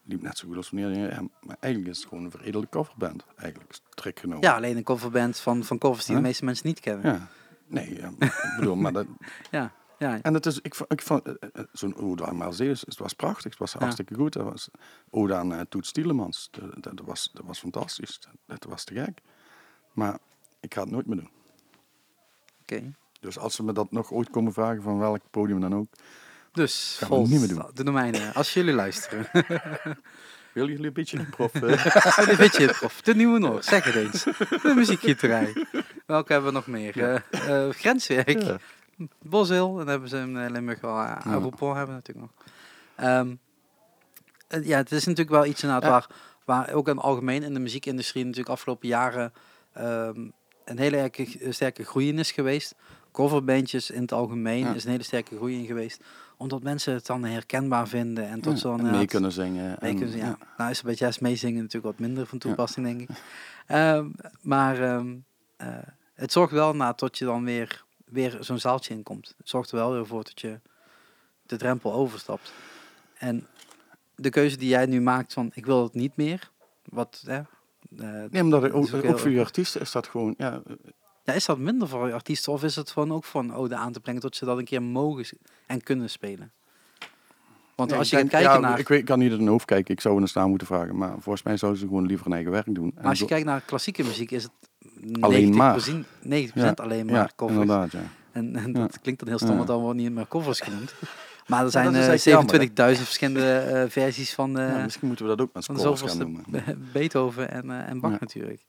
liep 0.04 0.22
net 0.22 0.38
zo 0.38 0.46
goed 0.48 0.56
als 0.56 0.70
wanneer 0.70 0.90
je, 0.90 1.08
ja, 1.08 1.22
maar 1.40 1.56
eigenlijk 1.60 1.92
is 1.94 1.98
het 2.00 2.08
gewoon 2.08 2.24
een 2.24 2.30
veredelde 2.30 2.68
coverband. 2.68 3.24
Eigenlijk 3.36 3.78
trick 3.94 4.18
genomen. 4.20 4.42
ja, 4.42 4.54
alleen 4.56 4.76
een 4.76 4.82
coverband 4.82 5.38
van, 5.38 5.64
van 5.64 5.78
covers 5.78 6.06
die 6.06 6.16
de 6.16 6.22
meeste 6.22 6.44
mensen 6.44 6.66
niet 6.66 6.80
kennen. 6.80 7.12
Ja. 7.12 7.28
Nee, 7.66 7.94
ja, 7.96 8.12
ik 8.18 8.52
bedoel, 8.58 8.76
maar 8.76 8.92
dat, 8.92 9.06
Ja, 9.50 9.72
ja. 9.98 10.22
En 10.22 10.34
het 10.34 10.46
is, 10.46 10.60
ik, 10.60 10.74
vond- 10.74 10.92
ik 10.92 11.02
vond, 11.02 11.26
eh, 11.26 11.48
eh, 11.52 11.64
zo'n 11.72 11.96
Ode 11.96 12.26
aan 12.26 12.36
het 12.40 12.98
was 12.98 13.12
prachtig, 13.12 13.44
het 13.50 13.58
was 13.58 13.72
hartstikke 13.72 14.14
goed. 14.14 14.34
Was 14.34 14.68
Ode 15.10 15.34
aan 15.34 15.68
Toet 15.68 15.86
Stielemans, 15.86 16.48
dat, 16.50 16.82
dat, 16.96 17.00
was, 17.06 17.30
dat 17.32 17.44
was 17.46 17.58
fantastisch, 17.58 18.20
dat, 18.20 18.32
dat 18.60 18.70
was 18.70 18.84
te 18.84 18.94
gek. 18.94 19.20
Maar 19.92 20.18
ik 20.60 20.74
ga 20.74 20.80
het 20.80 20.90
nooit 20.90 21.06
meer 21.06 21.16
doen. 21.16 21.30
Oké. 22.62 22.92
Dus 23.22 23.38
als 23.38 23.54
ze 23.54 23.62
me 23.64 23.72
dat 23.72 23.90
nog 23.92 24.12
ooit 24.12 24.30
komen 24.30 24.52
vragen, 24.52 24.82
van 24.82 24.98
welk 24.98 25.20
podium 25.30 25.60
dan 25.60 25.74
ook, 25.74 25.86
Dus, 26.52 26.96
Gaan 26.98 27.08
we 27.08 27.14
Volt, 27.14 27.28
niet 27.28 27.38
meer 27.40 27.48
doen. 27.48 27.64
de 27.74 27.84
domeinen, 27.84 28.34
als 28.34 28.54
jullie 28.54 28.74
luisteren. 28.74 29.26
willen 30.52 30.70
jullie 30.70 30.86
een 30.86 30.92
beetje 30.92 31.24
prof? 31.24 31.54
eh? 31.62 32.26
Dit 32.26 32.36
weet 32.36 32.56
je 32.56 32.66
het, 32.66 32.82
of 32.82 33.00
de 33.00 33.14
Nieuwe 33.14 33.38
Noord, 33.38 33.64
zeg 33.64 33.84
het 33.84 33.94
eens. 33.94 34.22
De 34.62 34.72
muziekgieterij. 34.76 35.66
Welke 36.06 36.32
hebben 36.32 36.50
we 36.52 36.56
nog 36.56 36.66
meer? 36.66 37.02
Eh, 37.30 37.66
eh, 37.66 37.74
grenswerk, 37.74 38.42
Ja. 38.42 38.56
Boshil, 39.22 39.70
en 39.70 39.76
dan 39.76 39.88
hebben 39.88 40.08
ze 40.08 40.16
in 40.16 40.36
eh, 40.36 40.50
Limburg 40.50 40.80
wel. 40.80 40.96
Uh, 40.96 41.14
hebben 41.24 41.86
we 41.86 41.92
natuurlijk 41.92 42.18
nog. 42.18 42.30
Ehm, 42.96 43.34
eh, 44.48 44.66
ja, 44.66 44.76
het 44.76 44.92
is 44.92 45.04
natuurlijk 45.04 45.30
wel 45.36 45.46
iets 45.46 45.62
inderdaad 45.62 45.84
Ja. 45.84 45.90
waar, 45.90 46.08
waar 46.66 46.74
ook 46.74 46.88
in 46.88 46.94
het 46.96 47.04
algemeen 47.04 47.42
in 47.42 47.54
de 47.54 47.60
muziekindustrie 47.60 48.22
natuurlijk 48.24 48.50
afgelopen 48.54 48.88
jaren 48.88 49.32
ehm, 49.72 50.28
een 50.64 50.78
hele 50.78 50.96
erke- 50.96 51.52
sterke 51.52 51.84
groei 51.84 52.08
in 52.08 52.18
is 52.18 52.32
geweest. 52.32 52.74
Coverbandjes 53.12 53.90
in 53.90 54.00
het 54.02 54.12
algemeen 54.12 54.58
Ja. 54.58 54.74
is 54.74 54.84
een 54.84 54.90
hele 54.90 55.02
sterke 55.02 55.36
groei 55.36 55.58
in 55.58 55.66
geweest. 55.66 56.00
Omdat 56.36 56.62
mensen 56.62 56.94
het 56.94 57.06
dan 57.06 57.24
herkenbaar 57.24 57.88
vinden 57.88 58.28
en 58.28 58.40
tot 58.40 58.52
Ja, 58.52 58.58
zo'n 58.58 58.90
mee 58.90 59.06
kunnen 59.06 59.32
zingen. 59.32 59.64
Mee 59.80 59.90
en- 59.90 59.96
kunnen 59.96 60.08
zingen, 60.12 60.26
ja. 60.40 60.46
Nou 60.56 60.70
is 60.70 60.76
het 60.76 60.86
bij 60.86 60.94
jazz 60.94 61.18
meezingen 61.18 61.62
natuurlijk 61.62 61.84
wat 61.98 62.06
minder 62.06 62.26
van 62.26 62.38
toepassing, 62.38 62.86
denk 62.86 63.00
ik. 63.00 63.08
Ehm, 63.66 64.06
maar 64.40 64.82
ehm, 64.82 65.14
eh, 65.56 65.66
het 66.14 66.32
zorgt 66.32 66.52
wel 66.52 66.74
na 66.74 66.92
tot 66.92 67.18
je 67.18 67.24
dan 67.24 67.44
weer, 67.44 67.84
weer 68.04 68.36
zo'n 68.40 68.58
zaaltje 68.58 68.94
inkomt. 68.94 69.34
Het 69.38 69.48
zorgt 69.48 69.70
er 69.70 69.76
wel 69.76 69.92
weer 69.92 70.06
voor 70.06 70.24
dat 70.24 70.40
je 70.40 70.60
de 71.46 71.56
drempel 71.56 71.92
overstapt. 71.92 72.52
En 73.18 73.46
de 74.14 74.30
keuze 74.30 74.56
die 74.56 74.68
jij 74.68 74.86
nu 74.86 75.00
maakt 75.00 75.32
van 75.32 75.50
ik 75.54 75.66
wil 75.66 75.82
het 75.82 75.94
niet 75.94 76.16
meer. 76.16 76.50
Wat, 76.84 77.22
hè, 77.26 77.34
eh, 77.36 77.44
Nee, 77.96 78.42
maar 78.42 78.50
dat 78.50 78.60
dat 78.62 78.72
ook, 78.72 79.04
ook 79.04 79.18
voor 79.18 79.30
je 79.30 79.40
artiesten 79.40 79.80
is 79.80 79.92
dat 79.92 80.06
gewoon, 80.06 80.34
ja, 80.38 80.62
eh, 80.66 80.72
ja, 81.22 81.32
is 81.32 81.44
dat 81.44 81.58
minder 81.58 81.88
voor 81.88 82.12
artiesten 82.12 82.52
of 82.52 82.62
is 82.62 82.76
het 82.76 82.90
gewoon 82.90 83.12
ook 83.12 83.24
van 83.24 83.54
ode 83.54 83.76
aan 83.76 83.92
te 83.92 84.00
brengen 84.00 84.20
tot 84.20 84.36
ze 84.36 84.44
dat 84.44 84.58
een 84.58 84.64
keer 84.64 84.82
mogen 84.82 85.38
en 85.66 85.82
kunnen 85.82 86.10
spelen? 86.10 86.52
Want 87.74 87.92
als 87.92 88.10
je 88.10 88.16
gaat 88.16 88.28
kijken 88.28 88.52
ja, 88.52 88.58
naar... 88.58 88.78
Ik, 88.78 88.88
weet, 88.88 88.98
ik 88.98 89.04
kan 89.04 89.18
niet 89.18 89.32
in 89.32 89.38
hun 89.38 89.48
hoofd 89.48 89.64
kijken, 89.64 89.94
ik 89.94 90.00
zou 90.00 90.18
hun 90.18 90.28
staan 90.28 90.48
moeten 90.48 90.66
vragen, 90.66 90.96
maar 90.96 91.14
volgens 91.18 91.42
mij 91.42 91.56
zouden 91.56 91.80
ze 91.80 91.86
gewoon 91.86 92.06
liever 92.06 92.24
hun 92.24 92.34
eigen 92.34 92.52
werk 92.52 92.74
doen. 92.74 92.92
Maar 92.94 93.04
als 93.04 93.18
je 93.18 93.24
kijkt 93.24 93.46
naar 93.46 93.60
klassieke 93.60 94.04
muziek 94.04 94.30
is 94.30 94.42
het 94.42 94.52
90%, 95.06 95.20
Alleen 95.20 95.56
maar. 95.56 95.88
90% 96.24 96.74
alleen 96.74 97.06
maar 97.06 97.14
ja, 97.14 97.30
covers. 97.36 97.60
inderdaad, 97.60 97.92
ja. 97.92 98.04
En, 98.32 98.56
en 98.56 98.72
dat 98.72 99.00
klinkt 99.00 99.20
dan 99.20 99.28
heel 99.28 99.38
stom, 99.38 99.56
want 99.56 99.66
dan 99.66 99.80
worden 99.80 100.02
niet 100.02 100.12
meer 100.12 100.28
covers 100.28 100.60
genoemd. 100.60 100.94
Maar 101.46 101.64
er 101.64 101.70
zijn 101.70 101.84
dat 101.84 101.94
is 101.94 102.00
eh, 102.00 102.08
eigenlijk 102.08 102.74
jammer, 102.76 102.94
27.000 102.96 103.02
verschillende 103.02 103.56
eh, 103.56 103.90
versies 103.90 104.34
van, 104.34 104.52
Ja, 104.52 104.82
misschien 104.82 105.06
moeten 105.06 105.24
we 105.26 105.36
dat 105.36 105.46
ook 105.46 105.54
met 105.54 105.64
scores 105.64 106.00
gaan 106.00 106.18
noemen. 106.18 106.44
Be- 106.48 106.76
Beethoven 106.92 107.50
en, 107.50 107.86
en 107.86 108.00
Bach 108.00 108.20
natuurlijk. 108.20 108.64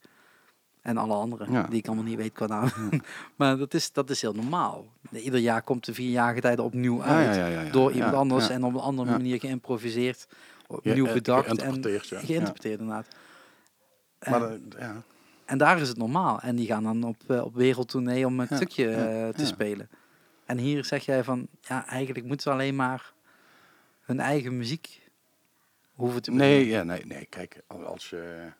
En 0.84 0.98
alle 0.98 1.14
andere, 1.14 1.52
Ja. 1.52 1.64
die 1.64 1.78
ik 1.78 1.86
allemaal 1.88 2.04
niet 2.06 2.18
weet 2.18 2.34
qua 2.34 2.46
naam. 2.46 2.70
maar 3.38 3.58
dat 3.58 3.74
is, 3.74 3.92
dat 3.92 4.10
is 4.10 4.22
heel 4.22 4.34
normaal. 4.34 4.86
Ieder 5.12 5.40
jaar 5.40 5.62
komt 5.62 5.86
de 5.86 5.94
vier 5.94 6.10
jaargetijden 6.10 6.66
opnieuw 6.66 7.04
uit. 7.04 7.36
ja, 7.36 7.46
ja, 7.46 7.48
ja, 7.48 7.62
ja. 7.62 7.72
Door 7.72 7.92
iemand 7.92 8.12
Ja, 8.12 8.18
anders 8.18 8.48
ja. 8.48 8.54
en 8.54 8.64
op 8.64 8.74
een 8.74 8.80
andere 8.80 9.10
Ja. 9.10 9.18
manier 9.18 9.40
geïmproviseerd. 9.40 10.28
Opnieuw 10.68 11.06
eh, 11.06 11.14
bedacht 11.14 11.48
en 11.48 11.60
geïnterpreteerd, 11.60 12.08
ja. 12.08 12.20
geïnterpreteerd 12.20 12.80
inderdaad. 12.80 13.08
Maar 14.30 14.42
En- 14.52 14.70
dat- 14.70 14.80
ja. 14.80 15.02
En 15.46 15.58
daar 15.58 15.82
is 15.82 15.88
het 15.88 15.98
normaal. 15.98 16.40
En 16.40 16.56
die 16.56 16.68
gaan 16.68 16.84
dan 16.84 17.04
op, 17.04 17.18
eh, 17.28 17.44
op 17.46 17.56
wereldtournee 17.56 18.26
om 18.26 18.40
Ja, 18.42 18.56
stukje 18.56 18.90
ja, 18.90 18.98
eh, 18.98 19.30
te 19.30 19.42
ja. 19.42 19.48
spelen. 19.48 19.90
En 20.46 20.58
hier 20.58 20.86
zeg 20.86 21.06
jij 21.06 21.24
van, 21.24 21.48
ja, 21.62 21.88
eigenlijk 21.88 22.26
moeten 22.26 22.44
ze 22.44 22.52
alleen 22.52 22.76
maar 22.76 23.14
hun 24.02 24.20
eigen 24.20 24.58
muziek 24.58 25.10
hoeven 25.94 26.22
te 26.22 26.32
Nee, 26.32 26.58
bedienen. 26.58 26.78
ja, 26.78 26.84
nee, 26.94 27.06
nee. 27.06 27.26
Kijk, 27.26 27.62
al- 27.68 27.86
als 27.86 28.10
je, 28.10 28.52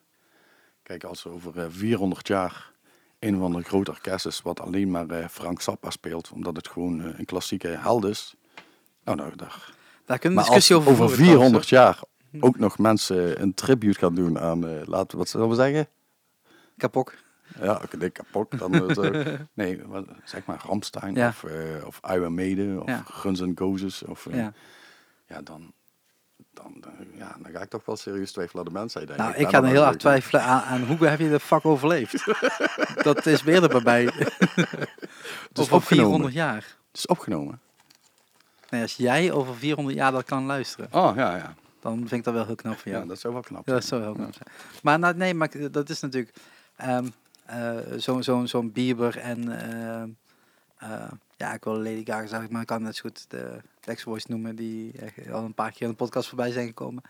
kijk, 0.84 1.04
als 1.04 1.24
er 1.24 1.30
over 1.32 1.58
eh, 1.58 1.66
400 1.68 2.28
jaar 2.28 2.72
een 3.18 3.38
van 3.38 3.52
de 3.52 3.62
grote 3.62 3.90
orkest 3.90 4.26
is 4.26 4.42
wat 4.42 4.60
alleen 4.60 4.90
maar 4.90 5.08
eh, 5.10 5.28
Frank 5.28 5.60
Zappa 5.60 5.90
speelt, 5.90 6.30
omdat 6.30 6.56
het 6.56 6.68
gewoon 6.68 7.00
eh, 7.02 7.18
een 7.18 7.24
klassieke 7.24 7.68
held 7.68 8.04
is. 8.04 8.34
Nou, 9.04 9.16
nou 9.18 9.36
daar. 9.36 9.72
Daar 10.04 10.18
kunnen 10.18 10.38
we 10.38 10.44
discussie 10.44 10.76
over 10.76 10.90
over 10.90 11.08
voeren, 11.08 11.24
400 11.26 11.68
jaar 11.68 12.00
ook 12.40 12.58
nog 12.58 12.78
mensen 12.78 13.40
een 13.42 13.54
tribute 13.54 13.98
gaan 13.98 14.14
doen 14.14 14.38
aan, 14.38 14.66
eh, 14.68 14.86
laten 14.86 15.10
we 15.10 15.16
wat 15.16 15.28
zullen 15.28 15.48
we 15.48 15.54
zeggen? 15.54 15.88
Kapok. 16.76 17.14
Ja, 17.60 17.80
oké, 17.84 17.96
nee, 17.96 18.10
kapot. 18.10 18.58
Dan 18.58 18.90
eh, 18.90 19.32
nee, 19.54 19.82
wat, 19.86 20.06
zeg 20.24 20.44
maar 20.44 20.62
Ramstein 20.66 21.14
Ja. 21.14 21.28
of, 21.28 21.44
eh 21.44 21.86
of 21.86 22.00
Iron 22.10 22.34
Maiden 22.34 22.82
of 22.82 22.88
Ja. 22.88 23.02
Guns 23.06 23.40
N' 23.40 23.52
Roses. 23.54 24.02
Of, 24.02 24.26
eh, 24.26 24.36
Ja. 24.36 24.52
ja, 25.28 25.42
dan, 25.42 25.72
dan, 26.54 26.74
ja, 27.14 27.36
dan 27.42 27.52
ga 27.52 27.60
ik 27.60 27.68
toch 27.70 27.84
wel 27.84 27.96
serieus 27.96 28.32
twijfelen 28.32 28.64
aan 28.66 28.72
de 28.72 28.78
mensheid. 28.78 29.06
denk 29.06 29.18
Nou, 29.18 29.34
ik 29.34 29.48
ga 29.48 29.56
er 29.56 29.62
dan 29.62 29.70
heel 29.70 29.84
erg 29.86 29.96
twijfelen 29.96 30.42
aan, 30.42 30.62
aan 30.62 30.82
hoe 30.82 31.06
heb 31.06 31.18
je 31.18 31.28
de 31.28 31.40
fuck 31.40 31.64
overleefd. 31.64 32.24
dat 33.08 33.26
is 33.26 33.42
weer 33.42 33.62
er 33.62 33.68
bij 33.68 33.80
mij. 33.80 34.04
Het 34.04 35.58
is 35.58 35.60
Over 35.60 35.74
opgenomen. 35.74 35.82
400 35.84 36.32
jaar. 36.34 36.54
Het 36.56 36.98
is 36.98 37.06
opgenomen. 37.06 37.60
Nee, 38.70 38.82
als 38.82 38.96
jij 38.96 39.32
over 39.32 39.54
400 39.56 39.96
jaar 39.96 40.12
dat 40.12 40.24
kan 40.24 40.44
luisteren, 40.44 40.88
Oh, 40.92 41.12
ja, 41.16 41.36
ja. 41.36 41.54
dan 41.80 41.96
vind 41.98 42.12
ik 42.12 42.24
dat 42.24 42.34
wel 42.34 42.46
heel 42.46 42.54
knap 42.54 42.78
van 42.78 42.90
Ja, 42.92 42.96
jou. 42.96 43.08
dat 43.08 43.20
zou 43.20 43.32
wel 43.32 43.42
knap 43.42 43.66
Ja, 43.66 43.72
dat 43.72 43.84
zou 43.84 44.02
heel 44.02 44.12
knap 44.12 44.32
zijn. 44.34 44.48
Maar 44.82 44.98
nou, 44.98 45.14
nee, 45.16 45.34
maar 45.34 45.48
ik- 45.54 45.72
dat 45.72 45.88
is 45.88 46.00
natuurlijk 46.00 46.34
ehm 46.76 47.06
eh, 47.44 48.44
zo'n 48.46 48.72
Bieber 48.72 49.18
en 49.18 49.60
eh, 50.78 51.10
ja, 51.36 51.52
ik 51.54 51.64
wil 51.64 51.76
Lady 51.76 52.02
Gaga 52.04 52.26
zeggen, 52.26 52.48
maar 52.52 52.60
ik 52.60 52.66
kan 52.66 52.82
net 52.82 52.96
zo 52.96 53.02
goed 53.08 53.24
de 53.28 53.60
Backstreet 53.84 54.04
Boys 54.14 54.26
noemen 54.26 54.56
die 54.56 54.92
echt 54.98 55.30
al 55.30 55.44
een 55.44 55.54
paar 55.54 55.70
keer 55.72 55.82
in 55.82 55.88
de 55.88 55.94
podcast 55.94 56.28
voorbij 56.28 56.50
zijn 56.50 56.66
gekomen. 56.66 57.02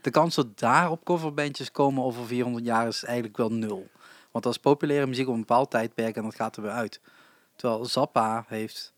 De 0.00 0.10
kans 0.10 0.34
dat 0.34 0.58
daar 0.58 0.90
op 0.90 1.04
coverbandjes 1.04 1.70
komen 1.72 2.04
over 2.04 2.26
400 2.26 2.64
jaar 2.64 2.86
is 2.88 3.04
eigenlijk 3.04 3.36
wel 3.36 3.52
nul. 3.52 3.88
Want 4.30 4.44
dat 4.44 4.52
is 4.52 4.58
populaire 4.60 5.06
muziek 5.06 5.26
op 5.28 5.34
een 5.34 5.40
bepaald 5.40 5.70
tijdperk 5.70 6.16
en 6.16 6.22
dat 6.22 6.34
gaat 6.34 6.56
er 6.56 6.62
weer 6.62 6.70
uit. 6.72 7.00
Terwijl 7.56 7.84
Zappa 7.84 8.44
heeft 8.48 8.92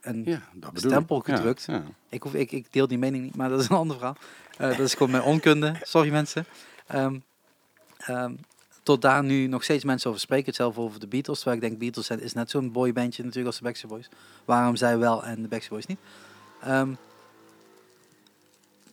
een 0.00 0.22
Ja, 0.24 0.40
stempel 0.74 1.16
ik. 1.18 1.24
Gedrukt. 1.24 1.64
Ja, 1.66 1.82
ik, 2.08 2.22
hoef, 2.22 2.34
ik, 2.34 2.52
ik 2.52 2.72
deel 2.72 2.86
die 2.88 2.98
mening 2.98 3.24
niet, 3.24 3.36
maar 3.36 3.48
dat 3.48 3.60
is 3.60 3.68
een 3.68 3.76
ander 3.76 3.96
verhaal. 3.96 4.16
Eh, 4.58 4.68
dat 4.68 4.78
is 4.78 4.92
gewoon 4.94 5.10
mijn 5.10 5.22
onkunde. 5.22 5.74
Sorry 5.82 6.10
mensen. 6.10 6.44
Ehm, 6.86 7.18
ehm, 7.98 8.34
tot 8.82 9.02
daar 9.02 9.24
nu 9.24 9.46
nog 9.46 9.62
steeds 9.62 9.84
mensen 9.84 10.08
over 10.08 10.20
spreken. 10.22 10.46
Hetzelfde 10.46 10.80
over 10.80 11.00
de 11.00 11.06
Beatles. 11.06 11.36
Terwijl 11.38 11.56
ik 11.62 11.68
denk, 11.68 11.78
Beatles 11.80 12.06
zijn- 12.06 12.20
is 12.20 12.32
net 12.32 12.50
zo'n 12.50 12.72
boybandje 12.72 13.22
natuurlijk 13.22 13.46
als 13.46 13.56
de 13.58 13.64
Backstreet 13.64 13.92
Boys. 13.92 14.08
Waarom 14.44 14.76
zij 14.76 14.98
wel 14.98 15.24
en 15.24 15.42
de 15.42 15.48
Backstreet 15.48 15.68
Boys 15.70 15.86
niet? 15.86 15.98
Ehm, 16.64 16.94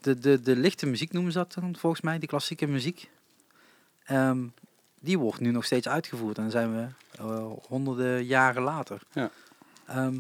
de, 0.02 0.20
de, 0.20 0.42
de 0.42 0.56
lichte 0.56 0.86
muziek 0.86 1.12
noemen 1.12 1.32
ze 1.32 1.38
dat 1.38 1.54
dan 1.54 1.76
volgens 1.76 2.02
mij, 2.02 2.20
die 2.20 2.28
klassieke 2.28 2.68
muziek. 2.68 3.10
Ehm, 4.04 4.48
die 5.00 5.20
wordt 5.20 5.40
nu 5.40 5.52
nog 5.52 5.66
steeds 5.66 5.88
uitgevoerd. 5.88 6.38
En 6.38 6.44
dan 6.44 6.52
zijn 6.52 6.76
we 6.76 6.88
eh, 7.18 7.52
honderden 7.68 8.24
jaren 8.24 8.64
later. 8.64 9.02
Ja. 9.12 9.32
Ehm, 9.86 10.16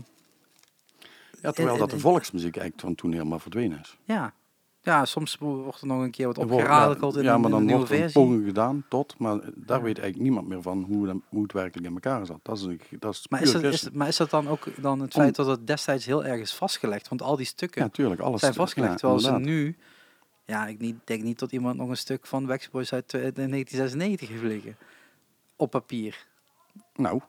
ja, 1.41 1.51
terwijl 1.51 1.77
dat 1.77 1.89
de 1.89 1.99
volksmuziek 1.99 2.55
eigenlijk 2.57 2.85
van 2.85 2.95
toen 2.95 3.11
helemaal 3.11 3.39
verdwenen 3.39 3.79
is. 3.79 3.97
Ja. 4.03 4.33
Ja, 4.83 5.05
soms 5.05 5.37
wordt 5.37 5.81
er 5.81 5.87
nog 5.87 6.01
een 6.01 6.11
keer 6.11 6.27
wat 6.27 6.37
Er 6.37 6.43
opgeradeld 6.43 7.15
in, 7.15 7.23
ja, 7.23 7.37
maar 7.37 7.49
dan 7.49 7.59
een 7.59 7.65
nieuwe 7.65 7.79
wordt 7.79 7.93
er 7.93 7.99
versie. 7.99 8.21
poging 8.21 8.45
gedaan 8.45 8.83
tot, 8.89 9.15
maar 9.17 9.39
daar 9.55 9.77
Ja. 9.77 9.83
weet 9.83 9.99
eigenlijk 9.99 10.17
niemand 10.17 10.47
meer 10.47 10.61
van 10.61 10.83
hoe, 10.83 11.05
dan- 11.05 11.23
hoe 11.29 11.43
het 11.43 11.53
werkelijk 11.53 11.87
in 11.87 11.93
elkaar 11.93 12.25
zat. 12.25 12.39
Dat 12.43 12.57
is, 12.57 12.63
een- 12.63 12.81
dat 12.99 13.13
is 13.13 13.25
Maar 13.29 13.41
is, 13.41 13.51
dat, 13.51 13.63
is, 13.63 13.89
maar 13.91 14.07
is 14.07 14.17
dat 14.17 14.29
dan 14.29 14.47
ook 14.47 14.81
dan 14.81 14.99
het 14.99 15.13
feit 15.13 15.35
dat 15.35 15.47
het 15.47 15.67
destijds 15.67 16.05
heel 16.05 16.25
erg 16.25 16.41
is 16.41 16.53
vastgelegd? 16.53 17.07
Want 17.09 17.21
al 17.21 17.35
die 17.35 17.45
stukken 17.45 17.81
Ja, 17.83 17.89
tuurlijk. 17.89 18.21
Alles 18.21 18.39
zijn 18.39 18.53
vastgelegd. 18.53 18.91
ja, 18.91 18.97
terwijl 18.97 19.19
ze 19.19 19.31
nu... 19.49 19.77
Ja, 20.45 20.67
ik 20.67 20.79
niet, 20.79 20.95
denk 21.03 21.23
niet 21.23 21.39
dat 21.39 21.51
iemand 21.51 21.77
nog 21.77 21.89
een 21.89 21.97
stuk 21.97 22.25
van 22.27 22.45
Backstreet 22.45 22.71
Boys 22.73 22.93
uit 22.93 23.13
eh, 23.13 23.19
1996 23.21 24.29
heeft 24.29 24.41
liggen. 24.43 24.75
Op 25.55 25.69
papier. 25.71 26.25
Nou, 26.95 27.21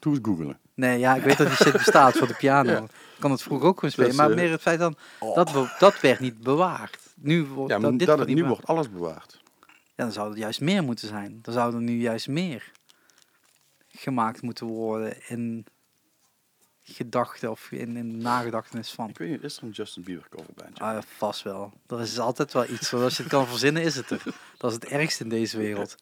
doe 0.00 0.12
eens 0.14 0.24
googelen. 0.26 0.58
Nee, 0.74 0.98
ja, 0.98 1.14
ik 1.14 1.22
weet 1.22 1.36
dat 1.38 1.46
die 1.46 1.56
shit 1.56 1.72
bestaat 1.72 2.16
voor 2.16 2.26
de 2.26 2.34
piano. 2.34 2.70
Ja. 2.80 2.82
Ik 2.82 3.26
kan 3.26 3.30
het 3.30 3.42
vroeger 3.42 3.66
ook 3.68 3.74
gewoon 3.74 3.90
spelen. 3.90 4.08
Dus, 4.10 4.18
maar 4.18 4.30
eh, 4.30 4.36
meer 4.36 4.50
het 4.50 4.60
feit 4.60 4.78
dan, 4.78 4.96
Oh. 5.18 5.34
dat, 5.34 5.52
we- 5.52 5.74
dat 5.78 6.00
werd 6.00 6.20
niet 6.20 6.40
bewaard. 6.40 6.98
Nu 7.14 7.44
wordt 7.44 7.72
Ja, 7.72 7.78
maar 7.78 7.90
dat, 7.90 7.98
dit 7.98 8.08
dat, 8.08 8.16
wordt 8.16 8.32
nu 8.34 8.44
wordt 8.44 8.66
alles 8.66 8.90
bewaard. 8.90 9.40
Ja, 9.68 10.04
dan 10.06 10.12
zou 10.12 10.28
het 10.28 10.38
juist 10.38 10.60
meer 10.60 10.82
moeten 10.82 11.08
zijn. 11.08 11.38
Dan 11.42 11.54
zou 11.54 11.74
er 11.74 11.80
nu 11.80 11.92
juist 12.00 12.28
meer 12.28 12.72
gemaakt 13.88 14.42
moeten 14.42 14.66
worden 14.66 15.28
in 15.28 15.66
gedachten 16.82 17.50
of 17.50 17.70
in, 17.72 17.96
in 17.96 18.18
nagedachtenis 18.18 18.90
van. 18.90 19.08
Ik 19.08 19.18
weet 19.18 19.30
niet, 19.30 19.42
is 19.42 19.56
er 19.56 19.62
een 19.62 19.70
Justin 19.70 20.02
Bieber 20.02 20.26
coverbandje? 20.30 20.82
Ah, 20.84 20.98
vast 21.16 21.42
wel. 21.42 21.72
Er 21.86 22.00
is 22.00 22.18
altijd 22.18 22.52
wel 22.52 22.68
iets. 22.68 22.90
Want 22.90 23.04
als 23.04 23.16
je 23.16 23.22
het 23.22 23.32
kan 23.32 23.46
verzinnen, 23.46 23.82
is 23.82 23.96
het 23.96 24.10
er. 24.10 24.22
Dat 24.56 24.70
is 24.70 24.76
het 24.76 24.84
ergste 24.86 25.22
in 25.22 25.28
deze 25.28 25.58
wereld. 25.58 25.96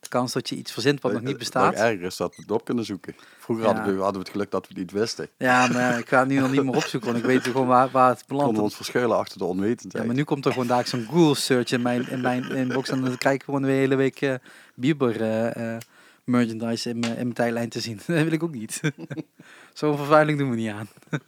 De 0.00 0.08
kans 0.08 0.32
dat 0.32 0.48
je 0.48 0.56
iets 0.56 0.72
verzint 0.72 1.00
wat 1.00 1.12
nog 1.12 1.20
niet 1.20 1.30
Nog 1.30 1.38
bestaat. 1.38 1.74
erger 1.74 2.02
is 2.02 2.16
dat 2.16 2.36
we 2.36 2.42
het 2.42 2.50
op 2.50 2.64
kunnen 2.64 2.84
zoeken. 2.84 3.14
Vroeger 3.38 3.64
Ja. 3.66 3.74
hadden, 3.74 3.94
we, 3.94 4.00
hadden 4.02 4.12
we 4.20 4.26
het 4.26 4.30
geluk 4.36 4.50
dat 4.50 4.60
we 4.62 4.68
het 4.68 4.76
niet 4.78 4.90
wisten. 4.90 5.28
Ja, 5.38 5.66
maar 5.66 5.98
ik 5.98 6.08
ga 6.08 6.18
het 6.18 6.28
nu 6.28 6.38
nog 6.38 6.50
niet 6.50 6.64
meer 6.64 6.74
opzoeken, 6.76 7.10
want 7.12 7.20
ik 7.22 7.30
weet 7.30 7.42
gewoon 7.42 7.66
waar, 7.66 7.90
waar 7.90 8.08
het 8.08 8.18
We 8.20 8.24
belandt. 8.26 8.46
konden 8.46 8.64
ons 8.64 8.76
verschuilen 8.76 9.16
achter 9.16 9.38
de 9.38 9.44
Ja, 9.44 9.50
onwetendheid. 9.50 10.06
maar 10.06 10.14
nu 10.14 10.24
komt 10.24 10.44
er 10.44 10.52
gewoon 10.52 10.66
daar 10.66 10.86
zo'n 10.86 11.06
Google 11.10 11.34
search 11.34 11.70
in 11.72 11.82
mijn, 11.82 12.08
in 12.08 12.20
mijn 12.20 12.50
inbox 12.50 12.88
en 12.88 13.00
dan 13.04 13.18
krijg 13.18 13.34
ik 13.34 13.42
gewoon 13.42 13.62
de 13.62 13.68
hele 13.68 13.94
week 13.96 14.20
eh 14.20 14.34
Bieber 14.74 15.20
eh, 15.20 15.74
eh, 15.74 15.80
merchandise 16.24 16.88
in 16.90 16.98
mijn, 16.98 17.12
in 17.12 17.22
mijn 17.22 17.32
tijdlijn 17.34 17.68
te 17.68 17.80
zien. 17.80 17.96
Dat 18.06 18.22
wil 18.22 18.32
ik 18.32 18.42
ook 18.42 18.54
niet. 18.54 18.80
Zo'n 19.72 19.96
vervuiling 19.96 20.38
doen 20.38 20.50
we 20.50 20.56
niet 20.56 20.70
aan. 20.70 20.88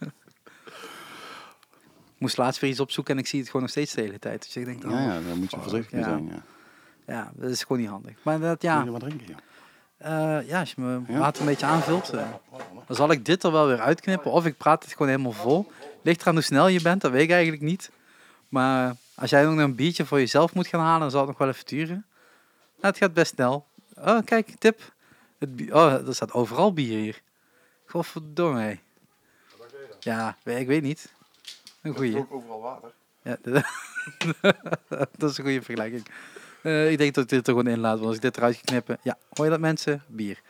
Ik 2.15 2.25
moest 2.25 2.37
laatst 2.37 2.61
weer 2.61 2.69
iets 2.69 2.79
opzoeken 2.79 3.13
en 3.13 3.19
ik 3.19 3.27
zie 3.27 3.37
het 3.39 3.47
gewoon 3.47 3.61
nog 3.61 3.71
steeds 3.71 3.93
de 3.93 4.01
hele 4.01 4.19
tijd. 4.19 4.41
Dus 4.43 4.55
ik 4.55 4.65
denk, 4.65 4.83
oh, 4.83 4.91
ja, 4.91 5.01
ja, 5.01 5.19
daar 5.27 5.35
moet 5.37 5.51
je 5.51 5.57
voorzichtig 5.59 5.91
mee 5.91 6.01
Ja. 6.01 6.07
zijn. 6.07 6.25
Ja. 6.27 6.43
Ja, 7.09 7.31
dat 7.35 7.49
is 7.49 7.61
gewoon 7.63 7.77
niet 7.81 7.89
handig. 7.89 8.13
Maar 8.21 8.39
dat, 8.39 8.61
Ja. 8.61 8.83
je 8.83 8.91
wat 8.91 8.99
drinken, 8.99 9.27
ja. 9.27 9.35
eh, 10.39 10.47
ja, 10.47 10.59
als 10.59 10.71
je 10.71 10.81
me 10.81 11.01
Ja? 11.07 11.17
water 11.19 11.41
een 11.41 11.47
beetje 11.47 11.65
aanvult, 11.65 12.09
eh, 12.09 12.27
dan 12.87 12.95
zal 12.95 13.11
ik 13.11 13.25
dit 13.25 13.43
er 13.43 13.51
wel 13.51 13.67
weer 13.67 13.79
uitknippen. 13.79 14.31
Of 14.31 14.45
ik 14.45 14.57
praat 14.57 14.83
het 14.83 14.91
gewoon 14.91 15.07
helemaal 15.07 15.31
vol. 15.31 15.71
Ligt 16.03 16.21
eraan 16.21 16.33
hoe 16.33 16.43
snel 16.43 16.67
je 16.67 16.81
bent, 16.81 17.01
dat 17.01 17.11
weet 17.11 17.23
ik 17.23 17.31
eigenlijk 17.31 17.61
niet. 17.61 17.91
Maar 18.49 18.95
als 19.15 19.29
jij 19.29 19.43
nog 19.43 19.57
een 19.57 19.75
biertje 19.75 20.05
voor 20.05 20.19
jezelf 20.19 20.53
moet 20.53 20.67
gaan 20.67 20.79
halen, 20.81 20.99
dan 20.99 21.11
zal 21.11 21.19
het 21.19 21.29
nog 21.29 21.37
wel 21.37 21.47
even 21.47 21.65
duren. 21.65 22.05
Nou, 22.75 22.87
het 22.93 22.97
gaat 22.97 23.13
best 23.13 23.33
snel. 23.33 23.65
Oh, 23.95 24.19
kijk, 24.25 24.55
tip. 24.59 24.93
Het 25.37 25.49
oh, 25.71 26.07
er 26.07 26.15
staat 26.15 26.33
overal 26.33 26.73
bier 26.73 26.97
hier. 26.99 27.21
Godverdomme. 27.85 28.61
hé. 28.61 28.79
Ja, 29.99 30.37
ik 30.43 30.67
weet 30.67 30.81
niet. 30.81 31.13
Een 31.81 31.95
goeie. 31.95 32.17
ook 32.17 32.31
overal 32.33 32.61
water. 32.61 32.91
Ja, 33.21 33.37
dat 35.17 35.29
is 35.29 35.37
een 35.37 35.43
goede 35.43 35.61
vergelijking. 35.61 36.05
Eh, 36.61 36.91
ik 36.91 36.97
denk 36.97 37.13
dat 37.13 37.23
ik 37.23 37.29
dit 37.29 37.47
er 37.47 37.53
gewoon 37.53 37.67
in 37.67 37.79
laat, 37.79 37.95
want 37.95 38.05
als 38.05 38.15
ik 38.15 38.21
dit 38.21 38.37
eruit 38.37 38.55
ga 38.55 38.61
knippen... 38.65 38.97
Ja, 39.01 39.17
hoor 39.29 39.45
je 39.45 39.51
dat 39.51 39.59
mensen? 39.59 40.03
Bier. 40.07 40.41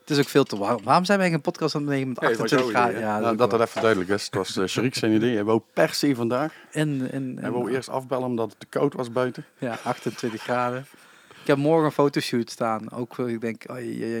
Het 0.00 0.16
is 0.16 0.18
ook 0.18 0.28
veel 0.28 0.44
te 0.44 0.56
warm. 0.56 0.84
Waarom 0.84 1.04
zijn 1.04 1.18
wij 1.18 1.32
een 1.32 1.40
podcast 1.40 1.74
aan 1.74 1.80
het 1.80 1.90
nemen 1.90 2.08
met 2.08 2.20
Hey, 2.20 2.28
was 2.28 2.40
28 2.40 2.72
jouw 2.72 2.88
idee, 2.88 3.00
graden? 3.00 3.00
Ja, 3.00 3.18
Nou, 3.18 3.36
dat 3.36 3.50
dat 3.50 3.60
even 3.60 3.80
duidelijk 3.80 4.10
is. 4.10 4.24
Het 4.24 4.34
was 4.34 4.56
uh, 4.56 4.66
Sharik 4.66 4.94
zijn 4.94 5.12
idee. 5.12 5.34
Hij 5.34 5.44
wou 5.44 5.60
per 5.72 5.94
se 5.94 6.14
vandaag. 6.14 6.54
En, 6.70 7.10
en, 7.10 7.38
Hij 7.40 7.50
wou 7.50 7.70
eerst 7.70 7.88
afbellen 7.88 8.26
omdat 8.26 8.50
het 8.50 8.60
te 8.60 8.66
koud 8.66 8.94
was 8.94 9.12
buiten. 9.12 9.44
Ja, 9.58 9.78
28 9.82 10.42
graden. 10.42 10.86
Ik 11.40 11.46
heb 11.46 11.56
morgen 11.56 11.84
een 11.84 11.92
fotoshoot 11.92 12.50
staan. 12.50 12.92
Ook, 12.92 13.18
eh, 13.18 13.28
ik 13.28 13.40
denk, 13.40 13.64
oh, 13.66 13.76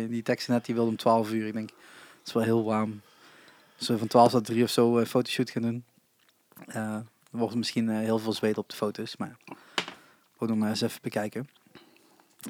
die 0.08 0.22
tekst 0.22 0.48
net 0.48 0.64
die 0.64 0.74
wilde 0.74 0.90
om 0.90 0.96
12 0.96 1.32
uur. 1.32 1.46
Ik 1.46 1.52
denk, 1.52 1.70
het 2.18 2.26
is 2.26 2.32
wel 2.32 2.42
heel 2.42 2.64
warm. 2.64 3.00
Als 3.78 3.88
we 3.88 3.98
van 3.98 4.06
12 4.06 4.30
tot 4.30 4.44
3 4.44 4.62
of 4.62 4.70
zo 4.70 4.98
een 4.98 5.06
fotoshoot 5.06 5.50
gaan 5.50 5.62
doen. 5.62 5.84
dan 6.72 7.06
wordt 7.30 7.54
misschien 7.54 7.88
heel 7.88 8.18
veel 8.18 8.32
zweet 8.32 8.58
op 8.58 8.68
de 8.68 8.76
foto's. 8.76 9.16
Maar 9.16 9.36
maar 10.46 10.68
eens 10.68 10.80
even 10.80 10.98
bekijken. 11.02 11.48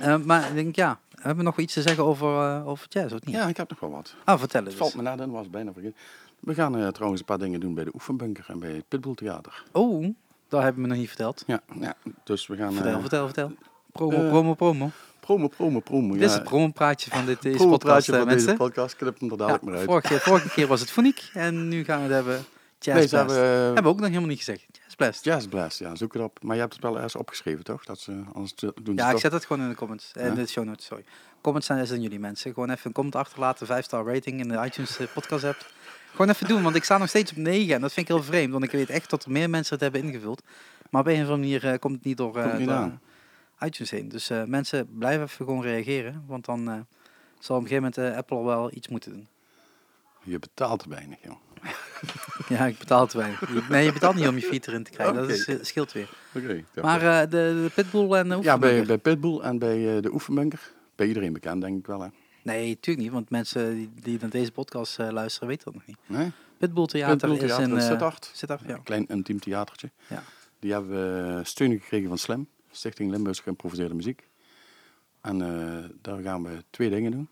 Eh, 0.00 0.16
maar 0.16 0.48
ik 0.48 0.54
denk, 0.54 0.76
ja, 0.76 1.00
hebben 1.14 1.36
we 1.36 1.42
nog 1.42 1.58
iets 1.58 1.74
te 1.74 1.82
zeggen 1.82 2.04
over, 2.04 2.28
eh, 2.28 2.68
over 2.68 2.86
jazz, 2.88 3.12
of 3.14 3.24
niet? 3.24 3.34
Ja, 3.34 3.46
ik 3.48 3.56
heb 3.56 3.70
nog 3.70 3.80
wel 3.80 3.90
wat. 3.90 4.14
Ah, 4.24 4.38
vertel 4.38 4.60
Het 4.60 4.68
eens. 4.70 4.78
valt 4.78 4.94
me 4.94 5.02
net 5.02 5.20
in, 5.20 5.30
was 5.30 5.50
bijna 5.50 5.72
vergeten. 5.72 5.96
We 6.40 6.54
gaan 6.54 6.76
eh, 6.78 6.88
trouwens 6.88 7.20
een 7.20 7.26
paar 7.26 7.38
dingen 7.38 7.60
doen 7.60 7.74
bij 7.74 7.84
de 7.84 7.90
Oefenbunker 7.94 8.44
en 8.48 8.58
bij 8.58 8.72
het 8.72 8.88
Pitbull 8.88 9.14
Theater. 9.14 9.62
Oh, 9.72 10.14
dat 10.48 10.62
hebben 10.62 10.82
we 10.82 10.88
nog 10.88 10.98
niet 10.98 11.08
verteld. 11.08 11.42
Ja, 11.46 11.60
ja 11.80 11.94
dus 12.24 12.46
we 12.46 12.56
gaan... 12.56 12.72
Vertel, 12.72 13.00
vertel, 13.00 13.24
vertel. 13.24 13.52
Promo, 13.92 14.28
promo, 14.28 14.54
promo. 14.54 14.90
Promo, 15.20 15.48
promo, 15.48 15.80
promo. 15.80 16.12
Dit 16.12 16.22
is 16.22 16.32
het 16.32 16.42
promopraatje 16.44 17.10
van 17.10 17.26
dit, 17.26 17.42
deze 17.42 17.56
Promopraatje 17.56 18.12
podcast, 18.12 18.18
van 18.18 18.26
mensen. 18.26 18.46
deze 18.46 18.58
podcast. 18.58 18.96
Knip 18.96 19.20
hem 19.20 19.30
er 19.30 19.36
dadelijk 19.36 19.62
Ja, 19.64 19.68
maar 19.70 19.78
uit. 19.78 19.88
vorige, 19.88 20.18
vorige 20.20 20.48
keer 20.48 20.66
was 20.66 20.80
het 20.80 20.90
Foniek 20.90 21.30
en 21.32 21.68
nu 21.68 21.84
gaan 21.84 21.96
we 21.98 22.02
het 22.04 22.12
hebben 22.12 22.44
Jazz 22.78 22.98
Blast. 22.98 23.10
hebben 23.10 23.34
we... 23.34 23.40
Hebben 23.42 23.82
we 23.82 23.88
ook 23.88 23.98
nog 23.98 24.06
helemaal 24.08 24.28
niet 24.28 24.38
gezegd. 24.38 24.66
Blast. 24.98 25.24
Jazz 25.24 25.46
Blast, 25.46 25.78
ja, 25.78 25.94
zoek 25.94 26.12
het 26.12 26.22
op. 26.22 26.42
Maar 26.42 26.54
je 26.54 26.60
hebt 26.60 26.72
het 26.72 26.82
wel 26.82 26.94
ergens 26.94 27.16
opgeschreven, 27.16 27.64
toch? 27.64 27.84
Dat 27.84 27.98
ze, 27.98 28.22
anders 28.32 28.54
doen 28.54 28.72
ze 28.84 28.92
Ja, 28.94 29.10
ik 29.10 29.18
zet 29.18 29.32
het 29.32 29.44
gewoon 29.46 29.62
in 29.62 29.68
de 29.68 29.74
comments. 29.74 30.12
En 30.12 30.26
Ja? 30.28 30.34
de 30.34 30.46
show 30.46 30.64
notes, 30.64 30.84
sorry. 30.86 31.04
Comments 31.40 31.66
zijn 31.66 31.78
aan 31.90 32.00
jullie 32.02 32.18
mensen. 32.18 32.52
Gewoon 32.52 32.70
even 32.70 32.86
een 32.86 32.92
comment 32.92 33.14
achterlaten, 33.16 33.66
5 33.66 33.84
star 33.84 34.04
rating 34.06 34.40
in 34.40 34.48
de 34.48 34.64
iTunes 34.64 34.98
eh, 34.98 35.06
podcast 35.14 35.44
app. 35.44 35.66
Gewoon 36.10 36.28
even 36.28 36.48
doen, 36.48 36.62
want 36.62 36.76
ik 36.76 36.84
sta 36.84 36.98
nog 36.98 37.08
steeds 37.08 37.30
op 37.30 37.36
9 37.36 37.74
en 37.74 37.80
dat 37.80 37.92
vind 37.92 38.08
ik 38.08 38.14
heel 38.14 38.24
vreemd. 38.24 38.52
Want 38.52 38.64
ik 38.64 38.70
weet 38.70 38.90
echt 38.90 39.10
dat 39.10 39.24
er 39.24 39.30
meer 39.30 39.50
mensen 39.50 39.74
het 39.74 39.82
hebben 39.82 40.02
ingevuld. 40.02 40.42
Maar 40.90 41.00
op 41.00 41.06
een 41.06 41.12
of 41.14 41.20
andere 41.20 41.38
manier 41.38 41.66
eh, 41.72 41.78
komt 41.78 41.94
het 41.94 42.04
niet 42.04 42.16
door, 42.16 42.36
eh, 42.36 42.42
Komt 42.42 42.58
niet 42.58 42.68
door 42.68 42.76
aan. 42.76 43.00
iTunes 43.60 43.90
heen. 43.90 44.08
Dus 44.08 44.30
eh, 44.30 44.44
mensen, 44.44 44.88
blijven 44.98 45.22
even 45.24 45.44
gewoon 45.46 45.62
reageren. 45.62 46.24
Want 46.26 46.44
dan 46.44 46.68
eh, 46.70 46.74
zal 47.38 47.56
op 47.56 47.62
een 47.62 47.68
gegeven 47.68 47.90
moment 47.94 47.98
eh, 48.12 48.16
Apple 48.18 48.44
wel 48.44 48.70
iets 48.74 48.88
moeten 48.88 49.12
doen. 49.12 49.28
Je 50.22 50.38
betaalt 50.38 50.80
te 50.82 50.88
weinig, 50.88 51.18
joh. 51.22 51.36
Ja, 52.48 52.66
ik 52.66 52.78
betaal 52.78 53.06
te 53.06 53.16
weinig. 53.16 53.40
Je- 53.40 53.62
Nee, 53.68 53.84
je 53.84 53.92
betaalt 53.92 54.14
niet 54.14 54.28
om 54.28 54.34
je 54.34 54.42
feed 54.42 54.66
erin 54.66 54.82
te 54.84 54.90
krijgen. 54.90 55.14
Dat 55.14 55.28
is, 55.28 55.46
eh, 55.46 55.56
scheelt 55.60 55.92
weer. 55.92 56.10
Oké. 56.34 56.64
Maar 56.82 57.02
eh, 57.02 57.20
de, 57.20 57.28
de 57.30 57.70
Pitbull 57.74 58.12
en 58.12 58.28
de 58.28 58.38
ja, 58.42 58.58
bij, 58.58 58.70
Oefenbunker? 58.70 58.86
bij 58.86 58.98
Pitbull 58.98 59.38
en 59.40 59.58
bij 59.58 59.96
eh, 59.96 60.02
de 60.02 60.12
Oefenbunker. 60.12 60.72
Bij 60.94 61.06
iedereen 61.06 61.32
bekend, 61.32 61.60
denk 61.60 61.78
ik 61.78 61.86
wel, 61.86 62.00
hè? 62.00 62.08
Nee, 62.42 62.68
natuurlijk 62.68 62.98
niet. 63.04 63.12
Want 63.12 63.30
mensen 63.30 63.74
die, 63.74 63.90
die 64.02 64.18
naar 64.20 64.30
deze 64.30 64.52
podcast 64.52 64.98
eh, 64.98 65.10
luisteren, 65.10 65.48
weten 65.48 65.64
dat 65.64 65.74
nog 65.74 65.86
niet. 65.86 65.98
Nee? 66.06 66.30
Pitbull 66.58 66.86
Theater 66.86 67.16
Pitbull 67.16 67.34
is 67.34 67.40
Theater 67.54 67.68
in... 67.68 67.74
in 67.74 67.82
Sittard. 67.82 68.30
Sittard, 68.34 68.60
ja. 68.66 68.74
Een 68.74 68.82
klein 68.82 69.06
intiem 69.06 69.40
theatertje. 69.40 69.90
Ja. 70.06 70.22
Die 70.58 70.72
hebben 70.72 70.90
we 70.90 71.44
steun 71.44 71.70
gekregen 71.80 72.08
van 72.08 72.18
SLEM, 72.18 72.48
Stichting 72.70 73.10
Limburgse 73.10 73.42
Geïmproviseerde 73.42 73.94
Muziek. 73.94 74.28
En 75.20 75.42
eh, 75.42 75.84
daar 76.02 76.20
gaan 76.22 76.42
we 76.42 76.64
twee 76.70 76.90
dingen 76.90 77.10
doen 77.10 77.28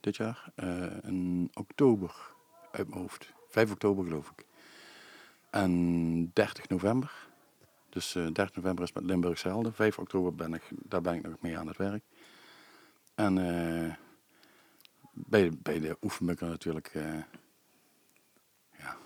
dit 0.00 0.16
jaar. 0.16 0.52
Eh, 0.54 0.82
in 1.02 1.50
oktober, 1.54 2.14
uit 2.72 2.88
mijn 2.88 3.00
hoofd. 3.00 3.32
5 3.50 3.70
oktober 3.70 4.04
geloof 4.04 4.30
ik. 4.36 4.44
En 5.50 6.30
30 6.32 6.68
november. 6.68 7.12
Dus 7.88 8.14
eh 8.14 8.22
30 8.22 8.54
november 8.56 8.84
is 8.84 8.92
met 8.92 9.04
Limburgse 9.04 9.48
Helden. 9.48 9.74
5 9.74 9.98
oktober 9.98 10.34
ben 10.34 10.54
ik, 10.54 10.62
daar 10.70 11.00
ben 11.00 11.14
ik 11.14 11.22
nog 11.22 11.36
mee 11.40 11.58
aan 11.58 11.66
het 11.66 11.76
werk. 11.76 12.02
En 13.14 13.38
eh, 13.38 13.94
bij, 15.12 15.50
bij 15.62 15.80
de 15.80 15.96
oefenbukker 16.02 16.48
natuurlijk, 16.48 16.86
eh, 16.94 17.14
ja, 18.78 18.96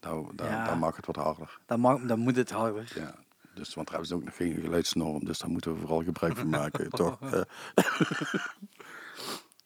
daar, 0.00 0.22
daar, 0.34 0.50
Ja. 0.50 0.64
daar 0.64 0.78
mag 0.78 0.96
het 0.96 1.06
wat 1.06 1.16
harder. 1.16 1.58
Dan, 1.66 1.80
mag, 1.80 2.00
dan 2.02 2.18
moet 2.18 2.36
het 2.36 2.50
harder. 2.50 2.92
Ja, 2.94 3.14
dus, 3.54 3.74
want 3.74 3.86
daar 3.86 3.96
hebben 3.96 4.06
ze 4.06 4.14
ook 4.14 4.24
nog 4.24 4.36
geen 4.36 4.60
geluidsnorm, 4.60 5.24
dus 5.24 5.38
daar 5.38 5.50
moeten 5.50 5.72
we 5.74 5.80
vooral 5.80 6.02
gebruik 6.02 6.36
van 6.36 6.48
maken, 6.48 6.90
toch? 7.00 7.18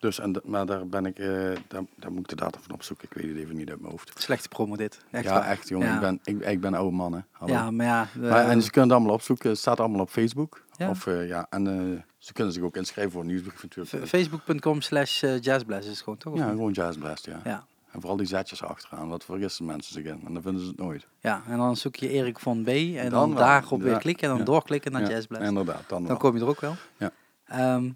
Eh, 0.04 0.10
dus, 0.10 0.18
en, 0.18 0.40
maar 0.44 0.66
daar 0.66 0.86
ben 0.86 1.06
ik, 1.06 1.18
eh, 1.18 1.28
daar, 1.68 1.82
daar 1.96 2.10
moet 2.12 2.20
ik 2.20 2.28
de 2.28 2.36
data 2.36 2.58
van 2.62 2.74
opzoeken, 2.74 3.08
ik 3.10 3.16
weet 3.16 3.28
het 3.32 3.38
even 3.42 3.56
niet 3.56 3.70
uit 3.70 3.80
mijn 3.80 3.90
hoofd. 3.92 4.12
Slechte 4.22 4.48
promo 4.48 4.76
dit. 4.76 5.00
Echt 5.10 5.24
ja, 5.24 5.32
waar. 5.32 5.44
echt 5.48 5.68
jongen, 5.68 5.86
Ja. 5.86 5.94
ik, 5.94 6.00
ben, 6.00 6.20
ik, 6.24 6.40
ik 6.46 6.60
ben 6.60 6.74
oude 6.74 6.96
man, 6.96 7.12
hè. 7.12 7.20
Hallo. 7.30 7.52
Ja, 7.52 7.70
maar 7.70 7.86
ja. 7.86 8.06
de- 8.12 8.18
maar, 8.20 8.48
en 8.48 8.62
ze 8.62 8.70
kunnen 8.70 8.88
het 8.90 8.98
allemaal 8.98 9.16
opzoeken, 9.16 9.48
het 9.50 9.58
staat 9.58 9.80
allemaal 9.80 10.00
op 10.00 10.10
Facebook. 10.10 10.64
Ja. 10.76 10.90
Of, 10.90 11.06
eh, 11.06 11.28
ja, 11.28 11.46
en 11.50 11.66
eh, 11.66 12.02
ze 12.18 12.32
kunnen 12.32 12.52
zich 12.52 12.62
ook 12.62 12.76
inschrijven 12.76 13.12
voor 13.12 13.20
een 13.20 13.26
nieuwsbrief 13.26 13.62
natuurlijk. 13.62 14.08
Facebook.com 14.08 14.80
slash 14.80 15.22
eh, 15.22 15.40
jazzblast 15.40 15.88
is 15.88 16.00
gewoon 16.00 16.18
toch? 16.18 16.36
ja, 16.36 16.48
gewoon 16.48 16.72
Jazzblast, 16.72 17.26
ja. 17.26 17.40
ja. 17.44 17.64
En 17.90 18.00
vooral 18.00 18.16
die 18.18 18.26
zetjes 18.26 18.62
achteraan, 18.62 19.08
wat 19.08 19.24
vergissen 19.24 19.64
mensen 19.64 19.92
zich 19.92 20.04
in. 20.04 20.20
En 20.26 20.32
dan 20.32 20.42
vinden 20.42 20.60
ze 20.62 20.68
het 20.68 20.76
nooit. 20.76 21.06
Ja, 21.20 21.42
en 21.48 21.56
dan 21.58 21.76
zoek 21.76 21.96
je 21.96 22.08
Erik 22.08 22.38
van 22.38 22.62
B. 22.62 22.68
En 22.68 23.10
dan, 23.10 23.34
daarop 23.34 23.82
weer 23.82 23.98
klikken 23.98 24.30
en 24.30 24.36
dan 24.36 24.44
doorklikken 24.44 24.92
naar 24.92 25.00
ja, 25.02 25.08
Jazzblast. 25.08 25.42
inderdaad, 25.44 25.82
dan, 25.88 26.04
Dan 26.06 26.18
kom 26.18 26.34
je 26.36 26.40
er 26.42 26.48
ook 26.48 26.60
wel. 26.60 26.74
Ja. 26.96 27.10
Ehm, 27.44 27.90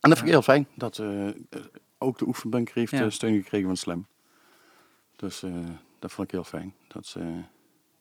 En 0.00 0.10
dat 0.10 0.18
vind 0.18 0.22
ik 0.24 0.34
heel 0.34 0.42
fijn, 0.42 0.66
dat 0.74 1.02
ook 1.98 2.18
de 2.18 2.26
oefenbunker 2.26 2.74
heeft 2.74 2.92
Ja. 2.92 3.10
steun 3.10 3.42
gekregen 3.42 3.66
van 3.66 3.76
Slam. 3.76 4.06
Dus 5.16 5.44
dat 5.98 6.12
vond 6.12 6.26
ik 6.28 6.32
heel 6.32 6.44
fijn. 6.44 6.74
Dat, 6.88 7.06
ze, 7.06 7.42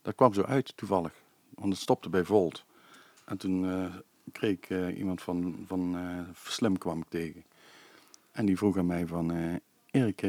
dat 0.01 0.15
kwam 0.15 0.33
zo 0.33 0.41
uit 0.41 0.73
toevallig, 0.77 1.13
want 1.55 1.73
het 1.73 1.81
stopte 1.81 2.09
bij 2.09 2.23
Volt. 2.23 2.65
En 3.25 3.37
toen 3.37 3.69
eh, 3.71 3.95
kreeg 4.31 4.51
ik 4.51 4.69
eh, 4.69 4.97
iemand 4.97 5.21
van, 5.21 5.63
van 5.67 5.95
eh, 5.97 6.33
Slim 6.43 6.77
kwam 6.77 6.99
ik 6.99 7.07
tegen. 7.09 7.43
En 8.31 8.45
die 8.45 8.57
vroeg 8.57 8.77
aan 8.77 8.85
mij 8.85 9.07
van, 9.07 9.59
Erik, 9.91 10.21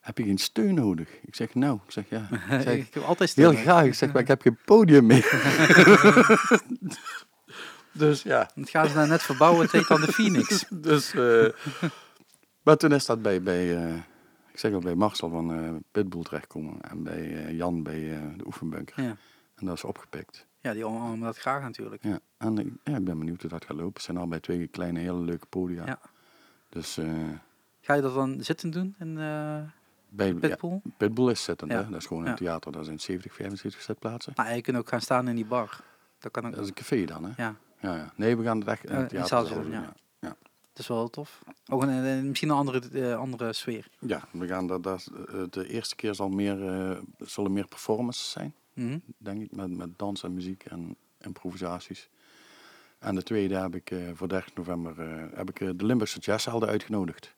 heb 0.00 0.18
je 0.18 0.24
geen 0.24 0.38
steun 0.38 0.74
nodig? 0.74 1.08
Ik 1.22 1.34
zeg, 1.34 1.54
nou, 1.54 1.78
ik 1.86 1.90
zeg, 1.92 2.08
ja. 2.08 2.28
Ik 2.30 2.62
zeg, 2.68 2.74
ik 2.76 2.94
heb 2.94 3.02
altijd 3.02 3.34
heel 3.34 3.50
steun. 3.50 3.62
graag, 3.62 3.84
ik 3.84 3.94
zeg, 3.94 4.12
maar 4.12 4.22
ik 4.22 4.28
heb 4.28 4.40
geen 4.42 4.58
podium 4.64 5.06
meer. 5.06 5.24
dus 7.94 8.22
ja. 8.22 8.50
Het 8.54 8.70
gaan 8.70 8.88
ze 8.88 8.94
nou 8.94 9.08
net 9.08 9.22
verbouwen, 9.22 9.68
dan 9.88 10.00
de 10.00 10.12
Phoenix. 10.12 10.64
Dus, 10.90 11.14
eh, 11.14 11.48
maar 12.62 12.76
toen 12.76 12.92
is 12.92 13.06
dat 13.06 13.22
bij, 13.22 13.42
bij 13.42 13.76
eh, 13.86 13.94
ik 14.52 14.58
zeg 14.58 14.72
al, 14.72 14.80
bij 14.80 14.94
Marcel 14.94 15.28
van 15.30 15.52
eh 15.54 15.70
Pitbull 15.92 16.22
terechtkomen. 16.22 16.80
En 16.80 17.02
bij 17.02 17.52
Jan 17.54 17.82
bij 17.82 18.12
eh, 18.14 18.20
de 18.36 18.46
oefenbunker. 18.46 19.02
Ja, 19.02 19.16
En 19.54 19.66
dat 19.66 19.76
is 19.76 19.84
opgepikt. 19.84 20.46
ja 20.60 20.72
die 20.72 20.86
omarmen 20.86 21.20
dat 21.20 21.38
graag 21.38 21.62
natuurlijk. 21.62 22.02
Ja, 22.04 22.18
en 22.38 22.58
ik, 22.58 22.68
ja, 22.84 22.96
ik 22.96 23.04
ben 23.04 23.18
benieuwd 23.18 23.40
hoe 23.40 23.50
dat 23.50 23.64
gaat 23.64 23.76
lopen. 23.76 23.92
Het 23.94 24.02
zijn 24.02 24.16
al 24.16 24.28
bij 24.28 24.40
twee 24.40 24.66
kleine, 24.66 24.98
hele 24.98 25.20
leuke 25.20 25.46
podia. 25.46 25.86
Ja. 25.86 25.98
Dus 26.68 26.96
eh, 26.98 27.06
Ga 27.80 27.94
je 27.94 28.02
dat 28.02 28.14
dan 28.14 28.36
zitten 28.42 28.70
doen 28.70 28.94
in 28.98 29.18
eh 29.18 29.58
bij 30.08 30.26
ja, 30.28 30.34
Pitbull? 30.34 30.80
Pitbull 30.96 31.30
is 31.30 31.42
zittend, 31.44 31.70
Ja. 31.70 31.76
hè? 31.84 31.90
Dat 31.90 32.00
is 32.00 32.06
gewoon 32.06 32.24
Ja. 32.24 32.30
een 32.30 32.36
theater. 32.36 32.72
Daar 32.72 32.84
zijn 32.84 33.00
70, 33.00 33.34
75 33.34 33.80
zitplaatsen. 33.82 34.32
Nou, 34.36 34.54
je 34.54 34.60
kunt 34.62 34.76
ook 34.76 34.88
gaan 34.88 35.00
staan 35.00 35.28
in 35.28 35.34
die 35.34 35.44
bar. 35.44 35.80
Dat 36.18 36.32
kan 36.32 36.46
ook. 36.46 36.50
Dat 36.52 36.60
is 36.62 36.68
een 36.68 36.74
café 36.74 37.04
dan, 37.04 37.24
hè? 37.24 37.30
Ja, 37.42 37.54
Ja, 37.84 37.96
ja. 37.96 38.12
Nee, 38.16 38.36
we 38.36 38.42
gaan 38.44 38.58
het 38.58 38.68
echt 38.68 38.84
in 38.84 38.90
Eh, 38.90 38.96
het 38.96 39.12
in 39.12 39.22
theater 39.24 39.46
zelf 39.46 39.62
doen, 39.62 39.70
ja. 39.72 39.94
ja. 40.20 40.36
Dat 40.72 40.82
is 40.82 40.86
wel 40.88 41.08
tof. 41.08 41.42
Ook 41.70 41.82
een, 41.82 41.88
een- 41.88 42.28
misschien 42.28 42.48
een 42.48 42.56
andere, 42.56 42.88
eh, 43.10 43.16
andere 43.18 43.52
sfeer. 43.52 43.86
Ja, 43.98 44.22
we 44.30 44.46
gaan 44.46 44.66
dat, 44.66 44.82
dat, 44.82 45.10
eh, 45.28 45.42
de 45.50 45.68
eerste 45.68 45.96
keer 45.96 46.14
zal 46.14 46.28
meer, 46.28 46.68
eh, 46.90 46.98
zullen 47.18 47.52
meer 47.52 47.66
performances 47.68 48.30
zijn, 48.30 48.54
Mhm. 48.72 48.98
denk 49.18 49.42
ik, 49.42 49.52
met, 49.56 49.70
met 49.76 49.98
dans 49.98 50.22
en 50.22 50.34
muziek 50.34 50.64
en 50.64 50.96
improvisaties. 51.20 52.08
En 52.98 53.14
de 53.14 53.22
tweede 53.22 53.54
heb 53.56 53.74
ik 53.74 53.90
eh, 53.90 53.98
voor 54.14 54.28
30 54.28 54.54
november 54.54 55.00
eh, 55.00 55.24
heb 55.36 55.48
ik, 55.50 55.60
eh, 55.60 55.68
de 55.76 55.84
Limburgse 55.86 56.18
Jazzhelden 56.18 56.68
uitgenodigd. 56.68 57.34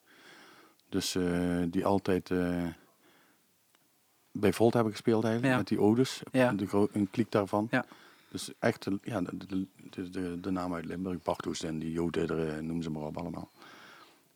Dus 0.88 1.14
eh, 1.14 1.62
die 1.70 1.86
altijd 1.86 2.30
eh, 2.30 2.64
bij 4.32 4.52
Volt 4.52 4.74
hebben 4.74 4.92
gespeeld 4.92 5.24
eigenlijk, 5.24 5.52
Ja. 5.52 5.58
met 5.58 5.68
die 5.68 5.80
odes, 5.80 6.22
Ja. 6.32 6.52
de 6.52 6.88
een 6.92 7.10
kliek 7.10 7.30
daarvan. 7.30 7.68
Ja. 7.70 7.84
Dus 8.36 8.50
echt 8.58 8.84
de, 8.84 8.98
ja, 9.02 9.20
de, 9.20 9.36
de, 9.90 10.10
de, 10.10 10.40
de, 10.40 10.50
naam 10.50 10.74
uit 10.74 10.84
Limburg, 10.84 11.22
Bartoes 11.22 11.62
en 11.62 11.78
die 11.78 11.92
Joden, 11.92 12.66
noem 12.66 12.82
ze 12.82 12.90
maar 12.90 13.02
op 13.02 13.16
allemaal. 13.18 13.50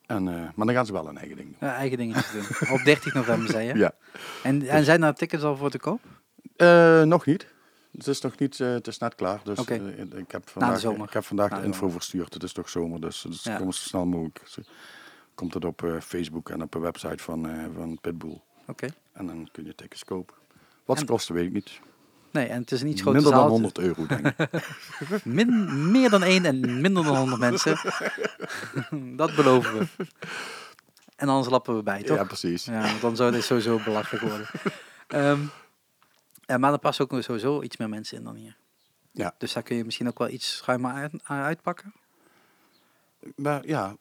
En, 0.07 0.29
eh, 0.29 0.35
maar 0.55 0.67
dan 0.67 0.75
gaan 0.75 0.87
ze 0.87 0.93
wel 0.93 1.09
een 1.09 1.19
eigen 1.19 1.37
ding 1.37 1.49
doen. 1.49 1.69
Ja, 1.69 1.75
eigen 1.75 1.99
dingetjes 1.99 2.33
doen. 2.33 2.71
Op 2.71 2.85
30 2.85 3.15
november, 3.15 3.49
zei 3.51 3.67
je? 3.67 3.75
Ja. 3.85 3.93
En, 4.43 4.63
en 4.69 4.85
zijn 4.85 5.01
daar 5.01 5.15
tickets 5.15 5.43
al 5.43 5.57
voor 5.57 5.71
te 5.71 5.79
koop? 5.79 6.01
Eh, 6.57 7.03
nog 7.03 7.27
niet. 7.27 7.47
Het 7.93 8.07
is 8.07 8.21
nog 8.21 8.39
niet, 8.39 8.61
eh, 8.61 8.73
het 8.73 8.87
is 8.87 8.99
net 8.99 9.15
klaar. 9.15 9.41
Dus 9.45 9.65
eh, 9.65 9.99
ik 10.19 10.31
heb 10.31 10.49
vandaag, 10.49 10.85
ik 10.85 11.13
heb 11.13 11.25
vandaag 11.25 11.51
de 11.51 11.57
de 11.61 11.63
info 11.67 11.89
verstuurd. 11.89 12.35
Het 12.35 12.43
is 12.43 12.53
toch 12.53 12.69
zomer, 12.69 13.01
dus, 13.01 13.21
dus 13.29 13.43
Ja. 13.43 13.57
kom 13.57 13.73
zo 13.73 13.83
snel 13.89 14.07
mogelijk. 14.07 14.43
Komt 15.35 15.55
het 15.55 15.65
op 15.65 15.83
eh, 15.83 16.01
Facebook 16.01 16.51
en 16.51 16.63
op 16.63 16.73
de 16.73 16.79
website 16.79 17.23
van, 17.23 17.49
eh, 17.49 17.65
van 17.75 17.99
Pitbull. 18.01 18.41
Oké. 18.67 18.87
En 19.13 19.27
dan 19.27 19.49
kun 19.53 19.65
je 19.65 19.75
tickets 19.75 20.05
kopen. 20.05 20.37
Wat 20.85 20.97
ze 20.99 21.03
En- 21.05 21.09
kosten 21.11 21.35
weet 21.35 21.47
ik 21.47 21.53
niet. 21.53 21.81
Nee, 22.31 22.47
en 22.47 22.61
het 22.61 22.73
is 22.73 22.81
een 22.83 22.89
iets 22.89 23.01
groter 23.01 23.21
Minder 23.23 23.39
dan 23.39 23.49
zaal. 23.49 23.51
100 23.51 23.79
euro 23.79 24.07
denk 24.07 24.27
ik. 24.27 24.65
Min, 25.25 25.91
meer 25.91 26.11
dan 26.11 26.23
één 26.23 26.45
en 26.45 26.81
minder 26.81 27.05
dan 27.05 27.17
100 27.17 27.41
mensen. 27.41 27.79
dat 29.17 29.35
beloven 29.35 29.79
we. 29.79 29.87
En 31.17 31.29
anders 31.29 31.49
lappen 31.49 31.77
we 31.77 31.83
bij, 31.83 32.03
toch? 32.03 32.17
ja, 32.17 32.25
precies. 32.25 32.65
Ja, 32.65 32.81
want 32.81 33.01
dan 33.01 33.17
zou 33.17 33.33
dit 33.33 33.45
sowieso 33.45 33.81
belachelijk 33.85 34.25
worden. 34.25 34.47
Ehm, 35.07 35.41
ja, 36.41 36.59
maar 36.59 36.73
er 36.73 36.79
passen 36.79 37.11
ook 37.11 37.23
sowieso 37.23 37.63
iets 37.63 37.77
meer 37.77 37.89
mensen 37.89 38.17
in 38.19 38.25
dan 38.25 38.35
hier. 38.35 38.57
Ja. 39.13 39.35
Dus 39.39 39.53
daar 39.53 39.63
kun 39.63 39.77
je 39.77 39.85
misschien 39.85 40.09
ook 40.09 40.19
wel 40.19 40.29
iets 40.29 40.63
ruimer 40.67 40.93
uit, 40.93 41.13
uitpakken. 41.25 41.93
Maar 43.37 43.67
ja, 43.67 43.97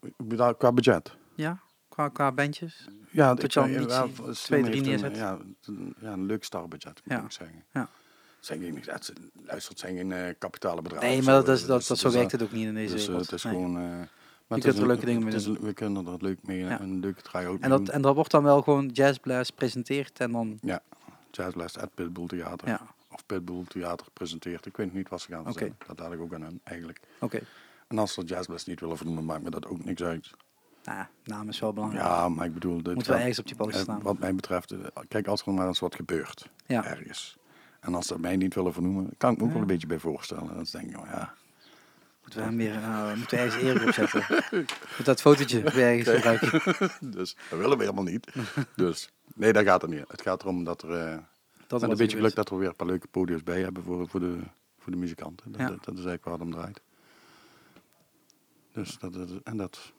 qua 0.58 0.72
budget. 0.72 1.16
Ja, 1.36 1.60
qua, 1.90 2.08
qua 2.10 2.32
bandjes. 2.32 2.88
Ja, 3.10 3.34
Dat 3.34 3.44
ik- 3.44 3.52
je 3.52 3.60
al 3.60 4.34
twee, 4.34 4.64
drie 4.64 4.82
neerzet. 4.82 5.16
Ja, 5.16 5.38
een, 5.66 5.96
ja, 6.02 6.12
een 6.12 6.26
leuk 6.26 6.44
starbudget 6.44 7.02
moet 7.06 7.18
Ja. 7.18 7.24
ik 7.24 7.32
zeggen. 7.32 7.64
Ja. 7.74 7.90
Het 8.40 8.46
zijn 8.48 8.60
geen, 8.60 8.84
het 8.86 9.14
zijn- 9.76 9.96
geen 9.96 10.12
eh, 10.12 10.34
kapitale 10.38 10.82
bedrijven. 10.82 11.10
Nee, 11.10 11.22
maar 11.22 11.36
zo, 11.40 11.44
dat, 11.46 11.56
is, 11.56 11.62
eh, 11.62 11.68
dat, 11.68 11.78
dus 11.78 11.88
dat, 11.88 11.98
het 11.98 12.00
zo 12.00 12.08
is, 12.08 12.14
werkt 12.14 12.34
eh, 12.34 12.40
het 12.40 12.48
ook 12.48 12.56
niet 12.56 12.66
in 12.68 12.74
deze 12.74 12.94
Dus 12.94 13.02
eh, 13.02 13.08
wereld. 13.08 13.26
het 13.26 13.36
is 13.36 13.44
Nee. 13.44 13.54
gewoon... 13.54 13.76
eh, 13.78 13.82
maar 13.84 14.58
het 14.58 14.64
kunt 14.68 14.78
er 14.78 14.88
leuke 14.88 15.06
dingen 15.06 15.24
mee 15.24 15.34
een- 15.46 15.60
We 15.62 15.74
kunnen 15.74 16.06
er 16.08 16.18
leuk 16.20 16.38
mee 16.42 16.58
Ja. 16.60 16.80
een 16.82 17.00
leuke 17.00 17.22
try-out 17.22 17.60
en, 17.62 17.70
dat, 17.70 17.86
doen. 17.86 17.96
en 17.96 18.02
dat 18.02 18.16
wordt 18.16 18.32
dan 18.32 18.44
wel 18.44 18.62
gewoon 18.62 18.88
Jazz 18.88 19.18
Blast 19.20 19.56
presenteerd 19.56 20.20
en 20.20 20.32
dan... 20.32 20.60
Jazzblast 21.32 21.78
at 21.80 21.94
Pitbull 21.94 22.28
Theater. 22.28 22.68
Ja, 22.68 22.82
Of 23.12 23.26
Pitbull 23.26 23.64
Theater 23.68 24.08
presenteert. 24.14 24.66
Ik 24.66 24.78
weet 24.78 24.94
niet 24.94 25.10
wat 25.10 25.22
ze 25.22 25.32
gaan 25.32 25.40
Oké. 25.42 25.52
zeggen. 25.52 25.78
Dat 25.88 26.00
laat 26.00 26.14
ik 26.14 26.20
ook 26.20 26.34
aan 26.34 26.42
hen 26.42 26.60
eigenlijk. 26.64 27.00
oké. 27.20 27.40
En 27.88 27.98
als 27.98 28.14
ze 28.14 28.22
Jazzblast 28.24 28.68
niet 28.68 28.80
willen 28.80 28.98
vernoemen, 28.98 29.26
maakt 29.26 29.44
me 29.44 29.50
dat 29.50 29.66
ook 29.68 29.86
niks 29.86 30.02
uit. 30.04 30.30
Nou, 30.84 30.98
ja, 30.98 31.10
naam 31.24 31.50
is 31.50 31.60
wel 31.60 31.74
belangrijk. 31.74 32.04
Ja, 32.06 32.30
maar 32.30 32.46
ik 32.46 32.54
bedoel... 32.54 32.76
dit 32.76 32.94
Moeten 32.94 33.04
we 33.04 33.12
gaat- 33.12 33.20
ergens 33.20 33.40
op 33.40 33.46
die 33.48 33.56
poster 33.56 33.76
eh, 33.76 33.82
staan. 33.84 34.02
Wat 34.02 34.20
mij 34.20 34.36
betreft, 34.36 34.72
eh, 34.72 34.78
kijk, 35.08 35.28
als 35.28 35.42
er 35.46 35.54
maar 35.54 35.68
eens 35.68 35.80
wat 35.80 35.96
gebeurt. 35.96 36.50
Ja. 36.66 36.86
Ergens. 36.86 37.38
En 37.80 37.96
als 37.96 38.08
ze 38.08 38.20
mij 38.20 38.36
niet 38.38 38.56
willen 38.56 38.74
vernoemen, 38.74 39.10
kan 39.18 39.32
ik 39.32 39.38
me 39.38 39.42
ook 39.44 39.48
Ja. 39.50 39.54
wel 39.54 39.62
een 39.64 39.68
beetje 39.68 39.88
bij 39.88 40.00
voorstellen. 40.00 40.48
Dan 40.56 40.66
denk 40.72 40.90
ik, 40.90 40.98
oh 41.00 41.06
ja, 41.06 41.34
Moeten 42.22 42.40
we 42.40 42.46
hem 42.46 42.58
weer, 42.58 42.80
nou, 42.80 43.18
moeten 43.18 43.38
we 43.38 43.44
ergens 43.44 43.64
eer 43.64 43.88
op 43.88 43.94
zetten. 43.94 44.26
Moet 44.98 45.06
dat 45.06 45.22
fotootje 45.22 45.62
weer 45.62 45.86
ergens 46.00 46.10
gebruiken. 46.16 46.78
dus 47.18 47.36
dat 47.50 47.60
willen 47.60 47.78
we 47.78 47.84
helemaal 47.84 48.04
niet. 48.04 48.32
dus 48.76 49.10
nee, 49.36 49.54
daar 49.54 49.64
gaat 49.64 49.82
het 49.82 49.92
niet. 49.92 50.04
Het 50.08 50.22
gaat 50.22 50.42
erom 50.42 50.64
dat 50.64 50.82
er... 50.82 50.92
eh, 50.92 51.18
Dat 51.68 51.82
met 51.82 51.90
een 51.90 51.98
beetje 51.98 52.16
er 52.18 52.22
geluk 52.22 52.36
dat 52.36 52.50
we 52.50 52.56
weer 52.56 52.68
een 52.70 52.76
paar 52.76 52.88
leuke 52.88 53.08
podiums 53.08 53.44
bij 53.44 53.62
hebben 53.62 53.84
voor, 53.84 54.08
voor, 54.08 54.20
de, 54.20 54.38
voor 54.80 54.92
de 54.92 54.98
muzikanten. 54.98 55.52
Dat, 55.52 55.62
Ja. 55.62 55.68
dat, 55.68 55.84
dat 55.86 55.98
is 55.98 56.06
eigenlijk 56.06 56.24
waar 56.26 56.34
het 56.34 56.42
om 56.44 56.52
draait. 56.52 56.82
Dus 58.72 58.98
dat, 59.00 59.14
dat- 59.14 59.30
en 59.44 59.58
dat... 59.58 59.92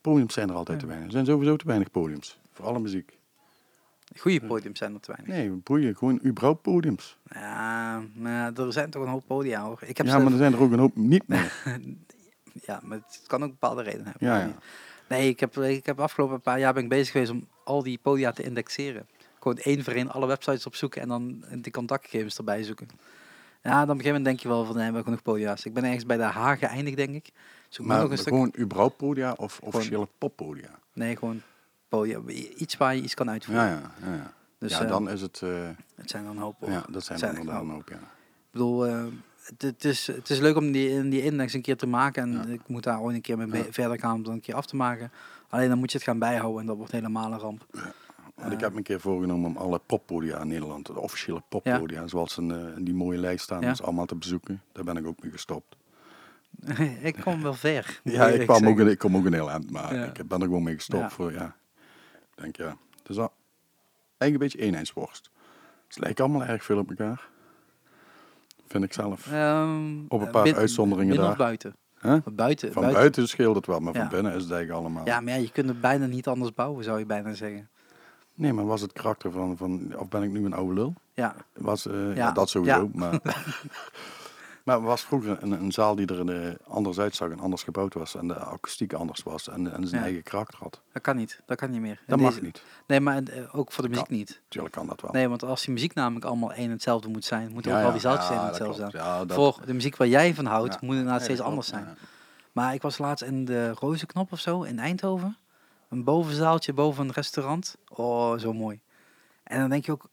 Podiums 0.00 0.34
zijn 0.34 0.48
er 0.48 0.54
altijd 0.54 0.76
Ja. 0.80 0.82
te 0.82 0.86
weinig. 0.88 1.06
Er 1.08 1.12
zijn 1.14 1.26
sowieso 1.26 1.56
te 1.56 1.66
weinig 1.66 1.90
podiums. 1.90 2.38
Voor 2.52 2.64
alle 2.66 2.78
muziek. 2.78 3.18
Goede 4.18 4.40
podiums 4.46 4.78
zijn 4.78 4.94
er 4.94 5.00
te 5.00 5.12
weinig. 5.16 5.36
Nee, 5.36 5.50
boeien. 5.50 5.96
Gewoon 5.96 6.20
überhaupt 6.24 6.62
podiums. 6.62 7.18
Ja, 7.30 8.02
maar 8.14 8.52
er 8.58 8.72
zijn 8.72 8.90
toch 8.90 9.02
een 9.02 9.08
hoop 9.08 9.26
podia 9.26 9.62
hoor. 9.62 9.78
Ik 9.86 9.96
heb 9.96 10.06
Ja, 10.06 10.12
zelf- 10.12 10.22
maar 10.24 10.32
er 10.32 10.38
zijn 10.38 10.52
er 10.52 10.60
ook 10.60 10.72
een 10.72 10.78
hoop 10.78 10.96
niet 10.96 11.28
meer. 11.28 11.52
ja, 12.66 12.80
maar 12.82 12.98
het 13.06 13.22
kan 13.26 13.42
ook 13.42 13.50
bepaalde 13.50 13.82
redenen 13.82 14.06
hebben. 14.06 14.28
Ja. 14.28 14.54
Nee, 15.08 15.28
ik 15.28 15.40
heb, 15.40 15.56
ik 15.56 15.86
heb 15.86 16.00
afgelopen 16.00 16.40
paar 16.40 16.58
jaar 16.58 16.72
ben 16.74 16.82
ik 16.82 16.88
bezig 16.88 17.10
geweest 17.12 17.30
om 17.30 17.46
al 17.64 17.82
die 17.82 17.98
podia 18.02 18.32
te 18.32 18.42
indexeren. 18.42 19.06
Gewoon 19.38 19.58
één 19.58 19.84
voor 19.84 19.92
één 19.92 20.10
alle 20.10 20.26
websites 20.26 20.66
opzoeken 20.66 21.02
en 21.02 21.08
dan 21.08 21.44
die 21.58 21.72
contactgegevens 21.72 22.38
erbij 22.38 22.62
zoeken. 22.62 22.88
Ja, 23.62 23.70
dan 23.70 23.82
op 23.82 23.88
een 23.88 23.88
gegeven 23.88 24.06
moment 24.08 24.24
denk 24.24 24.40
je 24.40 24.48
wel 24.48 24.58
van, 24.64 24.68
nee, 24.74 24.76
we 24.76 24.82
hebben 24.84 25.04
genoeg 25.04 25.22
podia's. 25.22 25.64
Ik 25.64 25.74
ben 25.74 25.84
ergens 25.84 26.06
bij 26.06 26.16
de 26.16 26.22
H 26.22 26.52
geëindigd, 26.58 26.96
denk 26.96 27.14
ik. 27.14 27.30
Zoek 27.68 27.86
maar 27.86 27.94
Maar 27.94 28.02
nog 28.04 28.12
een 28.12 28.18
stuk. 28.18 28.32
gewoon 28.32 28.54
überhaupt 28.58 28.96
podia 28.96 29.32
of 29.32 29.60
officiële 29.62 30.08
poppodia. 30.18 30.78
Nee, 30.92 31.16
gewoon 31.16 31.42
podia. 31.90 32.20
Iets 32.56 32.76
waar 32.76 32.94
je 32.96 33.02
iets 33.02 33.14
kan 33.14 33.30
uitvoeren. 33.30 33.64
Ja, 33.64 33.70
ja, 33.70 33.90
ja. 34.06 34.14
ja. 34.14 34.32
Dus 34.58 34.72
ja, 34.72 34.82
eh, 34.82 34.88
dan 34.88 35.10
is 35.10 35.20
het... 35.20 35.40
eh, 35.42 35.68
het 35.94 36.10
zijn 36.10 36.24
dan 36.24 36.36
een 36.36 36.42
hoop. 36.42 36.56
ja, 36.66 36.84
dat 36.90 37.04
zijn 37.04 37.20
inderdaad 37.20 37.62
een 37.62 37.70
hoop, 37.70 37.88
ja. 37.88 37.96
Ik 37.96 38.50
bedoel, 38.50 38.86
eh, 38.86 39.04
het, 39.42 39.62
het, 39.62 39.84
is, 39.84 40.06
het 40.06 40.30
is 40.30 40.38
leuk 40.38 40.56
om 40.56 40.72
die, 40.72 40.88
in 40.90 41.10
die 41.10 41.22
index 41.22 41.52
een 41.52 41.62
keer 41.62 41.76
te 41.76 41.86
maken. 41.86 42.22
En 42.22 42.32
Ja. 42.32 42.54
ik 42.54 42.60
moet 42.68 42.82
daar 42.82 43.00
ooit 43.00 43.14
een 43.14 43.20
keer 43.22 43.38
mee 43.38 43.64
verder 43.70 43.98
gaan 43.98 44.14
om 44.14 44.22
dat 44.22 44.32
een 44.32 44.40
keer 44.40 44.54
af 44.54 44.66
te 44.66 44.76
maken. 44.76 45.10
Alleen 45.48 45.68
dan 45.68 45.78
moet 45.78 45.90
je 45.92 45.96
het 45.98 46.06
gaan 46.06 46.18
bijhouden 46.18 46.60
en 46.60 46.66
dat 46.66 46.76
wordt 46.76 46.92
helemaal 46.92 47.32
een 47.32 47.38
ramp. 47.38 47.66
Want 48.34 48.52
ik 48.52 48.60
heb 48.60 48.70
me 48.70 48.76
een 48.76 48.82
keer 48.82 49.00
voorgenomen 49.00 49.50
om 49.50 49.56
alle 49.56 49.80
poppodia 49.86 50.40
in 50.40 50.48
Nederland, 50.48 50.86
de 50.86 50.98
officiële 51.00 51.42
poppodia, 51.48 52.06
zoals 52.06 52.38
eh, 52.38 52.44
in 52.76 52.84
die 52.84 52.94
mooie 52.94 53.18
lijst 53.18 53.44
staan, 53.44 53.60
Ja. 53.60 53.74
allemaal 53.82 54.06
te 54.06 54.14
bezoeken. 54.16 54.62
Daar 54.72 54.84
ben 54.84 54.96
ik 54.96 55.06
ook 55.06 55.22
mee 55.22 55.32
gestopt. 55.32 55.76
ik 57.02 57.16
kom 57.22 57.42
wel 57.42 57.54
ver. 57.54 58.00
Ja, 58.04 58.26
ik, 58.28 58.46
kwam 58.46 58.66
ook, 58.68 58.78
in- 58.78 58.88
ik 58.88 58.98
kom 58.98 59.16
ook 59.16 59.24
een 59.24 59.32
heel 59.32 59.50
eind, 59.50 59.70
maar 59.70 59.94
Ja. 59.94 60.04
ik 60.04 60.28
ben 60.28 60.38
er 60.40 60.46
gewoon 60.46 60.62
mee 60.62 60.74
gestopt 60.74 61.12
voor, 61.12 61.32
ja. 61.32 61.54
Denk, 62.40 62.56
ja, 62.56 62.76
het 62.98 63.08
is 63.08 63.18
al 63.18 63.32
eigenlijk 64.18 64.32
een 64.32 64.38
beetje 64.38 64.58
eenheidsworst. 64.68 65.30
Ze 65.88 66.00
lijken 66.00 66.24
allemaal 66.24 66.46
erg 66.46 66.64
veel 66.64 66.78
op 66.78 66.88
elkaar. 66.88 67.28
Vind 68.68 68.84
ik 68.84 68.92
zelf. 68.92 69.32
Ehm, 69.32 69.98
Op 70.08 70.20
een 70.20 70.26
eh, 70.26 70.32
paar 70.32 70.42
bin- 70.42 70.54
uitzonderingen 70.54 71.10
binnen 71.10 71.28
daar. 71.28 71.36
buiten? 71.36 71.76
Buiten. 72.34 72.72
Van 72.72 72.82
buiten. 72.82 72.92
buiten 73.00 73.28
scheelt 73.28 73.56
het 73.56 73.66
wel, 73.66 73.80
maar 73.80 73.94
van 73.94 74.08
binnen 74.08 74.34
is 74.34 74.42
het 74.42 74.52
eigenlijk 74.52 74.80
allemaal. 74.80 75.06
Ja, 75.06 75.20
maar 75.20 75.32
ja, 75.34 75.38
je 75.40 75.50
kunt 75.52 75.68
het 75.68 75.80
bijna 75.80 76.06
niet 76.06 76.26
anders 76.26 76.54
bouwen, 76.54 76.84
zou 76.84 76.98
je 76.98 77.06
bijna 77.06 77.34
zeggen. 77.34 77.68
Nee, 78.34 78.52
maar 78.52 78.66
was 78.66 78.80
het 78.80 78.92
karakter 78.92 79.30
van, 79.30 79.56
van, 79.56 79.96
of 79.98 80.08
ben 80.08 80.22
ik 80.22 80.30
nu 80.30 80.44
een 80.44 80.52
oude 80.52 80.74
lul? 80.74 80.94
Ja, 81.14 81.34
Was, 81.52 81.86
eh, 81.86 81.94
ja. 81.94 82.14
Ja, 82.14 82.32
dat 82.32 82.48
sowieso, 82.50 82.90
ja. 82.94 83.20
maar... 84.64 84.78
maar 84.78 84.88
was 84.88 85.02
vroeger 85.02 85.42
een, 85.42 85.50
een 85.52 85.72
zaal 85.72 85.94
die 85.94 86.06
er 86.06 86.46
eh, 86.46 86.54
anders 86.66 86.98
uitzag 86.98 87.30
en 87.30 87.40
anders 87.40 87.62
gebouwd 87.62 87.94
was 87.94 88.14
en 88.14 88.28
de 88.28 88.34
akoestiek 88.38 88.92
anders 88.92 89.22
was 89.22 89.48
en, 89.48 89.72
en 89.72 89.86
zijn 89.86 90.00
Ja. 90.00 90.06
eigen 90.06 90.22
karakter 90.22 90.58
had. 90.58 90.80
dat 90.92 91.02
kan 91.02 91.16
niet. 91.16 91.40
Dat 91.46 91.56
kan 91.58 91.70
niet 91.70 91.80
meer. 91.80 92.00
Dat 92.06 92.20
mag 92.20 92.40
niet. 92.40 92.62
Nee, 92.86 93.00
maar 93.00 93.22
eh, 93.22 93.54
ook 93.58 93.72
voor 93.72 93.82
de 93.82 93.88
muziek 93.90 94.06
Kan. 94.06 94.16
niet. 94.16 94.40
Tuurlijk 94.48 94.74
kan 94.74 94.86
dat 94.86 95.00
wel. 95.00 95.10
Nee, 95.12 95.28
want 95.28 95.42
als 95.42 95.64
die 95.64 95.74
muziek 95.74 95.94
namelijk 95.94 96.24
allemaal 96.24 96.52
één 96.52 96.64
en 96.64 96.70
hetzelfde 96.70 97.08
moet 97.08 97.24
zijn, 97.24 97.52
moeten 97.52 97.70
Ja, 97.72 97.78
ook 97.80 97.84
al 97.86 97.92
die 97.92 98.00
zaaltjes 98.00 98.30
één 98.30 98.38
en 98.40 98.46
hetzelfde 98.46 98.76
klopt. 98.88 98.92
zijn. 99.04 99.26
Dat- 99.26 99.36
Voor 99.36 99.66
de 99.66 99.74
muziek 99.74 99.96
waar 99.96 100.08
jij 100.08 100.34
van 100.34 100.46
houdt, 100.46 100.70
moet 100.70 100.80
het 100.80 100.90
inderdaad 100.90 101.16
Nee, 101.16 101.24
steeds 101.24 101.40
anders 101.40 101.66
zijn. 101.68 101.96
Maar 102.52 102.74
ik 102.74 102.82
was 102.82 102.98
laatst 102.98 103.24
in 103.24 103.44
de 103.44 103.70
Rozenknop 103.70 104.32
of 104.32 104.40
zo 104.40 104.62
in 104.62 104.78
Eindhoven. 104.78 105.36
Een 105.88 106.04
bovenzaaltje 106.04 106.72
boven 106.72 107.04
een 107.04 107.12
restaurant. 107.12 107.76
Oh, 107.88 108.38
zo 108.38 108.52
mooi. 108.52 108.80
En 109.42 109.60
dan 109.60 109.70
denk 109.70 109.84
je 109.86 109.92
ook, 109.92 110.08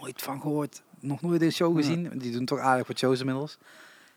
nooit 0.00 0.22
van 0.22 0.40
gehoord. 0.40 0.82
Nog 1.02 1.20
nooit 1.20 1.42
een 1.42 1.52
show 1.52 1.70
Ja. 1.70 1.76
gezien. 1.76 2.18
Die 2.18 2.32
doen 2.32 2.44
toch 2.44 2.58
aardig 2.58 2.86
wat 2.86 2.98
shows 2.98 3.18
inmiddels. 3.20 3.58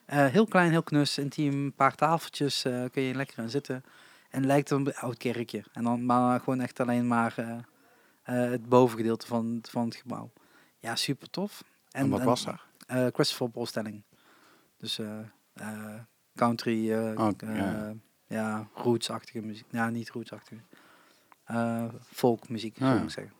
Eh, 0.05 0.25
heel 0.25 0.45
klein, 0.45 0.71
heel 0.71 0.83
knus, 0.83 1.17
intiem. 1.17 1.53
Een 1.53 1.73
paar 1.73 1.95
tafeltjes 1.95 2.65
eh, 2.65 2.83
kun 2.91 3.01
je 3.01 3.13
lekker 3.15 3.39
aan 3.39 3.49
zitten. 3.49 3.83
En 4.29 4.45
lijkt 4.45 4.69
een 4.69 4.95
oud 4.95 5.17
kerkje. 5.17 5.63
En 5.73 5.83
dan 5.83 6.05
maar 6.05 6.39
gewoon 6.39 6.59
echt 6.61 6.79
alleen 6.79 7.07
maar 7.07 7.33
eh, 7.37 7.55
het 8.23 8.69
bovengedeelte 8.69 9.27
van, 9.27 9.59
van 9.69 9.85
het 9.85 9.95
gebouw. 9.95 10.31
Ja, 10.79 10.95
super 10.95 11.29
tof. 11.29 11.63
En, 11.91 12.09
wat 12.09 12.23
was 12.23 12.45
daar? 12.45 12.63
eh 12.87 13.07
Christopher 13.13 13.49
Bolstelling. 13.49 14.03
Dus 14.77 14.99
country, 16.35 16.93
Oh, 16.93 17.29
ja. 17.37 17.93
ja, 18.27 18.67
rootsachtige 18.73 19.41
muziek. 19.41 19.65
Ja, 19.69 19.89
niet 19.89 20.09
rootsachtige. 20.09 20.61
Eh 21.45 21.85
folkmuziek, 22.11 22.79
Ja, 22.79 22.85
zou 22.91 23.03
ik 23.03 23.09
zeggen. 23.09 23.33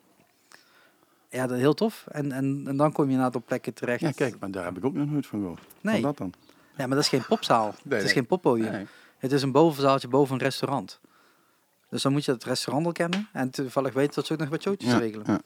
Ja, 1.36 1.48
dat 1.48 1.58
heel 1.58 1.74
tof. 1.74 2.06
En, 2.12 2.32
en, 2.32 2.64
en 2.68 2.78
dan 2.78 2.92
kom 2.92 3.06
je 3.06 3.10
inderdaad 3.12 3.36
op 3.36 3.46
plekken 3.46 3.74
terecht. 3.74 4.02
Ja, 4.02 4.12
kijk, 4.12 4.40
maar 4.40 4.52
daar 4.52 4.64
heb 4.66 4.78
ik 4.78 4.86
ook 4.86 4.94
nog 4.94 5.10
nooit 5.10 5.28
van 5.28 5.40
gehoord. 5.40 5.62
Nee. 5.82 5.94
Wat 6.02 6.04
dat 6.04 6.18
dan? 6.18 6.34
Ja, 6.78 6.88
maar 6.88 6.96
dat 6.96 7.00
is 7.00 7.08
geen 7.10 7.26
popzaal. 7.26 7.66
het 7.84 7.94
is 7.98 8.04
nee. 8.04 8.14
geen 8.14 8.26
poppodium. 8.26 8.72
Nee. 8.72 8.86
Het 9.18 9.32
is 9.32 9.42
een 9.42 9.52
bovenzaaltje 9.52 10.08
boven 10.08 10.34
een 10.36 10.42
restaurant. 10.42 11.00
Dus 11.90 12.02
dan 12.02 12.12
moet 12.12 12.26
je 12.26 12.32
het 12.32 12.44
restaurant 12.44 12.86
al 12.86 12.92
kennen. 12.92 13.28
En 13.34 13.50
toevallig 13.50 13.94
weten 13.94 14.16
dat 14.16 14.26
ze 14.26 14.34
ook 14.34 14.40
nog 14.40 14.50
wat 14.50 14.62
showtjes 14.62 14.92
Ja, 14.92 14.98
regelen. 14.98 15.26
ja. 15.28 15.42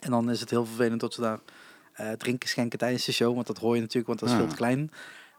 En 0.00 0.10
dan 0.10 0.30
is 0.30 0.40
het 0.40 0.50
heel 0.50 0.64
vervelend 0.64 1.00
dat 1.00 1.14
ze 1.14 1.20
daar 1.20 1.38
eh, 1.92 2.12
drinken 2.12 2.48
schenken 2.48 2.78
tijdens 2.78 3.04
de 3.04 3.12
show. 3.12 3.34
Want 3.34 3.46
dat 3.46 3.58
hoor 3.58 3.74
je 3.74 3.80
natuurlijk, 3.80 4.06
want 4.06 4.18
dat 4.20 4.28
is 4.28 4.34
Ja. 4.34 4.40
veel 4.40 4.50
te 4.50 4.56
klein. 4.56 4.90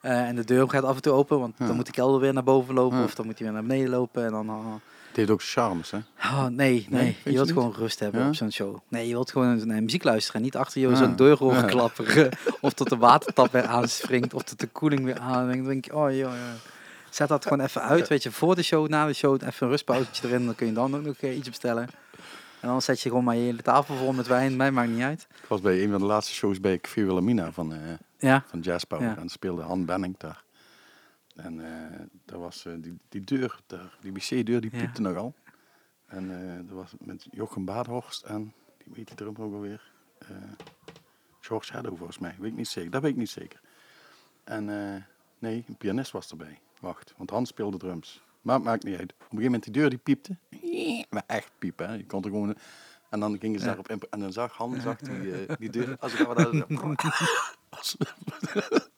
Eh, 0.02 0.28
en 0.28 0.36
de 0.36 0.44
deur 0.44 0.70
gaat 0.70 0.84
af 0.84 0.96
en 0.96 1.02
toe 1.02 1.14
open, 1.14 1.40
want 1.40 1.58
dan 1.58 1.76
moet 1.76 1.86
de 1.86 1.92
kelder 1.92 2.20
weer 2.22 2.34
naar 2.34 2.44
boven 2.44 2.74
lopen 2.74 3.04
of 3.04 3.16
dan 3.16 3.26
moet 3.26 3.38
hij 3.40 3.48
weer 3.48 3.56
naar 3.56 3.66
beneden 3.68 3.90
lopen. 3.90 4.26
En 4.26 4.32
dan, 4.32 4.82
Het 5.12 5.20
heeft 5.20 5.30
ook 5.32 5.44
charmes, 5.44 5.92
hè? 5.92 5.98
oh, 6.24 6.46
nee, 6.46 6.86
nee, 6.90 7.18
je 7.24 7.32
wilt 7.32 7.52
gewoon 7.52 7.74
rust 7.78 8.00
hebben 8.00 8.22
Ja? 8.22 8.28
op 8.28 8.36
zo'n 8.36 8.52
show. 8.52 8.78
Nee, 8.88 9.08
je 9.08 9.14
wilt 9.14 9.32
gewoon 9.32 9.68
naar 9.68 9.84
muziek 9.84 10.04
luisteren 10.04 10.36
en 10.40 10.46
niet 10.46 10.56
achter 10.56 10.82
je 10.82 10.88
Ja. 10.90 10.96
zo'n 10.96 11.16
deur 11.16 11.38
Ja. 11.46 12.30
of 12.62 12.74
tot 12.74 12.90
de 12.90 12.98
watertap 12.98 13.52
weer 13.52 13.66
aanspringt 13.66 14.34
of 14.34 14.44
tot 14.44 14.60
de 14.60 14.68
koeling 14.68 15.04
weer 15.04 15.20
aan. 15.20 15.48
Dan 15.52 15.64
denk 15.64 15.86
je, 15.86 15.96
oh 15.96 16.10
joh, 16.10 16.18
joh. 16.20 16.34
Zet 17.10 17.28
dat 17.28 17.44
gewoon 17.44 17.60
even 17.60 17.82
uit, 17.82 18.08
weet 18.08 18.24
je, 18.24 18.32
voor 18.32 18.56
de 18.56 18.64
show, 18.64 18.88
na 18.88 19.06
de 19.06 19.14
show, 19.14 19.34
even 19.34 19.54
een 19.60 19.70
rustpauzetje 19.70 20.28
erin. 20.28 20.46
Dan 20.46 20.56
kun 20.56 20.68
je 20.68 20.74
dan 20.74 20.96
ook 20.96 21.04
nog 21.04 21.16
eh, 21.18 21.38
iets 21.38 21.48
bestellen. 21.50 21.88
En 22.60 22.68
dan 22.68 22.82
zet 22.82 23.02
je 23.02 23.10
gewoon 23.10 23.24
maar 23.24 23.36
je 23.36 23.42
hele 23.42 23.62
tafel 23.62 23.96
vol 23.96 24.14
met 24.14 24.28
wijn. 24.28 24.56
Mij 24.56 24.72
maakt 24.72 24.90
niet 24.90 25.02
uit. 25.02 25.28
Ik 25.42 25.48
was 25.48 25.62
bij 25.62 25.84
een 25.84 25.92
van 25.92 26.00
de 26.00 26.06
laatste 26.06 26.34
shows 26.34 26.60
bij 26.60 26.78
Café 26.80 27.04
Wilhelmina 27.04 27.52
van, 27.52 27.74
eh 27.74 27.80
Ja, 28.20 28.44
van 28.48 28.60
Jazz 28.60 28.84
Power. 28.84 29.08
Ja. 29.08 29.18
En 29.18 29.30
speelde 29.30 29.62
Han 29.62 29.86
Benning 29.86 30.16
daar. 30.18 30.44
En 31.36 31.66
eh 31.66 32.00
daar 32.26 32.40
was 32.40 32.66
eh, 32.66 32.74
die, 32.80 32.98
die 33.10 33.22
deur, 33.22 33.60
daar, 33.68 33.98
die 34.02 34.14
wc-deur, 34.14 34.62
die 34.62 34.70
Ja. 34.74 34.80
piepte 34.80 35.02
nogal. 35.02 35.34
En 36.06 36.50
eh 36.50 36.56
dat 36.68 36.76
was 36.76 36.94
met 37.00 37.28
Jochem 37.32 37.66
Baadhorst 37.66 38.24
en, 38.24 38.54
die 38.78 38.94
weet 38.94 39.10
je 39.10 39.16
erom 39.20 39.36
ook 39.40 39.54
alweer, 39.54 39.92
George 41.40 41.66
Shadow 41.66 41.98
volgens 41.98 42.18
mij, 42.20 42.36
weet 42.40 42.52
ik 42.52 42.58
niet 42.58 42.68
zeker, 42.68 42.92
dat 42.92 43.02
weet 43.02 43.12
ik 43.12 43.18
niet 43.18 43.30
zeker. 43.30 43.62
En 44.44 44.66
nee, 45.40 45.64
een 45.68 45.78
pianist 45.78 46.12
was 46.12 46.30
erbij. 46.32 46.60
Wacht, 46.80 47.14
want 47.18 47.30
Hans 47.30 47.50
speelde 47.50 47.78
drums. 47.78 48.22
Maar 48.42 48.56
het 48.56 48.64
maakt 48.64 48.84
niet 48.84 48.98
uit. 48.98 49.12
Op 49.14 49.20
een 49.20 49.26
gegeven 49.26 49.44
moment 49.44 49.64
die 49.64 49.74
deur 49.74 49.90
die 49.90 50.00
piepte. 50.00 50.38
Maar 51.10 51.24
echt 51.28 51.52
piepen, 51.60 51.88
hè. 51.88 51.94
Je 51.94 52.06
kon 52.06 52.24
er 52.24 52.30
gewoon... 52.30 52.56
En 53.10 53.20
dan 53.20 53.40
gingen 53.40 53.60
ze 53.60 53.66
daarop 53.66 53.90
in. 53.90 54.02
En 54.10 54.20
dan 54.20 54.34
zag 54.34 54.54
Han 54.58 54.82
zag 54.82 54.98
die, 54.98 55.46
die 55.58 55.70
deur... 55.70 55.96
Als 56.04 56.14
ik 56.14 56.28
dat 56.28 56.30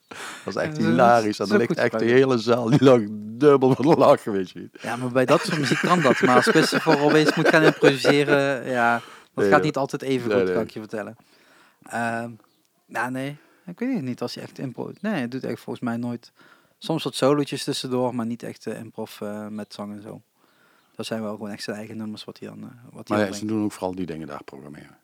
Dat 0.44 0.54
was 0.54 0.64
echt 0.64 0.78
hilarisch. 0.78 1.38
dat 1.38 1.48
En 1.48 1.54
ook 1.54 1.60
ligt 1.60 1.80
echt 1.80 2.00
de 2.00 2.06
hele 2.06 2.38
zaal. 2.38 2.70
Die 2.70 2.84
lag 2.84 3.02
dubbel 3.10 3.76
van 3.76 3.86
lachen, 3.86 4.32
weet 4.32 4.50
je. 4.50 4.70
Ja, 4.82 4.96
maar 4.96 5.12
bij 5.12 5.26
dat 5.26 5.42
soort 5.42 5.60
muziek 5.60 5.80
kan 5.80 6.02
dat. 6.02 6.22
Maar 6.22 6.36
als 6.36 6.48
Christopher 6.48 7.00
opeens 7.00 7.36
moet 7.36 7.48
gaan 7.48 7.64
improviseren, 7.64 8.70
ja, 8.70 9.02
dat 9.34 9.44
Nee, 9.44 9.54
gaat 9.54 9.64
niet 9.64 9.78
altijd 9.78 10.02
even 10.02 10.28
Nee, 10.28 10.38
goed, 10.38 10.46
nee. 10.46 10.54
kan 10.56 10.64
ik 10.64 10.72
je 10.72 10.80
vertellen. 10.80 11.16
Ehm 11.84 12.32
ja, 12.86 13.10
nee, 13.10 13.38
ik 13.66 13.80
weet 13.80 13.96
het 13.96 14.04
niet 14.04 14.22
als 14.22 14.34
je 14.34 14.42
echt 14.42 14.60
impro... 14.60 14.92
Nee, 15.02 15.22
het 15.22 15.32
doet 15.32 15.44
echt 15.44 15.60
volgens 15.60 15.86
mij 15.86 15.98
nooit... 15.98 16.32
Soms 16.78 17.04
wat 17.04 17.16
solootjes 17.16 17.64
tussendoor, 17.64 18.16
maar 18.16 18.26
niet 18.26 18.44
echt 18.44 18.68
eh, 18.68 18.80
improv 18.80 19.22
eh, 19.22 19.48
met 19.48 19.74
zang 19.74 19.94
en 19.96 20.02
zo. 20.02 20.22
Dat 20.96 21.06
zijn 21.06 21.22
wel 21.22 21.32
gewoon 21.32 21.50
echt 21.50 21.64
zijn 21.64 21.78
eigen 21.78 21.98
nummers 21.98 22.24
wat 22.24 22.40
hij 22.40 22.48
dan, 22.48 22.64
eh, 22.64 22.70
wat 22.92 23.08
hij 23.08 23.18
Maar 23.18 23.26
dan 23.26 23.36
ja, 23.36 23.42
ze 23.42 23.46
doen 23.46 23.64
ook 23.64 23.72
vooral 23.72 23.96
die 23.96 24.06
dingen 24.06 24.28
daar 24.28 24.44
programmeren. 24.44 24.98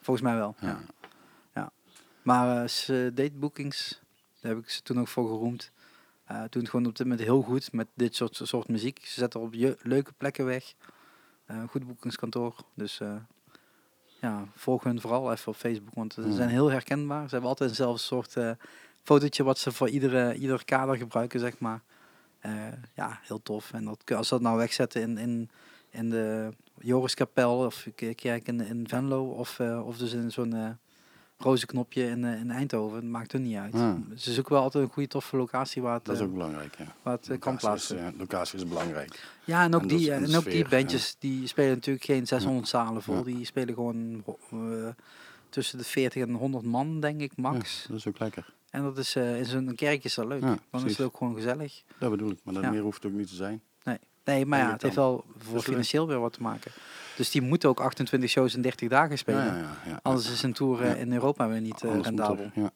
Volgens 0.00 0.26
mij 0.26 0.36
wel, 0.36 0.54
ja. 0.60 0.68
Ja. 0.68 0.80
ja. 1.54 1.70
Maar 2.22 2.62
eh, 2.62 2.68
ze 2.68 3.10
datebookings, 3.14 4.01
daar 4.42 4.54
heb 4.54 4.62
ik 4.62 4.70
ze 4.70 4.82
toen 4.82 5.00
ook 5.00 5.08
voor 5.08 5.26
geroemd. 5.26 5.70
Eh 6.24 6.42
toen 6.42 6.66
gewoon 6.68 6.86
op 6.86 6.96
dit 6.96 7.06
moment 7.06 7.26
heel 7.26 7.42
goed 7.42 7.72
met 7.72 7.86
dit 7.94 8.14
soort, 8.16 8.40
soort 8.42 8.68
muziek. 8.68 9.00
Ze 9.06 9.20
zetten 9.20 9.40
op 9.40 9.54
je, 9.54 9.76
leuke 9.82 10.12
plekken 10.16 10.44
weg. 10.44 10.74
Eh, 11.46 11.62
goed 11.70 11.86
boekingskantoor. 11.86 12.54
Dus 12.74 13.00
eh, 13.00 13.14
ja, 14.20 14.44
volg 14.54 14.84
hun 14.84 15.00
vooral 15.00 15.32
even 15.32 15.48
op 15.52 15.56
Facebook. 15.56 15.94
Want 15.94 16.12
ze 16.12 16.20
Hmm. 16.20 16.32
zijn 16.32 16.48
heel 16.48 16.70
herkenbaar. 16.70 17.24
Ze 17.24 17.30
hebben 17.30 17.48
altijd 17.48 17.70
eenzelfde 17.70 18.02
soort 18.02 18.36
eh 18.36 18.50
fotootje 19.02 19.42
wat 19.44 19.58
ze 19.58 19.72
voor 19.72 19.88
iedere, 19.88 20.34
ieder 20.34 20.64
kader 20.64 20.96
gebruiken, 20.96 21.40
zeg 21.40 21.58
maar. 21.58 21.82
Eh, 22.38 22.52
ja, 22.94 23.20
heel 23.22 23.42
tof. 23.42 23.72
En 23.72 23.84
dat, 23.84 24.10
als 24.16 24.28
ze 24.28 24.34
dat 24.34 24.42
nou 24.42 24.56
wegzetten 24.56 25.02
in, 25.02 25.18
in, 25.18 25.50
in 25.90 26.10
de 26.10 26.52
Joriskapel 26.78 27.64
of 27.64 27.86
kerk 28.14 28.46
in, 28.48 28.60
in 28.60 28.88
Venlo 28.88 29.30
of, 29.30 29.58
eh, 29.58 29.86
of 29.86 29.96
dus 29.98 30.12
in 30.12 30.30
zo'n 30.30 30.78
roze 31.42 31.66
knopje 31.66 32.02
in, 32.04 32.24
eh, 32.24 32.38
in 32.40 32.50
Eindhoven, 32.50 33.00
dat 33.00 33.10
maakt 33.10 33.32
hun 33.32 33.42
niet 33.42 33.56
uit. 33.56 33.74
Ah. 33.74 33.94
Ze 34.16 34.32
zoeken 34.32 34.52
wel 34.52 34.62
altijd 34.62 34.84
een 34.84 34.90
goede 34.90 35.08
toffe 35.08 35.36
locatie 35.36 35.82
waar 35.82 35.94
het, 35.94 36.04
Dat 36.04 36.14
is 36.14 36.20
eh, 36.20 36.26
ook 36.26 36.32
belangrijk, 36.32 36.74
ja. 36.78 36.84
waar 37.02 37.14
het 37.16 37.28
eh, 37.30 37.38
kan 37.38 37.54
is, 37.54 37.60
plaatsen. 37.60 37.98
eh, 37.98 38.06
locatie 38.18 38.58
is 38.58 38.66
belangrijk. 38.68 39.28
Ja, 39.44 39.62
en 39.64 39.74
ook, 39.74 39.82
En 39.82 39.88
is- 39.90 39.96
die, 40.00 40.12
en 40.12 40.36
ook 40.36 40.44
die 40.44 40.68
bandjes, 40.68 41.16
die 41.18 41.46
spelen 41.46 41.74
natuurlijk 41.74 42.04
geen 42.04 42.26
600 42.26 42.68
zalen 42.68 43.02
vol. 43.02 43.22
Die 43.22 43.44
spelen 43.44 43.74
gewoon 43.74 44.24
tussen 45.48 45.78
de 45.78 45.84
40 45.84 46.22
en 46.22 46.34
100 46.34 46.64
man, 46.64 47.00
denk 47.00 47.20
ik, 47.20 47.36
max. 47.36 47.84
Dat 47.88 47.96
is 47.96 48.06
ook 48.06 48.18
lekker. 48.18 48.54
En 48.70 48.82
dat 48.82 48.98
is 48.98 49.16
in 49.16 49.44
zo'n 49.44 49.74
kerk 49.74 50.04
is 50.04 50.14
dat 50.14 50.26
leuk. 50.26 50.40
Dan 50.70 50.84
is 50.84 50.96
het 50.96 51.06
ook 51.06 51.16
gewoon 51.16 51.34
gezellig. 51.34 51.82
Dat 51.98 52.10
bedoel 52.10 52.30
ik. 52.30 52.38
Maar 52.44 52.54
dat 52.54 52.70
meer 52.70 52.80
hoeft 52.82 53.02
het 53.02 53.12
ook 53.12 53.18
niet 53.18 53.28
te 53.28 53.34
zijn. 53.34 53.62
Nee, 54.24 54.46
maar 54.46 54.58
Ja, 54.58 54.72
het 54.72 54.82
heeft 54.82 54.94
wel 54.94 55.24
voor 55.38 55.60
financieel 55.60 56.06
weer 56.06 56.20
wat 56.20 56.32
te 56.32 56.42
maken. 56.42 56.70
Dus 57.16 57.30
die 57.30 57.42
moeten 57.42 57.68
ook 57.68 57.80
28 57.80 58.30
shows 58.30 58.54
in 58.54 58.62
30 58.62 58.88
dagen 58.88 59.18
spelen. 59.18 59.44
Ja, 59.44 59.54
ja, 59.56 59.60
ja, 59.60 59.76
ja. 59.86 59.98
Anders 60.02 60.30
is 60.30 60.42
een 60.42 60.52
tour 60.52 60.82
eh, 60.82 61.00
in 61.00 61.12
Europa 61.12 61.48
weer 61.48 61.60
niet 61.60 61.82
eh, 61.82 62.00
rendabel. 62.00 62.44
er- 62.44 62.60
ja. 62.62 62.70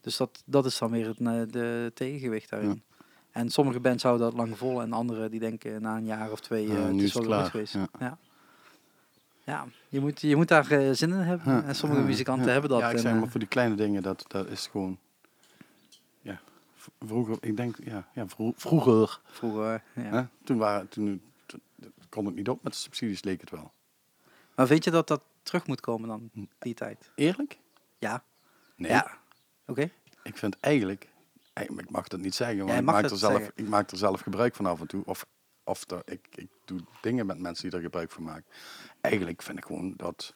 Dus 0.00 0.16
dat, 0.16 0.42
dat 0.44 0.64
is 0.66 0.78
dan 0.78 0.90
weer 0.90 1.06
het 1.06 1.18
eh, 1.18 1.40
de 1.50 1.90
tegengewicht 1.94 2.50
daarin. 2.50 2.82
En 3.30 3.50
sommige 3.50 3.80
bands 3.80 4.02
houden 4.02 4.26
dat 4.26 4.36
lang 4.36 4.58
vol 4.58 4.82
en 4.82 4.92
andere 4.92 5.28
die 5.28 5.40
denken 5.40 5.82
na 5.82 5.96
een 5.96 6.04
jaar 6.04 6.30
of 6.30 6.40
twee, 6.40 6.70
het 6.70 6.94
is 6.96 7.02
is 7.02 7.12
wel 7.14 7.22
klaar. 7.22 7.50
geweest. 7.50 7.74
Ja. 7.74 7.88
Ja. 7.98 8.18
Ja, 9.44 9.66
je 9.88 10.00
moet, 10.00 10.20
je 10.20 10.36
moet 10.36 10.48
daar 10.48 10.64
zin 10.92 11.10
in 11.10 11.16
hebben. 11.16 11.64
En 11.64 11.74
sommige 11.74 12.00
muzikanten 12.02 12.52
hebben 12.52 12.70
dat. 12.70 12.80
Ja, 12.80 12.90
ik 12.90 12.98
zeg 12.98 13.14
maar 13.14 13.28
voor 13.28 13.40
die 13.40 13.48
kleine 13.48 13.74
dingen, 13.74 14.02
dat, 14.02 14.24
dat 14.28 14.48
is 14.48 14.66
gewoon... 14.66 14.98
Vroeger, 17.00 17.36
ik 17.40 17.56
denk, 17.56 17.76
ja, 17.84 18.08
ja 18.14 18.28
vro- 18.28 18.52
vroeger, 18.56 19.20
vroeger, 19.24 19.82
ja. 19.94 20.02
hè, 20.02 20.22
toen, 20.44 20.58
waren, 20.58 20.88
toen, 20.88 21.22
toen 21.46 21.60
kon 22.08 22.24
het 22.26 22.34
niet 22.34 22.48
op 22.48 22.62
met 22.62 22.72
de 22.72 22.78
subsidies, 22.78 23.22
leek 23.22 23.40
het 23.40 23.50
wel. 23.50 23.72
Maar 24.54 24.66
weet 24.66 24.84
je 24.84 24.90
dat 24.90 25.08
dat 25.08 25.22
terug 25.42 25.66
moet 25.66 25.80
komen 25.80 26.08
dan, 26.08 26.30
Hm. 26.32 26.44
die 26.58 26.74
tijd? 26.74 27.10
Eerlijk? 27.14 27.58
Ja. 27.98 28.24
Nee. 28.76 28.90
Ja. 28.90 29.18
Oké. 29.66 29.90
Ik 30.22 30.36
vind 30.36 30.60
eigenlijk, 30.60 31.08
eh, 31.52 31.64
ik 31.64 31.90
mag 31.90 32.08
dat 32.08 32.20
niet 32.20 32.34
zeggen, 32.34 32.56
Ja, 32.56 32.64
maar 32.64 32.76
ik, 32.78 32.82
maak 32.84 33.02
dat 33.02 33.10
er 33.10 33.16
zelf, 33.16 33.32
zeggen. 33.36 33.52
ik 33.54 33.68
maak 33.68 33.90
er 33.90 33.96
zelf 33.96 34.20
gebruik 34.20 34.54
van 34.54 34.66
af 34.66 34.80
en 34.80 34.86
toe. 34.86 35.02
Of, 35.04 35.26
of 35.64 35.90
er, 35.90 36.02
ik, 36.04 36.26
ik 36.34 36.48
doe 36.64 36.80
dingen 37.00 37.26
met 37.26 37.38
mensen 37.38 37.68
die 37.68 37.76
er 37.78 37.84
gebruik 37.84 38.10
van 38.10 38.22
maken. 38.22 38.44
Eigenlijk 39.00 39.42
vind 39.42 39.58
ik 39.58 39.64
gewoon 39.64 39.94
dat... 39.96 40.34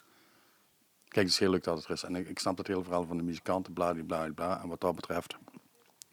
Kijk, 1.09 1.27
het 1.27 1.35
is 1.35 1.41
heel 1.41 1.51
leuk 1.51 1.65
dat 1.65 1.77
het 1.77 1.85
er 1.87 1.91
is. 1.91 2.03
En 2.03 2.15
ik, 2.17 2.29
ik 2.29 2.39
snap 2.39 2.59
het 2.59 2.67
hele 2.67 2.83
verhaal 2.83 3.05
van 3.07 3.17
de 3.17 3.23
muzikanten, 3.23 3.73
bla, 3.73 3.93
bla, 3.93 4.03
bla, 4.03 4.29
bla. 4.33 4.63
En 4.63 4.69
wat 4.69 4.81
dat 4.81 4.95
betreft... 4.95 5.37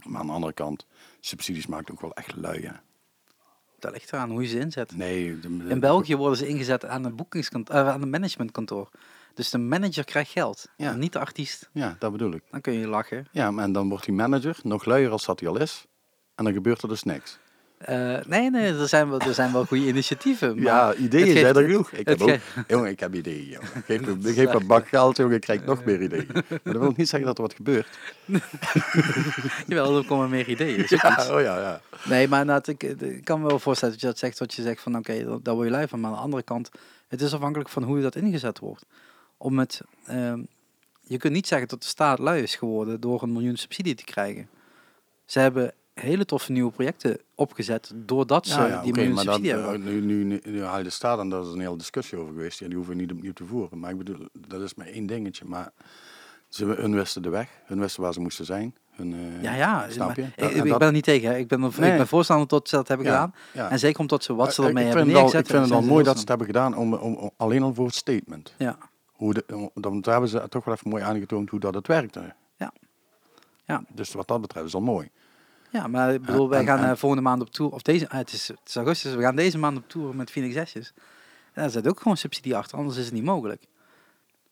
Maar 0.05 0.19
aan 0.21 0.27
de 0.27 0.33
andere 0.33 0.53
kant, 0.53 0.85
subsidies 1.19 1.67
maakt 1.67 1.91
ook 1.91 2.01
wel 2.01 2.13
echt 2.13 2.35
lui, 2.35 2.65
hè. 2.65 2.73
Dat 3.79 3.91
ligt 3.91 4.13
eraan 4.13 4.29
hoe 4.29 4.41
je 4.41 4.47
ze 4.47 4.59
inzet. 4.59 4.95
Nee. 4.95 5.39
de- 5.39 5.57
de- 5.57 5.69
In 5.69 5.79
België 5.79 6.15
worden 6.15 6.37
ze 6.37 6.47
ingezet 6.47 6.85
aan 6.85 7.03
een 7.05 7.15
boekingskantoor, 7.15 7.75
eh, 7.75 7.87
aan 7.89 8.01
een 8.01 8.09
managementkantoor. 8.09 8.89
Dus 9.33 9.49
de 9.49 9.57
manager 9.57 10.03
krijgt 10.03 10.31
geld, 10.31 10.67
Ja. 10.77 10.93
niet 10.93 11.13
de 11.13 11.19
artiest. 11.19 11.69
Ja, 11.73 11.95
dat 11.99 12.11
bedoel 12.11 12.33
ik. 12.33 12.43
Dan 12.51 12.61
kun 12.61 12.73
je 12.73 12.87
lachen. 12.87 13.27
Ja, 13.31 13.53
en 13.57 13.71
dan 13.71 13.89
wordt 13.89 14.05
die 14.05 14.13
manager 14.13 14.57
nog 14.63 14.85
luier 14.85 15.09
als 15.09 15.25
dat 15.25 15.39
hij 15.39 15.49
al 15.49 15.59
is. 15.59 15.85
En 16.35 16.43
dan 16.43 16.53
gebeurt 16.53 16.81
er 16.81 16.87
dus 16.89 17.03
niks. 17.03 17.39
Eh, 17.85 18.17
nee, 18.27 18.49
nee, 18.49 18.73
er 18.73 18.87
zijn 18.87 19.09
wel, 19.09 19.19
er 19.19 19.33
zijn 19.33 19.51
wel 19.51 19.65
goede 19.65 19.87
initiatieven. 19.87 20.55
Maar 20.55 20.63
ja, 20.63 20.93
ideeën 20.93 21.37
zijn 21.37 21.55
er 21.55 21.63
genoeg. 21.63 21.91
Ik 21.91 22.07
heb 22.07 22.21
ook, 22.21 22.37
jongen, 22.67 22.89
ik 22.89 22.99
heb 22.99 23.15
ideeën. 23.15 23.45
Jongen. 23.45 23.67
Geef 23.87 24.01
me, 24.01 24.33
geef 24.33 24.47
me 24.47 24.59
een 24.59 24.67
bak 24.67 24.87
geld, 24.87 25.17
jongen, 25.17 25.35
ik 25.35 25.41
krijg 25.41 25.65
nog 25.65 25.83
meer 25.83 26.01
ideeën. 26.01 26.27
Maar 26.33 26.59
dat 26.63 26.77
wil 26.77 26.93
niet 26.95 27.09
zeggen 27.09 27.27
dat 27.27 27.37
er 27.37 27.43
wat 27.43 27.53
gebeurt. 27.53 27.87
Jawel, 29.67 29.97
er 29.97 30.05
komen 30.05 30.29
meer 30.29 30.47
ideeën. 30.47 30.85
Ja, 31.01 31.27
oh 31.29 31.41
ja, 31.41 31.59
ja. 31.59 31.81
Nee, 32.05 32.27
maar 32.27 32.41
inderdaad, 32.41 32.67
ik, 32.67 32.83
ik 32.83 33.23
kan 33.23 33.41
me 33.41 33.47
wel 33.47 33.59
voorstellen 33.59 33.93
dat 33.93 34.03
je 34.03 34.07
dat 34.07 34.17
zegt, 34.17 34.39
wat 34.39 34.53
je 34.53 34.61
zegt 34.61 34.81
van 34.81 34.97
oké, 34.97 35.23
dat 35.23 35.45
daar 35.45 35.53
word 35.53 35.67
je 35.67 35.73
lui 35.73 35.87
van. 35.87 35.99
Maar 35.99 36.09
aan 36.09 36.15
de 36.15 36.23
andere 36.23 36.43
kant, 36.43 36.69
het 37.07 37.21
is 37.21 37.33
afhankelijk 37.33 37.69
van 37.69 37.83
hoe 37.83 37.97
je 37.97 38.03
dat 38.03 38.15
ingezet 38.15 38.59
wordt. 38.59 38.85
Om 39.37 39.59
het, 39.59 39.81
ehm, 40.05 40.41
je 41.01 41.17
kunt 41.17 41.33
niet 41.33 41.47
zeggen 41.47 41.67
dat 41.67 41.81
de 41.81 41.87
staat 41.87 42.19
lui 42.19 42.41
is 42.41 42.55
geworden 42.55 42.99
door 42.99 43.23
een 43.23 43.31
miljoen 43.31 43.57
subsidie 43.57 43.95
te 43.95 44.03
krijgen. 44.03 44.49
Ze 45.25 45.39
hebben 45.39 45.73
hele 46.01 46.25
toffe 46.25 46.51
nieuwe 46.51 46.71
projecten 46.71 47.19
opgezet 47.35 47.91
doordat 47.95 48.47
ze 48.47 48.59
Ja, 48.59 48.67
ja, 48.67 48.81
die 48.81 48.89
oké, 48.91 48.99
miljoen 48.99 49.13
maar 49.15 49.25
dat, 49.25 49.33
subsidie 49.35 49.59
eh, 49.61 49.69
hebben. 49.69 49.83
nu, 49.83 50.01
nu, 50.01 50.23
nu, 50.23 50.39
nu 50.43 50.63
haal 50.63 50.77
je 50.77 50.83
de 50.83 50.89
staat 50.89 51.19
en 51.19 51.29
daar 51.29 51.41
is 51.41 51.47
een 51.47 51.59
hele 51.59 51.77
discussie 51.77 52.17
over 52.17 52.33
geweest. 52.33 52.59
Ja, 52.59 52.65
die 52.67 52.75
hoeven 52.75 52.95
we 52.95 53.01
niet 53.01 53.11
opnieuw 53.11 53.33
te 53.33 53.45
voeren. 53.45 53.79
Maar 53.79 53.91
ik 53.91 53.97
bedoel, 53.97 54.27
dat 54.47 54.61
is 54.61 54.75
maar 54.75 54.87
één 54.87 55.05
dingetje. 55.05 55.45
Maar 55.45 55.71
ze, 56.49 56.65
hun 56.65 56.95
wisten 56.95 57.21
de 57.21 57.29
weg, 57.29 57.49
hun 57.65 57.79
wisten 57.79 58.01
waar 58.03 58.13
ze 58.13 58.19
moesten 58.19 58.45
zijn. 58.45 58.75
Hun, 58.91 59.13
eh, 59.13 59.43
Ja, 59.43 59.53
ja. 59.55 59.85
Snap 59.89 60.15
je? 60.15 60.21
Ik, 60.35 60.55
Dat- 60.67 60.77
ben 60.77 60.87
er 60.87 60.91
niet 60.91 61.03
tegen. 61.03 61.29
Hè. 61.29 61.37
Ik 61.37 61.47
ben, 61.47 61.59
Nee. 61.59 61.69
ik 61.91 61.97
ben 61.97 62.07
voorstander 62.07 62.47
tot 62.47 62.69
ze 62.69 62.75
dat 62.75 62.87
hebben 62.87 63.05
Ja, 63.05 63.11
gedaan. 63.13 63.33
ja. 63.53 63.69
En 63.69 63.79
zeker 63.79 63.99
omdat 63.99 64.23
ze 64.23 64.35
wat 64.35 64.53
ze 64.53 64.61
Eh, 64.61 64.67
ermee 64.67 64.87
ik 64.87 64.93
hebben 64.93 65.07
al, 65.07 65.19
neergezet. 65.21 65.45
ik 65.45 65.51
vind 65.51 65.63
het 65.63 65.73
al 65.73 65.81
mooi 65.81 66.03
dat 66.03 66.13
ze 66.13 66.19
het 66.19 66.29
hebben 66.29 66.47
gedaan 66.47 66.75
om, 66.77 66.93
om, 66.93 67.13
om- 67.15 67.31
alleen 67.37 67.63
al 67.63 67.73
voor 67.73 67.85
het 67.85 67.95
statement. 67.95 68.53
Ja. 68.57 68.77
Hoe 69.11 69.33
de, 69.33 69.69
dan 69.73 70.01
daar 70.01 70.11
hebben 70.11 70.29
ze 70.29 70.45
toch 70.49 70.65
wel 70.65 70.73
even 70.73 70.89
mooi 70.89 71.03
aangetoond 71.03 71.49
hoe 71.49 71.59
dat 71.59 71.73
het 71.73 71.87
werkte. 71.87 72.33
Ja. 72.57 72.73
Ja. 73.65 73.83
Dus 73.93 74.13
wat 74.13 74.27
dat 74.27 74.41
betreft 74.41 74.65
is 74.65 74.73
al 74.75 74.81
mooi. 74.81 75.09
Ja, 75.71 75.87
maar 75.87 76.13
ik 76.13 76.21
bedoel, 76.21 76.49
wij 76.49 76.65
gaan 76.65 76.79
eh, 76.91 76.95
volgende 76.95 77.23
maand 77.23 77.41
op 77.41 77.49
tour, 77.51 77.71
of 77.71 77.81
deze, 77.81 78.09
ah, 78.09 78.17
het, 78.17 78.31
is, 78.33 78.47
het 78.47 78.59
is 78.65 78.75
augustus, 78.75 79.15
we 79.15 79.21
gaan 79.21 79.35
deze 79.35 79.57
maand 79.57 79.77
op 79.77 79.89
tour 79.89 80.15
met 80.15 80.31
Phoenix. 80.31 80.55
En 80.73 80.83
daar 81.53 81.69
zit 81.69 81.87
ook 81.87 81.99
gewoon 82.01 82.17
subsidie 82.17 82.55
achter, 82.55 82.77
anders 82.77 82.97
is 82.97 83.05
het 83.05 83.13
niet 83.13 83.23
mogelijk. 83.23 83.63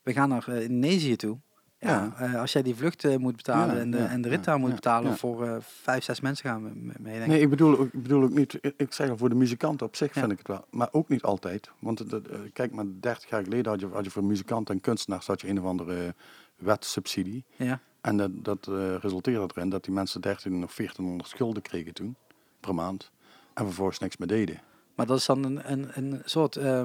We 0.04 0.14
gaan 0.14 0.30
naar 0.30 0.48
eh, 0.48 0.62
Indonesië 0.62 1.16
toe. 1.16 1.38
Ja, 1.80 2.14
eh, 2.18 2.40
als 2.40 2.52
jij 2.54 2.62
die 2.62 2.76
vlucht 2.76 3.04
eh, 3.04 3.16
moet 3.16 3.36
betalen 3.36 3.76
Ja, 3.76 3.82
en, 3.82 3.92
de, 3.92 3.98
ja, 3.98 4.08
en 4.08 4.22
de 4.22 4.30
rit 4.30 4.44
daar 4.44 4.60
moet 4.60 4.76
betalen 4.76 5.18
voor 5.18 5.46
eh, 5.48 5.56
vijf, 5.82 6.04
zes 6.04 6.20
mensen 6.22 6.50
gaan 6.50 6.64
we 6.64 6.70
m- 6.70 6.86
mee, 6.86 7.14
denk 7.14 7.22
ik. 7.22 7.28
Nee, 7.28 7.40
ik 7.42 7.50
bedoel, 7.50 7.78
ook- 7.80 7.94
ik 7.94 8.02
bedoel 8.04 8.24
ook 8.24 8.34
niet, 8.34 8.58
ik- 8.78 8.94
zeg 8.94 9.10
al 9.10 9.18
voor 9.18 9.30
de 9.30 9.36
muzikanten 9.36 9.86
op 9.88 9.96
zich 9.96 10.12
vind 10.14 10.32
ik 10.32 10.38
het 10.38 10.48
wel, 10.48 10.66
maar 10.70 10.88
ook 10.92 11.10
niet 11.10 11.22
altijd. 11.24 11.70
Want 11.80 12.02
eh, 12.02 12.20
kijk, 12.54 12.72
maar 12.72 12.86
30 13.00 13.30
jaar 13.30 13.44
geleden 13.44 13.72
had 13.72 13.80
je, 13.80 13.88
had 13.88 14.06
je 14.06 14.12
voor 14.12 14.24
muzikanten 14.24 14.76
en 14.76 14.82
kunstenaars 14.82 15.28
had 15.28 15.42
je 15.42 15.48
een 15.50 15.60
of 15.60 15.66
andere 15.66 16.16
wetsubsidie. 16.56 17.44
Ja, 17.56 17.80
En 18.02 18.18
dat, 18.18 18.30
dat 18.34 18.68
eh, 18.68 18.96
resulteerde 18.96 19.48
erin 19.56 19.70
dat 19.70 19.84
die 19.84 19.94
mensen 19.94 20.22
13 20.22 20.64
of 20.64 20.76
1400 20.76 21.30
schulden 21.30 21.62
kregen 21.62 21.94
toen, 21.94 22.16
per 22.60 22.76
maand. 22.76 23.12
En 23.54 23.66
vervolgens 23.66 24.00
niks 24.00 24.18
meer 24.18 24.28
deden. 24.28 24.62
Maar 24.96 25.06
dat 25.08 25.18
is 25.18 25.26
dan 25.26 25.44
een, 25.44 25.72
een, 25.72 25.90
een 25.94 26.22
soort 26.26 26.56
eh, 26.56 26.82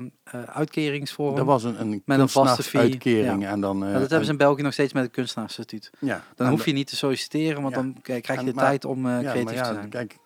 uitkeringsvorm. 0.47 1.37
Dat 1.37 1.47
was 1.47 1.65
een, 1.65 1.81
een 1.81 2.03
Met 2.05 2.19
een 2.19 2.29
vaste 2.29 2.79
uitkering. 2.79 3.43
ja. 3.43 3.49
En 3.51 3.61
dan, 3.61 3.79
Ja, 3.79 3.93
dat 3.93 4.01
hebben 4.01 4.25
ze 4.25 4.31
in 4.33 4.37
België 4.39 4.63
nog 4.63 4.73
steeds 4.73 4.93
met 4.93 5.03
het 5.03 5.13
kunstenaarsstatuut. 5.13 5.91
ja, 6.01 6.23
Dan 6.35 6.47
en 6.47 6.53
hoef 6.53 6.65
je 6.65 6.73
niet 6.73 6.87
te 6.87 6.97
solliciteren, 6.97 7.63
want 7.63 7.75
Ja. 7.75 7.81
dan 7.83 7.97
krijg 8.03 8.27
je 8.27 8.33
En 8.33 8.45
de 8.45 8.55
maar- 8.55 8.65
tijd 8.65 8.85
om 8.85 9.09
ja, 9.09 9.21
creatief 9.21 9.59
te 9.59 9.65
zijn. 9.65 9.89
Kijk, 9.89 10.17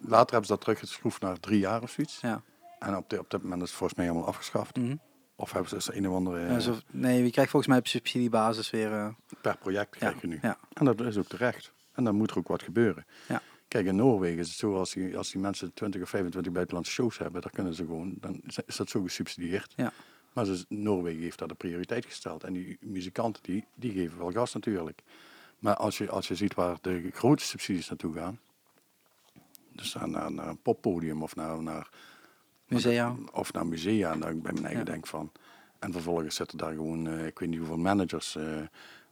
later 0.00 0.30
hebben 0.30 0.44
ze 0.46 0.52
dat 0.52 0.60
teruggeschroefd 0.60 1.20
naar 1.20 1.40
drie 1.40 1.58
jaar 1.58 1.82
of 1.82 1.90
zoiets. 1.90 2.18
Ja. 2.20 2.42
En 2.78 2.96
op, 2.96 3.10
dit 3.10 3.18
op 3.18 3.30
dit 3.30 3.42
moment 3.42 3.62
is 3.62 3.68
het 3.68 3.76
volgens 3.78 3.98
mij 3.98 4.08
helemaal 4.08 4.28
afgeschaft. 4.28 4.76
Mhm. 4.76 4.96
Of 5.36 5.52
hebben 5.52 5.82
ze 5.82 5.90
er 5.92 5.96
een 5.98 6.08
of 6.08 6.14
andere... 6.14 6.46
Nee, 6.90 7.24
je 7.24 7.30
krijgt 7.30 7.50
volgens 7.50 7.70
mij 7.70 7.80
op 7.80 7.86
subsidiebasis 7.86 8.70
weer... 8.70 8.92
eh, 8.92 9.08
per 9.40 9.56
project 9.56 9.96
krijg 9.96 10.20
je 10.20 10.26
nu. 10.26 10.38
ja. 10.42 10.58
En 10.72 10.84
dat 10.84 11.00
is 11.00 11.16
ook 11.16 11.26
terecht. 11.26 11.72
En 11.92 12.04
dan 12.04 12.14
moet 12.14 12.30
er 12.30 12.38
ook 12.38 12.48
wat 12.48 12.62
gebeuren. 12.62 13.06
Ja. 13.28 13.42
Kijk, 13.68 13.86
in 13.86 13.96
Noorwegen 13.96 14.38
is 14.38 14.48
het 14.48 14.56
zo, 14.56 14.76
als 14.76 14.92
die, 14.92 15.16
als 15.16 15.30
die 15.30 15.40
mensen 15.40 15.72
20 15.74 16.02
of 16.02 16.08
25 16.08 16.52
buitenlandse 16.52 16.92
shows 16.92 17.18
hebben, 17.18 17.40
dan 17.42 17.50
kunnen 17.50 17.74
ze 17.74 17.84
gewoon, 17.84 18.14
dan 18.20 18.40
is- 18.46 18.58
is 18.66 18.76
dat 18.76 18.88
zo 18.90 19.02
gesubsidieerd. 19.02 19.72
Ja. 19.76 19.92
Maar 20.32 20.44
dus, 20.44 20.64
Noorwegen 20.68 21.22
heeft 21.22 21.38
daar 21.38 21.48
de 21.48 21.54
prioriteit 21.54 22.04
gesteld. 22.04 22.44
En 22.44 22.52
die 22.52 22.76
muzikanten, 22.80 23.42
die, 23.42 23.64
die 23.74 23.92
geven 23.92 24.18
wel 24.18 24.32
gas 24.32 24.52
natuurlijk. 24.54 25.02
Maar 25.58 25.76
als 25.76 25.98
je, 25.98 26.10
als 26.10 26.28
je 26.28 26.34
ziet 26.34 26.54
waar 26.54 26.76
de 26.80 27.10
grote 27.12 27.44
subsidies 27.44 27.88
naartoe 27.88 28.14
gaan, 28.14 28.40
dus 29.72 29.94
naar, 29.94 30.08
naar, 30.08 30.32
naar 30.32 30.48
een 30.48 30.62
poppodium 30.62 31.22
of 31.22 31.36
naar, 31.36 31.62
naar, 31.62 31.88
musea. 32.68 33.14
of 33.32 33.52
naar 33.52 33.66
musea, 33.66 34.16
daar 34.16 34.30
ik 34.30 34.42
bij 34.42 34.52
mijn 34.52 34.64
eigen 34.64 34.84
Ja. 34.84 34.90
denk 34.92 35.06
van. 35.06 35.32
En 35.78 35.92
vervolgens 35.92 36.34
zitten 36.34 36.58
daar 36.58 36.72
gewoon, 36.72 37.06
eh, 37.08 37.26
ik 37.26 37.38
weet 37.38 37.48
niet 37.48 37.58
hoeveel 37.58 37.76
managers 37.78 38.36
eh, 38.36 38.56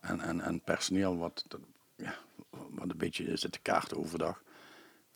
en, 0.01 0.20
en, 0.20 0.40
en 0.40 0.60
personeel 0.60 1.16
wat, 1.16 1.44
dat- 1.48 1.60
ja, 1.97 2.14
wat 2.51 2.90
een 2.90 2.97
beetje 2.97 3.36
zit 3.36 3.52
te 3.52 3.59
kaarten 3.62 3.97
overdag. 3.98 4.43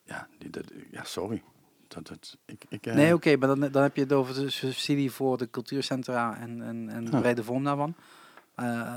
Ja, 0.05 0.29
die, 0.39 0.51
dat, 0.51 0.65
ja 0.91 1.05
sorry. 1.05 1.43
Dat, 1.89 2.07
dat, 2.07 2.37
ik, 2.45 2.65
ik, 2.69 2.87
eh, 2.87 2.95
Nee, 2.95 3.15
oké, 3.15 3.37
maar 3.37 3.49
dan, 3.49 3.61
dan 3.61 3.83
heb 3.83 3.97
je 3.97 4.03
het 4.03 4.13
over 4.13 4.35
de 4.35 4.51
subsidie 4.51 5.11
voor 5.11 5.39
de 5.39 5.51
cultuurcentra 5.51 6.37
en, 6.41 6.63
en, 6.63 6.89
en 6.89 7.07
Ja. 7.11 7.21
brede 7.21 7.45
vorm 7.45 7.65
daarvan. 7.65 7.95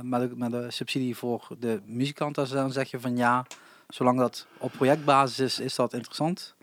Maar, 0.03 0.19
de, 0.30 0.35
maar 0.35 0.49
de 0.51 0.72
subsidie 0.72 1.15
voor 1.18 1.47
de 1.59 1.81
muzikant, 1.85 2.38
als 2.38 2.49
dan 2.49 2.72
zeg 2.72 2.91
je 2.91 2.99
van 2.99 3.18
ja, 3.18 3.45
zolang 3.88 4.18
dat 4.19 4.47
op 4.57 4.72
projectbasis 4.72 5.39
is, 5.39 5.59
is 5.59 5.76
dat 5.76 5.93
interessant. 5.93 6.55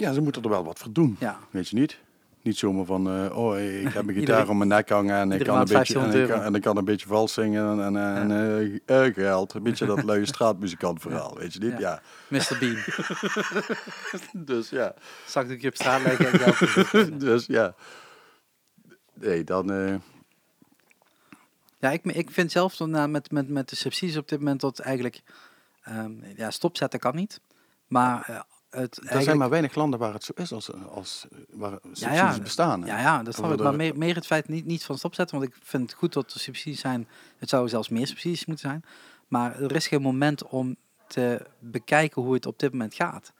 Ja, 0.00 0.12
ze 0.12 0.20
moeten 0.20 0.42
er 0.42 0.48
wel 0.48 0.64
wat 0.64 0.78
voor 0.78 0.92
doen. 0.92 1.16
Ja, 1.18 1.38
Weet 1.50 1.68
je 1.68 1.76
niet? 1.76 2.00
Niet 2.42 2.56
zomaar 2.56 2.84
van, 2.84 3.08
eh, 3.08 3.36
oh, 3.38 3.58
ik 3.58 3.92
heb 3.92 4.08
een 4.08 4.14
gitaar 4.20 4.48
om 4.48 4.56
mijn 4.56 4.68
nek 4.68 4.88
hangen 4.88 5.16
en 5.16 5.32
ik, 5.32 5.44
kan 5.44 5.58
een 5.58 5.64
beetje, 5.64 5.74
en, 5.74 6.10
1500 6.10 6.14
ik 6.14 6.28
kan, 6.28 6.36
euro. 6.36 6.46
en 6.46 6.54
ik 6.54 6.62
kan 6.62 6.76
een 6.76 6.84
beetje 6.84 7.06
vals 7.06 7.32
zingen 7.32 7.80
en, 7.80 7.96
en, 7.96 8.16
en 8.16 8.30
eh, 8.86 9.06
eh, 9.06 9.14
geld. 9.14 9.54
Een 9.54 9.62
beetje 9.62 9.86
dat 9.86 10.02
luie 10.02 10.26
straatmuzikant 10.34 11.00
verhaal, 11.00 11.38
weet 11.38 11.52
je 11.52 11.58
niet? 11.58 11.78
Ja. 11.78 12.02
Mr. 12.28 12.56
Bean. 12.60 12.76
Dus 14.46 14.70
ja. 14.70 14.94
Zakdoekje 15.26 15.68
op 15.68 15.74
straat 15.74 16.02
leggen 16.02 16.32
en 16.32 16.38
geld 16.38 16.54
verdienen. 16.54 17.18
dus 17.18 17.46
ja. 17.46 17.74
Nee, 19.14 19.44
dan... 19.44 19.66
Ja, 21.78 21.90
ik, 21.90 22.04
ik 22.04 22.30
vind 22.30 22.52
zelf 22.52 22.76
dan, 22.76 23.10
met, 23.10 23.30
met, 23.30 23.48
met 23.48 23.68
de 23.68 23.76
subsidies 23.76 24.16
op 24.16 24.28
dit 24.28 24.38
moment 24.38 24.60
dat 24.60 24.78
eigenlijk 24.78 25.22
ehm, 25.82 26.12
ja, 26.36 26.50
stopzetten 26.50 27.00
kan 27.00 27.14
niet. 27.14 27.40
Maar 27.86 28.44
er 28.70 29.22
zijn 29.22 29.38
maar 29.38 29.48
weinig 29.50 29.74
landen 29.74 29.98
waar 29.98 30.12
het 30.12 30.24
zo 30.24 30.32
is 30.36 30.52
als, 30.52 30.72
als 30.72 31.26
waar 31.50 31.78
subsidies 31.82 32.14
ja, 32.16 32.38
bestaan. 32.42 32.82
hè. 32.82 32.86
Ja, 32.88 32.98
ja, 33.00 33.22
dat 33.22 33.34
snap 33.34 33.52
ik. 33.52 33.62
Maar 33.62 33.74
meer, 33.74 33.98
meer 33.98 34.14
het 34.14 34.26
feit 34.26 34.48
niet, 34.48 34.64
niet 34.66 34.84
van 34.84 34.98
stopzetten, 34.98 35.38
want 35.38 35.50
ik 35.50 35.56
vind 35.62 35.90
het 35.90 35.98
goed 35.98 36.12
dat 36.12 36.32
er 36.32 36.40
subsidies 36.40 36.80
zijn. 36.80 37.08
Het 37.38 37.48
zou 37.48 37.68
zelfs 37.68 37.88
meer 37.88 38.06
subsidies 38.06 38.46
moeten 38.46 38.68
zijn. 38.68 38.84
Maar 39.28 39.60
er 39.60 39.74
is 39.74 39.86
geen 39.88 40.02
moment 40.02 40.42
om 40.48 40.76
te 41.06 41.46
bekijken 41.58 42.22
hoe 42.22 42.34
het 42.34 42.46
op 42.46 42.58
dit 42.58 42.72
moment 42.72 42.94
gaat. 42.94 43.32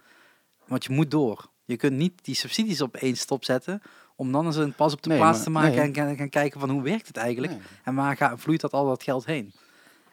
Want 0.67 0.85
je 0.85 0.93
moet 0.93 1.11
door. 1.11 1.49
Je 1.65 1.77
kunt 1.77 1.97
niet 1.97 2.25
die 2.25 2.35
subsidies 2.35 2.83
opeens 2.83 3.21
stopzetten 3.21 3.83
om 4.17 4.33
dan 4.33 4.47
eens 4.47 4.57
een 4.57 4.73
pas 4.75 4.93
op 4.93 5.03
de 5.03 5.09
Nee, 5.09 5.19
plaats 5.19 5.37
maar- 5.37 5.45
te 5.45 5.51
maken 5.51 5.71
nee. 5.77 5.81
en 5.87 5.95
gaan, 5.95 6.17
gaan 6.17 6.29
kijken 6.29 6.61
van 6.61 6.71
hoe 6.71 6.83
werkt 6.83 7.07
het 7.07 7.17
eigenlijk 7.17 7.53
Nee. 7.53 7.63
en 7.85 7.95
waar 7.95 8.17
gaat, 8.17 8.41
vloeit 8.41 8.61
dat 8.61 8.73
al 8.73 8.87
dat 8.87 9.03
geld 9.03 9.27
heen. 9.27 9.53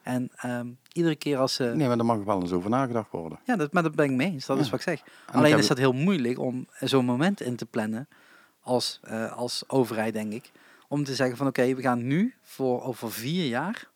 En 0.08 0.30
ehm, 0.36 0.68
iedere 0.92 1.16
keer 1.16 1.38
als 1.38 1.54
ze... 1.54 1.64
Nee, 1.64 1.88
maar 1.88 1.98
daar 1.98 2.06
mag 2.06 2.24
wel 2.24 2.42
eens 2.42 2.52
over 2.52 2.70
nagedacht 2.70 3.12
worden. 3.12 3.40
Ja, 3.46 3.56
dat, 3.56 3.74
maar 3.74 3.84
dat 3.84 3.96
ben 3.96 4.06
ik 4.06 4.12
mee 4.12 4.32
eens. 4.32 4.46
Dat 4.46 4.60
is 4.60 4.70
wat 4.70 4.80
ik 4.80 4.86
zeg. 4.86 5.02
En 5.28 5.34
Alleen 5.34 5.58
is 5.58 5.68
dat 5.68 5.78
heel 5.78 5.94
moeilijk 5.94 6.40
om 6.40 6.68
zo'n 6.80 7.06
moment 7.06 7.42
in 7.42 7.56
te 7.56 7.66
plannen 7.66 8.08
als, 8.62 9.00
eh, 9.04 9.32
als 9.38 9.64
overheid, 9.68 10.14
denk 10.14 10.34
ik. 10.34 10.52
Om 10.88 11.04
te 11.04 11.16
zeggen 11.16 11.38
van 11.38 11.48
oké, 11.48 11.76
we 11.76 11.82
gaan 11.82 12.08
nu 12.08 12.34
voor 12.42 12.84
over 12.84 13.12
vier 13.12 13.46
jaar. 13.48 13.90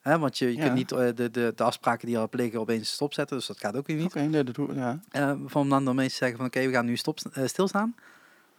Hè, 0.00 0.18
want 0.18 0.38
je, 0.38 0.46
je 0.46 0.56
Ja. 0.56 0.62
kunt 0.62 0.74
niet 0.74 0.92
eh, 0.92 0.98
de, 1.14 1.30
de, 1.30 1.52
de 1.54 1.62
afspraken 1.64 2.06
die 2.06 2.18
al 2.18 2.28
liggen 2.30 2.60
opeens 2.60 2.92
stopzetten. 2.92 3.36
Dus 3.36 3.46
dat 3.46 3.58
gaat 3.58 3.76
ook 3.76 3.86
weer 3.86 3.96
niet. 3.96 4.06
Oké, 4.06 4.20
nee, 4.20 4.44
dat 4.44 4.54
doe 4.54 4.74
ja. 4.74 5.00
Eh, 5.10 5.32
van 5.46 5.68
dan 5.68 5.84
te 5.96 6.08
zeggen 6.08 6.36
van 6.36 6.46
oké, 6.46 6.66
we 6.66 6.72
gaan 6.72 6.86
nu 6.86 6.96
stop, 6.96 7.18
eh, 7.32 7.46
stilstaan. 7.46 7.94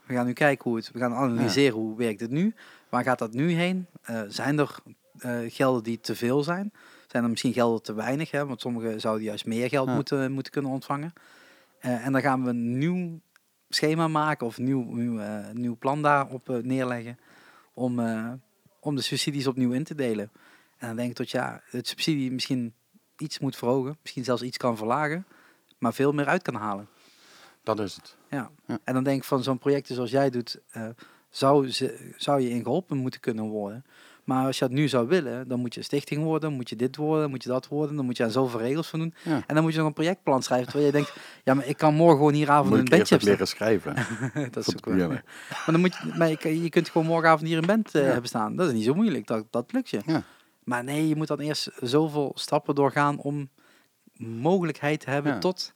We 0.06 0.14
gaan 0.14 0.26
nu 0.26 0.32
kijken 0.32 0.64
hoe 0.70 0.76
het, 0.78 0.90
we 0.92 0.98
gaan 0.98 1.14
analyseren 1.14 1.78
hoe 1.78 1.96
werkt 1.96 2.20
het 2.20 2.30
nu. 2.30 2.54
Waar 2.88 3.02
gaat 3.04 3.18
dat 3.18 3.32
nu 3.32 3.52
heen? 3.52 3.86
Zijn 4.28 4.58
er 4.58 4.74
gelden 5.48 5.82
die 5.82 6.00
te 6.00 6.14
veel 6.16 6.42
zijn? 6.42 6.72
Zijn 7.06 7.22
er 7.22 7.30
misschien 7.30 7.52
gelden 7.52 7.82
te 7.82 7.94
weinig? 7.94 8.30
Hè? 8.30 8.46
Want 8.46 8.60
sommigen 8.60 9.00
zouden 9.00 9.24
juist 9.24 9.46
meer 9.46 9.68
geld 9.68 9.88
Ja. 9.88 9.94
moeten, 9.94 10.32
moeten 10.32 10.52
kunnen 10.52 10.70
ontvangen. 10.70 11.12
Eh, 11.78 12.06
en 12.06 12.12
dan 12.12 12.20
gaan 12.20 12.44
we 12.44 12.50
een 12.50 12.78
nieuw 12.78 13.20
schema 13.68 14.08
maken 14.08 14.46
of 14.46 14.58
een 14.58 14.64
nieuw, 14.64 14.84
nieuw, 14.84 15.18
eh, 15.20 15.50
nieuw 15.52 15.76
plan 15.76 16.02
daarop 16.02 16.50
eh, 16.50 16.56
neerleggen. 16.56 17.18
Om, 17.74 17.98
eh, 18.00 18.32
om 18.80 18.94
de 18.94 19.02
subsidies 19.02 19.46
opnieuw 19.46 19.72
in 19.72 19.84
te 19.84 19.94
delen. 19.94 20.30
En 20.78 20.86
dan 20.86 20.96
denk 20.96 21.10
ik 21.10 21.16
dat 21.16 21.30
ja, 21.30 21.62
het 21.70 21.88
subsidie 21.88 22.32
misschien 22.32 22.74
iets 23.16 23.38
moet 23.38 23.56
verhogen. 23.56 23.96
Misschien 24.02 24.24
zelfs 24.24 24.42
iets 24.42 24.56
kan 24.56 24.76
verlagen. 24.76 25.26
Maar 25.78 25.94
veel 25.94 26.12
meer 26.12 26.26
uit 26.26 26.42
kan 26.42 26.54
halen. 26.54 26.88
Dat 27.62 27.80
is 27.80 27.94
het. 27.94 28.16
Ja. 28.30 28.50
Ja. 28.66 28.78
En 28.84 28.94
dan 28.94 29.04
denk 29.04 29.18
ik 29.18 29.24
van 29.24 29.42
zo'n 29.42 29.58
project 29.58 29.86
zoals 29.86 30.10
jij 30.10 30.30
doet, 30.30 30.60
eh, 30.70 30.88
zou, 31.30 31.70
ze, 31.70 32.12
zou 32.16 32.40
je 32.40 32.50
in 32.50 32.62
geholpen 32.62 32.96
moeten 32.96 33.20
kunnen 33.20 33.44
worden. 33.44 33.84
Maar 34.28 34.46
als 34.46 34.58
je 34.58 34.64
dat 34.64 34.74
nu 34.74 34.88
zou 34.88 35.08
willen, 35.08 35.48
dan 35.48 35.60
moet 35.60 35.74
je 35.74 35.82
stichting 35.82 36.22
worden, 36.22 36.52
moet 36.52 36.68
je 36.68 36.76
dit 36.76 36.96
worden, 36.96 37.30
moet 37.30 37.42
je 37.42 37.48
dat 37.48 37.68
worden, 37.68 37.96
dan 37.96 38.04
moet 38.04 38.16
je 38.16 38.24
aan 38.24 38.30
zoveel 38.30 38.60
regels 38.60 38.88
van 38.88 38.98
doen. 38.98 39.14
Ja. 39.24 39.42
En 39.46 39.54
dan 39.54 39.62
moet 39.62 39.72
je 39.72 39.78
nog 39.78 39.86
een 39.86 39.92
projectplan 39.92 40.42
schrijven, 40.42 40.66
terwijl 40.66 40.86
je 40.86 40.92
denkt, 40.92 41.12
ja, 41.44 41.54
maar 41.54 41.66
ik 41.66 41.76
kan 41.76 41.94
morgen 41.94 42.16
gewoon 42.16 42.32
hieravond 42.32 42.70
Moet 42.70 42.78
een 42.78 42.84
bandje 42.84 43.14
hebben 43.14 43.28
leren 43.28 43.48
schrijven. 43.48 43.94
dat 44.50 44.66
is 44.68 44.76
ook 44.76 44.84
wel. 44.84 45.08
Maar, 45.08 45.24
dan 45.66 45.80
moet 45.80 45.94
je, 45.94 46.12
maar 46.16 46.28
je, 46.28 46.62
je 46.62 46.68
kunt 46.68 46.88
gewoon 46.88 47.06
morgenavond 47.06 47.48
hier 47.48 47.58
een 47.58 47.66
band 47.66 47.94
eh, 47.94 48.02
Ja. 48.02 48.08
hebben 48.08 48.28
staan. 48.28 48.56
Dat 48.56 48.66
is 48.68 48.72
niet 48.72 48.84
zo 48.84 48.94
moeilijk, 48.94 49.26
dat, 49.26 49.44
dat 49.50 49.72
lukt 49.72 49.90
je. 49.90 50.00
Ja. 50.06 50.22
Maar 50.64 50.84
nee, 50.84 51.08
je 51.08 51.16
moet 51.16 51.28
dan 51.28 51.40
eerst 51.40 51.70
zoveel 51.80 52.32
stappen 52.34 52.74
doorgaan 52.74 53.18
om 53.18 53.48
mogelijkheid 54.16 55.00
te 55.00 55.10
hebben 55.10 55.40
tot... 55.40 55.74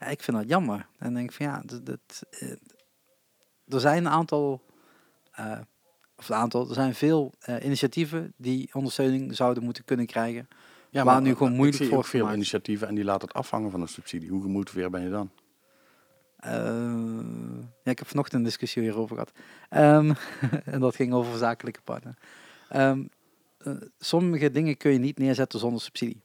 Ja, 0.00 0.06
ik 0.06 0.22
vind 0.22 0.36
dat 0.36 0.48
jammer. 0.48 0.76
En 0.78 0.86
dan 0.98 1.14
denk 1.14 1.30
ik 1.30 1.36
van 1.36 1.46
ja, 1.46 1.62
dat, 1.64 1.86
dat, 1.86 2.22
eh, 2.30 2.50
er 3.68 3.80
zijn 3.80 4.04
een 4.06 4.12
aantal... 4.12 4.62
eh, 5.32 5.58
of 6.18 6.28
een 6.28 6.34
aantal, 6.36 6.68
er 6.68 6.74
zijn 6.74 6.94
veel 6.94 7.32
eh, 7.40 7.64
initiatieven 7.64 8.32
die 8.36 8.70
ondersteuning 8.72 9.36
zouden 9.36 9.62
moeten 9.64 9.84
kunnen 9.84 10.06
krijgen. 10.06 10.48
Ja, 10.90 11.04
Waar 11.04 11.22
nu 11.22 11.34
gewoon 11.34 11.52
moeilijk 11.52 11.84
voor 11.84 12.04
veel 12.04 12.20
gemaakt. 12.20 12.36
initiatieven 12.36 12.88
en 12.88 12.94
die 12.94 13.04
laten 13.04 13.28
het 13.28 13.36
afhangen 13.36 13.70
van 13.70 13.80
een 13.80 13.88
subsidie. 13.88 14.30
Hoe 14.30 14.42
gemotiveerd 14.42 14.90
ben 14.90 15.02
je 15.02 15.10
dan? 15.10 15.30
Eh, 16.36 16.52
ja, 17.84 17.90
ik 17.90 17.98
heb 17.98 18.08
vanochtend 18.08 18.38
een 18.38 18.42
discussie 18.46 18.82
hierover 18.82 19.16
gehad. 19.16 19.32
Ehm, 19.68 20.12
en 20.74 20.80
dat 20.80 20.94
ging 20.94 21.12
over 21.12 21.38
zakelijke 21.38 21.80
partner. 21.84 22.14
Ehm, 22.68 23.02
eh, 23.58 23.72
sommige 23.98 24.50
dingen 24.50 24.76
kun 24.76 24.92
je 24.92 24.98
niet 24.98 25.18
neerzetten 25.18 25.58
zonder 25.58 25.80
subsidie. 25.80 26.22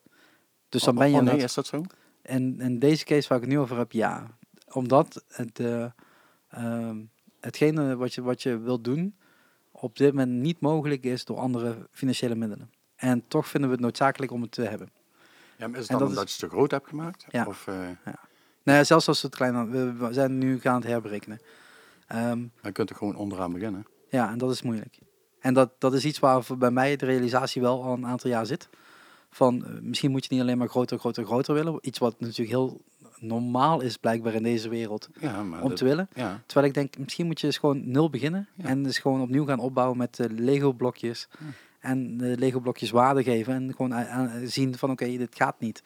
Dus 0.69 0.83
dan 0.83 0.93
Oh, 0.93 0.99
ben 0.99 1.09
je 1.11 1.17
oh, 1.17 1.23
nee, 1.23 1.37
is 1.37 1.53
dat 1.53 1.65
zo? 1.67 1.83
En 2.21 2.59
in 2.61 2.79
deze 2.79 3.05
case 3.05 3.27
waar 3.27 3.37
ik 3.37 3.43
het 3.43 3.53
nu 3.53 3.59
over 3.59 3.77
heb, 3.77 3.91
ja. 3.91 4.37
Omdat 4.71 5.23
het, 5.27 5.59
ehm, 6.49 6.97
hetgene 7.39 7.95
wat 7.95 8.13
je, 8.13 8.21
wat 8.21 8.43
je 8.43 8.57
wilt 8.57 8.83
doen, 8.83 9.15
op 9.83 9.97
dit 9.97 10.13
moment 10.13 10.31
niet 10.31 10.59
mogelijk 10.59 11.03
is 11.03 11.25
door 11.25 11.37
andere 11.37 11.87
financiële 11.91 12.35
middelen. 12.35 12.71
En 12.95 13.23
toch 13.27 13.47
vinden 13.47 13.69
we 13.69 13.75
het 13.75 13.85
noodzakelijk 13.85 14.31
om 14.31 14.41
het 14.41 14.51
te 14.51 14.61
hebben. 14.61 14.89
Ja, 15.57 15.67
maar 15.67 15.79
is 15.79 15.87
het 15.87 15.87
dan 15.87 15.99
dat 15.99 16.07
omdat 16.07 16.23
je 16.23 16.31
het 16.31 16.39
te 16.39 16.55
groot 16.55 16.71
hebt 16.71 16.87
gemaakt? 16.87 17.25
Ja. 17.29 17.45
Of, 17.45 17.67
eh, 17.67 17.75
Nou 18.63 18.77
ja, 18.77 18.83
zelfs 18.83 19.07
als 19.07 19.21
het 19.21 19.35
klein 19.35 19.69
we, 19.71 20.07
zijn 20.13 20.37
nu 20.37 20.59
gaan 20.59 20.75
het 20.75 20.83
herberekenen. 20.83 21.41
Ehm, 22.07 22.39
maar 22.39 22.49
je 22.61 22.71
kunt 22.71 22.89
er 22.89 22.95
gewoon 22.95 23.15
onderaan 23.15 23.53
beginnen. 23.53 23.85
ja, 24.09 24.31
en 24.31 24.37
dat 24.37 24.51
is 24.51 24.61
moeilijk. 24.61 24.99
En 25.39 25.53
dat, 25.53 25.69
dat 25.77 25.93
is 25.93 26.05
iets 26.05 26.19
waar 26.19 26.43
voor 26.43 26.57
bij 26.57 26.71
mij 26.71 26.95
de 26.95 27.05
realisatie 27.05 27.61
wel 27.61 27.83
al 27.83 27.93
een 27.93 28.05
aantal 28.05 28.29
jaar 28.29 28.45
zit. 28.45 28.69
Van 29.29 29.65
eh, 29.65 29.71
misschien 29.81 30.11
moet 30.11 30.25
je 30.25 30.33
niet 30.33 30.41
alleen 30.41 30.57
maar 30.57 30.69
groter, 30.69 30.99
groter, 30.99 31.25
groter 31.25 31.53
willen. 31.53 31.77
Iets 31.81 31.99
wat 31.99 32.19
natuurlijk 32.19 32.49
heel 32.49 32.81
normaal 33.19 33.81
is 33.81 33.97
blijkbaar 33.97 34.33
in 34.33 34.43
deze 34.43 34.69
wereld 34.69 35.09
Ja, 35.19 35.43
maar 35.43 35.61
om 35.61 35.69
dat- 35.69 35.77
te 35.77 35.83
willen. 35.83 36.07
ja. 36.13 36.41
Terwijl 36.45 36.67
ik 36.67 36.73
denk, 36.73 36.97
misschien 36.97 37.25
moet 37.25 37.39
je 37.41 37.47
dus 37.47 37.57
gewoon 37.57 37.91
nul 37.91 38.09
beginnen. 38.09 38.47
Ja. 38.55 38.65
En 38.67 38.83
dus 38.83 38.97
gewoon 38.99 39.21
opnieuw 39.21 39.45
gaan 39.45 39.59
opbouwen 39.59 39.97
met 39.97 40.15
de 40.15 40.29
Lego 40.29 40.71
blokjes. 40.71 41.27
En 41.79 42.17
de 42.17 42.35
Lego 42.37 42.59
blokjes 42.59 42.91
waarde 42.91 43.23
geven. 43.23 43.53
En 43.53 43.71
gewoon 43.75 43.93
a- 43.93 44.31
zien 44.45 44.77
van 44.77 44.91
oké, 44.91 45.05
dit 45.17 45.35
gaat 45.35 45.59
niet. 45.59 45.83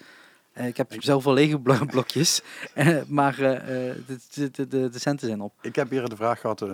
Eh, 0.53 0.67
ik 0.67 0.77
heb 0.77 0.93
zoveel 0.99 1.33
Lego 1.33 1.57
blo- 1.57 1.85
blokjes. 1.95 2.41
eh, 2.73 2.97
maar 3.07 3.39
eh, 3.39 3.89
eh, 3.89 3.95
de, 4.07 4.49
de, 4.51 4.67
de, 4.67 4.89
de, 4.89 4.99
centen 4.99 5.27
zijn 5.27 5.41
op. 5.41 5.53
Ik 5.61 5.75
heb 5.75 5.89
hier 5.89 6.09
de 6.09 6.15
vraag 6.15 6.39
gehad 6.39 6.61
eh, 6.61 6.69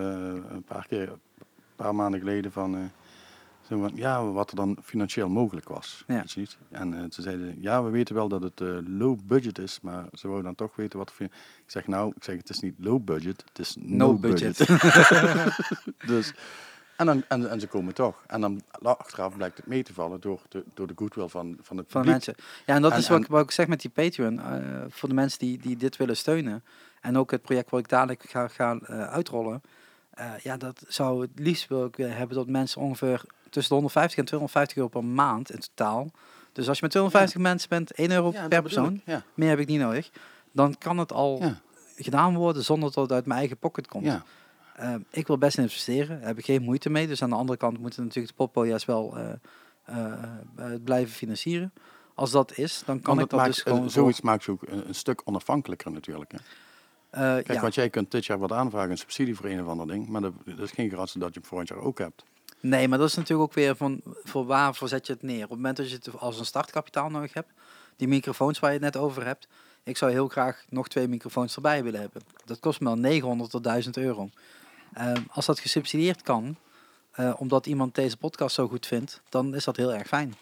een 0.49 0.63
paar 0.67 0.85
keer, 0.87 1.09
een 1.09 1.45
paar 1.75 1.95
maanden 1.95 2.19
geleden 2.19 2.51
van... 2.51 2.91
van, 3.79 3.91
ja, 3.95 4.25
wat 4.25 4.49
er 4.49 4.55
dan 4.55 4.77
financieel 4.83 5.29
mogelijk 5.29 5.69
was. 5.69 6.03
Ja. 6.07 6.23
niet? 6.35 6.57
En 6.69 6.93
eh, 6.93 7.03
ze 7.09 7.21
zeiden, 7.21 7.61
ja, 7.61 7.83
we 7.83 7.89
weten 7.89 8.15
wel 8.15 8.27
dat 8.27 8.41
het 8.43 8.61
eh, 8.61 8.67
low 8.85 9.19
budget 9.25 9.59
is, 9.59 9.79
maar 9.81 10.05
ze 10.13 10.27
wouden 10.27 10.43
dan 10.55 10.67
toch 10.67 10.75
weten 10.75 10.99
wat 10.99 11.13
Ik 11.19 11.29
zeg, 11.65 11.87
nou, 11.87 12.13
ik 12.15 12.23
zeg, 12.23 12.37
het 12.37 12.49
is 12.49 12.59
niet 12.59 12.75
low 12.77 13.03
budget, 13.03 13.43
het 13.47 13.59
is 13.59 13.75
no, 13.79 13.95
No 14.11 14.13
budget. 14.17 14.57
dus, 16.07 16.33
en, 16.97 17.05
dan, 17.05 17.23
en, 17.27 17.49
en 17.49 17.59
ze 17.59 17.67
komen 17.67 17.93
toch. 17.93 18.23
En 18.27 18.41
dan 18.41 18.61
achteraf 18.81 19.35
blijkt 19.35 19.57
het 19.57 19.67
mee 19.67 19.83
te 19.83 19.93
vallen 19.93 20.19
door 20.21 20.41
de, 20.49 20.63
door 20.73 20.87
de 20.87 20.93
goodwill 20.95 21.27
van, 21.27 21.57
van 21.61 21.77
het 21.77 21.85
van 21.91 22.01
publiek. 22.01 22.11
mensen. 22.11 22.35
Ja, 22.65 22.75
en 22.75 22.81
dat 22.81 22.91
En- 22.91 22.97
is 22.97 23.07
wat, 23.09 23.19
ik- 23.21 23.27
wat 23.27 23.43
ik 23.43 23.51
zeg 23.51 23.67
met 23.67 23.81
die 23.81 23.89
Patreon. 23.91 24.39
eh, 24.39 24.81
voor 24.89 25.09
de 25.09 25.15
mensen 25.15 25.39
die, 25.39 25.57
die 25.57 25.77
dit 25.77 25.97
willen 25.97 26.17
steunen. 26.17 26.63
En 27.01 27.17
ook 27.17 27.31
het 27.31 27.41
project 27.41 27.69
wat 27.69 27.79
ik 27.79 27.89
dadelijk 27.89 28.23
ga, 28.29 28.47
ga 28.47 28.79
uitrollen. 28.89 29.61
Eh, 30.13 30.31
ja, 30.43 30.57
dat 30.57 30.83
zou 30.87 31.21
het 31.21 31.31
liefst 31.35 31.67
wil 31.67 31.85
ik 31.85 31.97
eh, 31.97 32.15
hebben 32.15 32.37
dat 32.37 32.47
mensen 32.47 32.81
ongeveer 32.81 33.21
tussen 33.49 33.69
de 33.69 33.73
150 33.73 34.17
en 34.17 34.25
250 34.25 34.77
euro 34.77 34.89
per 34.89 35.03
maand 35.03 35.51
in 35.51 35.59
totaal. 35.59 36.11
Dus 36.51 36.67
als 36.67 36.77
je 36.77 36.83
met 36.83 36.91
250 36.91 37.41
mensen 37.41 37.69
bent, 37.69 37.91
1 37.91 38.11
euro 38.11 38.31
Ja, 38.31 38.39
dat 38.39 38.49
per 38.49 38.61
persoon. 38.61 39.01
Ja, 39.05 39.23
Meer 39.33 39.49
heb 39.49 39.59
ik 39.59 39.67
niet 39.67 39.79
nodig. 39.79 40.09
Dan 40.51 40.77
kan 40.77 40.97
het 40.97 41.11
al 41.11 41.41
gedaan 41.95 42.35
worden 42.35 42.63
zonder 42.63 42.91
dat 42.91 43.03
het 43.03 43.11
uit 43.11 43.25
mijn 43.25 43.39
eigen 43.39 43.57
pocket 43.57 43.87
komt. 43.87 44.05
ja. 44.05 44.23
Eh, 44.73 44.95
ik 45.09 45.27
wil 45.27 45.37
best 45.37 45.57
investeren, 45.57 46.19
daar 46.19 46.27
heb 46.27 46.37
ik 46.37 46.45
geen 46.45 46.61
moeite 46.61 46.89
mee. 46.89 47.07
Dus 47.07 47.21
aan 47.21 47.29
de 47.29 47.35
andere 47.35 47.57
kant 47.57 47.79
moeten 47.79 48.03
natuurlijk 48.03 48.27
de 48.27 48.43
poppodcast 48.43 48.85
wel 48.85 49.17
eh, 49.83 50.65
blijven 50.83 51.13
financieren. 51.13 51.73
Als 52.13 52.31
dat 52.31 52.57
is, 52.57 52.83
dan 52.85 53.01
kan 53.01 53.15
Want 53.15 53.17
ik 53.17 53.21
het 53.21 53.29
dat 53.29 53.39
maakt, 53.39 53.53
dus 53.53 53.63
gewoon 53.63 53.89
zoiets 53.89 54.21
maakt 54.21 54.43
je 54.43 54.51
ook 54.51 54.61
een, 54.65 54.87
een 54.87 54.95
stuk 54.95 55.21
onafhankelijker 55.25 55.91
natuurlijk. 55.91 56.31
Hè? 56.31 56.37
Eh, 57.13 57.21
Kijk, 57.21 57.53
ja. 57.53 57.61
want 57.61 57.75
jij 57.75 57.89
kunt 57.89 58.11
dit 58.11 58.25
jaar 58.25 58.39
wat 58.39 58.51
aanvragen, 58.51 58.91
een 58.91 58.97
subsidie 58.97 59.35
voor 59.35 59.45
een 59.45 59.61
of 59.61 59.67
ander 59.67 59.87
ding, 59.87 60.07
maar 60.07 60.21
dat, 60.21 60.33
dat 60.45 60.59
is 60.59 60.71
geen 60.71 60.89
garantie 60.89 61.19
dat 61.19 61.33
je 61.33 61.39
hem 61.39 61.49
volgend 61.49 61.69
jaar 61.69 61.79
ook 61.79 61.97
hebt. 61.97 62.23
Nee, 62.59 62.87
maar 62.87 62.97
dat 62.97 63.09
is 63.09 63.15
natuurlijk 63.15 63.49
ook 63.49 63.55
weer 63.55 63.75
van 63.75 64.01
voor 64.23 64.45
waarvoor 64.45 64.87
zet 64.87 65.07
je 65.07 65.13
het 65.13 65.21
neer. 65.21 65.43
Op 65.43 65.49
het 65.49 65.57
moment 65.57 65.77
dat 65.77 65.89
je 65.89 65.95
het 65.95 66.19
als 66.19 66.39
een 66.39 66.45
startkapitaal 66.45 67.09
nodig 67.09 67.33
hebt, 67.33 67.49
die 67.95 68.07
microfoons 68.07 68.59
waar 68.59 68.73
je 68.73 68.79
het 68.79 68.93
net 68.93 69.03
over 69.03 69.25
hebt, 69.25 69.47
ik 69.83 69.97
zou 69.97 70.11
heel 70.11 70.27
graag 70.27 70.65
nog 70.69 70.87
twee 70.87 71.07
microfoons 71.07 71.55
erbij 71.55 71.83
willen 71.83 71.99
hebben. 71.99 72.21
Dat 72.45 72.59
kost 72.59 72.79
me 72.79 72.89
al 72.89 72.95
900 72.95 73.51
tot 73.51 73.63
1000 73.63 73.97
euro. 73.97 74.29
Ehm, 74.93 75.21
als 75.29 75.45
dat 75.45 75.59
gesubsidieerd 75.59 76.21
kan, 76.21 76.55
eh, 77.11 77.33
omdat 77.37 77.65
iemand 77.65 77.95
deze 77.95 78.17
podcast 78.17 78.55
zo 78.55 78.67
goed 78.67 78.85
vindt, 78.85 79.21
dan 79.29 79.55
is 79.55 79.63
dat 79.63 79.77
heel 79.77 79.93
erg 79.93 80.07
fijn. 80.07 80.35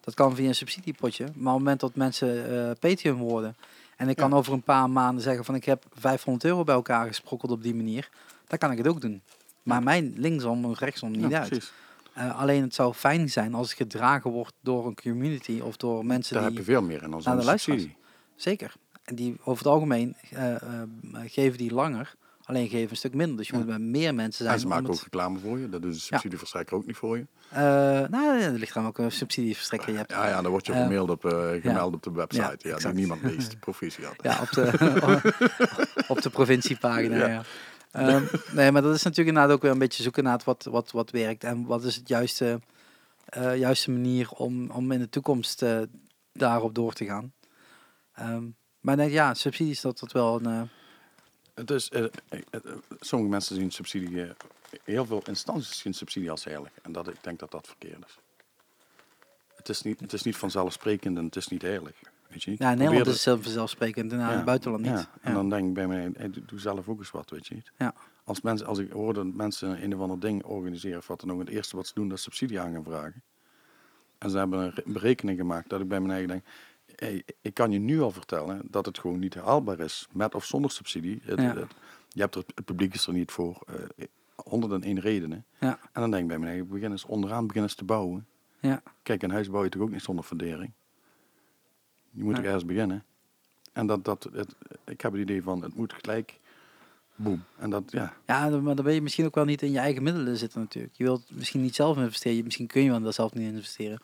Dat 0.00 0.14
kan 0.14 0.34
via 0.34 0.48
een 0.48 0.54
subsidiepotje, 0.54 1.24
maar 1.24 1.32
op 1.34 1.44
het 1.44 1.44
moment 1.44 1.80
dat 1.80 1.94
mensen 1.94 2.50
eh 2.50 2.70
Patreon 2.80 3.18
worden 3.18 3.56
en 3.98 4.08
ik 4.08 4.16
kan 4.16 4.30
Ja. 4.30 4.36
over 4.36 4.52
een 4.52 4.62
paar 4.62 4.90
maanden 4.90 5.22
zeggen 5.22 5.44
van 5.44 5.54
ik 5.54 5.64
heb 5.64 5.84
500 5.92 6.44
euro 6.44 6.64
bij 6.64 6.74
elkaar 6.74 7.06
gesprokkeld 7.06 7.50
op 7.52 7.62
die 7.62 7.74
manier, 7.74 8.08
dan 8.46 8.58
kan 8.58 8.70
ik 8.70 8.78
het 8.78 8.86
ook 8.88 9.00
doen. 9.00 9.22
Maar 9.62 9.82
mijn 9.82 10.12
linksom 10.16 10.64
of 10.64 10.78
rechtsom 10.78 11.10
niet 11.10 11.30
Ja, 11.30 11.40
uit. 11.40 11.72
Eh, 12.12 12.38
alleen 12.40 12.62
het 12.62 12.74
zou 12.74 12.94
fijn 12.94 13.30
zijn 13.30 13.54
als 13.54 13.68
het 13.68 13.76
gedragen 13.76 14.30
wordt 14.30 14.54
door 14.60 14.86
een 14.86 14.94
community 15.02 15.60
of 15.60 15.76
door 15.76 16.06
mensen 16.06 16.34
Daar 16.34 16.42
die... 16.48 16.56
heb 16.56 16.66
je 16.66 16.72
veel 16.72 16.82
meer 16.82 17.02
in 17.02 17.10
dan 17.10 17.20
naar 17.24 17.36
de 17.38 17.44
luisteraars. 17.44 17.86
Zeker. 18.36 18.74
En 19.02 19.14
die 19.14 19.36
over 19.44 19.64
het 19.64 19.72
algemeen 19.72 20.16
eh, 20.30 20.54
eh, 20.54 20.62
geven 21.26 21.58
die 21.58 21.72
langer, 21.74 22.14
alleen 22.48 22.68
geven 22.68 22.90
een 22.90 22.96
stuk 22.96 23.14
minder. 23.14 23.36
Dus 23.36 23.46
je 23.46 23.52
Ja. 23.52 23.58
moet 23.58 23.68
met 23.68 23.80
meer 23.80 24.14
mensen 24.14 24.44
zijn. 24.44 24.54
En 24.56 24.60
ze 24.60 24.66
maken 24.66 24.84
het- 24.84 24.94
ook 24.96 25.02
reclame 25.02 25.38
voor 25.38 25.58
je, 25.58 25.68
dat 25.68 25.82
doet 25.82 25.92
de 25.92 25.98
subsidieverstrekker 25.98 26.76
ook 26.76 26.86
niet 26.86 26.96
voor 26.96 27.16
je. 27.16 27.26
Eh, 27.48 27.60
nou, 28.08 28.40
er 28.40 28.50
ligt 28.52 28.74
dan 28.74 28.86
ook 28.86 28.98
een 28.98 29.12
subsidieverstrekker. 29.12 29.90
Je 29.90 29.96
hebt, 29.96 30.10
Ja, 30.10 30.28
ja, 30.28 30.42
dan 30.42 30.50
word 30.50 30.66
je 30.66 30.72
Eh, 30.72 31.02
op, 31.08 31.24
eh, 31.24 31.48
gemeld 31.62 31.94
op 31.94 32.02
de 32.02 32.12
website. 32.12 32.68
Ja, 32.68 32.76
die 32.76 32.92
niemand 32.92 33.22
leest. 33.30 33.60
Proficiat. 33.60 34.14
Ja, 34.22 34.38
op 34.40 34.50
de, 34.50 34.64
op 36.08 36.22
de 36.22 36.30
provinciepagina. 36.30 37.42
Ehm, 37.90 38.22
nee, 38.52 38.72
maar 38.72 38.82
dat 38.82 38.94
is 38.94 39.02
natuurlijk 39.02 39.28
inderdaad 39.28 39.56
ook 39.56 39.62
weer 39.62 39.70
een 39.70 39.78
beetje 39.78 40.02
zoeken 40.02 40.24
naar 40.24 40.40
wat, 40.44 40.64
wat, 40.70 40.90
wat 40.90 41.10
werkt 41.10 41.44
en 41.44 41.64
wat 41.66 41.84
is 41.84 41.96
het 41.96 42.08
juiste, 42.08 42.60
juiste 43.56 43.90
manier 43.90 44.30
om, 44.30 44.70
om 44.70 44.92
in 44.92 44.98
de 44.98 45.08
toekomst 45.08 45.64
daarop 46.32 46.74
door 46.74 46.92
te 46.92 47.04
gaan. 47.04 47.32
Ehm, 48.14 48.44
maar 48.80 48.96
nee, 48.96 49.10
ja, 49.10 49.34
subsidies 49.34 49.80
dat 49.80 49.98
dat 49.98 50.12
wel 50.12 50.40
een. 50.44 50.68
Het 51.58 51.70
is, 51.70 51.88
eh, 51.88 52.04
eh, 52.04 52.40
sommige 53.00 53.30
mensen 53.30 53.56
zien 53.56 53.70
subsidie, 53.70 54.32
heel 54.84 55.06
veel 55.06 55.22
instanties 55.26 55.78
zien 55.78 55.94
subsidie 55.94 56.30
als 56.30 56.44
heilig. 56.44 56.70
En 56.82 56.92
dat, 56.92 57.08
ik 57.08 57.16
denk 57.20 57.38
dat 57.38 57.50
dat 57.50 57.66
verkeerd 57.66 58.04
is. 58.06 58.18
Het 59.56 59.68
is 59.68 59.82
niet, 59.82 60.00
het 60.00 60.12
is 60.12 60.22
niet 60.22 60.36
vanzelfsprekend 60.36 61.16
en 61.16 61.24
het 61.24 61.36
is 61.36 61.48
niet 61.48 61.62
heilig. 61.62 62.00
Weet 62.28 62.42
je 62.42 62.50
niet? 62.50 62.58
ja, 62.58 62.70
in 62.70 62.78
Nederland 62.78 63.06
is 63.06 63.12
het 63.12 63.22
zelf- 63.22 63.42
vanzelfsprekend 63.42 64.12
en 64.12 64.18
in 64.20 64.24
het 64.26 64.44
buitenland 64.44 64.82
niet. 64.84 64.92
Ja. 64.92 65.10
En 65.20 65.34
dan 65.34 65.50
denk 65.50 65.68
ik 65.68 65.74
bij 65.74 65.86
mij, 65.86 66.10
hey, 66.16 66.30
doe- 66.46 66.58
zelf 66.60 66.88
ook 66.88 66.98
eens 66.98 67.10
wat, 67.10 67.30
weet 67.30 67.46
je 67.46 67.54
niet. 67.54 67.72
Ja. 67.78 67.94
Als, 68.24 68.40
mensen, 68.40 68.66
als 68.66 68.78
ik 68.78 68.90
hoor 68.92 69.14
dat 69.14 69.26
mensen 69.26 69.82
een 69.84 69.94
of 69.94 70.00
ander 70.00 70.20
ding 70.20 70.44
organiseren 70.44 70.98
of 70.98 71.06
wat 71.06 71.20
dan 71.20 71.32
ook, 71.32 71.38
het 71.38 71.48
eerste 71.48 71.76
wat 71.76 71.86
ze 71.86 71.94
doen, 71.94 72.08
dat 72.08 72.16
is 72.18 72.22
subsidie 72.24 72.60
aan 72.60 72.72
gaan 72.72 72.84
vragen. 72.84 73.22
En 74.18 74.30
ze 74.30 74.38
hebben 74.38 74.58
een 74.60 74.70
re- 74.74 74.82
berekening 74.86 75.38
gemaakt 75.38 75.68
dat 75.68 75.80
ik 75.80 75.88
bij 75.88 75.98
mijn 76.00 76.10
eigen 76.12 76.28
denk, 76.28 76.44
hey, 77.00 77.22
ik 77.42 77.54
kan 77.54 77.70
je 77.72 77.78
nu 77.78 78.00
al 78.00 78.10
vertellen 78.10 78.60
dat 78.70 78.86
het 78.86 78.98
gewoon 78.98 79.18
niet 79.18 79.34
haalbaar 79.34 79.80
is, 79.80 80.06
met 80.12 80.34
of 80.34 80.44
zonder 80.44 80.70
subsidie. 80.70 81.20
Het, 81.22 81.40
Ja. 81.40 81.54
het- 81.54 81.74
je 82.08 82.20
hebt 82.20 82.34
er, 82.34 82.42
het 82.54 82.64
publiek 82.64 82.94
is 82.94 83.06
er 83.06 83.12
niet 83.12 83.30
voor, 83.30 83.62
eh 83.66 84.06
101 84.44 85.00
redenen. 85.00 85.44
Ja. 85.60 85.78
En 85.92 86.00
dan 86.00 86.10
denk 86.10 86.30
ik 86.32 86.38
bij 86.38 86.48
eigen, 86.48 86.68
begin 86.68 86.90
eens 86.90 87.04
onderaan 87.04 87.46
beginnen 87.46 87.70
eens 87.70 87.78
te 87.78 87.84
bouwen. 87.84 88.26
Ja. 88.60 88.82
Kijk, 89.02 89.22
een 89.22 89.30
huis 89.30 89.50
bouw 89.50 89.62
je 89.64 89.68
toch 89.70 89.82
ook 89.82 89.90
niet 89.90 90.02
zonder 90.02 90.24
fundering. 90.24 90.72
Je 92.10 92.24
moet 92.24 92.38
er 92.38 92.44
ergens 92.44 92.64
beginnen. 92.64 93.04
En 93.72 93.86
dat, 93.86 94.04
dat, 94.04 94.28
het, 94.32 94.54
ik 94.84 95.00
heb 95.00 95.12
het 95.12 95.20
idee 95.20 95.42
van, 95.42 95.62
het 95.62 95.74
moet 95.74 95.92
gelijk, 95.92 96.38
boem. 97.14 97.44
En 97.58 97.70
dat, 97.70 97.82
ja, 97.86 98.14
Ja, 98.26 98.48
maar 98.48 98.74
dan 98.74 98.84
ben 98.84 98.94
je 98.94 99.02
misschien 99.02 99.24
ook 99.24 99.34
wel 99.34 99.44
niet 99.44 99.62
in 99.62 99.70
je 99.72 99.78
eigen 99.78 100.02
middelen 100.02 100.36
zitten 100.36 100.60
natuurlijk. 100.60 100.94
Je 100.96 101.04
wilt 101.04 101.30
misschien 101.34 101.62
niet 101.62 101.74
zelf 101.74 101.96
investeren, 101.96 102.44
misschien 102.44 102.66
kun 102.66 102.82
je 102.82 103.00
wel 103.00 103.12
zelf 103.12 103.34
niet 103.34 103.52
investeren. 103.52 103.98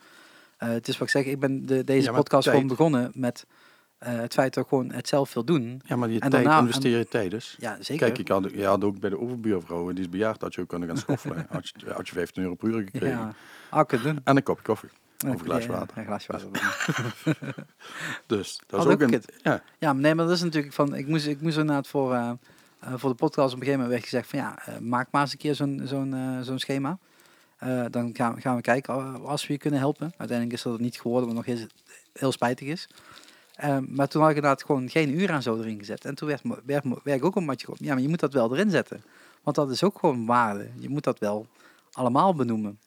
Eh, 0.58 0.68
het 0.68 0.88
is 0.88 0.98
wat 0.98 1.06
ik 1.08 1.12
zeg, 1.14 1.24
ik 1.24 1.40
ben 1.40 1.66
de, 1.66 1.84
deze 1.84 2.10
Ja, 2.10 2.16
podcast 2.16 2.44
tijd. 2.44 2.54
gewoon 2.56 2.70
begonnen 2.76 3.10
met 3.14 3.46
eh, 3.98 4.16
het 4.16 4.32
feit 4.32 4.54
dat 4.54 4.62
ik 4.62 4.68
gewoon 4.68 4.92
het 4.92 5.08
zelf 5.08 5.34
wil 5.34 5.44
doen. 5.44 5.80
ja 5.86 5.96
maar 5.96 6.08
je 6.08 6.20
En 6.20 6.30
tijd, 6.30 6.44
daarna- 6.44 6.58
investeer 6.60 6.98
je 6.98 7.08
tijd 7.08 7.30
dus. 7.30 7.56
Ja, 7.58 7.76
zeker. 7.80 8.06
Kijk, 8.06 8.18
ik 8.18 8.28
had, 8.28 8.50
je 8.50 8.64
had 8.64 8.84
ook 8.84 9.00
bij 9.00 9.10
de 9.10 9.20
overbuurvrouw, 9.20 9.92
die 9.92 10.00
is 10.04 10.08
bejaard, 10.08 10.40
had 10.40 10.54
je 10.54 10.60
ook 10.60 10.68
kunnen 10.68 10.88
gaan 10.88 10.96
schoffelen. 10.96 11.46
had, 11.50 11.68
je, 11.68 11.90
had 11.92 12.08
je 12.08 12.14
15 12.14 12.42
euro 12.42 12.54
per 12.54 12.68
uur 12.68 12.82
gekregen. 12.82 13.08
ja, 13.08 13.34
ah, 13.68 13.88
doen. 14.02 14.20
En 14.24 14.36
een 14.36 14.42
kopje 14.42 14.62
koffie. 14.64 14.88
Ja, 15.18 15.28
een 15.28 15.38
glas 15.38 15.64
ja, 15.64 15.70
water. 15.70 15.98
Een 15.98 16.04
glas 16.04 16.26
water. 16.26 16.48
Dus 18.26 18.58
dat 18.66 18.78
Had 18.80 18.88
is 18.88 18.94
ook 18.94 19.02
ook 19.02 19.08
een... 19.08 19.12
het. 19.42 19.60
Ja, 19.78 19.92
nee, 19.92 20.14
maar 20.14 20.26
dat 20.26 20.34
is 20.34 20.42
natuurlijk 20.42 20.72
van. 20.74 20.94
Ik 20.94 21.06
moest, 21.06 21.26
ik 21.26 21.40
moest 21.40 21.56
inderdaad 21.56 21.86
voor, 21.88 22.12
eh, 22.14 22.32
voor 22.94 23.10
de 23.10 23.16
podcast 23.16 23.54
op 23.54 23.60
een 23.60 23.66
gegeven 23.66 23.72
moment 23.72 23.88
werd 23.90 24.02
gezegd 24.02 24.28
van 24.30 24.38
ja, 24.38 24.58
maak 24.80 25.08
maar 25.10 25.22
eens 25.22 25.32
een 25.32 25.38
keer 25.38 25.54
zo'n 25.54 25.80
zo'n 25.84 26.38
zo'n 26.42 26.58
schema. 26.58 26.98
Eh, 27.58 27.84
dan 27.90 28.10
gaan, 28.14 28.40
gaan 28.40 28.56
we 28.56 28.62
kijken 28.62 28.94
eh, 28.94 29.24
als 29.24 29.46
we 29.46 29.52
je 29.52 29.58
kunnen 29.58 29.80
helpen. 29.80 30.12
Uiteindelijk 30.16 30.52
is 30.58 30.62
dat 30.62 30.72
het 30.72 30.82
niet 30.82 31.00
geworden, 31.00 31.26
wat 31.26 31.36
nog 31.36 31.46
eens 31.46 31.66
heel 32.12 32.32
spijtig 32.32 32.68
is. 32.68 32.88
Eh, 33.54 33.78
maar 33.78 34.08
toen 34.08 34.20
had 34.22 34.30
ik 34.30 34.36
inderdaad 34.36 34.64
gewoon 34.64 34.88
geen 34.90 35.20
uur 35.20 35.30
aan 35.32 35.42
zo 35.42 35.58
erin 35.58 35.78
gezet. 35.78 36.04
En 36.04 36.14
toen 36.14 36.28
werd, 36.28 36.42
werd, 36.64 36.84
ik 37.04 37.24
ook 37.24 37.36
een 37.36 37.44
matje 37.44 37.68
op. 37.70 37.76
Ja, 37.78 37.92
maar 37.92 38.02
je 38.02 38.08
moet 38.08 38.20
dat 38.20 38.32
wel 38.32 38.52
erin 38.54 38.70
zetten. 38.70 39.04
Want 39.42 39.56
dat 39.56 39.70
is 39.70 39.82
ook 39.82 39.98
gewoon 39.98 40.26
waarde. 40.26 40.68
Je 40.78 40.88
moet 40.88 41.04
dat 41.04 41.18
wel 41.18 41.46
allemaal 41.92 42.34
benoemen. 42.34 42.78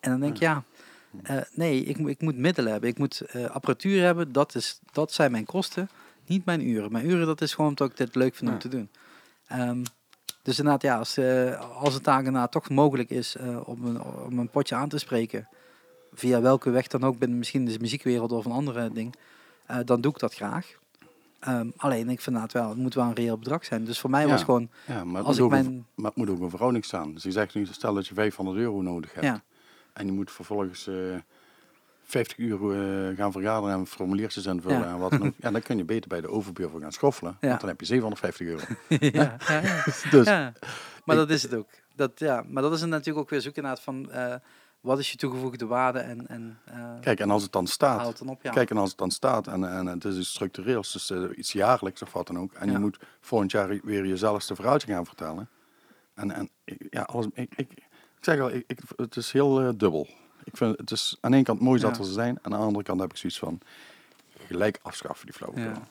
En 0.00 0.10
dan 0.10 0.20
denk 0.20 0.32
ik, 0.34 0.40
ja, 0.40 0.62
eh, 1.22 1.36
nee, 1.54 1.84
ik, 1.84 1.98
moet- 1.98 2.10
ik 2.10 2.20
moet 2.20 2.36
middelen 2.36 2.72
hebben. 2.72 2.90
Ik 2.90 2.98
moet 2.98 3.22
apparatuur 3.48 4.02
hebben. 4.02 4.32
Dat, 4.32 4.54
is, 4.54 4.80
dat 4.92 5.12
zijn 5.12 5.30
mijn 5.30 5.44
kosten. 5.44 5.88
Niet 6.26 6.44
mijn 6.44 6.68
uren. 6.68 6.92
Mijn 6.92 7.06
uren, 7.10 7.26
dat 7.26 7.40
is 7.40 7.54
gewoon 7.54 7.70
omdat 7.70 7.90
ik 7.90 7.96
dit 7.96 8.14
leuk 8.14 8.34
vind 8.34 8.50
om 8.50 8.58
te 8.58 8.68
doen. 8.68 8.90
Ehm, 9.46 9.82
dus 10.46 10.58
inderdaad, 10.58 10.82
ja, 10.82 10.98
als, 10.98 11.16
eh, 11.16 11.80
als 11.82 11.94
het 11.94 12.04
daar 12.04 12.18
inderdaad 12.18 12.52
toch 12.52 12.70
mogelijk 12.70 13.10
is 13.10 13.36
eh, 13.36 13.68
om, 13.68 13.84
een, 13.84 14.02
om 14.02 14.38
een 14.38 14.48
potje 14.48 14.74
aan 14.74 14.88
te 14.88 14.98
spreken, 14.98 15.48
via 16.14 16.40
welke 16.40 16.70
weg 16.70 16.86
dan 16.86 17.04
ook, 17.04 17.18
binnen 17.18 17.38
misschien 17.38 17.64
de 17.64 17.78
muziekwereld 17.80 18.32
of 18.32 18.44
een 18.44 18.52
andere 18.52 18.92
ding, 18.92 19.14
eh, 19.66 19.76
dan 19.84 20.00
doe 20.00 20.12
ik 20.12 20.18
dat 20.18 20.34
graag. 20.34 20.66
Ehm, 21.40 21.68
alleen, 21.76 22.00
ik 22.00 22.20
vind 22.20 22.26
inderdaad 22.36 22.52
wel, 22.52 22.68
het 22.68 22.78
moet 22.78 22.94
wel 22.94 23.04
een 23.04 23.14
reëel 23.14 23.38
bedrag 23.38 23.64
zijn. 23.64 23.84
Dus 23.84 23.98
voor 24.00 24.10
mij 24.10 24.22
Ja. 24.24 24.28
was 24.30 24.42
gewoon, 24.42 24.68
ja 24.86 25.04
maar, 25.04 25.16
het 25.18 25.26
als 25.26 25.38
moet 25.38 25.52
ik 25.52 25.58
een- 25.58 25.64
mijn... 25.64 25.86
maar 25.94 26.06
het 26.10 26.16
moet 26.16 26.30
ook 26.30 26.40
een 26.40 26.50
verhouding 26.50 26.84
staan. 26.84 27.12
Dus 27.12 27.22
je 27.22 27.30
zegt 27.30 27.54
nu, 27.54 27.66
stel 27.66 27.94
dat 27.94 28.06
je 28.06 28.14
500 28.14 28.58
euro 28.58 28.82
nodig 28.82 29.12
hebt. 29.14 29.26
Ja, 29.26 29.42
En 29.92 30.06
je 30.06 30.12
moet 30.12 30.30
vervolgens 30.30 30.88
50 32.08 32.38
uur 32.38 32.54
eh, 33.10 33.16
gaan 33.16 33.32
vergaderen 33.32 33.74
en 33.78 33.86
formuliertjes 33.86 34.44
Ja. 34.44 34.50
en 34.50 34.98
wat 34.98 35.10
dan 35.10 35.26
ook. 35.26 35.32
Ja, 35.38 35.50
dan 35.50 35.62
kun 35.62 35.76
je 35.76 35.84
beter 35.84 36.08
bij 36.08 36.20
de 36.20 36.28
overbuurvrouw 36.30 36.80
gaan 36.80 36.92
schoffelen. 36.92 37.36
Ja. 37.40 37.48
Want 37.48 37.60
dan 37.60 37.68
heb 37.68 37.80
je 37.80 37.86
750 37.86 38.46
euro. 38.46 38.64
ja. 39.18 39.36
Dus. 40.10 40.26
Maar 41.04 41.16
dat 41.16 41.30
is 41.30 41.42
het 41.42 41.54
ook. 41.54 41.68
Dat, 41.94 42.18
ja, 42.18 42.44
maar 42.48 42.62
dat 42.62 42.72
is 42.72 42.80
natuurlijk 42.84 43.18
ook 43.18 43.30
weer 43.30 43.40
zoeken 43.40 43.62
naar 43.62 43.72
het 43.72 43.80
van 43.80 44.10
eh, 44.10 44.34
wat 44.80 44.98
is 44.98 45.10
je 45.10 45.16
toegevoegde 45.16 45.66
waarde 45.66 45.98
en, 45.98 46.26
en 46.26 46.58
eh 46.64 46.90
kijk, 47.00 47.20
en 47.20 47.30
als 47.30 47.42
het 47.42 47.52
dan 47.52 47.66
staat. 47.66 48.06
het 48.06 48.18
dan 48.18 48.28
op. 48.28 48.42
Ja. 48.42 48.50
Kijk, 48.50 48.70
en 48.70 48.76
als 48.76 48.88
het 48.88 48.98
dan 48.98 49.10
staat 49.10 49.46
en, 49.46 49.64
en 49.70 49.86
het 49.86 50.04
is 50.04 50.16
iets 50.16 50.28
structureels, 50.28 50.92
dus 50.92 51.10
iets 51.36 51.52
jaarlijks 51.52 52.02
of 52.02 52.12
wat 52.12 52.26
dan 52.26 52.38
ook. 52.38 52.52
En 52.52 52.66
Ja. 52.66 52.72
je 52.72 52.78
moet 52.78 52.98
volgend 53.20 53.50
jaar 53.50 53.68
weer 53.82 54.06
jezelfde 54.06 54.54
verhaaltje 54.54 54.92
gaan 54.92 55.06
vertellen. 55.06 55.48
En, 56.14 56.30
en 56.30 56.50
ja, 56.90 57.02
alles, 57.02 57.26
ik, 57.34 57.52
ik, 57.56 57.72
ik 57.72 57.84
zeg 58.20 58.40
al, 58.40 58.50
ik, 58.50 58.78
het 58.96 59.16
is 59.16 59.32
heel 59.32 59.76
dubbel. 59.76 60.08
Ik 60.46 60.56
vind 60.56 60.78
het 60.78 60.90
is 60.90 61.16
aan 61.20 61.30
de 61.30 61.36
ene 61.36 61.46
kant 61.46 61.60
mooi 61.60 61.80
dat 61.80 61.98
er 61.98 62.04
ze 62.04 62.12
zijn, 62.12 62.38
aan 62.42 62.50
de 62.50 62.56
andere 62.56 62.84
kant 62.84 63.00
heb 63.00 63.10
ik 63.10 63.16
zoiets 63.16 63.38
van 63.38 63.60
gelijk 64.46 64.78
afschaffen 64.82 65.26
die 65.26 65.34
flauwekul. 65.34 65.64
Ja. 65.64 65.86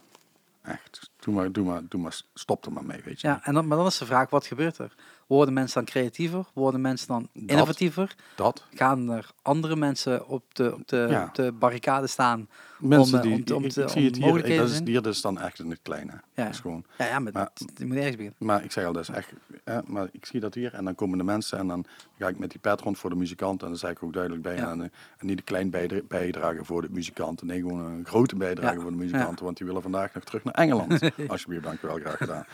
Echt. 0.62 1.10
Doe 1.20 1.34
maar, 1.34 1.52
doe 1.52 1.66
maar, 1.66 1.82
doe 1.90 2.02
maar, 2.02 2.22
stop 2.34 2.66
er 2.66 2.72
maar 2.72 2.86
mee, 2.86 3.02
weet 3.04 3.22
je. 3.22 3.28
Ja, 3.28 3.40
en 3.44 3.54
dan, 3.54 3.68
maar 3.68 3.78
dan 3.78 3.86
is 3.86 3.98
de 3.98 4.06
vraag, 4.06 4.30
wat 4.30 4.46
gebeurt 4.46 4.78
er? 4.78 4.96
Worden 5.28 5.54
mensen 5.54 5.76
dan 5.76 5.86
creatiever? 5.94 6.46
Worden 6.54 6.82
mensen 6.82 7.08
dan 7.08 7.30
innovatiever? 7.34 8.16
Dat. 8.36 8.64
Gaan 8.74 9.10
er 9.12 9.30
andere 9.42 9.76
mensen 9.76 10.28
op 10.28 10.56
de, 10.56 10.74
op 10.74 10.88
de, 10.88 11.08
Ja. 11.10 11.24
op 11.24 11.36
de 11.36 11.52
barricade 11.52 12.08
staan? 12.08 12.50
Mensen 12.80 13.18
eh, 13.18 13.24
die, 13.24 13.34
om 13.34 13.44
te- 13.44 13.56
om 13.56 13.64
ik, 13.64 13.72
te- 13.72 13.82
ik 13.82 13.90
zie 13.90 14.02
om 14.24 14.36
het 14.36 14.46
hier, 14.46 14.58
dat 14.58 14.70
is, 14.70 14.80
hier 14.86 15.02
dus 15.02 15.22
dan 15.22 15.40
echt 15.40 15.60
in 15.60 15.70
het 15.70 15.80
kleine. 15.82 16.12
Ja. 16.34 16.44
Dat 16.44 16.54
is 16.54 16.60
gewoon, 16.60 16.86
Ja, 16.98 17.06
ja 17.06 17.20
maar, 17.20 17.50
je 17.76 17.86
moet 17.86 17.96
ergens 17.96 18.16
beginnen. 18.16 18.36
maar 18.40 18.64
ik 18.64 18.72
zeg 18.72 18.86
al, 18.86 18.94
dat 18.94 19.02
is 19.02 19.10
echt, 19.16 19.34
hè, 19.64 19.80
maar 19.86 20.08
ik 20.12 20.26
zie 20.26 20.40
dat 20.40 20.54
hier 20.54 20.74
en 20.74 20.84
dan 20.86 20.96
komen 20.96 21.18
de 21.18 21.24
mensen 21.24 21.58
en 21.58 21.68
dan 21.68 21.86
ga 22.20 22.28
ik 22.28 22.38
met 22.40 22.50
die 22.52 22.60
pet 22.60 22.82
rond 22.82 22.98
voor 22.98 23.10
de 23.10 23.16
muzikant 23.16 23.62
en 23.62 23.68
dan 23.68 23.78
zeg 23.78 23.92
ik 23.92 24.04
ook 24.04 24.14
duidelijk 24.14 24.44
bij 24.44 24.56
Ja. 24.56 24.72
en, 24.72 24.82
eh, 24.82 24.88
en 25.18 25.28
niet 25.28 25.38
een 25.38 25.44
klein 25.44 25.70
bijdra- 25.70 26.02
bijdrage 26.08 26.66
voor 26.66 26.82
de 26.82 26.88
muzikanten, 26.92 27.48
nee 27.48 27.60
gewoon 27.60 27.80
een 27.86 28.06
grote 28.06 28.36
bijdrage 28.36 28.76
Ja. 28.76 28.82
voor 28.82 28.92
de 28.92 28.98
muzikanten, 28.98 29.46
want 29.46 29.58
die 29.58 29.66
willen 29.68 29.82
vandaag 29.82 30.14
nog 30.14 30.24
terug 30.24 30.44
naar 30.44 30.54
Engeland. 30.54 31.00
Alsjeblieft, 31.28 31.64
dankjewel, 31.64 32.00
graag 32.00 32.18
gedaan. 32.18 32.46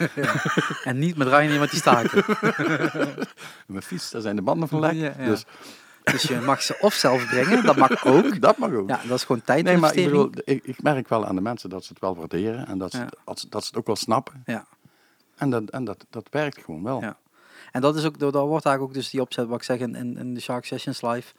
En 0.83 0.99
niet 0.99 1.17
met 1.17 1.27
Ryan 1.27 1.57
want 1.57 1.69
die 1.71 1.79
staken. 1.79 2.23
Mijn 3.67 3.83
fiets, 3.83 4.11
daar 4.11 4.21
zijn 4.21 4.35
de 4.35 4.41
banden 4.41 4.67
van 4.67 4.79
lek, 4.79 4.93
Ja, 4.93 5.13
ja. 5.17 5.25
dus 5.25 5.45
Dus 6.03 6.21
je 6.21 6.39
mag 6.39 6.61
ze 6.61 6.77
of 6.79 6.93
zelf 6.93 7.27
brengen, 7.27 7.63
dat 7.63 7.75
mag 7.75 8.05
ook. 8.13 8.41
dat 8.41 8.57
mag 8.57 8.71
ook. 8.71 8.89
Ja, 8.89 8.99
dat 9.07 9.17
is 9.17 9.23
gewoon 9.23 9.41
tijd. 9.41 9.63
Nee, 9.63 9.77
maar 9.77 9.95
ik 9.95 10.05
bedoel, 10.05 10.29
ik, 10.43 10.63
ik 10.63 10.83
merk 10.83 11.07
wel 11.09 11.25
aan 11.25 11.35
de 11.35 11.41
mensen 11.41 11.69
dat 11.69 11.83
ze 11.83 11.89
het 11.89 12.01
wel 12.01 12.15
waarderen 12.15 12.67
en 12.67 12.77
dat 12.77 12.91
ze, 12.91 13.05
dat 13.25 13.39
ze, 13.39 13.49
dat 13.49 13.61
ze 13.61 13.67
het 13.67 13.77
ook 13.77 13.85
wel 13.85 13.95
snappen. 13.95 14.43
Ja. 14.45 14.65
En 15.35 15.49
dat, 15.49 15.69
en 15.69 15.83
dat, 15.83 16.05
dat 16.09 16.27
werkt 16.31 16.63
gewoon 16.63 16.83
wel. 16.83 17.01
Ja. 17.01 17.17
En 17.71 17.81
dat 17.81 17.95
is 17.95 18.05
ook, 18.05 18.19
dat 18.19 18.33
wordt 18.33 18.65
eigenlijk 18.65 18.81
ook 18.81 18.93
dus 18.93 19.09
die 19.09 19.21
opzet 19.21 19.47
wat 19.47 19.57
ik 19.57 19.63
zeg 19.63 19.79
in, 19.79 19.95
in, 19.95 20.33
de 20.33 20.39
Shark 20.39 20.65
Sessions 20.65 21.01
live. 21.01 21.33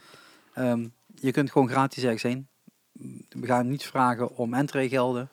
Ehm, 0.55 0.86
je 1.15 1.31
kunt 1.31 1.51
gewoon 1.51 1.69
gratis 1.69 2.03
ergens 2.03 2.23
heen. 2.23 2.49
We 3.28 3.47
gaan 3.47 3.69
niet 3.69 3.85
vragen 3.85 4.36
om 4.36 4.55
entreegelden. 4.55 5.28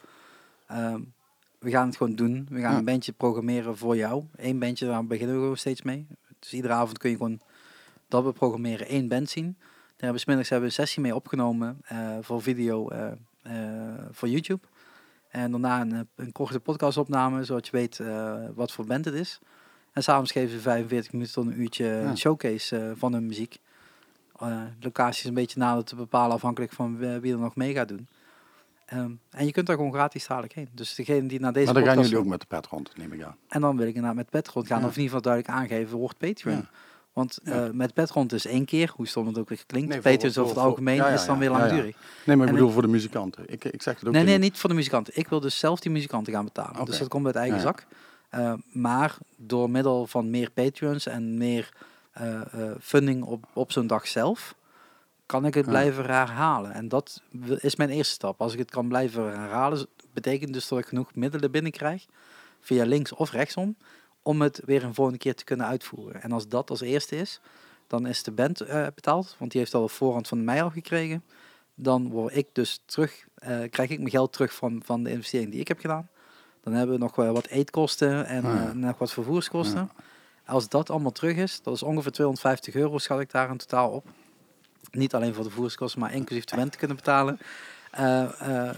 Ehm 0.68 1.02
we 1.60 1.69
gaan 1.69 1.88
het 1.88 1.98
gewoon 1.98 2.15
doen. 2.15 2.48
We 2.49 2.60
gaan 2.60 2.72
Ja. 2.72 2.77
een 2.77 2.86
bandje 2.86 3.11
programmeren 3.11 3.77
voor 3.77 3.95
jou. 3.95 4.23
Eén 4.36 4.60
bandje, 4.60 4.86
daar 4.86 5.06
beginnen 5.06 5.36
we 5.36 5.41
gewoon 5.41 5.57
steeds 5.57 5.81
mee. 5.81 6.07
Dus 6.40 6.53
iedere 6.53 6.73
avond 6.73 6.98
kun 6.98 7.10
je 7.10 7.15
gewoon 7.15 7.40
dat 8.07 8.23
we 8.23 8.31
programmeren 8.31 8.88
één 8.88 9.07
band 9.07 9.30
zien. 9.30 9.56
Daar 9.60 10.07
hebben 10.10 10.14
we 10.14 10.19
's 10.19 10.26
middags 10.26 10.49
hebben 10.49 10.69
we 10.69 10.76
een 10.76 10.81
sessie 10.86 11.02
mee 11.02 11.15
opgenomen 11.15 11.77
eh, 11.86 12.18
voor 12.22 12.41
video 12.41 12.90
eh, 12.90 13.11
eh, 13.41 14.06
voor 14.11 14.30
YouTube. 14.30 14.68
En 15.30 15.52
daarna 15.52 15.81
een, 15.81 16.07
een 16.15 16.31
korte 16.31 16.60
podcastopname, 16.60 17.44
zodat 17.44 17.65
je 17.65 17.72
weet 17.72 18.02
wat 18.56 18.72
voor 18.72 18.86
band 18.86 19.06
het 19.06 19.14
is. 19.14 19.40
En 19.91 20.03
s'avonds 20.03 20.31
geven 20.31 20.49
ze 20.49 20.60
45 20.60 21.11
minuten 21.11 21.34
tot 21.34 21.45
een 21.45 21.60
uurtje 21.61 21.86
Ja. 21.86 22.02
een 22.10 22.18
showcase 22.18 22.94
van 22.95 23.14
hun 23.14 23.26
muziek. 23.26 23.57
Locaties 24.80 25.23
een 25.23 25.34
beetje 25.34 25.60
nader 25.60 25.84
te 25.84 25.95
bepalen 25.95 26.36
afhankelijk 26.36 26.72
van 26.72 26.98
wie 27.22 27.34
er 27.34 27.40
nog 27.40 27.56
mee 27.56 27.73
gaat 27.73 27.88
doen. 27.88 28.07
Ehm, 28.90 29.11
en 29.30 29.45
je 29.45 29.52
kunt 29.52 29.68
daar 29.68 29.76
gewoon 29.76 29.94
gratis 29.94 30.28
dadelijk 30.28 30.53
heen. 30.53 30.70
Dus 30.72 30.95
degene 30.95 31.28
die 31.28 31.40
naar 31.40 31.53
deze 31.53 31.66
maar 31.66 31.84
dan 31.84 31.94
gaan 31.94 32.02
jullie 32.03 32.18
ook 32.18 32.26
met 32.26 32.40
de 32.40 32.45
pet 32.48 32.68
rond, 32.68 32.98
neem 32.98 33.14
ik 33.14 33.24
aan. 33.24 33.36
En 33.48 33.61
dan 33.61 33.78
wil 33.78 33.88
ik 33.88 33.94
inderdaad 33.95 34.16
met 34.16 34.30
Petron 34.30 34.66
gaan. 34.66 34.80
Ja. 34.82 34.88
Of 34.88 34.95
in 34.95 35.02
ieder 35.02 35.16
geval 35.18 35.34
duidelijk 35.34 35.53
aangeven, 35.53 35.98
wordt 35.98 36.18
Patreon. 36.18 36.56
Ja. 36.56 36.70
Want 37.14 37.40
Ja. 37.44 37.66
eh, 37.66 37.72
met 37.72 37.94
Petron 37.94 38.28
is 38.28 38.45
één 38.45 38.66
keer, 38.66 38.91
hoe 38.95 39.07
stom 39.07 39.28
het 39.28 39.38
ook 39.38 39.49
weer 39.49 39.64
klinkt. 39.66 39.90
Nee, 39.90 39.99
Patreon 40.02 40.45
over 40.45 40.56
het 40.56 40.66
algemeen 40.66 40.95
ja, 40.95 41.07
ja, 41.07 41.14
is 41.14 41.26
dan 41.26 41.40
weer 41.40 41.49
langdurig. 41.49 41.95
Nee, 42.26 42.36
maar 42.36 42.45
ik 42.45 42.52
En 42.52 42.57
bedoel 42.57 42.72
voor 42.72 42.82
de 42.82 42.88
muzikanten. 42.88 43.44
Ik, 43.48 43.64
ik 43.64 43.82
zeg 43.82 43.99
het 43.99 44.07
ook 44.07 44.14
Nee, 44.14 44.24
nee, 44.24 44.38
niet 44.38 44.57
voor 44.57 44.70
de 44.70 44.76
muzikanten. 44.76 45.14
Ik 45.16 45.28
wil 45.28 45.40
dus 45.40 45.60
zelf 45.60 45.80
die 45.80 45.91
muzikanten 45.91 46.34
gaan 46.34 46.45
betalen. 46.45 46.86
Dus 46.86 46.98
dat 46.99 47.07
komt 47.07 47.26
uit 47.26 47.36
eigen 47.36 47.60
zak. 47.60 47.86
Eh, 48.30 48.53
maar 48.72 49.18
door 49.36 49.70
middel 49.70 50.07
van 50.07 50.30
meer 50.30 50.49
Patreons 50.52 51.06
en 51.06 51.38
meer 51.38 51.74
eh, 52.11 52.41
funding 52.82 53.24
op, 53.24 53.45
op 53.53 53.72
zo'n 53.72 53.88
dag 53.88 54.07
zelf, 54.07 54.56
kan 55.30 55.45
ik 55.45 55.53
het 55.53 55.65
Ja. 55.65 55.72
blijven 55.72 56.06
herhalen. 56.06 56.72
En 56.73 56.88
dat 56.88 57.22
is 57.60 57.76
mijn 57.76 57.89
eerste 57.89 58.14
stap. 58.14 58.41
Als 58.41 58.53
ik 58.53 58.60
het 58.60 58.72
kan 58.72 58.88
blijven 58.88 59.23
herhalen, 59.39 59.88
betekent 60.14 60.53
dus 60.53 60.68
dat 60.68 60.80
ik 60.80 60.85
genoeg 60.85 61.15
middelen 61.15 61.51
binnenkrijg, 61.51 62.06
via 62.61 62.85
links 62.85 63.14
of 63.14 63.31
rechtsom, 63.31 63.76
om 64.22 64.41
het 64.41 64.61
weer 64.65 64.84
een 64.84 64.93
volgende 64.93 65.19
keer 65.19 65.35
te 65.35 65.43
kunnen 65.43 65.65
uitvoeren. 65.65 66.22
En 66.22 66.31
als 66.31 66.47
dat 66.47 66.69
als 66.69 66.81
eerste 66.81 67.15
is, 67.15 67.41
dan 67.88 68.07
is 68.07 68.23
de 68.23 68.31
band 68.31 68.61
eh, 68.61 68.88
betaald, 68.95 69.35
want 69.39 69.51
die 69.51 69.60
heeft 69.61 69.73
al 69.73 69.84
op 69.84 69.91
voorhand 69.91 70.27
van 70.27 70.43
mij 70.43 70.64
al 70.64 70.69
gekregen. 70.69 71.23
Dan 71.76 72.10
word 72.10 72.35
ik 72.35 72.47
dus 72.53 72.81
terug, 72.85 73.26
eh, 73.35 73.57
krijg 73.69 73.89
ik 73.89 73.97
mijn 73.97 74.10
geld 74.10 74.34
terug 74.34 74.53
van, 74.53 74.81
van 74.85 75.03
de 75.03 75.10
investering 75.11 75.51
die 75.51 75.60
ik 75.60 75.68
heb 75.68 75.80
gedaan. 75.80 76.10
Dan 76.64 76.73
hebben 76.73 76.95
we 76.95 77.01
nog 77.01 77.15
wel 77.15 77.34
wat 77.34 77.45
eetkosten 77.47 78.26
en 78.26 78.45
Ah, 78.45 78.53
ja. 78.56 78.68
eh, 78.68 78.73
nog 78.73 78.97
wat 78.97 79.11
vervoerskosten. 79.14 79.91
Als 80.45 80.69
dat 80.69 80.89
allemaal 80.89 81.11
terug 81.11 81.35
is, 81.38 81.61
dat 81.61 81.73
is 81.76 81.84
ongeveer 81.84 82.11
250 82.11 82.73
euro 82.76 82.97
schat 82.97 83.19
ik 83.19 83.31
daar 83.31 83.49
in 83.49 83.57
totaal 83.57 83.89
op. 83.91 84.07
Niet 84.91 85.14
alleen 85.14 85.34
voor 85.34 85.43
de 85.43 85.49
voerskosten, 85.49 85.99
maar 85.99 86.14
inclusief 86.14 86.45
de 86.45 86.56
band 86.56 86.72
te 86.72 86.77
kunnen 86.77 86.95
betalen. 86.97 87.39
Eh, 87.91 88.68
eh, 88.69 88.76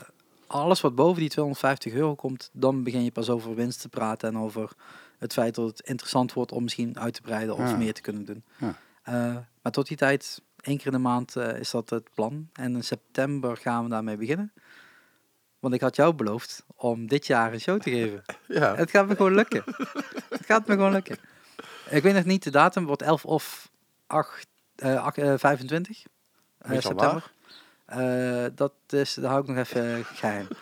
alles 0.47 0.81
wat 0.81 0.95
boven 0.95 1.19
die 1.19 1.29
250 1.29 1.93
euro 1.93 2.15
komt, 2.15 2.49
dan 2.53 2.83
begin 2.83 3.03
je 3.03 3.11
pas 3.11 3.29
over 3.29 3.55
winst 3.55 3.81
te 3.81 3.89
praten 3.89 4.29
en 4.29 4.37
over 4.37 4.71
het 5.17 5.33
feit 5.33 5.55
dat 5.55 5.67
het 5.67 5.79
interessant 5.87 6.33
wordt 6.33 6.51
om 6.51 6.63
misschien 6.63 6.99
uit 6.99 7.13
te 7.13 7.21
breiden 7.21 7.55
of 7.55 7.69
Ja. 7.69 7.75
meer 7.75 7.93
te 7.93 8.01
kunnen 8.01 8.25
doen. 8.25 8.43
Ja. 8.57 8.75
Eh, 9.03 9.35
maar 9.61 9.71
tot 9.71 9.87
die 9.87 9.97
tijd, 9.97 10.41
één 10.61 10.77
keer 10.77 10.85
in 10.85 10.91
de 10.91 10.97
maand 10.97 11.35
is 11.35 11.71
dat 11.71 11.89
het 11.89 12.09
plan. 12.13 12.49
En 12.53 12.75
in 12.75 12.83
september 12.83 13.57
gaan 13.57 13.83
we 13.83 13.89
daarmee 13.89 14.17
beginnen. 14.17 14.53
Want 15.59 15.73
ik 15.73 15.81
had 15.81 15.95
jou 15.95 16.13
beloofd 16.13 16.65
om 16.75 17.07
dit 17.07 17.27
jaar 17.27 17.53
een 17.53 17.59
show 17.61 17.81
te 17.81 17.89
geven. 17.89 18.23
Ja, 18.47 18.75
Het 18.75 18.89
gaat 18.89 19.07
me 19.07 19.15
gewoon 19.15 19.33
lukken. 19.35 19.63
het 20.29 20.45
gaat 20.45 20.67
me 20.67 20.73
gewoon 20.73 20.91
lukken. 20.91 21.17
Ik 21.89 22.03
weet 22.03 22.13
nog 22.13 22.23
niet 22.25 22.43
de 22.43 22.49
datum, 22.51 22.85
wordt 22.85 23.01
11 23.01 23.25
of 23.25 23.69
8, 24.07 24.27
eh, 24.27 24.27
ach- 24.27 24.37
eh, 24.39 24.43
25 25.37 26.03
eh, 26.57 26.69
je 26.69 26.75
al 26.75 26.81
september. 26.81 27.31
Eh, 27.85 28.45
dat 28.55 28.73
is, 28.89 29.13
daar 29.13 29.29
hou 29.29 29.41
ik 29.41 29.47
nog 29.47 29.57
even 29.57 29.95
eh, 29.97 30.05
geheim. 30.05 30.47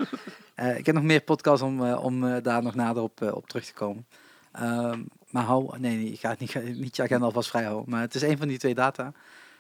Eh, 0.60 0.78
ik 0.78 0.86
heb 0.86 0.96
nog 0.96 1.04
meer 1.04 1.22
podcasts 1.22 1.62
om, 1.62 1.86
eh, 1.86 2.04
om 2.04 2.26
eh, 2.28 2.44
daar 2.44 2.64
nog 2.64 2.76
nader 2.76 3.04
op, 3.04 3.22
eh, 3.22 3.36
op 3.36 3.48
terug 3.50 3.66
te 3.66 3.74
komen. 3.74 4.06
Ehm, 4.52 5.02
maar 5.30 5.44
hou, 5.44 5.80
nee, 5.80 5.96
nee, 5.96 6.12
ik 6.12 6.20
ga 6.20 6.30
het 6.30 6.40
niet, 6.40 6.54
niet 6.84 6.96
je 6.96 7.04
agenda 7.04 7.26
alvast 7.26 7.50
vrij 7.50 7.64
houden. 7.64 7.90
Maar 7.90 8.02
het 8.02 8.16
is 8.16 8.22
een 8.22 8.38
van 8.38 8.48
die 8.48 8.58
twee 8.58 8.76
data. 8.76 9.12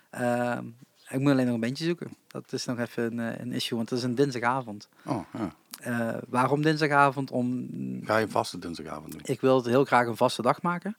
Ehm, 0.10 0.65
ik 1.10 1.19
moet 1.19 1.31
alleen 1.31 1.45
nog 1.45 1.53
een 1.53 1.60
bandje 1.61 1.86
zoeken. 1.86 2.11
Dat 2.27 2.53
is 2.53 2.65
nog 2.65 2.80
even 2.80 3.18
een, 3.18 3.34
eh, 3.34 3.40
een 3.40 3.52
issue, 3.52 3.77
want 3.77 3.90
het 3.90 3.99
is 3.99 4.06
een 4.06 4.15
dinsdagavond. 4.15 4.90
oh, 5.06 5.22
ja. 5.34 5.53
Eh, 5.80 6.22
waarom 6.27 6.61
dinsdagavond? 6.61 7.31
Om, 7.31 7.68
Ga 8.03 8.18
je 8.18 8.27
vaste 8.27 8.60
dinsdagavond 8.60 9.11
doen? 9.11 9.22
ik 9.23 9.41
wil 9.41 9.56
het 9.56 9.65
heel 9.65 9.86
graag 9.86 10.07
een 10.07 10.18
vaste 10.18 10.41
dag 10.41 10.61
maken. 10.61 10.95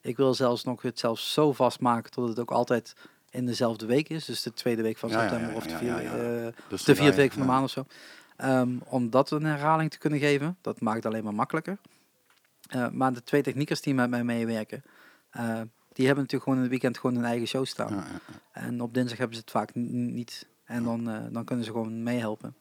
Ik 0.00 0.16
wil 0.16 0.34
zelfs 0.34 0.64
nog 0.64 0.82
het 0.82 0.98
zelfs 0.98 1.32
zo 1.32 1.52
vast 1.52 1.80
maken 1.80 2.10
tot 2.10 2.28
het 2.28 2.38
ook 2.38 2.50
altijd 2.50 2.94
in 3.30 3.46
dezelfde 3.46 3.86
week 3.86 4.08
is. 4.08 4.24
Dus 4.24 4.42
de 4.42 4.52
tweede 4.52 4.82
week 4.82 4.98
van 4.98 5.10
september 5.10 5.54
of 5.54 5.66
de 5.66 5.76
vierde, 5.76 6.02
eh, 6.02 6.62
Dus 6.68 6.84
de 6.84 6.94
vierde 6.94 7.16
week 7.16 7.32
van 7.32 7.42
de 7.42 7.48
maand 7.48 7.64
of 7.64 7.70
zo. 7.70 7.84
Ehm, 8.36 8.78
om 8.84 9.10
dat 9.10 9.30
een 9.30 9.44
herhaling 9.44 9.90
te 9.90 9.98
kunnen 9.98 10.18
geven. 10.18 10.56
Dat 10.60 10.80
maakt 10.80 10.96
het 10.96 11.06
alleen 11.06 11.24
maar 11.24 11.34
makkelijker. 11.34 11.78
Eh, 12.68 12.88
maar 12.88 13.12
de 13.12 13.22
twee 13.22 13.42
techniekers 13.42 13.80
die 13.80 13.94
met 13.94 14.10
mij 14.10 14.24
meewerken, 14.24 14.82
eh, 15.30 15.60
die 15.92 16.06
hebben 16.06 16.24
natuurlijk 16.24 16.42
gewoon 16.42 16.54
in 16.54 16.60
het 16.60 16.70
weekend 16.70 16.98
gewoon 16.98 17.16
hun 17.16 17.24
eigen 17.24 17.46
show 17.46 17.66
staan. 17.66 18.04
En 18.52 18.80
op 18.80 18.94
dinsdag 18.94 19.18
hebben 19.18 19.36
ze 19.36 19.42
het 19.42 19.50
vaak 19.50 19.74
niet. 19.74 20.48
En 20.64 20.84
dan, 20.84 21.04
dan 21.32 21.44
kunnen 21.44 21.64
ze 21.64 21.70
gewoon 21.70 22.02
meehelpen. 22.02 22.54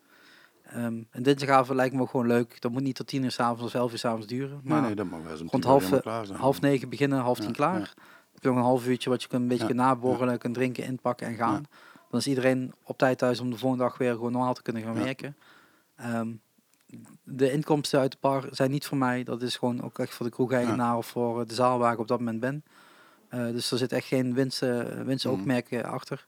Ehm 0.74 1.02
en 1.10 1.24
dinsdagavond 1.24 1.78
lijkt 1.78 1.96
me 1.96 2.02
ook 2.02 2.10
gewoon 2.10 2.28
leuk. 2.28 2.62
Dat 2.62 2.72
moet 2.72 2.82
niet 2.82 2.96
tot 2.96 3.08
tien 3.08 3.24
uur 3.24 3.32
s'avonds 3.32 3.64
of 3.64 3.74
elf 3.74 3.92
uur 3.92 3.98
s'avonds 3.98 4.28
duren. 4.28 4.62
Maar 4.64 4.74
Nee, 4.78 4.86
nee, 4.86 4.96
dat 4.96 5.10
mag 5.10 5.22
wel 5.22 5.38
rond 5.38 5.64
half, 5.64 5.90
half 6.38 6.62
negen 6.62 6.90
beginnen, 6.90 7.20
half 7.20 7.40
tien 7.40 7.52
klaar. 7.52 7.94
Heb 8.34 8.44
je 8.44 8.48
nog 8.48 8.58
een 8.58 8.64
half 8.64 8.88
uurtje 8.88 9.10
wat 9.10 9.22
je 9.22 9.28
kunt 9.28 9.42
een 9.42 9.48
beetje 9.48 9.66
kunt 9.66 9.78
naborrelen, 9.78 10.38
kunt 10.38 10.54
drinken, 10.54 10.84
inpakken 10.84 11.28
en 11.28 11.36
gaan. 11.36 11.66
Dan 12.10 12.20
is 12.20 12.28
iedereen 12.28 12.74
op 12.84 12.98
tijd 12.98 13.18
thuis 13.18 13.40
om 13.40 13.50
de 13.50 13.58
volgende 13.58 13.84
dag 13.84 13.98
weer 13.98 14.14
gewoon 14.14 14.32
normaal 14.32 14.54
te 14.54 14.62
kunnen 14.62 14.82
gaan 14.84 14.94
werken. 15.04 15.36
Ehm, 15.96 16.28
de 17.24 17.52
inkomsten 17.52 18.00
uit 18.00 18.12
de 18.12 18.18
bar 18.20 18.48
zijn 18.52 18.72
niet 18.72 18.86
voor 18.86 18.98
mij. 18.98 19.24
Dat 19.24 19.42
is 19.42 19.58
gewoon 19.58 19.84
ook 19.84 20.00
echt 20.00 20.14
voor 20.14 20.26
de 20.26 20.32
kroegeigenaar 20.32 20.98
of 20.98 21.08
voor 21.08 21.48
de 21.48 21.54
zaal 21.54 21.78
waar 21.80 21.94
ik 21.94 22.00
op 22.00 22.08
dat 22.08 22.20
moment 22.20 22.40
ben. 22.40 22.64
Eh, 23.30 23.46
dus 23.46 23.72
er 23.72 23.78
zit 23.78 23.92
echt 23.92 24.08
geen 24.08 24.34
winst, 24.34 24.60
winstoogmerk 25.06 25.72
eh, 25.72 25.82
achter. 25.82 26.28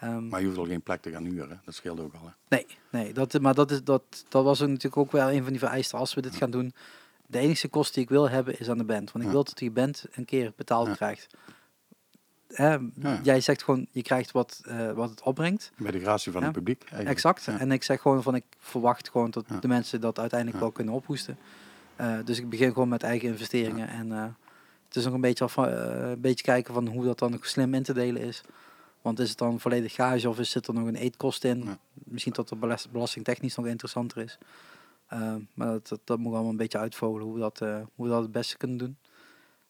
Ehm, 0.00 0.28
Maar 0.28 0.40
je 0.40 0.46
hoeft 0.46 0.58
al 0.58 0.66
geen 0.66 0.82
plek 0.82 1.00
te 1.02 1.10
gaan 1.10 1.24
huren. 1.24 1.60
Dat 1.64 1.74
scheelt 1.74 2.00
ook 2.00 2.14
al. 2.14 2.26
Hè. 2.26 2.56
Nee, 2.56 2.66
nee 2.90 3.12
dat, 3.12 3.40
maar 3.40 3.54
dat, 3.54 3.70
is, 3.70 3.84
dat, 3.84 4.02
dat 4.28 4.44
was 4.44 4.60
natuurlijk 4.60 4.96
ook 4.96 5.12
wel 5.12 5.30
een 5.30 5.42
van 5.42 5.50
die 5.50 5.58
vereisten 5.58 5.98
als 5.98 6.14
we 6.14 6.20
dit 6.20 6.36
gaan 6.36 6.50
doen. 6.50 6.72
De 7.26 7.38
enige 7.38 7.68
kost 7.68 7.94
die 7.94 8.02
ik 8.02 8.08
wil 8.08 8.28
hebben 8.30 8.58
is 8.60 8.68
aan 8.70 8.78
de 8.78 8.84
band. 8.84 9.12
Want 9.12 9.24
ik 9.24 9.30
Ja. 9.30 9.36
wil 9.36 9.44
dat 9.44 9.58
die 9.58 9.70
band 9.70 10.04
een 10.12 10.24
keer 10.24 10.52
betaald 10.56 10.86
Ja. 10.86 10.94
krijgt. 10.94 11.26
Hè, 12.52 12.68
Ja. 12.94 13.20
Jij 13.22 13.40
zegt 13.40 13.62
gewoon, 13.62 13.86
je 13.90 14.02
krijgt 14.02 14.30
wat, 14.30 14.60
eh, 14.64 14.92
wat 14.92 15.10
het 15.10 15.22
opbrengt. 15.22 15.72
Bij 15.76 15.90
de 15.90 16.00
gratie 16.00 16.32
van 16.32 16.42
het 16.42 16.52
publiek. 16.52 16.80
eigenlijk. 16.82 17.10
Exact. 17.10 17.46
En 17.46 17.72
ik 17.72 17.82
zeg 17.82 18.00
gewoon 18.00 18.22
van, 18.22 18.34
ik 18.34 18.44
verwacht 18.58 19.10
gewoon 19.10 19.30
dat 19.30 19.44
de 19.60 19.68
mensen 19.68 20.00
dat 20.00 20.18
uiteindelijk 20.18 20.60
wel 20.60 20.70
kunnen 20.72 20.94
ophoesten. 20.94 21.38
Eh, 21.96 22.18
dus 22.24 22.38
ik 22.38 22.48
begin 22.48 22.72
gewoon 22.72 22.88
met 22.88 23.02
eigen 23.02 23.28
investeringen. 23.28 23.88
En 23.88 24.12
eh, 24.12 24.24
het 24.86 24.96
is 24.96 25.04
nog 25.04 25.14
een 25.14 25.20
beetje, 25.20 25.44
af, 25.44 25.52
van, 25.52 25.68
een 25.68 26.20
beetje 26.20 26.44
kijken 26.44 26.74
van 26.74 26.86
hoe 26.86 27.04
dat 27.04 27.18
dan 27.18 27.30
nog 27.30 27.46
slim 27.46 27.74
in 27.74 27.82
te 27.82 27.92
delen 27.92 28.22
is. 28.22 28.42
Want 29.02 29.18
is 29.18 29.28
het 29.28 29.38
dan 29.38 29.60
volledig 29.60 29.94
gage 29.94 30.28
of 30.28 30.38
is, 30.38 30.50
zit 30.50 30.66
er 30.66 30.74
nog 30.74 30.86
een 30.86 30.94
eetkost 30.94 31.44
in? 31.44 31.62
Ja. 31.64 31.78
Misschien 31.92 32.32
dat 32.32 32.48
de 32.48 32.56
belast- 32.56 32.90
belastingtechnisch 32.90 33.56
nog 33.56 33.66
interessanter 33.66 34.22
is. 34.22 34.38
Eh, 35.06 35.34
maar 35.54 35.66
dat, 35.66 35.88
dat, 35.88 36.00
dat 36.04 36.18
moet 36.18 36.32
allemaal 36.32 36.50
een 36.50 36.56
beetje 36.56 36.78
uitvogelen 36.78 37.24
hoe 37.26 37.34
we 37.34 37.40
dat, 37.40 37.60
eh, 37.60 37.76
hoe 37.94 38.06
we 38.06 38.12
dat 38.12 38.22
het 38.22 38.32
beste 38.32 38.56
kunnen 38.56 38.76
doen. 38.76 38.96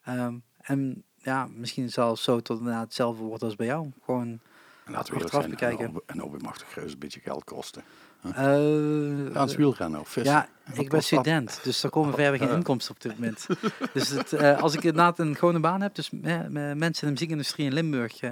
Ehm, 0.05 0.35
en 0.61 1.05
ja, 1.16 1.48
misschien 1.55 1.90
zelfs 1.90 2.23
zo 2.23 2.40
tot 2.40 2.59
inderdaad 2.59 2.85
hetzelfde 2.85 3.23
wordt 3.23 3.43
als 3.43 3.57
bij 3.57 3.66
jou. 3.66 3.90
Gewoon 4.05 4.40
En 4.85 4.93
Laten 4.93 5.15
we 5.15 5.23
achteraf 5.24 5.48
bekijken. 5.48 5.94
Een, 6.07 6.20
hobby- 6.20 6.44
mag 6.44 6.59
toch 6.59 6.77
een 6.77 6.94
beetje 6.98 7.20
geld 7.20 7.44
kosten. 7.44 7.82
Eh, 8.23 8.32
Ga 8.32 8.43
aan 8.43 9.47
het 9.47 9.57
wielrennen 9.57 10.01
of 10.01 10.09
vissen. 10.09 10.32
Ja, 10.35 10.48
ik 10.73 10.89
ben 10.89 11.02
student, 11.02 11.61
dus 11.62 11.82
er 11.82 11.90
komen 11.90 12.15
verder 12.15 12.39
geen 12.39 12.57
inkomsten 12.57 12.94
op 12.94 13.01
dit 13.01 13.12
moment. 13.15 13.47
dus 13.93 14.09
het, 14.09 14.32
eh, 14.32 14.62
als 14.62 14.74
ik 14.74 14.82
inderdaad 14.85 15.19
een 15.19 15.36
gewone 15.36 15.61
baan 15.61 15.81
heb, 15.81 15.94
dus 15.94 16.11
eh, 16.23 16.40
eh, 16.40 16.51
mensen 16.52 16.85
in 16.85 16.94
de 17.07 17.11
muziekindustrie 17.11 17.66
in 17.66 17.73
Limburg, 17.73 18.20
eh, 18.20 18.31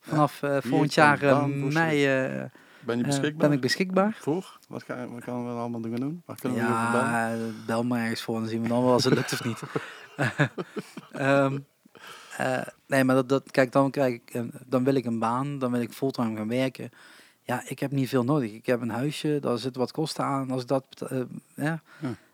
vanaf 0.00 0.42
eh, 0.42 0.56
volgend 0.60 0.94
jaar 0.94 1.22
eh, 1.22 1.30
baan 1.30 1.72
mei 1.72 2.06
eh, 2.06 2.44
Ben 2.80 2.98
je 2.98 3.04
beschikbaar? 3.04 3.48
ben 3.48 3.52
ik 3.52 3.60
beschikbaar. 3.60 4.16
Voor? 4.20 4.58
Wat, 4.68 4.82
ga, 4.82 5.06
wat 5.08 5.22
gaan 5.22 5.44
we 5.44 5.50
allemaal 5.50 5.80
doen? 5.80 5.94
doen? 5.96 6.22
Waar 6.26 6.36
kunnen 6.36 6.58
we? 6.58 6.64
Ja, 6.64 7.36
bel 7.66 7.82
me 7.84 7.98
ergens 7.98 8.22
voor, 8.22 8.38
dan 8.38 8.48
zien 8.48 8.62
we 8.62 8.68
dan 8.68 8.82
wel 8.82 8.92
als 8.92 9.04
het 9.04 9.14
lukt 9.14 9.32
of 9.32 9.44
niet. 9.44 9.62
Ehm, 11.12 11.58
eh, 12.36 12.62
nee, 12.86 13.04
maar 13.04 13.14
dat, 13.14 13.28
dat, 13.28 13.50
kijk, 13.50 13.72
dan, 13.72 13.90
krijg 13.90 14.14
ik, 14.14 14.42
dan 14.66 14.84
wil 14.84 14.94
ik 14.94 15.04
een 15.04 15.18
baan, 15.18 15.58
dan 15.58 15.72
wil 15.72 15.80
ik 15.80 15.92
fulltime 15.92 16.36
gaan 16.36 16.48
werken. 16.48 16.90
Ja, 17.42 17.62
ik 17.66 17.78
heb 17.78 17.90
niet 17.90 18.08
veel 18.08 18.24
nodig. 18.24 18.52
Ik 18.52 18.66
heb 18.66 18.80
een 18.80 18.90
huisje, 18.90 19.38
daar 19.40 19.58
zit 19.58 19.76
wat 19.76 19.92
kosten 19.92 20.24
aan. 20.24 20.50
Als 20.50 20.62
ik 20.62 20.68
dat, 20.68 20.84
eh. 21.54 21.72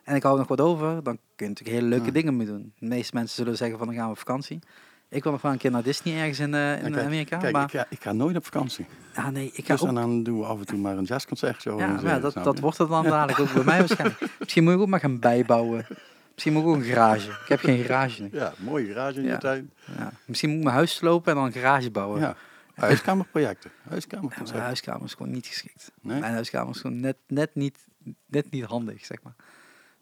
En 0.03 0.15
ik 0.15 0.23
hou 0.23 0.39
nog 0.39 0.49
wat 0.49 0.61
over, 0.61 1.03
dan 1.03 1.19
kun 1.37 1.47
je 1.47 1.49
natuurlijk 1.49 1.77
hele 1.77 1.89
leuke 1.89 2.07
Ja. 2.07 2.13
dingen 2.13 2.37
mee 2.37 2.47
doen. 2.47 2.73
De 2.79 2.87
meeste 2.87 3.15
mensen 3.15 3.37
zullen 3.37 3.57
zeggen 3.57 3.79
van 3.79 3.87
dan 3.87 3.97
gaan 3.97 4.05
we 4.05 4.11
op 4.11 4.19
vakantie. 4.19 4.59
Ik 5.09 5.23
wil 5.23 5.33
nog 5.33 5.43
wel 5.43 5.53
een 5.53 5.59
keer 5.59 5.71
naar 5.71 5.83
Disney 5.83 6.19
ergens 6.19 6.39
in, 6.39 6.55
eh, 6.55 6.61
in 6.79 6.85
Ja, 6.85 6.91
kijk, 6.91 7.05
Amerika. 7.07 7.37
Kijk, 7.39 7.53
maar 7.53 7.65
ik, 7.65 7.71
ga, 7.71 7.87
ik 7.89 8.03
ga 8.03 8.13
nooit 8.13 8.37
op 8.37 8.45
vakantie. 8.45 8.87
ja, 9.15 9.31
nee, 9.31 9.51
ik 9.55 9.67
ga 9.67 9.73
Dus 9.73 9.83
ook 9.83 9.95
dan 9.95 10.23
doen 10.23 10.39
we 10.39 10.45
af 10.45 10.59
en 10.59 10.67
toe 10.67 10.79
maar 10.79 10.97
een 10.97 11.05
jazzconcertje. 11.05 11.71
ja, 11.71 11.77
organiseren, 11.77 12.21
maar 12.21 12.23
ja, 12.31 12.31
dat, 12.35 12.45
dat 12.45 12.59
wordt 12.59 12.79
het 12.79 12.89
dan 12.89 13.05
dadelijk 13.05 13.39
ook 13.41 13.53
bij 13.53 13.65
mij 13.65 13.79
waarschijnlijk. 13.79 14.21
Misschien 14.39 14.65
moet 14.65 14.73
ik 14.73 14.79
ook 14.79 14.87
maar 14.89 15.01
gaan 15.01 15.19
bijbouwen. 15.19 15.87
Misschien 16.35 16.53
moet 16.53 16.63
ik 16.63 16.69
ook 16.69 16.75
een 16.77 16.83
garage. 16.83 17.29
Ik 17.31 17.49
heb 17.49 17.61
geen 17.61 17.85
garage 17.85 18.23
nu. 18.23 18.29
Ja, 18.33 18.53
mooie 18.59 18.87
garage 18.93 19.19
in 19.19 19.25
Ja. 19.27 19.33
je 19.33 19.39
tuin. 19.39 19.73
Ja. 19.99 20.13
Misschien 20.25 20.49
moet 20.49 20.59
ik 20.59 20.65
mijn 20.65 20.77
huis 20.77 20.95
slopen 20.95 21.31
en 21.33 21.39
dan 21.39 21.47
een 21.47 21.53
garage 21.53 21.91
bouwen. 21.91 22.21
Ja. 22.21 22.37
Huiskamerprojecten. 22.75 23.71
Ja, 23.91 24.21
mijn 24.45 24.63
huiskamer 24.63 25.05
is 25.05 25.15
gewoon 25.15 25.33
niet 25.33 25.47
geschikt. 25.47 25.93
Nee? 26.01 26.21
Mijn 26.21 26.33
huiskamer 26.33 26.75
is 26.75 26.81
gewoon 26.81 27.01
net, 27.01 27.17
net, 27.27 27.55
niet, 27.55 27.79
net 28.27 28.51
niet 28.51 28.65
handig, 28.65 29.05
zeg 29.05 29.19
maar. 29.23 29.35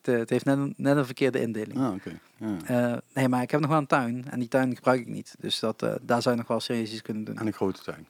Het, 0.04 0.14
eh, 0.14 0.20
het 0.20 0.30
heeft 0.30 0.44
net 0.44 0.56
een, 0.58 0.74
net 0.76 0.96
een 0.96 1.04
verkeerde 1.04 1.40
indeling. 1.40 1.78
Ah, 1.78 1.94
oké. 1.94 2.18
Ja. 2.36 2.56
Eh, 2.92 2.98
nee, 3.12 3.28
maar 3.28 3.42
ik 3.42 3.50
heb 3.50 3.60
nog 3.60 3.70
wel 3.70 3.78
een 3.78 3.86
tuin 3.86 4.24
en 4.30 4.38
die 4.38 4.48
tuin 4.48 4.74
gebruik 4.74 5.00
ik 5.00 5.06
niet. 5.06 5.34
Dus 5.38 5.58
dat, 5.58 5.82
eh, 5.82 5.94
daar 6.02 6.22
zou 6.22 6.34
je 6.34 6.40
nog 6.40 6.50
wel 6.50 6.60
serieus 6.60 6.92
iets 6.92 7.02
kunnen 7.02 7.24
doen. 7.24 7.38
En 7.38 7.46
een 7.46 7.52
grote 7.52 7.82
tuin. 7.82 8.06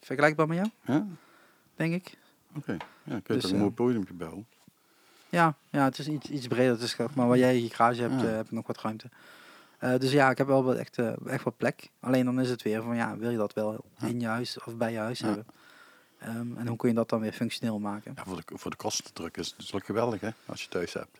Vergelijkbaar 0.00 0.46
met 0.48 0.56
jou, 0.56 0.68
Ja? 0.82 1.06
denk 1.76 1.94
ik. 1.94 2.18
Oké. 2.56 2.72
Ja, 3.02 3.20
kun 3.20 3.34
je 3.34 3.40
Dus, 3.40 3.50
een 3.50 3.58
mooi 3.58 4.04
bouwen. 4.14 4.46
Ja, 5.28 5.56
ja 5.70 5.84
het 5.84 5.98
is 5.98 6.08
iets, 6.08 6.30
iets 6.30 6.46
breder. 6.46 6.78
Dus, 6.78 6.96
maar 7.14 7.26
waar 7.28 7.38
jij 7.38 7.62
je 7.62 7.70
garage 7.70 8.00
hebt, 8.00 8.20
Ja. 8.20 8.26
heb 8.26 8.44
ik 8.44 8.50
nog 8.52 8.66
wat 8.66 8.80
ruimte. 8.80 9.08
Dus 9.98 10.12
ja, 10.12 10.30
ik 10.30 10.38
heb 10.38 10.46
wel 10.46 10.64
wat 10.64 10.76
echt, 10.76 10.98
echt 11.26 11.44
wat 11.44 11.56
plek. 11.56 11.90
Alleen 12.00 12.24
dan 12.24 12.40
is 12.40 12.50
het 12.50 12.62
weer 12.62 12.82
van, 12.82 12.96
ja, 12.96 13.16
wil 13.16 13.30
je 13.30 13.36
dat 13.36 13.52
wel 13.52 13.84
Ja. 13.98 14.06
in 14.06 14.20
je 14.20 14.26
huis 14.26 14.58
of 14.64 14.76
bij 14.76 14.92
je 14.92 14.98
huis 14.98 15.18
Ja. 15.18 15.26
hebben? 15.26 15.46
Ehm, 16.24 16.56
en 16.56 16.66
hoe 16.66 16.76
kun 16.76 16.88
je 16.88 16.94
dat 16.94 17.08
dan 17.08 17.20
weer 17.20 17.32
functioneel 17.32 17.78
maken? 17.78 18.12
Ja, 18.16 18.24
voor, 18.24 18.36
de, 18.36 18.42
voor 18.58 18.70
de 18.70 18.76
kostendruk 18.76 19.36
is 19.36 19.46
het 19.46 19.56
natuurlijk 19.58 19.84
geweldig 19.86 20.20
hè, 20.20 20.30
als 20.46 20.62
je 20.62 20.68
thuis 20.68 20.92
hebt. 20.92 21.18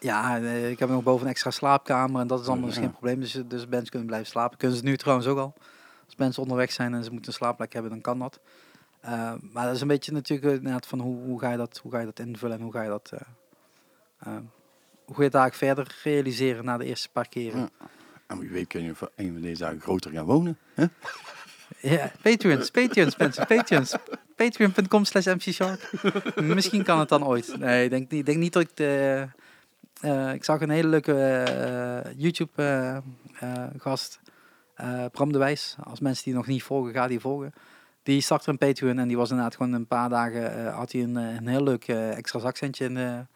Ja, 0.00 0.36
ik 0.36 0.78
heb 0.78 0.88
nog 0.88 1.02
boven 1.02 1.24
een 1.26 1.30
extra 1.32 1.50
slaapkamer 1.50 2.20
en 2.20 2.26
dat 2.26 2.40
is 2.40 2.46
allemaal 2.46 2.66
dus 2.66 2.74
Ja. 2.74 2.80
geen 2.80 2.90
probleem. 2.90 3.20
Dus, 3.20 3.32
dus 3.32 3.66
mensen 3.66 3.88
kunnen 3.90 4.08
blijven 4.08 4.28
slapen. 4.28 4.58
Kunnen 4.58 4.76
ze 4.76 4.84
nu 4.84 4.96
trouwens 4.96 5.28
ook 5.28 5.38
al. 5.38 5.54
Als 6.06 6.16
mensen 6.16 6.42
onderweg 6.42 6.72
zijn 6.72 6.94
en 6.94 7.04
ze 7.04 7.10
moeten 7.10 7.28
een 7.28 7.36
slaapplek 7.38 7.72
hebben, 7.72 7.90
dan 7.90 8.00
kan 8.00 8.18
dat. 8.18 8.40
Eh, 9.00 9.32
maar 9.52 9.66
dat 9.66 9.74
is 9.74 9.80
een 9.80 9.88
beetje 9.88 10.12
natuurlijk 10.12 10.56
inderdaad 10.56 10.86
van 10.86 11.00
hoe, 11.00 11.22
hoe, 11.22 11.40
ga 11.40 11.50
je 11.50 11.56
dat, 11.56 11.78
hoe 11.82 11.92
ga 11.92 11.98
je 11.98 12.04
dat 12.04 12.18
invullen 12.18 12.56
en 12.56 12.62
hoe 12.62 12.72
ga 12.72 12.82
je 12.82 12.88
dat... 12.88 13.10
eh, 13.12 14.36
hoe 15.04 15.16
ga 15.16 15.22
je 15.24 15.30
eigenlijk 15.30 15.54
verder 15.54 15.96
realiseren 16.02 16.64
na 16.64 16.76
de 16.76 16.84
eerste 16.84 17.08
paar 17.08 17.28
keren? 17.28 17.60
Ja. 17.60 17.68
En 18.26 18.38
wie 18.38 18.50
weet 18.50 18.66
kun 18.66 18.82
je 18.82 18.94
een 19.16 19.32
van 19.32 19.40
deze 19.42 19.62
dagen 19.62 19.80
groter 19.80 20.10
gaan 20.10 20.24
wonen. 20.24 20.58
Hè? 20.74 20.84
Ja, 21.78 22.12
Patreons, 22.22 22.70
Patreons 22.70 23.16
mensen, 23.16 23.46
Patreons. 23.46 23.94
Patreon.com 24.36 25.04
slash 25.04 25.26
mcshark. 25.26 25.90
Misschien 26.36 26.82
kan 26.82 26.98
het 26.98 27.08
dan 27.08 27.24
ooit. 27.26 27.58
Nee, 27.58 27.84
ik 27.84 27.90
denk, 27.90 28.10
niet- 28.10 28.26
denk 28.26 28.38
niet 28.38 28.52
dat 28.52 28.62
ik 28.62 28.76
de... 28.76 29.26
eh, 30.00 30.32
ik 30.32 30.44
zag 30.44 30.60
een 30.60 30.70
hele 30.70 30.88
leuke 30.88 31.12
eh, 31.12 32.12
YouTube 32.16 32.52
eh, 32.54 32.96
eh, 34.74 35.04
Bram 35.12 35.32
de 35.32 35.38
Wijs. 35.38 35.76
Als 35.84 36.00
mensen 36.00 36.24
die 36.24 36.34
nog 36.34 36.46
niet 36.46 36.62
volgen, 36.62 36.92
ga 36.92 37.06
die 37.06 37.20
volgen. 37.20 37.52
Die 38.02 38.20
startte 38.20 38.50
een 38.50 38.58
Patreon 38.58 38.98
en 38.98 39.08
die 39.08 39.16
was 39.16 39.30
inderdaad 39.30 39.56
gewoon 39.56 39.72
een 39.72 39.86
paar 39.86 40.08
dagen... 40.08 40.72
had 40.72 40.92
hij 40.92 41.02
een, 41.02 41.16
een 41.16 41.46
heel 41.48 41.62
leuk 41.62 41.88
extra 41.88 42.38
zakcentje 42.38 42.84
in, 42.84 43.26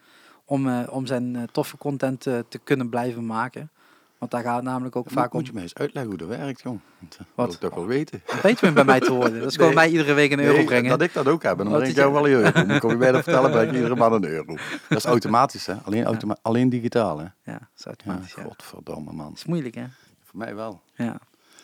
om, 0.45 0.83
om 0.85 1.05
zijn 1.05 1.47
toffe 1.51 1.77
content 1.77 2.21
te 2.21 2.59
kunnen 2.63 2.89
blijven 2.89 3.25
maken. 3.25 3.69
Want 4.17 4.31
daar 4.31 4.43
gaat 4.43 4.55
het 4.55 4.63
namelijk 4.63 4.95
ook 4.95 5.03
Moet, 5.03 5.13
vaak 5.13 5.31
om 5.33 5.37
moet 5.37 5.47
je 5.47 5.53
mij 5.53 5.61
eens 5.63 5.73
uitleggen 5.73 6.11
hoe 6.11 6.19
dat 6.27 6.37
werkt, 6.37 6.61
jong. 6.61 6.79
Dat 6.99 7.17
wil 7.17 7.25
Wat? 7.35 7.53
ik 7.53 7.59
toch 7.59 7.73
wel 7.73 7.85
weten. 7.85 8.21
een 8.27 8.39
Patreon 8.41 8.73
bij 8.73 8.83
mij 8.83 8.99
te 8.99 9.13
worden. 9.13 9.39
Dat 9.39 9.49
is 9.49 9.55
gewoon 9.55 9.67
Nee. 9.73 9.79
mij 9.79 9.89
iedere 9.89 10.13
week 10.13 10.31
een 10.31 10.39
euro 10.39 10.55
Nee, 10.55 10.65
brengen. 10.65 10.89
Dat 10.89 11.01
ik 11.01 11.13
dat 11.13 11.27
ook 11.27 11.43
heb. 11.43 11.59
En 11.59 11.65
dan 11.65 11.73
breng 11.73 11.89
ik 11.89 11.95
jou 11.95 12.13
wel 12.13 12.25
een 12.27 12.31
euro. 12.31 12.65
Moet 12.65 12.75
ik 12.75 12.89
je 12.89 12.97
bijna 12.97 13.23
vertellen, 13.23 13.51
breng 13.51 13.69
ik 13.69 13.75
iedere 13.75 13.95
maand 13.95 14.13
een 14.13 14.25
euro. 14.29 14.55
Dat 14.89 14.97
is 14.97 15.05
automatisch, 15.05 15.65
hè? 15.65 15.73
Alleen, 15.83 16.03
automa 16.05 16.37
alleen 16.41 16.69
digitaal, 16.69 17.17
hè? 17.17 17.23
Ja, 17.43 17.59
dat 17.59 17.67
is 17.77 17.85
automatisch. 17.85 18.33
Ja, 18.33 18.43
godverdomme, 18.43 19.11
man. 19.13 19.27
Het 19.29 19.37
is 19.37 19.45
moeilijk, 19.45 19.75
hè? 19.75 19.85
Voor 20.23 20.39
mij 20.39 20.55
wel. 20.55 20.81
Ja. 20.95 21.17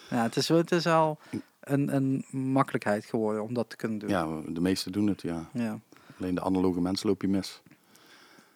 Ja, 0.09 0.23
het 0.23 0.35
is, 0.35 0.47
het 0.47 0.71
is 0.71 0.87
al 0.87 1.19
een, 1.59 1.95
een 1.95 2.25
makkelijkheid 2.31 3.05
geworden 3.05 3.43
om 3.43 3.53
dat 3.53 3.69
te 3.69 3.75
kunnen 3.75 3.99
doen. 3.99 4.09
Ja, 4.09 4.27
de 4.47 4.61
meesten 4.61 4.91
doen 4.91 5.07
het, 5.07 5.21
ja. 5.21 5.49
Ja. 5.53 5.79
Alleen 6.19 6.35
de 6.35 6.41
analoge 6.43 6.81
mensen 6.81 7.07
loop 7.07 7.21
je 7.21 7.27
mis. 7.27 7.61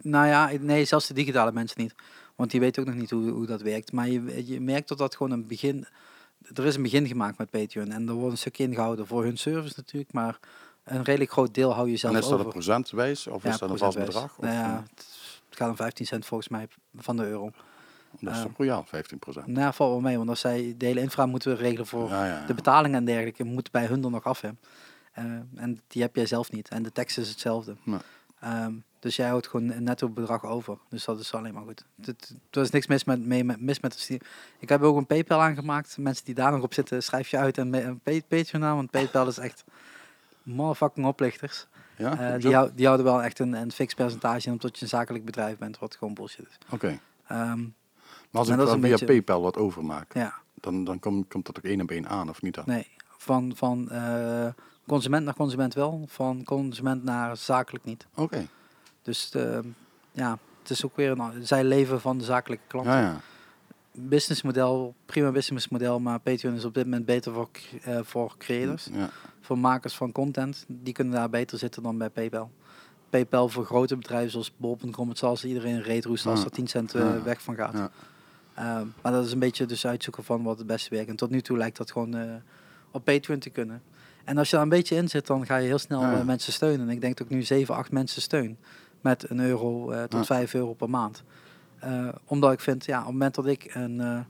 Nou 0.02 0.28
ja, 0.28 0.50
nee, 0.60 0.86
zelfs 0.86 1.08
de 1.08 1.14
digitale 1.14 1.52
mensen 1.52 1.82
niet. 1.82 1.96
Want 2.36 2.52
die 2.52 2.60
weten 2.60 2.82
ook 2.82 2.88
nog 2.88 2.98
niet 2.98 3.10
hoe, 3.10 3.30
hoe 3.30 3.46
dat 3.46 3.62
werkt. 3.62 3.92
Maar 3.92 4.10
je, 4.10 4.46
je 4.46 4.62
merkt 4.62 4.88
dat 4.88 4.98
dat 4.98 5.16
gewoon 5.16 5.32
een 5.32 5.48
begin... 5.48 5.86
Er 6.54 6.66
is 6.66 6.76
een 6.76 6.82
begin 6.82 7.08
gemaakt 7.08 7.38
met 7.38 7.50
Patreon. 7.50 7.92
En 7.92 8.08
er 8.08 8.14
wordt 8.14 8.32
een 8.32 8.38
stuk 8.38 8.58
ingehouden 8.58 9.08
voor 9.08 9.24
hun 9.24 9.38
service 9.38 9.74
natuurlijk. 9.78 10.14
Maar 10.14 10.40
een 10.86 11.04
redelijk 11.04 11.32
groot 11.32 11.54
deel 11.54 11.74
hou 11.74 11.90
je 11.90 11.98
zelf 11.98 12.14
en 12.14 12.20
is 12.20 12.26
dat 12.26 12.34
over. 12.34 12.46
een 12.46 12.52
procentwijs 12.52 13.28
of 13.28 13.46
is 13.46 13.58
dat 13.58 13.70
een 13.70 13.78
vast 13.78 13.98
bedrag? 13.98 14.38
Of, 14.38 14.44
Nou 14.44 14.54
ja, 14.54 14.74
eh, 14.74 14.80
het, 14.96 15.06
gaat 15.50 15.70
om 15.70 15.76
15 15.76 16.06
cent 16.06 16.26
volgens 16.26 16.50
mij 16.50 16.68
van 16.96 17.18
de 17.18 17.26
euro. 17.26 17.52
dat 18.20 18.36
is 18.36 18.42
toch 18.42 18.52
royaal, 18.58 18.84
15 18.88 19.20
procent. 19.20 19.48
Nou, 19.48 19.74
valt 19.74 19.92
wel 19.92 20.00
mee. 20.00 20.18
Want 20.18 20.30
als 20.30 20.40
zij 20.40 20.74
de 20.78 20.86
hele 20.86 21.02
infra 21.02 21.26
moeten 21.26 21.56
regelen 21.56 21.88
voor 21.88 22.10
Ja, 22.10 22.26
ja. 22.26 22.46
de 22.46 22.54
betalingen 22.54 22.98
en 22.98 23.06
dergelijke 23.06 23.44
moet 23.44 23.72
bij 23.72 23.86
hun 23.86 24.04
er 24.04 24.10
nog 24.10 24.24
af. 24.24 24.42
Hè. 24.42 24.50
Eh, 25.12 25.24
en 25.56 25.80
die 25.88 26.02
heb 26.02 26.16
jij 26.16 26.26
zelf 26.26 26.52
niet. 26.52 26.70
En 26.70 26.84
de 26.84 26.92
tekst 26.92 27.18
is 27.18 27.30
hetzelfde. 27.30 27.76
Nee. 27.84 28.00
Ehm, 28.46 28.74
dus 29.00 29.16
jij 29.16 29.28
houdt 29.28 29.48
gewoon 29.48 29.70
een 29.72 29.84
netto 29.84 30.10
bedrag 30.10 30.44
over. 30.46 30.78
Dus 30.90 31.06
dat 31.06 31.20
is 31.20 31.34
alleen 31.34 31.54
maar 31.54 31.64
goed. 31.64 31.86
Het- 32.02 32.36
Er 32.52 32.62
is 32.62 32.70
niks 32.70 32.88
mis 32.88 33.04
met, 33.04 33.26
mee, 33.26 33.44
mis 33.44 33.80
met 33.80 33.94
de 33.94 34.00
stier. 34.00 34.22
Ik 34.60 34.70
heb 34.70 34.82
ook 34.82 34.98
een 34.98 35.06
PayPal 35.06 35.42
aangemaakt. 35.42 35.98
Mensen 35.98 36.26
die 36.26 36.34
daar 36.36 36.52
nog 36.52 36.62
op 36.62 36.74
zitten, 36.74 37.04
schrijf 37.04 37.28
je 37.28 37.38
uit 37.38 37.58
en 37.58 37.74
een 37.74 38.00
pa- 38.00 38.20
Patreon 38.28 38.64
aan. 38.64 38.76
Want 38.76 38.92
PayPal 38.92 39.28
is 39.28 39.38
echt 39.38 39.64
motherfucking 40.44 41.06
oplichters. 41.06 41.68
Ja? 41.98 42.20
Eh, 42.34 42.42
die, 42.42 42.54
hou- 42.54 42.72
die 42.76 42.86
houden 42.86 43.06
wel 43.06 43.24
echt 43.24 43.40
een, 43.40 43.54
een 43.54 43.72
fix 43.72 43.94
percentage 43.94 44.46
in, 44.48 44.52
omdat 44.52 44.76
je 44.78 44.82
een 44.84 44.90
zakelijk 44.90 45.26
bedrijf 45.26 45.58
bent, 45.58 45.80
wat 45.80 45.96
gewoon 45.96 46.14
bullshit 46.14 46.46
is. 46.50 46.58
Oké. 46.70 47.00
Ehm, 47.28 47.60
Maar 47.62 48.42
als 48.44 48.50
ik 48.50 48.58
dan 48.58 48.68
via 48.68 48.78
beetje- 48.90 49.06
PayPal 49.06 49.42
wat 49.42 49.58
overmaak, 49.58 50.14
ja, 50.14 50.34
dan, 50.54 50.84
dan 50.84 51.00
komt, 51.00 51.28
komt 51.28 51.46
dat 51.46 51.58
ook 51.58 51.64
één 51.64 51.82
op 51.82 51.92
één 51.92 52.08
aan, 52.08 52.30
of 52.30 52.42
niet 52.42 52.54
dan? 52.56 52.64
nee. 52.68 52.88
Van, 53.18 53.52
van 53.56 53.90
eh, 53.92 54.48
consument 54.88 55.26
naar 55.26 55.36
consument 55.36 55.74
wel, 55.74 56.04
van 56.08 56.44
consument 56.44 57.04
naar 57.04 57.38
zakelijk 57.38 57.86
niet. 57.86 58.08
Oké. 58.16 58.48
Dus 59.02 59.32
eh, 59.32 59.60
ja, 60.12 60.38
het 60.62 60.70
is 60.70 60.86
ook 60.86 60.96
weer 60.96 61.12
een, 61.12 61.48
zij 61.48 61.64
leven 61.64 62.02
van 62.02 62.18
de 62.18 62.24
zakelijke 62.24 62.64
klanten. 62.68 62.94
Ja, 62.94 63.02
ja. 63.02 63.22
Businessmodel, 63.92 64.94
prima 65.06 65.32
businessmodel, 65.32 66.00
maar 66.00 66.20
Patreon 66.20 66.56
is 66.56 66.66
op 66.66 66.74
dit 66.74 66.84
moment 66.84 67.06
beter 67.06 67.34
voor, 67.34 67.50
eh, 67.82 68.00
voor 68.04 68.36
creators, 68.38 68.90
ja. 68.92 69.10
voor 69.42 69.58
makers 69.58 69.96
van 69.96 70.12
content. 70.12 70.66
Die 70.68 70.94
kunnen 70.94 71.14
daar 71.14 71.30
beter 71.30 71.58
zitten 71.58 71.84
dan 71.84 71.98
bij 71.98 72.10
PayPal. 72.10 72.52
PayPal 73.10 73.50
voor 73.50 73.66
grote 73.66 73.96
bedrijven 73.98 74.32
zoals 74.32 74.52
bol.com, 74.58 75.10
het 75.10 75.18
zal 75.18 75.38
ze 75.38 75.48
iedereen 75.48 75.82
reet 75.82 76.06
roesten 76.06 76.32
als 76.32 76.44
er 76.44 76.52
10 76.52 76.68
cent 76.68 76.96
eh, 76.96 77.24
weg 77.24 77.42
van 77.42 77.56
gaat. 77.56 77.90
Ehm, 78.54 78.86
maar 79.02 79.12
dat 79.12 79.26
is 79.26 79.32
een 79.32 79.40
beetje 79.40 79.66
dus 79.66 79.88
uitzoeken 79.88 80.24
van 80.24 80.44
wat 80.44 80.58
het 80.58 80.68
beste 80.68 80.90
werkt. 80.90 81.10
En 81.10 81.16
tot 81.16 81.30
nu 81.30 81.42
toe 81.42 81.58
lijkt 81.58 81.78
dat 81.78 81.92
gewoon 81.92 82.16
eh, 82.16 82.34
op 82.92 83.06
Patreon 83.06 83.40
te 83.40 83.50
kunnen. 83.50 83.82
En 84.26 84.38
als 84.38 84.50
je 84.50 84.56
daar 84.56 84.64
een 84.64 84.70
beetje 84.70 84.96
in 84.96 85.08
zit, 85.10 85.28
dan 85.28 85.46
ga 85.46 85.56
je 85.58 85.68
heel 85.68 85.78
snel 85.78 86.02
Ja. 86.02 86.20
eh, 86.20 86.26
mensen 86.26 86.54
steunen. 86.54 86.88
En 86.88 86.94
ik 86.94 87.02
denk 87.02 87.18
dat 87.18 87.28
ik 87.30 87.34
nu 87.34 87.42
7, 87.44 87.76
8 87.76 87.92
mensen 87.92 88.22
steun. 88.22 88.58
Met 89.02 89.30
een 89.30 89.40
euro 89.40 89.92
eh, 89.92 90.04
tot 90.04 90.20
Ja. 90.20 90.24
5 90.26 90.54
euro 90.54 90.74
per 90.74 90.90
maand. 90.90 91.24
Eh, 91.80 92.08
omdat 92.26 92.52
ik 92.52 92.60
vind, 92.60 92.86
ja, 92.86 92.98
op 93.00 93.04
het 93.04 93.12
moment 93.14 93.36
dat 93.36 93.46
ik 93.46 93.76
een 93.76 94.26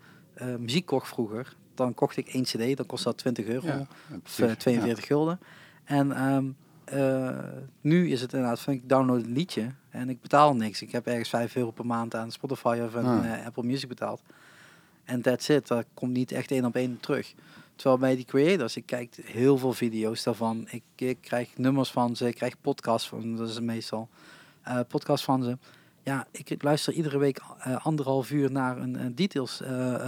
muziek 0.59 0.85
kocht 0.85 1.07
vroeger, 1.07 1.55
dan 1.75 1.93
kocht 1.93 2.17
ik 2.17 2.27
één 2.27 2.43
cd, 2.43 2.77
dan 2.77 2.85
kost 2.85 3.03
dat 3.03 3.17
20 3.17 3.45
euro. 3.45 3.67
Ja, 3.67 3.79
Of 3.79 3.87
precies. 4.21 4.39
eh, 4.45 4.51
42 4.51 5.05
gulden. 5.05 5.39
En 5.83 6.11
ehm, 6.11 6.45
eh, 6.85 7.37
nu 7.81 8.09
is 8.11 8.21
het 8.21 8.33
inderdaad 8.33 8.59
van 8.59 8.73
ik 8.73 8.89
download 8.89 9.23
een 9.23 9.31
liedje 9.31 9.67
en 9.89 10.09
ik 10.09 10.21
betaal 10.21 10.55
niks. 10.55 10.81
Ik 10.81 10.91
heb 10.91 11.07
ergens 11.07 11.29
5 11.29 11.55
euro 11.55 11.71
per 11.71 11.85
maand 11.85 12.15
aan 12.15 12.31
Spotify 12.31 12.79
of 12.85 12.95
aan 12.95 13.25
Apple 13.45 13.63
Music 13.63 13.89
betaald. 13.89 14.21
En 15.05 15.21
that's 15.21 15.49
it. 15.49 15.67
Dat 15.67 15.85
komt 15.93 16.11
niet 16.11 16.31
echt 16.31 16.51
één 16.51 16.65
op 16.65 16.75
één 16.75 16.99
terug. 16.99 17.33
Terwijl 17.75 17.99
bij 17.99 18.15
die 18.15 18.25
creators, 18.25 18.75
ik 18.75 18.85
kijk 18.85 19.17
heel 19.23 19.57
veel 19.57 19.73
video's 19.73 20.23
daarvan. 20.23 20.67
Ik, 20.69 20.83
ik 20.95 21.17
krijg 21.21 21.57
nummers 21.57 21.91
van 21.91 22.15
ze, 22.15 22.27
ik 22.27 22.35
krijg 22.35 22.61
podcasts 22.61 23.07
van, 23.07 23.35
dat 23.35 23.49
is 23.49 23.59
meestal. 23.59 24.09
eh 24.61 24.79
podcasts 24.87 25.25
van 25.25 25.43
ze. 25.43 25.57
Ja, 26.03 26.27
ik 26.31 26.63
luister 26.63 26.93
iedere 26.93 27.17
week 27.17 27.41
eh, 27.59 27.85
anderhalf 27.85 28.31
uur 28.31 28.51
naar 28.51 28.77
een, 28.77 29.15
details 29.15 29.61
eh, 29.61 30.07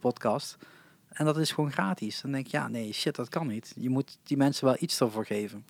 podcast. 0.00 0.56
En 1.08 1.24
dat 1.24 1.38
is 1.38 1.52
gewoon 1.52 1.72
gratis. 1.72 2.20
Dan 2.20 2.32
denk 2.32 2.46
ik, 2.46 2.52
ja, 2.52 2.68
nee, 2.68 2.92
shit, 2.92 3.14
dat 3.14 3.28
kan 3.28 3.46
niet. 3.46 3.74
Je 3.76 3.90
moet 3.90 4.18
die 4.22 4.36
mensen 4.36 4.64
wel 4.64 4.76
iets 4.78 5.00
ervoor 5.00 5.26
geven. 5.26 5.64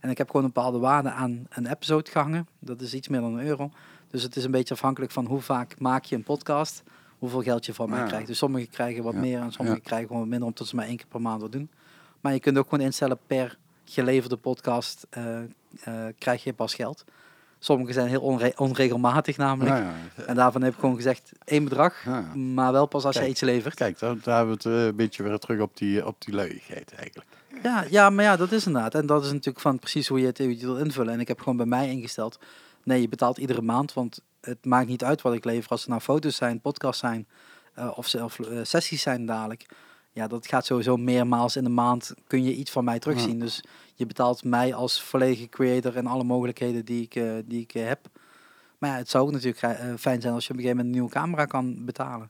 En 0.00 0.10
ik 0.10 0.18
heb 0.18 0.26
gewoon 0.26 0.44
een 0.44 0.52
bepaalde 0.52 0.78
waarde 0.78 1.10
aan 1.10 1.46
een 1.48 1.66
episode 1.66 2.10
gehangen. 2.10 2.48
Dat 2.58 2.80
is 2.80 2.94
iets 2.94 3.08
meer 3.08 3.20
dan 3.20 3.38
een 3.38 3.46
euro. 3.46 3.70
Dus 4.10 4.22
het 4.22 4.36
is 4.36 4.44
een 4.44 4.50
beetje 4.50 4.74
afhankelijk 4.74 5.12
van 5.12 5.26
hoe 5.26 5.40
vaak 5.40 5.80
maak 5.80 6.04
je 6.04 6.16
een 6.16 6.22
podcast. 6.22 6.82
Hoeveel 7.18 7.42
geld 7.42 7.66
je 7.66 7.74
van 7.74 7.90
mij 7.90 7.98
Ja. 7.98 8.06
krijgt. 8.06 8.26
Dus 8.26 8.38
sommigen 8.38 8.70
krijgen 8.70 9.02
wat 9.02 9.14
meer 9.14 9.40
en 9.40 9.52
sommigen 9.52 9.82
krijgen 9.82 10.06
gewoon 10.06 10.22
wat 10.22 10.30
minder. 10.30 10.48
Omdat 10.48 10.66
ze 10.66 10.76
maar 10.76 10.86
één 10.86 10.96
keer 10.96 11.06
per 11.06 11.20
maand 11.20 11.40
wat 11.40 11.52
doen. 11.52 11.70
Maar 12.20 12.32
je 12.32 12.40
kunt 12.40 12.58
ook 12.58 12.68
gewoon 12.68 12.84
instellen 12.84 13.18
per 13.26 13.58
geleverde 13.84 14.36
podcast 14.36 15.06
eh, 15.10 15.38
eh, 15.38 15.44
krijg 16.18 16.44
je 16.44 16.52
pas 16.52 16.74
geld. 16.74 17.04
Sommige 17.58 17.92
zijn 17.92 18.08
heel 18.08 18.20
onre- 18.20 18.52
onregelmatig 18.56 19.36
namelijk. 19.36 19.76
Ja, 19.76 19.82
ja. 20.16 20.24
En 20.24 20.34
daarvan 20.34 20.62
heb 20.62 20.72
ik 20.72 20.78
gewoon 20.80 20.94
gezegd 20.96 21.32
één 21.44 21.64
bedrag. 21.64 22.04
Ja. 22.04 22.20
Maar 22.34 22.72
wel 22.72 22.86
pas 22.86 23.04
als 23.04 23.16
je 23.16 23.28
iets 23.28 23.40
levert. 23.40 23.74
Kijk, 23.74 23.98
daar, 23.98 24.16
daar 24.22 24.36
hebben 24.36 24.58
we 24.62 24.68
het 24.68 24.78
eh, 24.78 24.84
een 24.86 24.96
beetje 24.96 25.22
weer 25.22 25.38
terug 25.38 25.60
op 25.60 25.76
die, 25.76 26.06
op 26.06 26.16
die 26.24 26.34
luiigheid 26.34 26.92
eigenlijk. 26.94 27.28
Ja, 27.62 27.84
ja, 27.90 28.10
maar 28.10 28.24
ja, 28.24 28.36
dat 28.36 28.52
is 28.52 28.66
inderdaad. 28.66 28.94
En 28.94 29.06
dat 29.06 29.24
is 29.24 29.30
natuurlijk 29.32 29.60
van 29.60 29.78
precies 29.78 30.08
hoe 30.08 30.20
je 30.20 30.26
het, 30.26 30.38
hoe 30.38 30.46
je 30.46 30.52
het 30.54 30.62
wil 30.62 30.76
invullen. 30.78 31.12
En 31.12 31.20
ik 31.20 31.28
heb 31.28 31.38
gewoon 31.38 31.56
bij 31.56 31.66
mij 31.66 31.88
ingesteld. 31.90 32.38
Nee, 32.88 33.00
je 33.00 33.08
betaalt 33.08 33.38
iedere 33.38 33.62
maand, 33.62 33.92
want 33.92 34.20
het 34.40 34.64
maakt 34.64 34.88
niet 34.88 35.04
uit 35.04 35.22
wat 35.22 35.34
ik 35.34 35.44
lever. 35.44 35.70
Als 35.70 35.80
het 35.80 35.88
nou 35.88 36.00
foto's 36.00 36.36
zijn, 36.36 36.60
podcasts 36.60 37.00
zijn 37.00 37.28
eh, 37.74 37.92
of 37.94 38.06
zelf 38.06 38.38
eh, 38.38 38.58
sessies 38.62 39.02
zijn 39.02 39.26
dadelijk. 39.26 39.66
Ja, 40.12 40.26
dat 40.26 40.46
gaat 40.46 40.66
sowieso 40.66 40.96
meermaals 40.96 41.56
in 41.56 41.64
de 41.64 41.70
maand. 41.70 42.14
Kun 42.26 42.44
je 42.44 42.54
iets 42.54 42.70
van 42.70 42.84
mij 42.84 42.98
terugzien. 42.98 43.38
Dus 43.38 43.64
je 43.94 44.06
betaalt 44.06 44.44
mij 44.44 44.74
als 44.74 45.02
volledige 45.02 45.48
creator 45.48 45.96
en 45.96 46.06
alle 46.06 46.24
mogelijkheden 46.24 46.84
die 46.84 47.02
ik, 47.02 47.14
eh, 47.14 47.32
die 47.44 47.60
ik 47.60 47.70
heb. 47.70 48.00
Maar 48.78 48.90
ja, 48.90 48.96
het 48.96 49.08
zou 49.08 49.26
ook 49.26 49.32
natuurlijk 49.32 49.98
fijn 50.00 50.20
zijn 50.20 50.34
als 50.34 50.46
je 50.46 50.52
op 50.52 50.56
een 50.56 50.62
gegeven 50.62 50.76
moment 50.76 50.86
een 50.86 50.90
nieuwe 50.90 51.10
camera 51.10 51.44
kan 51.44 51.84
betalen. 51.84 52.28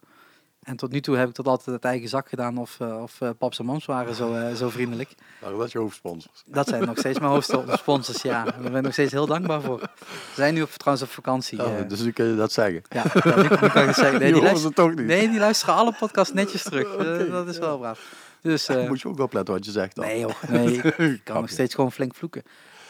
En 0.68 0.76
tot 0.76 0.92
nu 0.92 1.00
toe 1.00 1.16
heb 1.16 1.28
ik 1.28 1.34
dat 1.34 1.46
altijd 1.46 1.68
uit 1.68 1.84
eigen 1.84 2.08
zak 2.08 2.28
gedaan. 2.28 2.58
Of, 2.58 2.80
eh, 2.80 3.02
of 3.02 3.20
eh, 3.20 3.30
paps 3.38 3.58
en 3.58 3.64
mams 3.64 3.84
waren 3.84 4.14
zo, 4.14 4.34
eh, 4.34 4.54
zo 4.54 4.68
vriendelijk. 4.68 5.14
Nou, 5.40 5.56
dat 5.56 5.66
is 5.66 5.72
je 5.72 5.78
hoofdsponsors. 5.78 6.42
Dat 6.46 6.68
zijn 6.68 6.84
nog 6.84 6.98
steeds 6.98 7.18
mijn 7.18 7.30
hoofdsponsors, 7.30 8.22
ja. 8.22 8.44
Daar 8.44 8.60
ben 8.60 8.74
ik 8.74 8.82
nog 8.82 8.92
steeds 8.92 9.12
heel 9.12 9.26
dankbaar 9.26 9.60
voor. 9.60 9.80
Ze 9.80 10.34
zijn 10.34 10.54
nu 10.54 10.62
op, 10.62 10.70
trouwens 10.70 11.08
op 11.08 11.14
vakantie. 11.14 11.64
Oh, 11.64 11.88
dus 11.88 12.00
nu 12.00 12.10
kun 12.12 12.26
je 12.26 12.36
dat 12.36 12.52
zeggen. 12.52 12.82
ja, 12.88 13.04
ja, 13.24 13.36
nu, 13.36 13.42
nu 13.42 13.48
kan 13.48 13.66
ik 13.66 13.86
het 13.86 13.94
zeggen. 13.94 14.18
Nee, 14.18 14.32
die 14.38 14.42
luisteren, 14.42 14.74
toch 14.74 14.94
niet. 14.94 15.06
nee, 15.06 15.28
die 15.28 15.38
luisteren 15.38 15.74
alle 15.74 15.94
podcasts 15.98 16.34
netjes 16.34 16.62
terug. 16.62 16.96
Dat 17.30 17.48
is 17.48 17.54
ja. 17.54 17.60
wel 17.60 17.78
braaf. 17.78 18.14
Dus, 18.40 18.68
Moet 18.88 19.00
je 19.00 19.08
ook 19.08 19.20
opletten 19.20 19.54
wat 19.54 19.64
je 19.64 19.70
zegt 19.70 19.94
dan. 19.94 20.04
nee 20.04 20.20
joh, 20.20 20.42
nee, 20.48 20.82
ik 21.14 21.20
kan 21.24 21.40
nog 21.40 21.50
steeds 21.50 21.74
gewoon 21.74 21.92
flink 21.92 22.14
vloeken. 22.14 22.42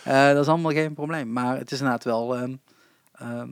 Dat 0.05 0.37
is 0.37 0.49
allemaal 0.49 0.73
geen 0.73 0.95
probleem. 0.95 1.33
Maar 1.33 1.59
het 1.59 1.71
is 1.71 1.79
inderdaad 1.79 2.05
wel... 2.05 2.37
ehm, 2.37 2.55
ehm, 3.13 3.49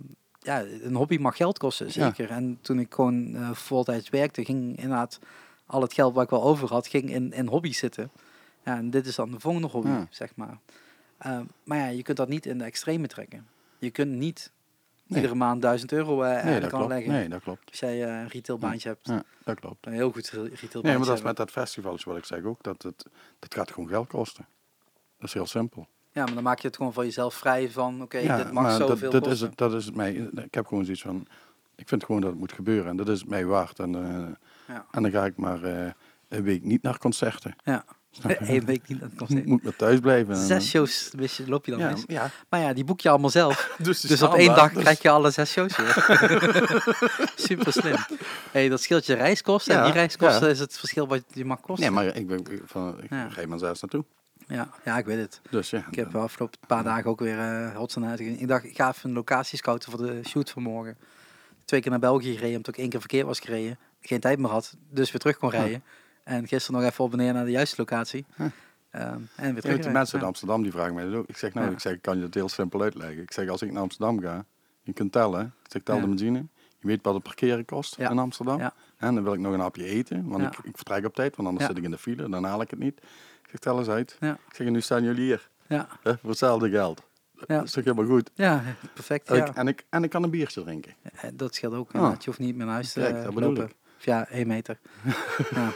ja, 0.47 0.63
een 0.83 0.95
hobby 0.95 1.17
mag 1.19 1.37
geld 1.37 1.59
kosten, 1.59 1.87
Ja. 1.87 1.93
zeker. 1.93 2.31
En 2.31 2.59
toen 2.61 2.79
ik 2.79 2.95
gewoon 2.95 3.35
eh 3.35 3.51
voltijds 3.53 4.09
werkte, 4.09 4.45
ging 4.45 4.77
inderdaad 4.77 5.19
al 5.67 5.83
het 5.83 5.93
geld 5.93 6.15
wat 6.15 6.25
ik 6.25 6.31
wel 6.31 6.43
over 6.43 6.69
had, 6.69 6.87
ging 6.87 7.11
in, 7.11 7.33
in 7.33 7.47
hobby's 7.47 7.79
zitten. 7.79 8.11
Ja, 8.65 8.77
en 8.77 8.91
dit 8.91 9.07
is 9.07 9.15
dan 9.15 9.31
de 9.31 9.41
volgende 9.41 9.69
hobby, 9.69 9.89
Ja. 9.89 10.07
zeg 10.11 10.37
maar. 10.37 10.59
Ehm, 11.19 11.45
maar 11.65 11.79
ja, 11.79 11.87
je 11.87 12.03
kunt 12.03 12.17
dat 12.17 12.29
niet 12.29 12.47
in 12.47 12.59
de 12.59 12.65
extreme 12.65 13.07
trekken. 13.07 13.47
Je 13.79 13.91
kunt 13.91 14.13
niet 14.13 14.53
Nee. 15.07 15.19
iedere 15.21 15.35
maand 15.39 15.63
1000 15.63 15.93
euro 15.93 16.23
eh 16.23 16.45
Nee, 16.45 16.61
dat 16.61 16.71
klopt. 16.71 16.89
leggen. 16.89 17.13
Nee, 17.13 17.29
dat 17.29 17.43
klopt. 17.43 17.71
Als 17.71 17.79
jij 17.81 18.05
eh, 18.05 18.21
een 18.21 18.29
retailbaantje 18.29 18.89
hebt, 18.89 19.07
Ja, 19.07 19.23
dat 19.45 19.61
klopt. 19.61 19.87
een 19.87 19.93
heel 19.93 20.11
goed 20.13 20.29
re- 20.31 20.41
retailbaantje 20.43 20.83
Nee, 20.89 20.97
maar 20.99 21.07
dat 21.07 21.17
is 21.17 21.23
met 21.23 21.37
dat 21.37 21.51
festival, 21.51 21.99
wat 22.05 22.17
ik 22.17 22.25
zeg 22.25 22.45
ook. 22.45 22.63
Dat, 22.63 22.83
het, 22.83 23.05
dat 23.39 23.55
gaat 23.55 23.71
gewoon 23.73 23.89
geld 23.89 24.07
kosten. 24.09 24.47
Dat 25.19 25.29
is 25.29 25.35
heel 25.35 25.47
simpel. 25.47 25.89
Ja, 26.17 26.25
maar 26.25 26.35
dan 26.35 26.43
maak 26.43 26.59
je 26.59 26.67
het 26.67 26.77
gewoon 26.77 26.93
voor 26.93 27.05
jezelf 27.05 27.35
vrij 27.35 27.71
van, 27.71 28.03
oké, 28.03 28.19
ja, 28.19 28.37
dit 28.37 28.53
mag 28.53 28.77
zoveel 28.77 29.11
dat, 29.11 29.23
dat 29.25 29.33
is 29.33 29.41
het, 29.41 29.57
dat 29.57 29.73
is 29.73 29.85
het 29.85 29.95
mij. 29.95 30.13
Ik 30.35 30.55
heb 30.55 30.67
gewoon 30.67 30.85
zoiets 30.85 31.03
van. 31.03 31.27
Ik 31.75 31.89
vind 31.89 32.05
gewoon 32.05 32.21
dat 32.21 32.31
het 32.31 32.39
moet 32.39 32.53
gebeuren 32.53 32.91
en 32.91 32.97
dat 32.97 33.09
is 33.09 33.21
het 33.21 33.29
mij 33.29 33.45
waard. 33.45 33.79
En, 33.79 33.95
eh, 33.95 34.75
Ja. 34.75 34.87
en 34.91 35.03
dan 35.03 35.11
ga 35.11 35.25
ik 35.25 35.37
maar 35.37 35.63
eh, 35.63 35.91
een 36.29 36.43
week 36.43 36.63
niet 36.63 36.83
naar 36.83 36.99
concerten. 36.99 37.57
Ja, 37.65 37.85
één 38.39 38.65
week 38.65 38.89
niet 38.89 39.03
aan 39.03 39.09
het 39.09 39.19
concert. 39.19 39.47
Moet 39.47 39.63
maar 39.63 39.77
thuis 39.77 40.01
blijven. 40.01 40.35
en 40.35 40.47
Zes 40.47 40.69
shows 40.69 41.11
je, 41.37 41.49
loop 41.49 41.65
je 41.65 41.71
dan 41.71 41.81
ja, 41.81 41.91
mis. 41.91 42.05
ja, 42.07 42.31
Maar 42.49 42.61
ja, 42.61 42.73
die 42.73 42.85
boek 42.85 43.01
je 43.01 43.09
allemaal 43.09 43.31
zelf. 43.31 43.75
dus, 43.83 44.01
Dus 44.01 44.23
op 44.23 44.35
één 44.35 44.55
dag 44.55 44.73
dus- 44.73 44.83
krijg 44.83 45.03
je 45.03 45.11
alle 45.11 45.31
zes 45.31 45.51
shows 45.51 45.77
weer. 45.77 45.95
Super 47.49 47.73
slim. 47.73 47.97
Hey, 48.53 48.69
dat 48.69 48.81
scheelt 48.83 49.07
je 49.07 49.15
reiskosten. 49.15 49.73
en 49.75 49.79
Ja, 49.79 49.85
die 49.85 49.95
reiskosten 49.95 50.51
is 50.51 50.59
het 50.59 50.79
verschil 50.79 51.09
wat 51.09 51.23
je 51.33 51.45
mag 51.45 51.61
kosten. 51.61 51.93
Nee, 51.93 52.05
maar 52.05 52.17
ik 52.17 52.27
ben 52.27 52.61
van. 52.65 53.03
Ik 53.03 53.11
Ja. 53.11 53.59
zelfs 53.59 53.81
naartoe. 53.81 54.05
Ja, 54.47 54.69
ja, 54.85 54.99
ik 54.99 55.05
weet 55.05 55.19
het. 55.19 55.41
Dus 55.51 55.71
ja. 55.71 55.85
Ik 55.91 55.95
heb 55.95 56.11
de 56.11 56.19
afgelopen 56.19 56.59
paar 56.67 56.83
dagen 56.85 57.11
ook 57.11 57.21
weer 57.21 57.39
uh, 57.39 57.77
hotsen 57.77 58.05
uit. 58.07 58.21
Ik 58.21 58.49
dacht, 58.49 58.65
ik 58.65 58.77
ga 58.77 58.89
even 58.89 59.09
een 59.09 59.15
locatie 59.15 59.59
scouten 59.59 59.91
voor 59.91 60.07
de 60.07 60.21
shoot 60.25 60.51
van 60.51 60.63
morgen. 60.63 60.97
Twee 61.65 61.81
keer 61.81 61.91
naar 61.91 62.01
België 62.01 62.33
gereden, 62.33 62.57
omdat 62.57 62.75
ik 62.75 62.81
één 62.81 62.89
keer 62.89 63.01
verkeer 63.01 63.27
was 63.27 63.41
gereden. 63.41 63.79
Geen 64.01 64.21
tijd 64.21 64.39
meer 64.39 64.51
had, 64.51 64.77
dus 64.91 65.11
weer 65.11 65.21
terug 65.21 65.37
kon 65.39 65.51
Ja. 65.51 65.59
rijden. 65.59 65.83
En 66.25 66.49
gisteren 66.49 66.81
nog 66.81 66.91
even 66.91 67.05
op 67.05 67.13
en 67.13 67.19
neer 67.19 67.33
naar 67.33 67.45
de 67.45 67.51
juiste 67.51 67.77
locatie. 67.79 68.25
Ja. 68.37 68.51
Ehm, 68.91 69.21
en 69.37 69.53
weer 69.53 69.63
terug. 69.63 69.79
die 69.81 69.91
mensen 69.91 70.19
in 70.19 70.25
Amsterdam 70.25 70.63
die 70.63 70.73
vragen 70.73 70.95
mij 70.95 71.05
dat 71.05 71.15
ook. 71.15 71.29
Ik 71.29 71.37
zeg 71.37 71.55
nou, 71.55 71.71
ik 71.71 71.81
zeg, 71.81 71.93
ik 71.93 72.03
kan 72.03 72.17
je 72.17 72.23
het 72.23 72.35
heel 72.35 72.49
simpel 72.49 72.83
uitleggen. 72.83 73.23
Ik 73.23 73.33
zeg, 73.33 73.49
als 73.49 73.63
ik 73.63 73.73
naar 73.73 73.83
Amsterdam 73.83 74.21
ga, 74.21 74.45
je 74.83 74.93
kunt 74.93 75.13
tellen. 75.13 75.55
Ik 75.65 75.71
zeg, 75.73 75.83
tel 75.83 76.01
de 76.01 76.07
benzine. 76.07 76.47
Je 76.79 76.87
weet 76.87 77.03
wat 77.03 77.15
het 77.15 77.23
parkeren 77.23 77.65
kost 77.65 77.99
in 77.99 78.19
Amsterdam. 78.19 78.61
En 78.97 79.15
dan 79.15 79.23
wil 79.23 79.33
ik 79.33 79.39
nog 79.41 79.53
een 79.53 79.61
hapje 79.61 79.85
eten, 79.85 80.29
want 80.29 80.43
ik, 80.43 80.59
ik 80.63 80.77
vertrek 80.77 81.05
op 81.05 81.15
tijd, 81.15 81.37
want 81.37 81.49
anders 81.49 81.67
zit 81.67 81.77
ik 81.79 81.85
in 81.85 81.91
de 81.91 81.99
file. 81.99 82.29
Dan 82.29 82.45
haal 82.45 82.61
ik 82.61 82.71
het 82.71 82.79
niet. 82.79 83.01
Ik 83.47 83.53
zeg, 83.53 83.61
tel 83.61 83.79
eens 83.79 83.89
uit. 83.89 84.17
Ja. 84.21 84.33
Ik 84.49 84.55
zeg, 84.55 84.69
nu 84.69 84.81
staan 84.81 85.03
jullie 85.03 85.25
hier, 85.25 85.49
Ja, 85.67 85.89
hè, 86.03 86.19
voor 86.19 86.31
hetzelfde 86.31 86.71
geld. 86.71 87.03
Ja. 87.33 87.45
Dat 87.57 87.65
is 87.65 87.73
toch 87.73 87.85
helemaal 87.85 88.07
goed. 88.07 88.31
ja 88.35 88.63
perfect. 88.95 89.29
En, 89.31 89.37
Ja. 89.37 89.45
ik, 89.47 89.55
en, 89.57 89.69
ik, 89.69 89.85
en 89.89 90.05
ik 90.05 90.11
kan 90.11 90.23
een 90.23 90.31
biertje 90.31 90.63
drinken. 90.63 90.95
Eh, 91.03 91.31
Dat 91.35 91.55
scheelt 91.55 91.75
ook. 91.75 91.93
Ah. 91.95 92.13
Je 92.19 92.25
hoeft 92.25 92.39
niet 92.39 92.57
meer 92.57 92.65
naar 92.67 92.75
huis 92.75 92.93
te 92.93 93.01
Kijk, 93.01 93.17
eh, 93.17 93.23
dat 93.25 93.35
bedoel 93.35 93.53
lopen. 93.53 93.71
ja, 93.99 94.29
één 94.29 94.47
meter. 94.47 94.79
ja. 95.55 95.71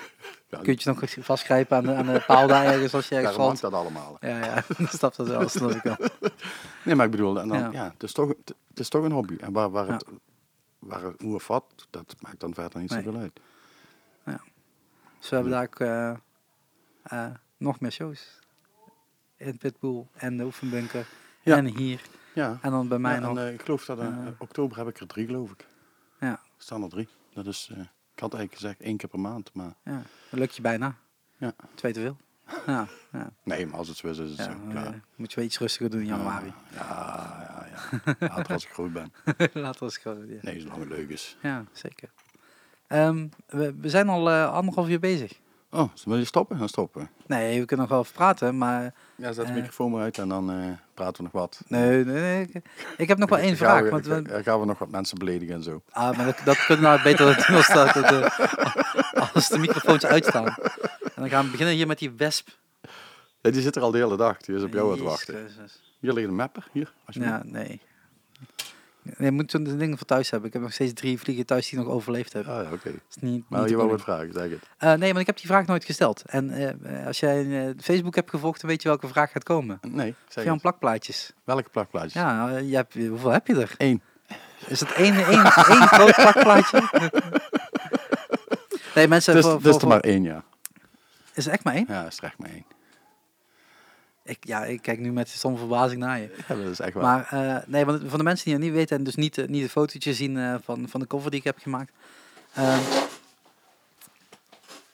Ja, 0.48 0.58
Kun 0.62 0.72
je 0.78 0.80
nog 0.84 1.02
vastgrijpen 1.24 1.76
aan 1.76 1.84
de, 1.84 1.94
aan 1.94 2.06
de 2.06 2.22
paal 2.26 2.46
daar 2.46 2.64
ergens 2.64 2.94
als 2.94 3.08
je 3.08 3.14
ergens 3.16 3.36
valt. 3.36 3.60
dat 3.60 3.72
allemaal. 3.72 4.16
Ja, 4.20 4.44
ja, 4.44 4.62
dan 4.78 4.86
stapt 4.86 5.16
dat 5.16 5.26
wel, 5.26 5.48
snap 5.48 5.70
ik 5.70 5.82
wel. 5.82 5.96
Nee, 6.84 6.94
maar 6.94 7.04
ik 7.04 7.10
bedoel, 7.10 7.40
en 7.40 7.48
dan, 7.48 7.58
Ja. 7.58 7.70
ja. 7.72 7.90
het, 7.92 8.02
is 8.02 8.12
toch, 8.12 8.28
het, 8.28 8.54
is 8.74 8.88
toch 8.88 9.04
een 9.04 9.12
hobby. 9.12 9.36
En 9.40 9.52
waar, 9.52 9.70
waar, 9.70 9.86
Ja. 9.86 9.92
het, 9.92 10.04
waar 10.78 11.02
het 11.02 11.20
hoe 11.20 11.34
of 11.34 11.46
wat, 11.46 11.64
dat 11.90 12.14
maakt 12.20 12.40
dan 12.40 12.54
verder 12.54 12.80
niet 12.80 12.90
Nee. 12.90 13.02
zoveel 13.02 13.20
uit. 13.20 13.40
Dus 15.18 15.28
we 15.28 15.34
hebben 15.34 15.52
daar 15.52 15.62
ook 15.64 15.80
eh, 15.80 17.30
nog 17.60 17.80
meer 17.80 17.90
shows. 17.92 18.38
In 19.36 19.58
Pitbull 19.58 20.06
en 20.14 20.36
de 20.36 20.44
oefenbunker. 20.44 21.06
Ja. 21.42 21.56
En 21.56 21.66
hier. 21.76 22.00
Ja. 22.34 22.58
En 22.62 22.70
dan 22.70 22.88
bij 22.88 22.98
mij 22.98 23.14
Ja, 23.14 23.20
nog. 23.20 23.38
en, 23.38 23.46
eh, 23.46 23.52
ik 23.52 23.62
geloof 23.62 23.84
dat 23.84 23.98
in 23.98 24.06
eh, 24.26 24.26
oktober 24.38 24.76
heb 24.76 24.88
ik 24.88 25.00
er 25.00 25.06
drie, 25.06 25.26
geloof 25.26 25.50
ik. 25.50 25.66
Ja. 26.20 26.30
Er 26.30 26.38
staan 26.56 26.82
er 26.82 26.88
drie. 26.88 27.08
Dat 27.32 27.46
is, 27.46 27.68
eh, 27.72 27.78
ik 28.14 28.20
had 28.20 28.34
eigenlijk 28.34 28.54
gezegd 28.62 28.80
één 28.80 28.96
keer 28.96 29.08
per 29.08 29.20
maand, 29.20 29.50
maar 29.54 29.74
ja, 29.84 30.02
dat 30.30 30.38
lukt 30.40 30.56
je 30.56 30.62
bijna. 30.62 30.96
Ja. 31.36 31.52
Twee 31.74 31.92
te 31.92 32.00
veel. 32.00 32.16
Ja, 32.66 32.86
ja, 33.12 33.30
nee, 33.44 33.66
maar 33.66 33.78
als 33.78 33.88
het 33.88 33.96
zo 33.96 34.06
is, 34.06 34.18
is 34.18 34.30
het 34.30 34.38
zo. 34.40 34.50
eh, 34.50 34.68
Klaar. 34.70 35.00
moet 35.16 35.30
je 35.30 35.36
wel 35.36 35.44
iets 35.44 35.58
rustiger 35.58 35.90
doen 35.90 36.00
in 36.00 36.06
januari. 36.06 36.52
Ja, 36.74 36.86
ja, 37.48 37.66
ja. 38.04 38.14
Later 38.28 38.52
als 38.52 38.64
ik 38.64 38.70
groot 38.70 38.92
ben. 38.92 39.12
Laten 39.52 39.78
we 39.78 39.84
eens 39.84 39.96
gewoon. 39.96 40.26
Ja, 40.28 40.38
Nee, 40.42 40.60
zolang 40.60 40.78
het 40.80 40.88
leuk 40.88 41.08
is. 41.08 41.36
ja 41.42 41.64
zeker. 41.72 42.10
Ehm, 42.86 43.28
we, 43.46 43.74
we 43.74 43.88
zijn 43.88 44.08
al 44.08 44.30
eh, 44.30 44.52
anderhalf 44.52 44.88
uur 44.88 45.00
bezig. 45.00 45.40
Oh, 45.72 45.88
wil 46.04 46.16
je 46.16 46.24
stoppen? 46.24 46.58
Dan 46.58 46.68
stoppen. 46.68 47.10
Nee, 47.26 47.60
we 47.60 47.64
kunnen 47.66 47.86
nog 47.86 47.94
wel 47.94 48.00
even 48.04 48.14
praten, 48.14 48.58
maar 48.58 48.94
Ja, 49.16 49.32
zet 49.32 49.44
de 49.46 49.50
Eh. 49.52 49.56
microfoon 49.58 49.90
maar 49.90 50.02
uit 50.02 50.18
en 50.18 50.28
dan 50.28 50.50
eh, 50.50 50.56
praten 50.94 51.16
we 51.16 51.22
nog 51.22 51.32
wat. 51.32 51.60
nee, 51.68 52.04
nee, 52.04 52.20
nee, 52.20 52.42
ik, 52.52 52.62
ik 52.96 53.08
heb 53.08 53.18
nog 53.18 53.28
wel 53.28 53.38
één 53.38 53.56
vraag. 53.56 53.82
we- 53.82 53.90
Want 53.90 54.06
we, 54.06 54.22
Dan 54.22 54.42
gaan 54.42 54.60
we 54.60 54.66
nog 54.66 54.78
wat 54.78 54.90
mensen 54.90 55.18
beledigen 55.18 55.54
en 55.54 55.62
zo. 55.62 55.82
ah, 55.90 56.16
maar 56.16 56.26
dat, 56.26 56.40
dat 56.44 56.64
kunnen 56.66 56.84
we 56.84 56.90
nou 56.90 57.02
beter 57.02 57.26
doen 57.46 57.56
als, 57.56 57.66
dat, 57.68 57.94
dat, 57.94 58.10
eh, 58.12 59.34
als 59.34 59.48
de 59.48 59.58
microfoons 59.58 60.04
uitstaan. 60.06 60.46
En 60.46 61.12
dan 61.16 61.28
gaan 61.28 61.44
we 61.44 61.50
beginnen 61.50 61.74
hier 61.74 61.86
met 61.86 61.98
die 61.98 62.10
wesp. 62.10 62.48
Ja, 63.40 63.50
die 63.50 63.62
zit 63.62 63.76
er 63.76 63.82
al 63.82 63.90
de 63.90 63.98
hele 63.98 64.16
dag. 64.16 64.36
Die 64.40 64.56
is 64.56 64.62
op 64.62 64.72
jou 64.72 64.84
aan 64.84 64.90
het 64.90 65.00
Jezus 65.00 65.12
wachten. 65.12 65.34
Christus. 65.34 65.82
Hier 66.00 66.12
ligt 66.12 66.28
een 66.28 66.34
mapper. 66.34 66.66
Hier, 66.72 66.92
alsjeblieft. 67.06 67.36
Ja, 67.36 67.50
nee. 67.50 67.80
Nee, 69.16 69.30
je 69.30 69.36
moet 69.36 69.50
de 69.50 69.76
dingen 69.76 69.96
voor 69.98 70.06
thuis 70.06 70.30
hebben. 70.30 70.48
Ik 70.48 70.52
heb 70.54 70.62
nog 70.62 70.72
steeds 70.72 70.92
drie 70.92 71.18
vliegen 71.18 71.46
thuis 71.46 71.68
die 71.68 71.78
nog 71.78 71.88
overleefd 71.88 72.32
hebben. 72.32 72.54
Ah, 72.66 72.72
oké. 72.72 72.90
Dat 72.90 73.00
is 73.08 73.16
niet, 73.20 73.44
Maar 73.48 73.60
niet 73.60 73.70
je 73.70 73.76
wou 73.76 73.88
wat 73.90 74.00
vragen, 74.00 74.32
zeg 74.32 74.50
het. 74.50 74.68
Eh, 74.78 74.92
nee, 74.94 75.12
maar 75.12 75.20
ik 75.20 75.26
heb 75.26 75.36
die 75.36 75.46
vraag 75.46 75.66
nooit 75.66 75.84
gesteld. 75.84 76.22
En 76.26 76.50
eh, 76.50 77.06
als 77.06 77.20
jij 77.20 77.66
eh, 77.66 77.74
Facebook 77.80 78.14
hebt 78.14 78.30
gevolgd, 78.30 78.60
dan 78.60 78.70
weet 78.70 78.82
je 78.82 78.88
welke 78.88 79.08
vraag 79.08 79.30
gaat 79.30 79.42
komen. 79.42 79.80
Nee, 79.88 80.14
zeg 80.28 80.34
Gewoon 80.34 80.52
het. 80.52 80.62
plakplaatjes. 80.62 81.32
Welke 81.44 81.68
plakplaatjes? 81.70 82.12
Ja, 82.12 82.56
je 82.56 82.74
hebt, 82.76 82.94
hoeveel 82.94 83.30
heb 83.30 83.46
je 83.46 83.54
er? 83.60 83.74
Eén. 83.76 84.02
Is 84.66 84.80
het 84.80 84.92
één, 84.92 85.14
één, 85.14 85.26
één 85.44 85.86
groot 85.86 86.14
plakplaatje? 86.14 86.82
nee, 88.94 89.08
mensen... 89.08 89.34
Dus, 89.34 89.44
voor- 89.44 89.62
dus 89.62 89.72
voor- 89.72 89.80
er 89.82 89.88
maar 89.88 90.00
één, 90.00 90.22
ja. 90.22 90.44
Is 91.34 91.46
er 91.46 91.52
echt 91.52 91.64
maar 91.64 91.74
één? 91.74 91.84
Ja, 91.88 92.06
is 92.06 92.18
er 92.18 92.24
echt 92.24 92.38
maar 92.38 92.50
één. 92.50 92.64
Ik, 94.30 94.46
ja, 94.46 94.64
ik 94.64 94.82
kijk 94.82 94.98
nu 94.98 95.12
met 95.12 95.28
stomme 95.28 95.58
verbazing 95.58 96.00
naar 96.00 96.18
je. 96.18 96.34
Ja, 96.48 96.54
dat 96.54 96.70
is 96.70 96.80
echt 96.80 96.94
waar. 96.94 97.02
Maar 97.02 97.56
eh, 97.56 97.66
nee, 97.66 97.84
want 97.84 98.02
voor 98.06 98.18
de 98.18 98.24
mensen 98.24 98.44
die 98.44 98.54
het 98.54 98.62
niet 98.62 98.72
weten 98.72 98.96
en 98.96 99.04
dus 99.04 99.14
niet, 99.14 99.48
niet 99.48 99.62
het 99.62 99.70
fotootje 99.70 100.14
zien 100.14 100.38
eh, 100.38 100.54
van, 100.62 100.88
van 100.88 101.00
de 101.00 101.06
cover 101.06 101.30
die 101.30 101.38
ik 101.38 101.44
heb 101.44 101.58
gemaakt. 101.58 101.92
Ehm, 102.54 102.80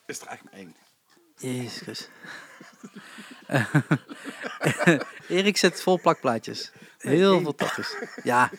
is 0.06 0.20
er 0.20 0.26
echt 0.26 0.44
maar 0.44 0.52
één. 0.52 0.74
Jezus. 1.36 2.08
Erik 5.28 5.56
zit 5.56 5.82
vol 5.82 6.00
plakplaatjes. 6.00 6.72
Heel 6.98 7.40
fantastisch. 7.40 7.96
Ja. 8.22 8.50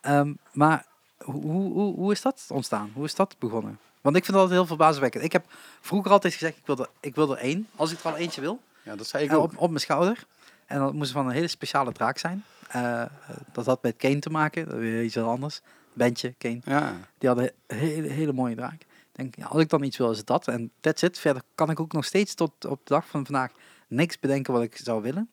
Ehm, 0.00 0.34
maar 0.52 0.86
hoe, 1.18 1.42
hoe, 1.42 1.94
hoe, 1.94 2.12
is 2.12 2.22
dat 2.22 2.46
ontstaan? 2.48 2.90
Hoe 2.94 3.04
is 3.04 3.14
dat 3.14 3.36
begonnen? 3.38 3.78
Want 4.00 4.16
ik 4.16 4.24
vind 4.24 4.36
dat 4.36 4.42
altijd 4.46 4.60
heel 4.60 4.68
verbazingwekkend. 4.68 5.24
Ik 5.24 5.32
heb 5.32 5.44
vroeger 5.80 6.10
altijd 6.10 6.32
gezegd, 6.32 6.56
ik 6.56 6.66
wil 6.66 6.78
er, 6.78 6.88
ik 7.00 7.14
wil 7.14 7.30
er 7.30 7.38
één, 7.38 7.68
als 7.76 7.92
ik 7.92 7.98
er 7.98 8.10
al 8.10 8.16
eentje 8.16 8.40
wil. 8.40 8.60
Ja, 8.90 8.96
dat 8.96 9.06
zei 9.06 9.24
ik 9.24 9.32
ook. 9.32 9.42
op, 9.42 9.58
op 9.58 9.68
mijn 9.68 9.80
schouder. 9.80 10.26
En 10.66 10.78
dat 10.78 10.92
moest 10.92 11.12
van 11.12 11.26
een 11.26 11.32
hele 11.32 11.48
speciale 11.48 11.92
draak 11.92 12.18
zijn. 12.18 12.44
Eh, 12.68 13.04
dat 13.52 13.66
had 13.66 13.82
met 13.82 13.96
Kane 13.96 14.18
te 14.18 14.30
maken, 14.30 14.64
dat 14.68 14.78
weer 14.78 15.04
iets 15.04 15.16
anders. 15.18 15.60
Bandje, 15.92 16.34
Kane. 16.38 16.60
Ja, 16.64 16.96
Die 17.18 17.28
hadden 17.28 17.52
een 17.66 17.76
hele, 17.78 18.08
hele 18.08 18.32
mooie 18.32 18.54
draak. 18.54 18.82
Denk, 19.12 19.36
ja, 19.36 19.46
als 19.46 19.62
ik 19.62 19.68
dan 19.68 19.82
iets 19.82 19.96
wil, 19.96 20.10
is 20.10 20.18
het 20.18 20.26
dat. 20.26 20.48
En 20.48 20.70
that's 20.80 21.02
it. 21.02 21.18
Verder 21.18 21.42
kan 21.54 21.70
ik 21.70 21.80
ook 21.80 21.92
nog 21.92 22.04
steeds 22.04 22.34
tot 22.34 22.64
op 22.64 22.78
de 22.86 22.94
dag 22.94 23.06
van 23.08 23.24
vandaag 23.24 23.52
niks 23.88 24.18
bedenken 24.18 24.52
wat 24.52 24.62
ik 24.62 24.76
zou 24.76 25.02
willen. 25.02 25.30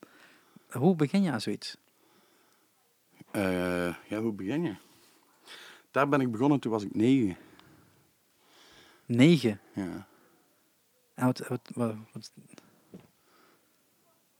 Hoe 0.72 0.96
begin 0.96 1.24
je 1.24 1.32
aan 1.32 1.42
zoiets? 1.42 1.78
Eh, 3.32 3.96
ja, 4.08 4.20
hoe 4.20 4.34
begin 4.34 4.64
je? 4.64 4.76
Daar 5.92 6.10
ben 6.10 6.22
ik 6.22 6.32
begonnen, 6.32 6.60
toen 6.60 6.72
was 6.72 6.84
ik 6.84 6.96
negen. 6.96 7.38
Negen. 9.06 9.60
Ja. 9.74 10.08
En 11.14 11.26
wat, 11.26 11.48
wat, 11.48 11.62
wat, 11.74 11.96
wat- 12.14 12.32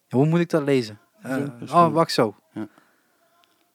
Hoe 0.10 0.26
moet 0.26 0.40
ik 0.40 0.50
dat 0.50 0.64
lezen? 0.64 1.00
Eh, 1.22 1.46
oh, 1.70 1.94
wacht 1.94 2.12
zo. 2.12 2.36
Ja. 2.54 2.68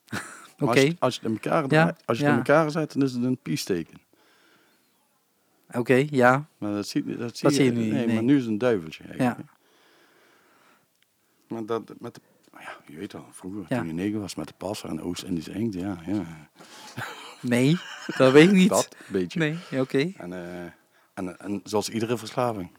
Oké. 0.59 0.71
Als, 0.71 0.81
je- 0.81 0.97
als 0.99 1.15
je 1.15 1.21
het 1.21 1.29
in 1.31 1.33
elkaar, 1.43 1.69
draait- 1.69 2.03
als 2.07 2.19
je 2.19 2.25
het 2.25 2.33
ja. 2.35 2.41
in 2.41 2.47
elkaar 2.47 2.71
zet, 2.71 2.93
dan 2.93 3.03
is 3.03 3.13
het 3.13 3.23
een 3.25 3.39
piesteken. 3.43 4.01
Oké, 5.73 6.07
ja. 6.11 6.47
Maar 6.59 6.73
dat 6.73 6.87
zie, 6.87 7.17
dat 7.17 7.37
zie, 7.37 7.49
Dat 7.49 7.53
zie 7.57 7.65
je 7.65 7.71
nu 7.73 7.81
niet, 7.83 7.93
Nee, 7.93 8.07
nee. 8.07 8.15
maar 8.15 8.23
nu 8.25 8.35
is 8.37 8.41
het 8.43 8.51
een 8.51 8.59
duiveltje. 8.59 9.05
eigenlijk. 9.05 9.39
Ja. 9.39 9.45
Maar 11.49 11.67
dat, 11.67 11.93
met 11.99 12.15
de, 12.15 12.21
ja, 12.59 12.77
je 12.87 12.97
weet 12.97 13.13
wel, 13.13 13.27
vroeger, 13.31 13.65
Ja. 13.69 13.79
toen 13.79 13.87
je 13.87 13.93
negen 13.93 14.21
was 14.21 14.35
met 14.35 14.49
de 14.49 14.55
passer 14.57 14.89
en 14.89 15.03
Oost-Indische 15.03 15.53
inkt, 15.53 15.75
ja, 15.75 15.99
ja. 16.07 16.25
Nee, 17.41 17.77
dat 18.17 18.33
weet 18.33 18.49
ik 18.49 18.55
niet. 18.55 18.69
Dat, 18.77 18.97
een 19.07 19.13
beetje. 19.13 19.39
Nee, 19.39 19.81
oké. 19.81 20.13
En, 20.17 20.33
eh, 20.33 20.63
en, 21.15 21.39
en 21.39 21.61
zoals 21.65 21.89
iedere 21.89 22.19
verslaving. 22.19 22.71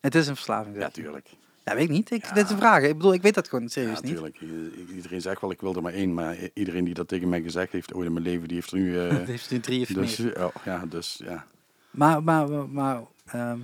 Het 0.00 0.14
is 0.14 0.26
een 0.26 0.34
verslaving. 0.34 0.76
Ja, 0.76 0.88
tuurlijk. 0.90 1.28
Ja, 1.64 1.74
weet 1.74 1.84
ik 1.84 1.90
niet. 1.90 2.10
Ik, 2.10 2.24
Ja. 2.24 2.32
Dit 2.32 2.44
is 2.44 2.50
een 2.50 2.56
vraag. 2.58 2.82
Ik 2.82 2.96
bedoel, 2.96 3.12
ik 3.12 3.22
weet 3.22 3.34
dat 3.34 3.48
gewoon 3.48 3.68
serieus 3.68 3.94
Ja, 3.98 4.00
niet. 4.02 4.12
tuurlijk. 4.12 4.40
I- 4.40 4.86
Iedereen 4.94 5.20
zegt 5.20 5.40
wel, 5.40 5.50
ik 5.50 5.60
wil 5.60 5.74
er 5.74 5.82
maar 5.82 5.92
één. 5.92 6.14
Maar 6.14 6.36
iedereen 6.54 6.84
die 6.84 6.94
dat 6.94 7.08
tegen 7.08 7.28
mij 7.28 7.42
gezegd 7.42 7.72
heeft 7.72 7.94
ooit 7.94 8.06
in 8.06 8.12
mijn 8.12 8.24
leven, 8.24 8.48
die 8.48 8.56
heeft 8.56 8.70
er 8.72 8.78
nu... 8.78 8.98
eh, 8.98 9.08
Het 9.18 9.26
heeft 9.26 9.50
nu 9.50 9.60
drie 9.60 9.80
of 9.82 9.88
dus, 9.88 10.16
meer. 10.16 10.38
ja, 10.38 10.50
ja, 10.64 10.86
dus 10.86 11.20
ja. 11.24 11.46
Maar, 11.90 12.22
maar, 12.22 12.48
maar, 12.68 13.02
ehm, 13.24 13.58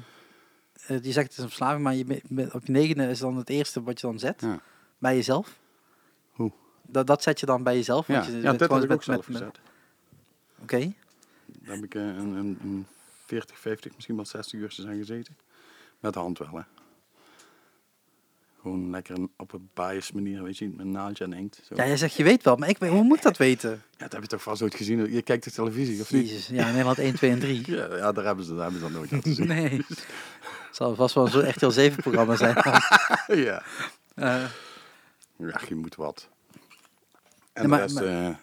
eh, 0.87 1.03
je 1.03 1.13
zegt 1.13 1.27
het 1.29 1.31
is 1.31 1.39
een 1.39 1.49
verslaving, 1.49 1.83
maar 1.83 1.95
je, 1.95 2.23
op 2.53 2.67
je 2.67 2.73
negende 2.73 3.09
is 3.09 3.19
dan 3.19 3.37
het 3.37 3.49
eerste 3.51 3.83
wat 3.83 4.01
je 4.01 4.07
dan 4.07 4.19
zet. 4.19 4.41
Ja. 4.41 4.61
Bij 4.99 5.15
jezelf. 5.15 5.59
Hoe? 6.31 6.53
Dat, 6.83 7.07
dat 7.07 7.23
zet 7.23 7.41
je 7.41 7.47
dan 7.47 7.63
bij 7.63 7.75
jezelf? 7.75 8.07
Ja, 8.07 8.15
want 8.15 8.27
je 8.27 8.33
ja 8.33 8.53
dat 8.53 8.61
heb 8.71 8.83
ik 8.83 8.93
ook 8.93 9.03
zelf 9.03 9.25
gezet. 9.27 9.59
Oké. 10.63 10.93
Daar 11.47 11.75
heb 11.75 11.85
ik 11.85 11.95
eh, 11.95 12.03
een, 12.03 12.35
een, 12.35 12.59
een 12.63 12.87
40, 13.27 13.59
50, 13.59 13.95
misschien 13.95 14.17
wel 14.17 14.27
60 14.27 14.61
uurtjes 14.61 14.87
aan 14.87 14.97
gezeten. 14.97 15.37
Met 16.01 16.13
de 16.13 16.19
hand 16.19 16.39
wel, 16.39 16.49
hè. 16.53 16.63
Gewoon 18.61 18.91
lekker 18.91 19.17
op 19.37 19.53
een 19.53 19.71
bias 19.75 20.13
manier, 20.13 20.43
weet 20.43 20.59
je, 20.59 20.69
met 20.69 20.79
een 20.79 20.91
naaldje 20.91 21.25
en 21.25 21.33
inkt. 21.33 21.61
Zo. 21.69 21.75
Ja, 21.77 21.87
jij 21.87 21.97
zegt 21.97 22.15
je 22.15 22.23
weet 22.23 22.43
wel, 22.43 22.57
maar 22.57 22.69
ik, 22.69 22.77
hoe 22.79 23.03
moet 23.03 23.17
ik 23.17 23.23
dat 23.23 23.37
weten? 23.37 23.71
Ja, 23.71 23.79
dat 23.99 24.13
heb 24.13 24.23
je 24.23 24.29
toch 24.29 24.43
vast 24.43 24.63
ooit 24.63 24.75
gezien? 24.75 25.13
Je 25.13 25.23
kijkt 25.23 25.45
de 25.45 25.51
televisie, 25.51 26.01
of 26.01 26.13
niet? 26.13 26.29
Jezus, 26.29 26.47
ja, 26.47 26.67
Nederland 26.71 26.99
1, 26.99 27.15
2 27.15 27.31
en 27.31 27.39
3. 27.39 27.71
Ja, 27.71 27.97
ja 27.97 28.13
daar 28.13 28.25
hebben 28.25 28.45
ze, 28.45 28.55
daar 28.55 28.63
hebben 28.63 28.81
ze 28.81 28.87
dat 28.87 28.95
nooit 28.97 29.11
laten 29.11 29.35
zien. 29.35 29.47
Nee. 29.57 29.85
Het 30.69 30.77
zal 30.77 30.95
vast 30.95 31.15
wel 31.15 31.27
zo'n 31.27 31.49
RTL 31.49 31.69
7 31.71 32.03
programma 32.03 32.37
zijn. 32.37 32.55
ja. 33.47 33.63
Eh, 34.15 34.45
ja, 35.37 35.61
je 35.69 35.75
moet 35.75 35.95
wat. 35.95 36.29
En 37.53 37.71
de 37.71 37.77
rest, 37.77 37.95
maar- 37.95 38.05
eh, 38.29 38.35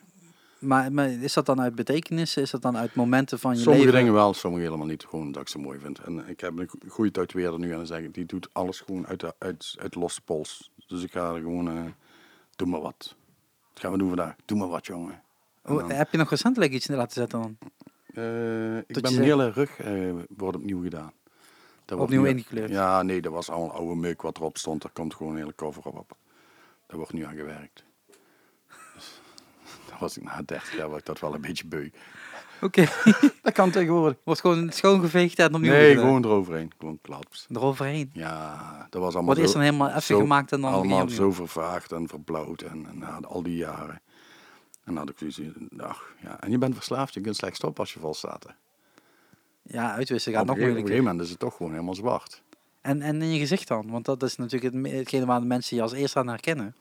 maar, 0.68 0.92
maar 0.92 1.10
is 1.10 1.34
dat 1.34 1.46
dan 1.46 1.62
uit 1.62 1.76
betekenissen? 1.76 2.42
Is 2.42 2.52
dat 2.52 2.62
dan 2.62 2.78
uit 2.78 2.96
momenten 2.96 3.40
van 3.40 3.52
je 3.56 3.62
sommige 3.62 3.86
leven? 3.86 4.00
dingen 4.00 4.14
wel, 4.14 4.34
sommige 4.34 4.64
helemaal 4.64 4.88
niet. 4.88 5.06
Gewoon 5.06 5.32
dat 5.32 5.42
ik 5.42 5.48
ze 5.48 5.58
mooi 5.60 5.80
vind. 5.80 6.00
En 6.00 6.28
ik 6.28 6.40
heb 6.40 6.60
een 6.60 6.70
go- 6.70 6.78
goede 6.88 7.12
tatoeëerder 7.12 7.60
nu 7.60 7.72
en 7.72 7.78
dan 7.78 7.86
zeg 7.86 8.00
ik, 8.00 8.14
die 8.14 8.26
doet 8.26 8.50
alles 8.52 8.80
gewoon 8.80 9.08
uit 9.08 9.20
de, 9.20 9.34
uit, 9.38 9.96
losse 9.96 10.22
pols. 10.22 10.72
Dus 10.88 11.04
ik 11.04 11.12
ga 11.12 11.34
er 11.34 11.40
gewoon, 11.42 11.68
eh, 11.70 11.84
doe 12.56 12.68
maar 12.68 12.82
wat. 12.82 13.16
Wat 13.74 13.80
gaan 13.80 13.92
we 13.92 13.98
doen 13.98 14.08
vandaag? 14.08 14.36
Doe 14.46 14.58
maar 14.58 14.68
wat, 14.68 14.86
jongen. 14.86 15.22
Oh, 15.66 15.88
heb 15.90 16.12
je 16.12 16.18
nog 16.18 16.30
recentelijk 16.30 16.72
iets 16.74 16.88
laten 16.88 17.14
zetten 17.14 17.42
dan? 17.42 17.58
Eh, 18.14 18.78
ik 18.78 19.02
ben 19.02 19.02
mijn 19.14 19.22
hele 19.24 19.50
rug 19.52 19.80
eh, 19.80 20.14
wordt 20.38 20.58
opnieuw 20.58 20.82
gedaan. 20.82 21.12
Dat 21.86 22.00
Opnieuw 22.00 22.22
nu- 22.22 22.28
ingekleurd? 22.30 22.70
Ja, 22.70 23.02
nee, 23.02 23.22
dat 23.22 23.32
was 23.32 23.50
al 23.50 23.64
een 23.64 23.70
oude 23.72 23.96
meuk 23.96 24.22
wat 24.22 24.38
erop 24.38 24.58
stond. 24.58 24.84
Er 24.84 24.90
komt 24.90 25.14
gewoon 25.16 25.32
een 25.34 25.38
hele 25.40 25.56
cover 25.56 25.84
op. 25.86 26.18
Daar 26.88 26.98
wordt 26.98 27.14
nu 27.14 27.24
aan 27.26 27.36
gewerkt. 27.36 27.84
Dus, 30.00 30.00
was 30.00 30.18
ik 30.18 30.24
na 30.24 30.42
30 30.46 30.76
jaar 30.78 30.90
was 30.90 31.00
ik 31.00 31.06
dat 31.06 31.20
wel 31.20 31.34
een 31.34 31.42
beetje 31.42 31.66
beu. 31.68 31.90
Oké. 32.62 32.86
Dat 33.44 33.54
kan 33.54 33.72
tegenwoordig. 33.72 34.18
Wordt 34.24 34.42
gewoon 34.42 34.72
schoongeveegd 34.72 35.40
en 35.40 35.54
opnieuw 35.56 35.72
Nee, 35.72 35.96
gewoon 35.98 36.24
eroverheen. 36.24 36.72
Gewoon 36.80 37.00
klaps. 37.02 37.46
eroverheen. 37.50 38.10
Ja, 38.14 38.88
dat 38.90 39.02
was 39.02 39.14
allemaal 39.16 39.36
eerst 39.38 39.52
zo, 39.52 39.58
dan 39.58 39.64
helemaal 39.68 39.90
even 39.90 40.18
gemaakt 40.18 40.52
en 40.52 40.62
dan 40.62 40.74
allemaal 40.74 41.02
opnieuw. 41.02 41.16
zo 41.16 41.32
vervaagd 41.32 41.92
en 41.92 42.08
verblauwd 42.08 42.62
en, 42.62 42.86
en 42.90 42.98
na 42.98 43.20
al 43.28 43.44
die 43.44 43.56
jaren. 43.56 44.02
En 44.84 44.94
dan 44.94 44.98
had 44.98 45.10
ik 45.10 45.16
zoiets, 45.18 45.42
ach, 45.78 46.04
ja. 46.22 46.40
En 46.42 46.52
je 46.52 46.58
bent 46.58 46.76
verslaafd, 46.76 47.14
je 47.14 47.22
kunt 47.22 47.36
slecht 47.36 47.56
stoppen 47.56 47.80
als 47.84 47.94
je 47.94 48.00
vol 48.00 48.14
staat. 48.14 48.44
hè. 48.44 48.54
Ja, 49.78 49.94
uitwisselen 49.94 50.40
Op 50.40 50.48
gaat 50.48 50.56
nog 50.56 50.66
gegeven- 50.66 50.82
op 50.82 50.86
een 50.86 50.92
moeilijker. 50.92 50.92
gegeven 50.92 51.04
moment 51.04 51.24
is 51.24 51.30
het 51.30 51.40
toch 51.40 51.56
gewoon 51.56 51.72
helemaal 51.72 51.96
zwart. 51.96 52.42
En, 52.82 53.02
en 53.02 53.22
in 53.22 53.32
je 53.34 53.40
gezicht 53.40 53.68
dan? 53.68 53.90
Want 53.92 54.06
dat 54.06 54.24
is 54.24 54.36
natuurlijk 54.36 54.88
hetgene 54.94 55.26
waar 55.26 55.40
de 55.40 55.46
mensen 55.46 55.76
je 55.76 55.82
als 55.82 55.92
eerste 55.92 56.20
aan 56.20 56.28
herkennen. 56.28 56.76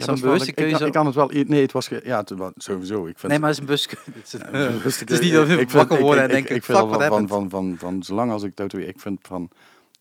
Ja, 0.00 0.06
Zo'n 0.06 0.14
dat 0.14 0.16
is 0.16 0.20
wel- 0.22 0.30
bewuste 0.32 0.50
ik, 0.50 0.68
ik, 0.68 0.78
kan- 0.78 0.86
ik 0.86 0.92
kan 0.92 1.06
het 1.06 1.14
wel. 1.14 1.30
Nee, 1.46 1.62
het 1.62 1.72
was 1.72 1.88
ge- 1.88 2.00
ja, 2.04 2.18
het 2.18 2.30
was 2.30 2.52
sowieso. 2.56 3.06
Ik 3.06 3.18
vind 3.18 3.32
nee, 3.32 3.40
maar 3.40 3.48
het 3.50 3.58
is 3.58 3.58
een 3.60 3.66
bewuste 3.66 3.88
keuze. 3.96 4.10
Het 4.18 4.26
is, 4.26 4.40
Ja, 4.40 4.46
een 4.68 4.76
bewuste 4.76 5.00
het 5.04 5.10
is 5.12 5.20
niet 5.20 5.32
dat 5.32 5.46
we 5.46 5.52
Ik 5.52 5.58
vind- 5.58 5.72
wakker 5.72 5.96
ik- 5.96 6.02
worden 6.02 6.22
en 6.22 6.28
ik- 6.28 6.34
denken, 6.34 6.54
Ik 6.54 6.64
fuck, 6.64 6.76
vind 6.76 6.88
wat 6.90 7.04
van, 7.04 7.08
van, 7.08 7.28
van, 7.28 7.50
van, 7.50 7.74
van, 7.78 8.02
zolang 8.02 8.30
als 8.32 8.42
ik 8.42 8.54
tatoeëer, 8.54 8.88
ik 8.88 9.00
vind 9.00 9.18
van, 9.22 9.50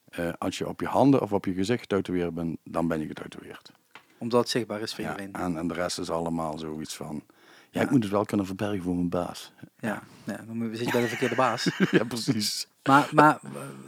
eh, 0.09 0.29
als 0.37 0.57
je 0.57 0.67
op 0.67 0.79
je 0.79 0.85
handen 0.87 1.21
of 1.21 1.33
op 1.33 1.45
je 1.45 1.53
gezicht 1.53 1.79
getatoeëerd 1.81 2.33
bent, 2.33 2.57
dan 2.63 2.87
ben 2.87 2.99
je 2.99 3.07
getatoeëerd. 3.07 3.71
Omdat 4.17 4.39
het 4.39 4.49
zichtbaar 4.49 4.81
is 4.81 4.95
voor 4.95 5.03
Ja, 5.03 5.09
iedereen. 5.11 5.33
en, 5.33 5.57
en 5.57 5.67
de 5.67 5.73
rest 5.73 5.99
is 5.99 6.09
allemaal 6.09 6.57
zoiets 6.57 6.95
van, 6.95 7.23
ja, 7.71 7.79
Ja. 7.79 7.81
ik 7.81 7.91
moet 7.91 8.03
het 8.03 8.11
wel 8.11 8.25
kunnen 8.25 8.45
verbergen 8.45 8.81
voor 8.81 8.95
mijn 8.95 9.09
baas. 9.09 9.51
Ja, 9.79 10.03
ja, 10.23 10.43
dan 10.47 10.69
zit 10.73 10.85
je 10.85 10.91
bij 10.91 11.01
de 11.01 11.07
verkeerde 11.07 11.35
baas. 11.35 11.69
ja, 11.91 12.03
precies. 12.03 12.67
Maar, 12.83 13.09
maar 13.13 13.39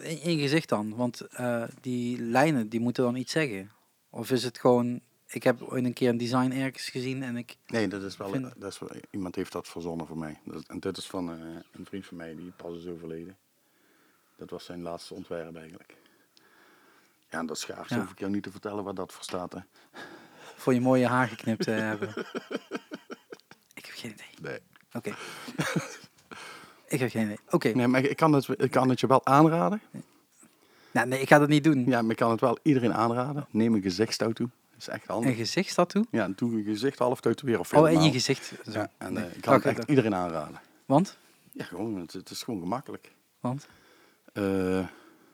eh, 0.01 0.25
in, 0.25 0.39
gezicht 0.39 0.69
dan? 0.69 0.95
Want 0.95 1.21
eh, 1.21 1.63
die 1.81 2.21
lijnen, 2.21 2.69
die 2.69 2.79
moeten 2.79 3.03
dan 3.03 3.15
iets 3.15 3.31
zeggen. 3.31 3.71
Of 4.09 4.31
is 4.31 4.43
het 4.43 4.59
gewoon... 4.59 4.99
Ik 5.31 5.43
heb 5.43 5.61
ooit 5.61 5.85
een 5.85 5.93
keer 5.93 6.09
een 6.09 6.17
design 6.17 6.51
ergens 6.51 6.89
gezien 6.89 7.23
en 7.23 7.37
ik... 7.37 7.57
Nee, 7.67 7.87
dat 7.87 8.01
is 8.01 8.17
wel, 8.17 8.29
Vind- 8.29 8.53
dat 8.57 8.71
is 8.71 8.79
wel 8.79 8.89
iemand 9.09 9.35
heeft 9.35 9.51
dat 9.51 9.67
verzonnen 9.67 10.07
voor 10.07 10.17
mij. 10.17 10.39
Dat, 10.43 10.63
en 10.67 10.79
dit 10.79 10.97
is 10.97 11.07
van 11.07 11.29
eh, 11.31 11.37
een 11.71 11.85
vriend 11.85 12.05
van 12.05 12.17
mij, 12.17 12.35
die 12.35 12.51
pas 12.55 12.77
is 12.77 12.87
overleden. 12.87 13.37
Dat 14.35 14.49
was 14.49 14.65
zijn 14.65 14.81
laatste 14.81 15.13
ontwerp 15.13 15.55
eigenlijk. 15.55 15.95
Ja, 17.29 17.39
en 17.39 17.45
dat 17.45 17.57
schaart, 17.57 17.89
Ja. 17.89 17.99
hoef 17.99 18.11
ik 18.11 18.19
jou 18.19 18.31
niet 18.31 18.43
te 18.43 18.51
vertellen 18.51 18.83
waar 18.83 18.93
dat 18.93 19.13
voor 19.13 19.23
staat. 19.23 19.53
Hè. 19.53 19.59
voor 20.55 20.73
je 20.73 20.81
mooie 20.81 21.07
haar 21.07 21.27
geknipt 21.27 21.63
te 21.63 21.71
hebben. 21.71 22.09
ik 23.79 23.85
heb 23.85 23.95
geen 23.95 24.11
idee. 24.11 24.27
Nee. 24.41 24.59
Oké. 24.93 25.15
ik 26.87 26.99
heb 26.99 27.09
geen 27.09 27.23
idee. 27.23 27.39
Oké. 27.49 27.69
Nee, 27.69 27.87
maar 27.87 28.03
ik 28.03 28.15
kan, 28.17 28.33
het, 28.33 28.47
ik 28.57 28.71
kan 28.71 28.89
het 28.89 28.99
je 28.99 29.07
wel 29.07 29.25
aanraden. 29.25 29.81
Nou, 30.91 31.07
nee, 31.07 31.21
ik 31.21 31.27
ga 31.27 31.39
dat 31.39 31.47
niet 31.49 31.63
doen. 31.63 31.85
Ja, 31.85 32.01
maar 32.01 32.11
ik 32.11 32.17
kan 32.17 32.31
het 32.31 32.41
wel 32.41 32.57
iedereen 32.61 32.93
aanraden. 32.93 33.45
Neem 33.49 33.73
een 33.73 33.81
gezichtstattoo. 33.81 34.45
Dat 34.45 34.51
is 34.81 34.87
echt 34.87 35.07
Een 35.07 35.13
handig. 35.13 35.35
gezichtstattoo? 35.35 36.03
Ja, 36.11 36.23
en 36.23 36.33
doe 36.35 36.57
je 36.57 36.63
gezicht 36.63 36.99
half 36.99 37.19
tatoeëren 37.21 37.59
of 37.59 37.73
Oh, 37.73 37.91
in 37.91 38.01
je 38.01 38.11
gezicht. 38.11 38.51
Zo. 38.65 38.71
Ja, 38.71 38.89
en 38.97 39.13
Nee. 39.13 39.23
eh, 39.25 39.35
ik 39.35 39.41
kan 39.41 39.53
het 39.53 39.65
echt 39.65 39.89
iedereen 39.89 40.15
aanraden. 40.15 40.59
Want? 40.85 41.17
Ja, 41.51 41.63
gewoon, 41.63 41.95
het, 41.99 42.13
het 42.13 42.29
is 42.29 42.43
gewoon 42.43 42.59
gemakkelijk. 42.59 43.11
Want? 43.39 43.67
Eh, 44.33 44.79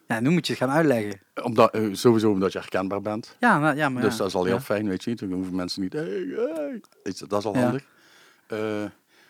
Ja, 0.07 0.19
nu 0.19 0.29
moet 0.29 0.47
je 0.47 0.53
het 0.53 0.61
gaan 0.61 0.71
uitleggen. 0.71 1.19
omdat, 1.43 1.73
eh, 1.73 1.87
sowieso 1.91 2.31
omdat 2.31 2.51
je 2.51 2.59
herkenbaar 2.59 3.01
bent. 3.01 3.35
Ja, 3.39 3.59
nou, 3.59 3.75
ja 3.75 3.89
maar 3.89 4.01
Dus 4.01 4.11
ja. 4.11 4.17
dat 4.17 4.27
is 4.27 4.35
al 4.35 4.43
heel 4.45 4.53
Ja. 4.53 4.61
fijn, 4.61 4.87
weet 4.87 5.03
je. 5.03 5.15
Dan 5.15 5.31
hoeven 5.31 5.55
mensen 5.55 5.81
niet, 5.81 5.93
hey, 5.93 6.81
dat 7.27 7.39
is 7.39 7.45
al 7.45 7.57
handig. 7.57 7.85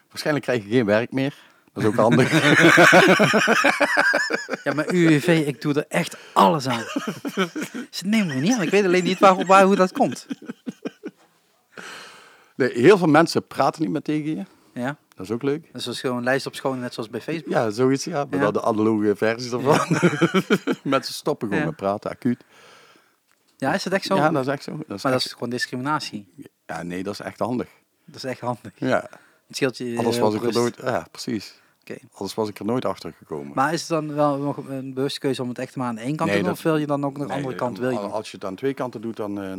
Waarschijnlijk 0.10 0.45
krijg 0.45 0.64
je 0.64 0.69
geen 0.69 0.85
werk 0.85 1.11
meer. 1.11 1.38
Dat 1.77 1.85
is 1.85 1.89
ook 1.89 1.95
handig. 1.95 2.31
Ja, 4.63 4.73
maar 4.73 4.93
UWV, 4.93 5.43
ik 5.47 5.61
doe 5.61 5.73
er 5.73 5.85
echt 5.87 6.17
alles 6.33 6.67
aan. 6.67 6.83
Ze 7.89 8.05
nemen 8.05 8.27
me 8.27 8.33
niet 8.33 8.53
aan. 8.53 8.61
Ik 8.61 8.69
weet 8.69 8.85
alleen 8.85 9.03
niet 9.03 9.19
waar, 9.19 9.45
waar 9.45 9.63
hoe 9.63 9.75
dat 9.75 9.91
komt. 9.91 10.27
nee, 12.55 12.71
heel 12.73 12.97
veel 12.97 13.07
mensen 13.07 13.47
praten 13.47 13.81
niet 13.81 13.91
meer 13.91 14.01
tegen 14.01 14.35
je. 14.35 14.45
Ja, 14.73 14.97
Dat 15.15 15.25
is 15.25 15.31
ook 15.31 15.41
leuk. 15.43 15.69
dus 15.73 15.83
dat 15.83 15.93
is 15.93 15.99
gewoon 15.99 16.23
lijst 16.23 16.45
op 16.45 16.55
schoon, 16.55 16.79
net 16.79 16.93
zoals 16.93 17.09
bij 17.09 17.21
Facebook. 17.21 17.53
Ja, 17.53 17.69
zoiets, 17.69 18.03
ja. 18.03 18.25
Maar 18.29 18.39
Ja. 18.39 18.43
dan 18.43 18.53
de 18.53 18.61
analoge 18.61 19.15
versie 19.15 19.51
ervan. 19.51 19.79
mensen 20.83 21.13
stoppen 21.13 21.47
gewoon 21.47 21.63
Ja. 21.63 21.69
met 21.69 21.75
praten, 21.77 22.11
acuut. 22.11 22.43
Ja, 23.57 23.73
is 23.73 23.83
het 23.83 23.93
echt 23.93 24.05
zo? 24.05 24.15
Ja, 24.15 24.29
dat 24.29 24.41
is 24.47 24.51
echt 24.53 24.63
zo. 24.63 24.77
Dat 24.87 24.97
is 24.97 25.03
maar 25.03 25.11
dat 25.11 25.25
is 25.25 25.33
gewoon 25.33 25.49
discriminatie. 25.49 26.33
Ja, 26.65 26.83
nee, 26.83 27.03
dat 27.03 27.13
is 27.13 27.19
echt 27.19 27.39
handig. 27.39 27.67
Dat 28.05 28.15
is 28.15 28.23
echt 28.23 28.39
handig. 28.39 28.71
Ja, 28.75 29.09
Het 29.47 29.55
scheelt 29.55 29.77
je 29.77 29.95
eh, 29.97 30.03
was 30.03 30.33
ik 30.33 30.39
er 30.39 30.45
rust. 30.45 30.57
nooit... 30.57 30.77
Ja, 30.83 31.07
precies. 31.11 31.61
Oké. 31.89 31.97
Anders 32.11 32.34
was 32.34 32.49
ik 32.49 32.59
er 32.59 32.65
nooit 32.65 32.85
achter 32.85 33.14
gekomen. 33.18 33.51
Maar 33.55 33.73
is 33.73 33.80
het 33.80 33.89
dan 33.89 34.14
wel 34.14 34.38
nog 34.38 34.57
een 34.57 34.93
bewuste 34.93 35.19
keuze 35.19 35.41
om 35.41 35.49
het 35.49 35.57
echt 35.59 35.76
maar 35.76 35.88
aan 35.88 35.97
één 35.97 36.15
kant 36.15 36.30
Nee, 36.30 36.30
te 36.30 36.35
doen? 36.35 36.43
dat- 36.49 36.57
Of 36.57 36.64
wil 36.64 36.77
je 36.77 36.85
dan 36.88 37.05
ook 37.05 37.11
nog 37.18 37.22
de 37.22 37.27
Nee, 37.27 37.38
andere 37.38 37.55
kant 37.55 37.77
wil 37.80 37.89
je? 37.89 37.97
Als 37.97 38.31
je 38.31 38.38
het 38.38 38.45
aan 38.45 38.55
twee 38.55 38.73
kanten 38.73 39.01
doet, 39.01 39.15
dan, 39.15 39.41
eh, 39.41 39.53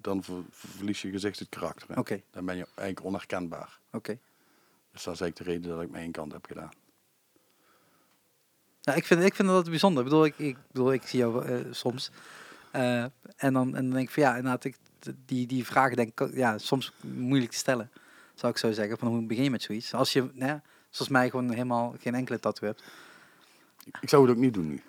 dan 0.00 0.22
ver- 0.22 0.34
verlies 0.50 1.02
je 1.02 1.10
gezicht 1.10 1.38
het 1.38 1.48
karakter. 1.48 1.98
Oké, 1.98 2.20
Dan 2.30 2.44
ben 2.44 2.56
je 2.56 2.66
eigenlijk 2.74 3.06
onherkenbaar. 3.06 3.78
oké. 3.92 4.18
Dus 4.92 5.02
dat 5.04 5.14
is 5.14 5.20
eigenlijk 5.20 5.36
de 5.36 5.44
reden 5.44 5.70
dat 5.76 5.82
ik 5.82 5.90
maar 5.90 6.00
één 6.00 6.12
kant 6.12 6.32
heb 6.32 6.46
gedaan. 6.46 6.70
Nou, 8.82 8.98
ik, 8.98 9.04
vind, 9.06 9.22
ik 9.22 9.34
vind 9.34 9.48
dat 9.48 9.70
bijzonder. 9.70 10.02
Ik 10.04 10.08
bedoel, 10.08 10.24
ik, 10.24 10.38
ik, 10.38 10.56
bedoel, 10.72 10.92
ik 10.92 11.02
zie 11.02 11.18
jou 11.18 11.44
eh, 11.46 11.60
soms. 11.70 12.10
Eh, 12.70 13.02
en, 13.36 13.52
dan, 13.52 13.66
en 13.76 13.82
dan 13.84 13.90
denk 13.90 14.08
ik 14.08 14.14
van 14.14 14.22
ja, 14.22 14.36
inderdaad, 14.36 14.64
ik, 14.64 14.76
die, 15.26 15.46
die 15.46 15.64
vragen 15.66 15.96
denk 15.96 16.20
ik, 16.20 16.34
ja, 16.34 16.58
soms 16.58 16.92
moeilijk 17.00 17.50
te 17.50 17.56
stellen. 17.58 17.90
Zou 18.34 18.52
ik 18.52 18.58
zo 18.58 18.72
zeggen, 18.72 18.98
van 18.98 19.08
hoe 19.08 19.22
begin 19.26 19.44
je 19.44 19.50
met 19.50 19.62
zoiets? 19.62 19.94
Als 19.94 20.12
je, 20.12 20.20
nou 20.32 20.50
ja, 20.50 20.62
zoals 20.94 21.10
mij 21.10 21.30
gewoon 21.30 21.50
helemaal 21.50 21.94
geen 22.00 22.14
enkele 22.14 22.40
tattoo 22.40 22.68
hebt. 22.68 22.82
Ik 24.00 24.08
zou 24.08 24.22
het 24.22 24.30
ook 24.36 24.42
niet 24.42 24.54
doen 24.54 24.68
nu. 24.68 24.80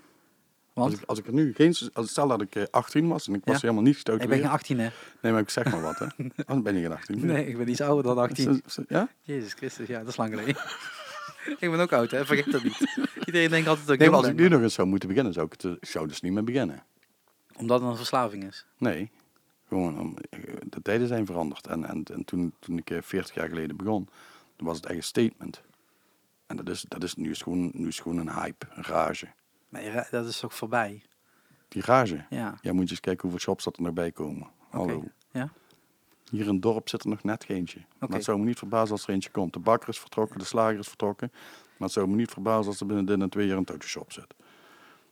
Want 0.74 0.92
Als 0.92 1.00
ik, 1.02 1.08
als 1.08 1.20
ik 1.20 1.28
er 1.28 1.34
nu 1.34 1.54
geen... 1.54 1.76
Als 1.94 2.10
stel 2.10 2.28
dat 2.28 2.42
ik 2.42 2.56
eh, 2.56 2.64
18 2.72 3.08
was 3.08 3.28
en 3.28 3.34
ik 3.34 3.42
was 3.46 3.54
Ja. 3.56 3.62
helemaal 3.62 3.84
niet 3.84 3.98
ik 3.98 4.04
ben 4.06 4.14
geen 4.20 4.28
getatoeëerd. 4.28 4.54
18 4.54 4.80
hè. 4.80 4.90
Nee, 5.22 5.32
maar 5.32 5.42
ik 5.42 5.50
zeg 5.50 5.72
maar 5.72 5.82
wat, 5.82 6.00
hè. 6.00 6.06
Dan 6.46 6.64
ben 6.64 6.76
je 6.76 6.82
geen 6.82 6.92
18. 6.92 7.26
Nee, 7.26 7.48
ik 7.48 7.58
ben 7.58 7.70
iets 7.70 7.82
ouder 7.82 8.04
dan 8.04 8.18
18. 8.18 8.50
Is- 8.66 8.78
is- 8.78 8.86
Ja? 8.88 9.10
Jezus 9.22 9.54
Christus, 9.54 9.88
ja, 9.88 10.00
dat 10.00 10.08
is 10.08 10.18
lang 10.18 10.30
geleden. 10.30 10.56
ik 11.60 11.72
ben 11.72 11.80
ook 11.80 11.94
oud 11.94 12.12
hè, 12.12 12.26
vergeet 12.26 12.52
dat 12.52 12.64
niet. 12.64 12.98
Iedereen 13.26 13.50
denkt 13.50 13.68
altijd 13.68 13.86
dat 13.86 13.96
ik 13.96 14.02
Nee, 14.02 14.10
maar 14.10 14.18
als 14.20 14.28
ik 14.28 14.36
nu 14.36 14.48
nog 14.48 14.62
eens 14.62 14.74
zou 14.74 14.88
moeten 14.88 15.10
beginnen, 15.10 15.34
zou 15.34 15.46
ik, 15.46 15.52
het, 15.52 15.64
eh, 15.64 15.72
zou 15.90 16.08
dus 16.08 16.22
niet 16.22 16.34
meer 16.34 16.44
beginnen. 16.44 16.84
Omdat 17.58 17.82
het 17.82 17.90
een 17.90 17.96
verslaving 17.98 18.44
is. 18.44 18.66
Nee, 18.78 19.12
gewoon 19.68 20.00
om, 20.00 20.18
eh, 20.30 20.40
de 20.70 20.82
tijden 20.82 21.08
zijn 21.08 21.26
veranderd. 21.26 21.68
En, 21.68 21.86
en, 21.86 22.04
en 22.14 22.26
toen, 22.26 22.54
toen 22.60 22.78
ik 22.78 22.90
eh, 22.90 22.98
40 23.02 23.36
jaar 23.36 23.48
geleden 23.50 23.76
begon, 23.76 24.10
was 24.58 24.76
het 24.78 24.86
echt 24.86 24.96
een 24.96 25.04
statement. 25.04 25.62
En 26.48 26.56
dat 26.56 26.70
is, 26.70 26.86
dat 26.88 27.04
is, 27.04 27.16
nu, 27.16 27.30
is 27.30 27.42
gewoon, 27.42 27.72
nu 27.74 27.88
is 27.88 28.00
gewoon 28.00 28.18
een 28.18 28.34
hype, 28.34 28.68
een 28.70 28.84
rage. 28.84 29.28
Ra- 29.72 30.08
dat 30.12 30.26
is 30.28 30.44
ook 30.44 30.52
voorbij. 30.52 31.04
Die 31.68 31.82
rage, 31.82 32.26
Ja. 32.30 32.58
ja, 32.62 32.74
moet 32.74 32.84
je 32.84 32.90
eens 32.90 33.00
kijken 33.00 33.22
hoeveel 33.22 33.40
shops 33.40 33.64
dat 33.64 33.78
er 33.78 33.82
nog 33.84 33.94
bij 33.94 34.12
komen. 34.12 34.48
Hallo. 34.70 35.04
Ja. 35.32 35.50
Hier 36.30 36.48
in 36.48 36.54
het 36.54 36.62
dorp 36.62 36.90
zit 36.90 37.04
er 37.04 37.10
nog 37.10 37.24
net 37.24 37.50
eentje. 37.50 37.80
Maar 37.80 37.88
Oké. 38.02 38.14
het 38.14 38.24
zou 38.24 38.40
me 38.40 38.46
niet 38.46 38.58
verbazen 38.58 38.92
als 38.92 39.08
er 39.08 39.14
eentje 39.14 39.30
komt. 39.30 39.54
De 39.54 39.60
bakker 39.60 39.90
is 39.90 40.00
vertrokken, 40.00 40.40
de 40.40 40.46
slager 40.46 40.80
is 40.80 40.88
vertrokken. 40.88 41.30
Maar 41.34 41.42
het 41.88 41.92
zou 41.92 42.08
me 42.08 42.16
niet 42.16 42.32
verbazen 42.32 42.68
als 42.72 42.80
er 42.80 42.86
binnen 42.86 43.06
dit 43.06 43.22
en 43.22 43.30
twee 43.30 43.48
jaar 43.48 43.58
een 43.58 43.66
Totoshop 43.66 44.12
zit. 44.12 44.34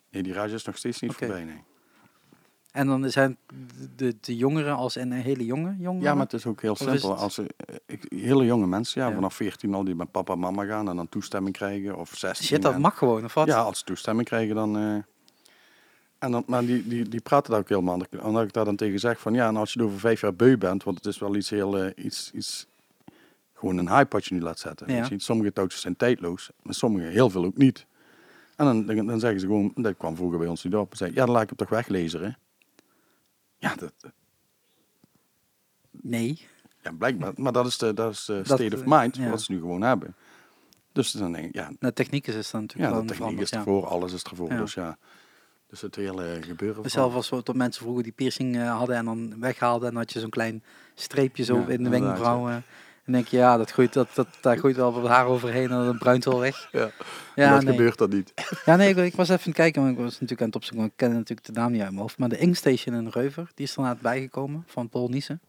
Nee, 0.10 0.23
die 0.23 0.34
rage 0.34 0.53
is 0.53 0.64
nog 0.65 0.77
steeds 0.77 0.99
niet 1.01 1.14
voorbij, 1.14 1.43
nee. 1.43 1.64
En 2.74 2.88
dan 2.88 3.10
zijn 3.10 3.38
de, 3.95 4.16
de 4.22 4.36
jongeren 4.36 4.76
als 4.76 4.95
en 4.95 5.12
een 5.12 5.22
hele 5.22 5.45
jonge 5.45 5.76
jongeren? 5.80 6.02
Ja, 6.08 6.14
maar 6.14 6.24
het 6.24 6.34
is 6.34 6.45
ook 6.45 6.62
heel 6.62 6.76
simpel. 6.76 7.10
het- 7.12 7.20
Als 7.20 7.38
eh, 7.38 7.45
ik, 7.86 8.06
hele 8.10 8.45
jonge 8.45 8.68
mensen, 8.68 9.02
ja, 9.02 9.08
Ja. 9.08 9.14
vanaf 9.14 9.34
14 9.34 9.74
al, 9.74 9.84
die 9.84 9.95
met 9.95 10.12
papa 10.12 10.34
en 10.34 10.40
mama 10.40 10.66
gaan 10.66 10.90
en 10.90 10.95
dan 10.95 11.10
toestemming 11.10 11.56
krijgen. 11.56 11.98
Of 11.98 12.14
16. 12.16 12.45
Shit, 12.45 12.62
dat 12.62 12.74
en- 12.74 12.82
mag 12.82 12.98
gewoon, 12.98 13.24
of 13.24 13.34
wat? 13.34 13.48
Ja, 13.48 13.62
als 13.62 13.78
ze 13.80 13.84
toestemming 13.86 14.28
krijgen, 14.28 14.56
dan... 14.56 14.78
eh, 14.78 14.95
en 16.20 16.32
dan 16.32 16.44
maar 16.48 16.66
die, 16.66 16.88
die, 16.88 17.10
die 17.10 17.22
praten 17.22 17.52
daar 17.52 17.60
ook 17.60 17.70
helemaal. 17.70 18.02
En 18.10 18.22
als 18.22 18.44
ik 18.44 18.54
daar 18.54 18.66
dan 18.66 18.76
tegen 18.76 19.00
zeg 19.00 19.20
van 19.20 19.34
ja, 19.34 19.48
en 19.48 19.56
als 19.56 19.74
je 19.74 19.80
er 19.80 19.86
over 19.86 20.00
vijf 20.00 20.22
jaar 20.22 20.36
beu 20.36 20.58
bent, 20.58 20.84
want 20.84 20.98
het 20.98 21.06
is 21.06 21.20
wel 21.20 21.36
iets 21.36 21.50
heel, 21.50 21.78
eh, 21.78 22.06
iets, 22.06 22.32
iets, 22.34 22.68
gewoon 23.54 23.78
een 23.78 23.90
hype 23.90 24.16
wat 24.16 24.26
je 24.26 24.34
nu 24.36 24.41
laat 24.41 24.60
zetten. 24.60 24.94
Ja. 24.94 25.08
Sommige 25.18 25.54
touwtjes 25.54 25.82
zijn 25.82 25.95
tijdloos, 25.95 26.50
maar 26.62 26.74
sommige 26.74 27.06
heel 27.06 27.30
veel 27.30 27.45
ook 27.45 27.58
niet. 27.58 27.86
En 28.56 28.66
dan, 28.66 28.86
dan, 28.86 29.06
dan 29.06 29.20
zeggen 29.20 29.40
ze 29.40 29.45
gewoon, 29.45 29.72
dat 29.76 29.98
kwam 29.98 30.16
vroeger 30.16 30.38
bij 30.40 30.48
ons 30.48 30.64
niet 30.64 30.76
op, 30.76 30.95
zei, 30.95 31.12
ja, 31.14 31.26
dan 31.26 31.34
laat 31.34 31.41
ik 31.41 31.48
hem 31.50 31.58
toch 31.58 31.70
weglezen, 31.70 32.22
hè. 32.24 32.30
Ja, 33.69 33.76
dat, 33.76 33.94
Nee. 35.91 36.48
ja, 36.81 36.91
blijkbaar. 36.91 37.31
Maar 37.35 37.52
dat 37.52 37.65
is 37.65 37.77
de, 37.77 37.94
dat 37.94 38.11
is 38.14 38.26
de 38.26 38.34
Dat, 38.34 38.45
state 38.60 38.76
of 38.76 38.81
eh, 38.81 38.88
mind, 38.99 39.15
ja. 39.15 39.30
wat 39.30 39.41
ze 39.41 39.52
nu 39.52 39.60
gewoon 39.60 39.81
hebben. 39.81 40.15
Dus 40.91 41.11
dan 41.11 41.31
denk 41.31 41.45
ik, 41.48 41.53
ja, 41.56 41.72
De 41.80 41.94
techniek 41.94 42.27
is 42.27 42.52
dan 42.52 42.61
natuurlijk 42.61 42.94
ja 42.94 43.02
de 43.02 43.07
techniek 43.07 43.40
is 43.40 43.52
ervoor, 43.52 43.85
alles 43.88 44.14
is 44.14 44.23
ervoor. 44.23 44.49
Ja. 44.52 44.57
Dus 44.57 44.73
ja, 44.73 44.98
dus 45.68 45.81
het 45.81 45.95
hele 45.95 46.38
gebeuren. 46.41 46.81
van- 46.81 46.90
Zelf 46.91 47.14
was 47.14 47.27
zo 47.27 47.41
dat 47.41 47.56
mensen 47.56 47.81
vroeger 47.84 48.03
die 48.03 48.11
piercing 48.11 48.56
eh, 48.57 48.77
hadden 48.77 48.95
en 48.95 49.06
dan 49.06 49.40
weghaalden 49.40 49.90
en 49.90 49.95
had 49.95 50.14
je 50.14 50.19
zo'n 50.19 50.30
klein 50.30 50.64
streepje 50.95 51.44
zo 51.44 51.64
in 51.65 51.84
de 51.84 51.90
wenkbrauw. 51.90 52.61
Eh. 53.04 53.08
en 53.08 53.14
denk 53.14 53.28
je, 53.28 53.38
ja, 53.38 53.58
dat 53.58 53.72
groeit, 53.72 53.94
dat, 53.94 54.08
dat, 54.14 54.28
daar 54.42 54.58
groeit 54.58 54.76
wel 54.76 54.94
wat 54.94 55.08
haar 55.10 55.26
overheen 55.26 55.64
en 55.72 55.86
dan 55.86 55.98
bruint 55.98 56.26
wel 56.26 56.40
weg. 56.40 56.68
Ja, 56.72 56.90
Ja, 57.36 57.54
dat 57.54 57.64
nee. 57.64 57.72
gebeurt 57.76 57.98
dat 57.98 58.10
niet. 58.10 58.34
Ja, 58.66 58.76
nee, 58.76 58.90
ik, 58.90 58.98
ik 58.98 59.16
was 59.16 59.30
even 59.30 59.40
aan 59.40 59.48
het 59.48 59.56
kijken, 59.56 59.82
want 59.82 59.94
ik 59.98 60.04
was 60.04 60.12
natuurlijk 60.14 60.42
aan 60.42 60.48
het 60.48 60.56
opzoeken, 60.56 60.86
ik 60.86 60.92
ken 60.96 61.12
natuurlijk 61.12 61.48
de 61.48 61.52
naam 61.54 61.72
niet 61.72 61.82
uit 61.82 61.90
mijn 61.90 62.02
hoofd. 62.02 62.18
Maar 62.18 62.30
de 62.30 62.38
Inkstation 62.38 62.96
in 62.96 63.08
Reuver, 63.08 63.52
die 63.56 63.66
is 63.66 63.72
er 63.72 63.78
inderdaad 63.78 64.02
bijgekomen 64.02 64.64
van 64.68 64.90
Paul 64.90 65.08
Niesen. 65.08 65.42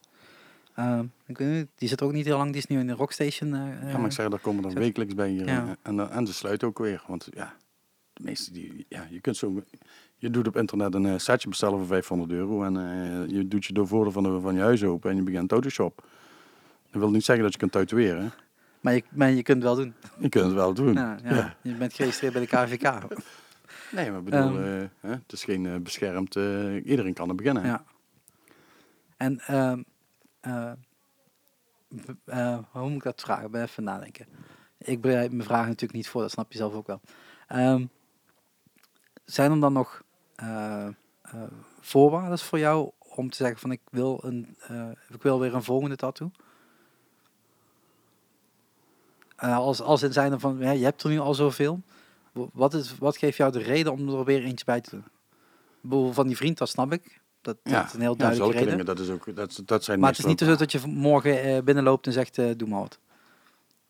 Ehm, 0.75 1.05
ik 1.27 1.39
weet 1.39 1.49
niet, 1.49 1.67
die 1.75 1.89
zit 1.89 2.03
ook 2.03 2.13
niet 2.13 2.25
heel 2.27 2.37
lang, 2.37 2.49
die 2.53 2.61
is 2.61 2.67
nu 2.67 2.79
in 2.79 2.87
de 2.87 2.93
Rockstation. 2.93 3.55
eh, 3.55 3.91
Ja, 3.91 3.97
maar 3.97 4.07
ik 4.07 4.13
zeg, 4.13 4.29
daar 4.29 4.39
komen 4.39 4.65
er 4.65 4.71
zet- 4.71 4.79
wekelijks 4.79 5.15
bij 5.15 5.29
hier. 5.29 5.47
Ja. 5.47 5.63
eh, 5.65 5.71
En, 5.83 5.97
dan- 5.97 6.11
en 6.11 6.27
ze 6.27 6.33
sluiten 6.35 6.69
ook 6.69 6.79
weer. 6.79 7.03
Want 7.07 7.29
ja, 7.35 7.55
de 8.13 8.23
meeste 8.25 8.53
die, 8.53 8.87
ja, 8.89 9.07
je 9.11 9.21
kunt 9.21 9.37
zo, 9.37 9.63
je 10.17 10.31
doet 10.31 10.47
op 10.47 10.57
internet 10.57 10.95
een 10.95 11.07
eh, 11.07 11.15
setje 11.19 11.49
bestellen 11.49 11.79
voor 11.79 11.87
500 11.87 12.31
euro 12.31 12.63
en 12.65 12.77
eh, 12.77 13.37
je 13.37 13.49
doet 13.49 13.65
je 13.65 13.73
de 13.73 13.87
voordeur 13.87 14.13
van, 14.13 14.23
de, 14.23 14.41
van 14.41 14.55
je 14.55 14.61
huis 14.61 14.85
open 14.85 15.11
en 15.11 15.17
je 15.17 15.23
begint 15.23 15.51
Photoshop. 15.53 16.05
Dat 16.95 17.03
wil 17.03 17.11
niet 17.13 17.25
zeggen 17.25 17.45
dat 17.45 17.53
je 17.53 17.59
kunt 17.59 17.73
tatoeëren. 17.73 18.33
maar, 18.81 18.95
je, 18.95 19.05
maar 19.11 19.31
je 19.31 19.43
kunt 19.43 19.63
het 19.63 19.67
wel 19.75 19.85
doen. 19.85 19.95
Je 20.19 20.29
kunt 20.29 20.45
het 20.45 20.55
wel 20.55 20.75
doen. 20.75 20.93
Ja, 20.95 21.17
ja. 21.25 21.57
Je 21.63 21.75
bent 21.75 21.93
geregistreerd 21.95 22.33
bij 22.33 22.43
de 22.43 22.49
KVK. 22.49 23.03
Nee, 23.93 24.11
maar 24.11 24.23
bedoel, 24.23 24.41
Ehm. 24.41 24.59
eh, 24.59 24.89
hè, 25.01 25.11
het 25.11 25.33
is 25.33 25.45
geen 25.45 25.67
eh, 25.67 25.77
beschermd, 25.77 26.37
eh, 26.37 26.87
iedereen 26.87 27.15
kan 27.15 27.29
er 27.29 27.35
beginnen. 27.35 27.65
Ja. 27.67 27.85
En 29.17 29.39
ehm, 29.41 29.83
eh, 30.41 30.73
eh, 32.25 32.59
hoe 32.71 32.83
moet 32.89 32.97
ik 32.97 33.03
dat 33.03 33.21
vragen? 33.21 33.45
Ik 33.45 33.51
ben 33.51 33.63
even 33.63 33.85
nadenken. 33.85 34.27
Ik 34.79 35.01
bereid 35.01 35.31
mijn 35.33 35.45
vragen 35.45 35.67
natuurlijk 35.69 35.93
niet 35.93 36.09
voor, 36.09 36.21
dat 36.21 36.31
snap 36.31 36.53
je 36.53 36.59
zelf 36.59 36.75
ook 36.75 36.87
wel. 36.87 37.01
Ehm, 37.47 37.87
zijn 39.25 39.51
er 39.53 39.61
dan 39.61 39.73
nog 39.73 40.03
voorwaarden 41.81 42.39
voor 42.39 42.59
jou 42.59 42.91
om 42.99 43.31
te 43.31 43.37
zeggen 43.37 43.59
van 43.61 43.71
ik 43.73 43.81
wil, 43.91 44.21
een, 44.25 44.57
ik 45.09 45.23
wil 45.23 45.41
weer 45.41 45.55
een 45.55 45.63
volgende 45.63 45.97
tattoo? 45.97 46.31
Eh, 49.37 49.57
als, 49.57 49.81
als 49.81 50.03
in 50.03 50.13
zijn 50.13 50.41
van, 50.41 50.57
ja, 50.59 50.71
je 50.71 50.85
hebt 50.85 51.03
er 51.03 51.11
nu 51.11 51.19
al 51.19 51.35
zoveel. 51.35 51.81
Wat, 52.33 52.75
is, 52.75 52.99
wat 52.99 53.17
geeft 53.17 53.37
jou 53.37 53.53
de 53.53 53.59
reden 53.63 53.93
om 53.93 54.09
er 54.09 54.25
weer 54.25 54.45
eentje 54.45 54.65
bij 54.65 54.81
te 54.81 54.91
doen? 54.91 55.05
Bedoel, 55.81 56.13
Van 56.13 56.27
die 56.27 56.37
vriend, 56.37 56.59
dat 56.59 56.69
snap 56.69 56.93
ik. 56.93 57.21
Dat, 57.41 57.57
dat 57.63 57.85
is 57.85 57.93
een 57.93 58.01
heel 58.01 58.11
ja, 58.11 58.17
duidelijke 58.17 58.35
zulke 58.35 58.53
reden. 58.53 58.71
dingen, 58.71 58.85
dat, 58.85 58.99
is 58.99 59.11
ook, 59.11 59.37
dat, 59.37 59.63
dat 59.65 59.85
zijn 59.85 60.01
Maar 60.01 60.11
het 60.11 60.19
is 60.19 60.25
niet 60.25 60.41
zo 60.41 60.57
dat 60.57 60.73
je 60.73 60.81
morgen 60.87 61.43
eh, 61.43 61.63
binnenloopt 61.63 62.07
en 62.07 62.13
zegt, 62.13 62.39
eh, 62.39 62.51
doe 62.57 62.69
maar 62.69 62.81
wat. 62.81 62.99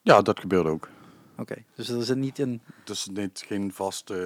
Ja, 0.02 0.22
dat 0.22 0.40
gebeurt 0.40 0.66
ook. 0.66 0.88
Oké, 1.36 1.64
dus 1.74 1.88
er 1.88 1.98
is 1.98 2.14
niet 2.14 2.38
een... 2.38 2.60
Is 2.84 3.08
niet, 3.12 3.44
geen 3.46 3.72
vast... 3.72 4.10
eh, 4.10 4.18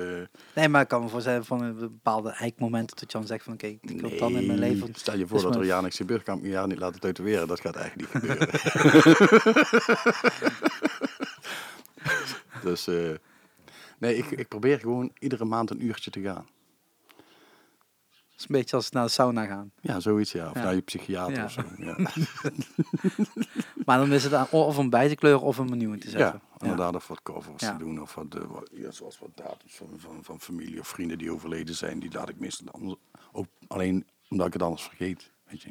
Nee, 0.55 0.69
maar 0.69 0.83
ik 0.83 0.89
kan 0.89 1.03
me 1.03 1.09
voorstellen 1.09 1.45
van 1.45 1.63
een 1.63 1.79
bepaalde 1.79 2.31
eikmomenten 2.31 2.97
dat 2.97 3.13
je 3.13 3.19
dan 3.19 3.27
zegt 3.27 3.45
van, 3.45 3.53
oké, 3.53 3.67
ik 3.67 4.01
wil 4.01 4.19
dan 4.19 4.33
in 4.33 4.47
mijn 4.47 4.59
leven... 4.59 4.95
Stel 4.95 5.17
je 5.17 5.27
voor 5.27 5.37
is 5.37 5.43
dat 5.43 5.57
er 5.57 5.65
jaar 5.65 5.83
niks 5.83 5.97
gebeurt, 5.97 6.23
kan 6.23 6.37
ik 6.37 6.41
me 6.43 6.47
een 6.47 6.53
jaar 6.55 6.67
niet 6.67 6.79
laten 6.79 7.01
tatoeëren. 7.01 7.49
Dat 7.49 7.61
gaat 7.61 7.77
eigenlijk 7.77 8.15
niet 8.15 8.23
gebeuren. 8.23 8.49
dus 12.63 12.87
eh, 12.87 13.11
nee, 13.99 14.17
ik, 14.17 14.31
ik 14.31 14.49
probeer 14.49 14.79
gewoon 14.79 15.11
iedere 15.19 15.45
maand 15.45 15.71
een 15.71 15.85
uurtje 15.85 16.11
te 16.11 16.21
gaan. 16.21 16.47
Is 18.39 18.45
een 18.45 18.55
beetje 18.57 18.77
als 18.77 18.91
naar 18.91 19.05
de 19.05 19.11
sauna 19.11 19.47
gaan. 19.47 19.73
Ja, 19.81 20.01
zoiets 20.01 20.33
ja. 20.33 20.49
Of 20.49 20.55
Ja. 20.55 20.63
naar 20.63 20.75
je 20.75 20.81
psychiater 20.81 21.35
Ja. 21.37 21.45
of 21.45 21.51
zo. 21.53 21.63
Ja, 21.79 21.97
Maar 23.87 23.99
dan 23.99 24.13
is 24.13 24.25
het 24.25 24.33
aan, 24.35 24.47
of 24.51 24.77
een 24.77 24.91
bij 24.91 25.09
te 25.09 25.15
kleuren 25.15 25.41
of 25.43 25.59
een 25.59 25.69
menu 25.71 25.93
in 25.93 25.99
te 26.01 26.11
ja 26.11 26.19
zetten. 26.19 26.41
inderdaad. 26.59 26.95
Of 26.95 27.09
wat 27.09 27.23
covers 27.23 27.63
Ja. 27.63 27.73
te 27.73 27.79
doen. 27.85 28.01
Of 28.03 28.15
wat, 28.15 28.35
eh, 28.35 28.43
wat, 28.49 28.71
ja, 28.73 28.91
zoals 28.91 29.19
wat 29.19 29.29
datums 29.35 29.75
van, 29.77 29.89
van, 29.97 30.19
van 30.23 30.41
familie 30.41 30.81
of 30.81 30.89
vrienden 30.89 31.19
die 31.19 31.33
overleden 31.33 31.75
zijn. 31.75 31.99
Die 32.01 32.13
laat 32.13 32.29
ik 32.29 32.39
meestal 32.39 32.67
dan 32.73 32.99
ook 33.33 33.47
alleen 33.69 34.07
omdat 34.29 34.47
ik 34.47 34.53
het 34.53 34.63
anders 34.63 34.83
vergeet. 34.83 35.31
Weet 35.51 35.63
je. 35.63 35.71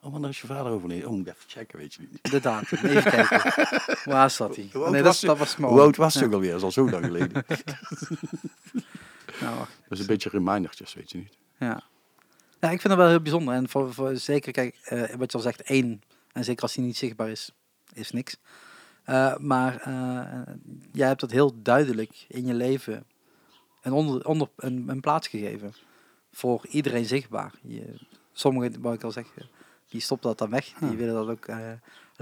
Oh, 0.00 0.12
wanneer 0.12 0.30
is 0.30 0.40
je 0.40 0.46
vader 0.46 0.72
overleden? 0.72 1.08
Oh, 1.08 1.14
moet 1.16 1.26
even 1.26 1.44
checken, 1.46 1.78
weet 1.78 1.94
je 1.94 2.00
niet. 2.10 2.30
De 2.32 2.40
datum, 2.40 2.78
even 2.78 3.10
kijken. 3.10 3.52
Waar 4.12 4.30
zat 4.30 4.56
hij? 4.56 4.70
Nee, 4.90 5.02
was 5.02 5.20
dat, 5.20 5.30
dat 5.30 5.38
was 5.38 5.54
Hoe 5.54 5.80
oud 5.80 5.96
was 5.96 6.12
hij 6.14 6.22
Ja. 6.22 6.28
ook 6.28 6.34
alweer? 6.34 6.50
Dat 6.50 6.58
is 6.58 6.64
al 6.64 6.70
zo 6.72 6.90
lang 6.90 7.04
geleden. 7.04 7.44
Nou, 9.42 9.56
wacht. 9.58 9.78
Dus 9.88 10.00
een 10.00 10.06
beetje 10.06 10.28
remindertjes, 10.28 10.94
weet 10.94 11.10
je 11.10 11.18
niet. 11.18 11.36
Ja. 11.58 11.82
ja, 12.60 12.70
ik 12.70 12.80
vind 12.80 12.82
het 12.82 12.96
wel 12.96 13.08
heel 13.08 13.20
bijzonder. 13.20 13.54
En 13.54 13.68
voor, 13.68 13.94
voor 13.94 14.16
zeker, 14.16 14.52
kijk, 14.52 14.78
eh, 14.84 15.14
wat 15.14 15.32
je 15.32 15.36
al 15.38 15.42
zegt, 15.44 15.62
één. 15.62 16.02
En 16.32 16.44
zeker 16.44 16.62
als 16.62 16.74
die 16.74 16.84
niet 16.84 16.96
zichtbaar 16.96 17.30
is, 17.30 17.52
is 17.92 18.10
niks. 18.10 18.36
Eh, 19.04 19.36
maar 19.36 19.76
eh, 19.80 20.54
jij 20.92 21.06
hebt 21.08 21.20
dat 21.20 21.30
heel 21.30 21.62
duidelijk 21.62 22.24
in 22.28 22.46
je 22.46 22.54
leven 22.54 23.04
een, 23.82 23.92
onder, 23.92 24.26
onder, 24.26 24.48
een, 24.56 24.88
een 24.88 25.00
plaats 25.00 25.28
gegeven. 25.28 25.74
Voor 26.32 26.66
iedereen 26.68 27.04
zichtbaar. 27.04 27.52
Je, 27.62 27.94
sommigen, 28.32 28.80
wat 28.80 28.94
ik 28.94 29.02
al 29.02 29.10
zeg, 29.12 29.26
eh, 29.36 29.44
die 29.88 30.00
stoppen 30.00 30.28
dat 30.28 30.38
dan 30.38 30.50
weg. 30.50 30.72
Die 30.78 30.90
Ja. 30.90 30.96
willen 30.96 31.14
dat 31.14 31.28
ook 31.28 31.46
eh, 31.46 31.72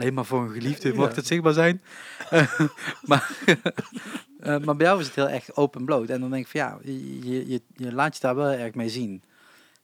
alleen 0.00 0.14
maar 0.14 0.24
voor 0.24 0.42
een 0.42 0.50
geliefde 0.52 0.94
mocht 0.94 1.16
het 1.16 1.26
zichtbaar 1.26 1.52
zijn. 1.52 1.82
Eh, 2.30 2.60
maar, 3.02 3.30
eh, 4.40 4.58
maar 4.58 4.76
bij 4.76 4.86
jou 4.86 5.00
is 5.00 5.06
het 5.06 5.14
heel 5.14 5.28
erg 5.28 5.56
open 5.56 5.84
bloot. 5.84 6.08
En 6.08 6.20
dan 6.20 6.30
denk 6.30 6.44
ik 6.44 6.50
van 6.50 6.60
ja, 6.60 6.78
je, 6.82 7.48
je, 7.48 7.62
je 7.76 7.92
laat 7.92 8.14
je 8.14 8.20
daar 8.20 8.34
wel 8.34 8.50
erg 8.50 8.74
mee 8.74 8.88
zien. 8.88 9.22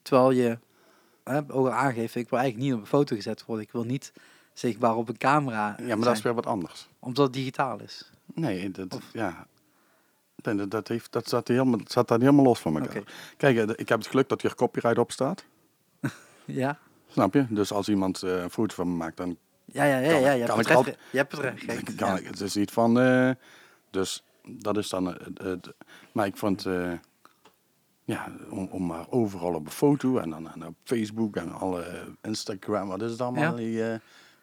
Terwijl 0.02 0.30
je 0.30 0.58
hè, 1.24 1.38
ook 1.38 1.66
al 1.66 1.70
aangeeft, 1.72 2.14
ik 2.14 2.30
wil 2.30 2.38
eigenlijk 2.38 2.68
niet 2.68 2.76
op 2.76 2.80
een 2.80 2.86
foto 2.86 3.16
gezet 3.16 3.44
worden. 3.44 3.64
Ik 3.64 3.72
wil 3.72 3.84
niet 3.84 4.12
zichtbaar 4.52 4.96
op 4.96 5.08
een 5.08 5.18
camera 5.18 5.76
Ja, 5.80 5.96
maar 5.96 6.04
dat 6.06 6.16
is 6.16 6.22
weer 6.22 6.34
wat 6.34 6.46
anders. 6.46 6.88
omdat 6.98 7.24
het 7.24 7.34
digitaal 7.34 7.80
is. 7.80 8.10
Nee, 8.34 8.70
dat, 8.70 8.94
Of- 8.94 9.10
ja. 9.12 9.46
Dat, 10.36 10.58
dat, 10.58 10.70
dat, 10.70 10.88
heeft, 10.88 11.12
dat, 11.12 11.26
staat 11.26 11.48
helemaal, 11.48 11.78
dat 11.78 11.90
staat 11.90 12.08
daar 12.08 12.18
helemaal 12.18 12.44
los 12.44 12.60
van 12.60 12.76
elkaar. 12.80 12.96
Oké. 12.96 13.10
Kijk, 13.36 13.56
eh, 13.56 13.68
ik 13.76 13.88
heb 13.88 13.98
het 13.98 14.06
geluk 14.08 14.28
dat 14.28 14.42
hier 14.42 14.54
copyright 14.54 14.98
op 14.98 15.12
staat. 15.12 15.44
Ja? 16.44 16.78
Snap 17.10 17.34
je? 17.34 17.46
Dus 17.48 17.72
als 17.72 17.88
iemand 17.88 18.22
eh, 18.22 18.42
een 18.42 18.50
foto 18.50 18.74
van 18.74 18.88
me 18.88 18.94
maakt, 18.94 19.16
dan 19.16 19.36
Ja, 19.76 19.84
ja, 19.84 19.98
ja, 19.98 20.10
Kan- 20.10 20.20
ja, 20.20 20.30
je, 20.30 20.38
hebt 20.38 20.48
kan 20.50 20.58
het 20.58 20.68
ik 20.68 20.74
recht, 20.86 20.98
je 21.10 21.16
hebt 21.18 21.32
het 21.32 21.40
recht. 21.40 21.94
kan 21.94 22.08
ja. 22.08 22.16
ik. 22.18 22.26
Het 22.26 22.40
is 22.40 22.54
niet 22.54 22.70
van... 22.70 23.00
eh, 23.00 23.30
dus 23.90 24.24
dat 24.42 24.76
is 24.76 24.88
dan 24.88 25.06
het, 25.06 25.38
het- 25.42 25.74
maar 26.12 26.26
ik 26.26 26.36
vond, 26.36 26.66
eh, 26.66 26.92
ja, 28.04 28.32
om, 28.50 28.68
om 28.70 28.86
maar 28.86 29.06
overal 29.10 29.54
op 29.54 29.66
een 29.66 29.72
foto 29.72 30.18
en 30.18 30.30
dan 30.30 30.50
en 30.52 30.66
op 30.66 30.74
Facebook 30.84 31.36
en 31.36 31.52
alle 31.52 32.14
Instagram, 32.22 32.88
wat 32.88 33.02
is 33.02 33.10
het 33.10 33.20
allemaal? 33.20 33.42
Ja. 33.42 33.52
Die, 33.52 33.90
eh, 33.90 33.98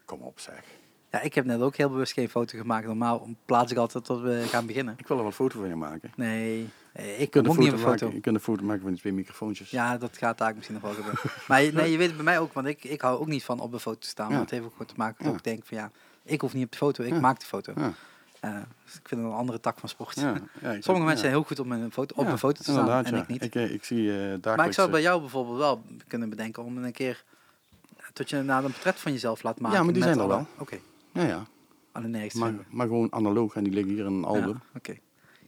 kom 0.06 0.22
op 0.22 0.40
zeg. 0.40 0.64
Ja, 1.14 1.22
ik 1.22 1.34
heb 1.34 1.46
net 1.46 1.62
ook 1.62 1.76
heel 1.76 1.90
bewust 1.90 2.14
geen 2.14 2.30
foto 2.30 2.58
gemaakt. 2.58 2.86
Normaal 2.86 3.28
plaats 3.46 3.72
ik 3.72 3.78
altijd 3.78 4.06
tot 4.06 4.22
we 4.22 4.44
gaan 4.48 4.66
beginnen. 4.66 4.94
Ik 4.98 5.08
wil 5.08 5.18
er 5.18 5.24
wel 5.24 5.32
een 5.32 5.38
foto 5.38 5.60
van 5.60 5.68
je 5.70 5.76
maken. 5.76 6.12
Nee, 6.16 6.70
eh, 6.94 7.22
ik 7.22 7.32
kunt, 7.32 7.48
ook 7.48 7.58
niet 7.58 7.72
een 7.72 7.78
foto. 7.78 7.90
maken, 7.90 8.14
je 8.14 8.20
kunt 8.22 8.36
een 8.36 8.42
foto 8.42 8.64
maken 8.64 8.82
van 8.82 8.92
die 8.92 9.00
twee 9.00 9.14
microfoontjes. 9.14 9.70
Ja, 9.70 9.98
dat 9.98 10.18
gaat 10.18 10.38
daar 10.38 10.54
misschien 10.56 10.74
nog 10.82 10.84
wel 10.84 10.94
gebeuren. 10.94 11.20
maar 11.48 11.62
je- 11.62 11.72
nee, 11.72 11.92
je 11.92 11.98
weet 11.98 12.08
het 12.08 12.16
bij 12.16 12.26
mij 12.26 12.40
ook, 12.40 12.54
want 12.54 12.68
ik, 12.68 12.84
ik 12.84 13.02
hou 13.02 13.20
ook 13.20 13.28
niet 13.28 13.44
van 13.44 13.60
op 13.60 13.74
een 13.74 13.80
foto 13.80 13.98
staan. 14.02 14.26
Maar 14.28 14.36
Ja. 14.36 14.42
het 14.42 14.50
heeft 14.52 14.64
ook 14.66 14.88
te 14.88 14.94
maken 14.98 15.16
Ja. 15.26 15.30
dat 15.30 15.40
ik 15.40 15.44
denk 15.44 15.66
van 15.66 15.78
ja, 15.78 15.92
ik 16.24 16.42
hoef 16.42 16.54
niet 16.54 16.66
op 16.66 16.72
de 16.72 16.78
foto, 16.78 17.04
ik 17.04 17.10
Ja. 17.14 17.20
maak 17.20 17.40
de 17.40 17.46
foto. 17.46 17.74
Eh, 17.74 18.52
dus 18.86 18.94
ik 18.96 19.08
vind 19.08 19.22
het 19.22 19.30
een 19.32 19.38
andere 19.38 19.60
tak 19.60 19.80
van 19.80 19.90
sport. 19.90 20.16
Ja, 20.20 20.34
ja, 20.62 20.72
ik 20.72 20.84
Sommige 20.84 21.06
mensen 21.06 21.10
ja. 21.10 21.18
zijn 21.18 21.32
heel 21.32 21.44
goed 21.44 21.60
om 21.60 21.72
een 21.72 21.92
foto, 21.92 22.16
op 22.22 22.28
een 22.28 22.38
foto 22.38 22.64
te 22.64 22.72
staan 22.72 23.06
en 23.06 23.16
ja. 23.16 23.22
ik 23.22 23.28
niet. 23.28 23.44
Ik, 23.44 23.56
eh, 23.56 23.74
ik 23.74 23.84
zie 23.84 24.10
eh 24.12 24.18
dagelijks... 24.18 24.56
maar 24.56 24.66
ik 24.68 24.74
zou 24.74 24.90
bij 24.90 25.02
jou 25.02 25.20
bijvoorbeeld 25.22 25.58
wel 25.58 25.84
kunnen 26.08 26.30
bedenken 26.30 26.64
om 26.64 26.78
een 26.78 26.92
keer 26.92 27.24
tot 28.14 28.30
je 28.30 28.42
na 28.42 28.58
een 28.58 28.72
portret 28.72 29.00
van 29.00 29.12
jezelf 29.12 29.44
laat 29.44 29.60
maken. 29.60 29.78
Ja, 29.78 29.84
maar 29.84 29.94
die 29.94 30.04
zijn 30.04 30.20
er 30.20 30.28
wel. 30.28 30.48
Oké, 30.58 30.80
Ja, 31.14 31.24
ja. 31.24 31.46
Maar, 32.34 32.54
maar 32.70 32.88
gewoon 32.88 33.14
analoog 33.14 33.56
en 33.56 33.64
die 33.64 33.74
liggen 33.74 33.94
hier 33.94 34.06
in 34.06 34.12
een 34.12 34.20
Ja, 34.20 34.26
album. 34.28 34.62
Oké. 34.76 34.98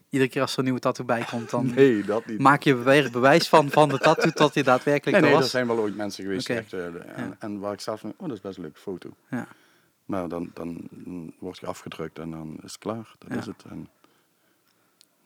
Iedere 0.09 0.29
keer 0.31 0.41
als 0.41 0.51
er 0.53 0.57
een 0.57 0.63
nieuwe 0.63 0.79
tattoo 0.79 1.05
bij 1.05 1.23
komt, 1.29 1.49
dan 1.49 1.65
Nee, 1.75 2.03
dat 2.03 2.25
niet. 2.25 2.39
maak 2.39 2.63
je 2.63 2.75
weer 2.75 3.11
bewijs 3.11 3.49
van, 3.49 3.69
van 3.69 3.89
de 3.89 3.97
tattoo 3.97 4.31
tot 4.31 4.53
hij 4.53 4.63
daadwerkelijk 4.63 5.17
Nee, 5.21 5.25
nee, 5.29 5.37
er 5.39 5.43
er 5.45 5.49
zijn 5.49 5.67
wel 5.67 5.77
ooit 5.77 5.95
mensen 5.95 6.23
geweest 6.23 6.47
die 6.47 6.55
echt, 6.55 6.69
de- 6.69 6.97
en, 7.15 7.25
Ja. 7.27 7.35
en 7.39 7.59
waar 7.59 7.73
ik 7.73 7.79
zelf 7.79 7.99
van, 7.99 8.13
oh, 8.17 8.27
dat 8.27 8.37
is 8.37 8.41
best 8.41 8.57
een 8.57 8.63
leuke 8.63 8.79
foto. 8.79 9.09
Ja. 9.29 9.47
Maar 10.05 10.27
dan, 10.29 10.51
dan 10.53 10.87
mm, 10.89 11.33
word 11.39 11.57
je 11.59 11.65
afgedrukt 11.65 12.19
en 12.19 12.31
dan 12.31 12.53
is 12.63 12.71
het 12.71 12.77
klaar. 12.77 13.11
Dat 13.17 13.29
Ja. 13.31 13.37
is 13.37 13.45
het. 13.45 13.63
En 13.69 13.89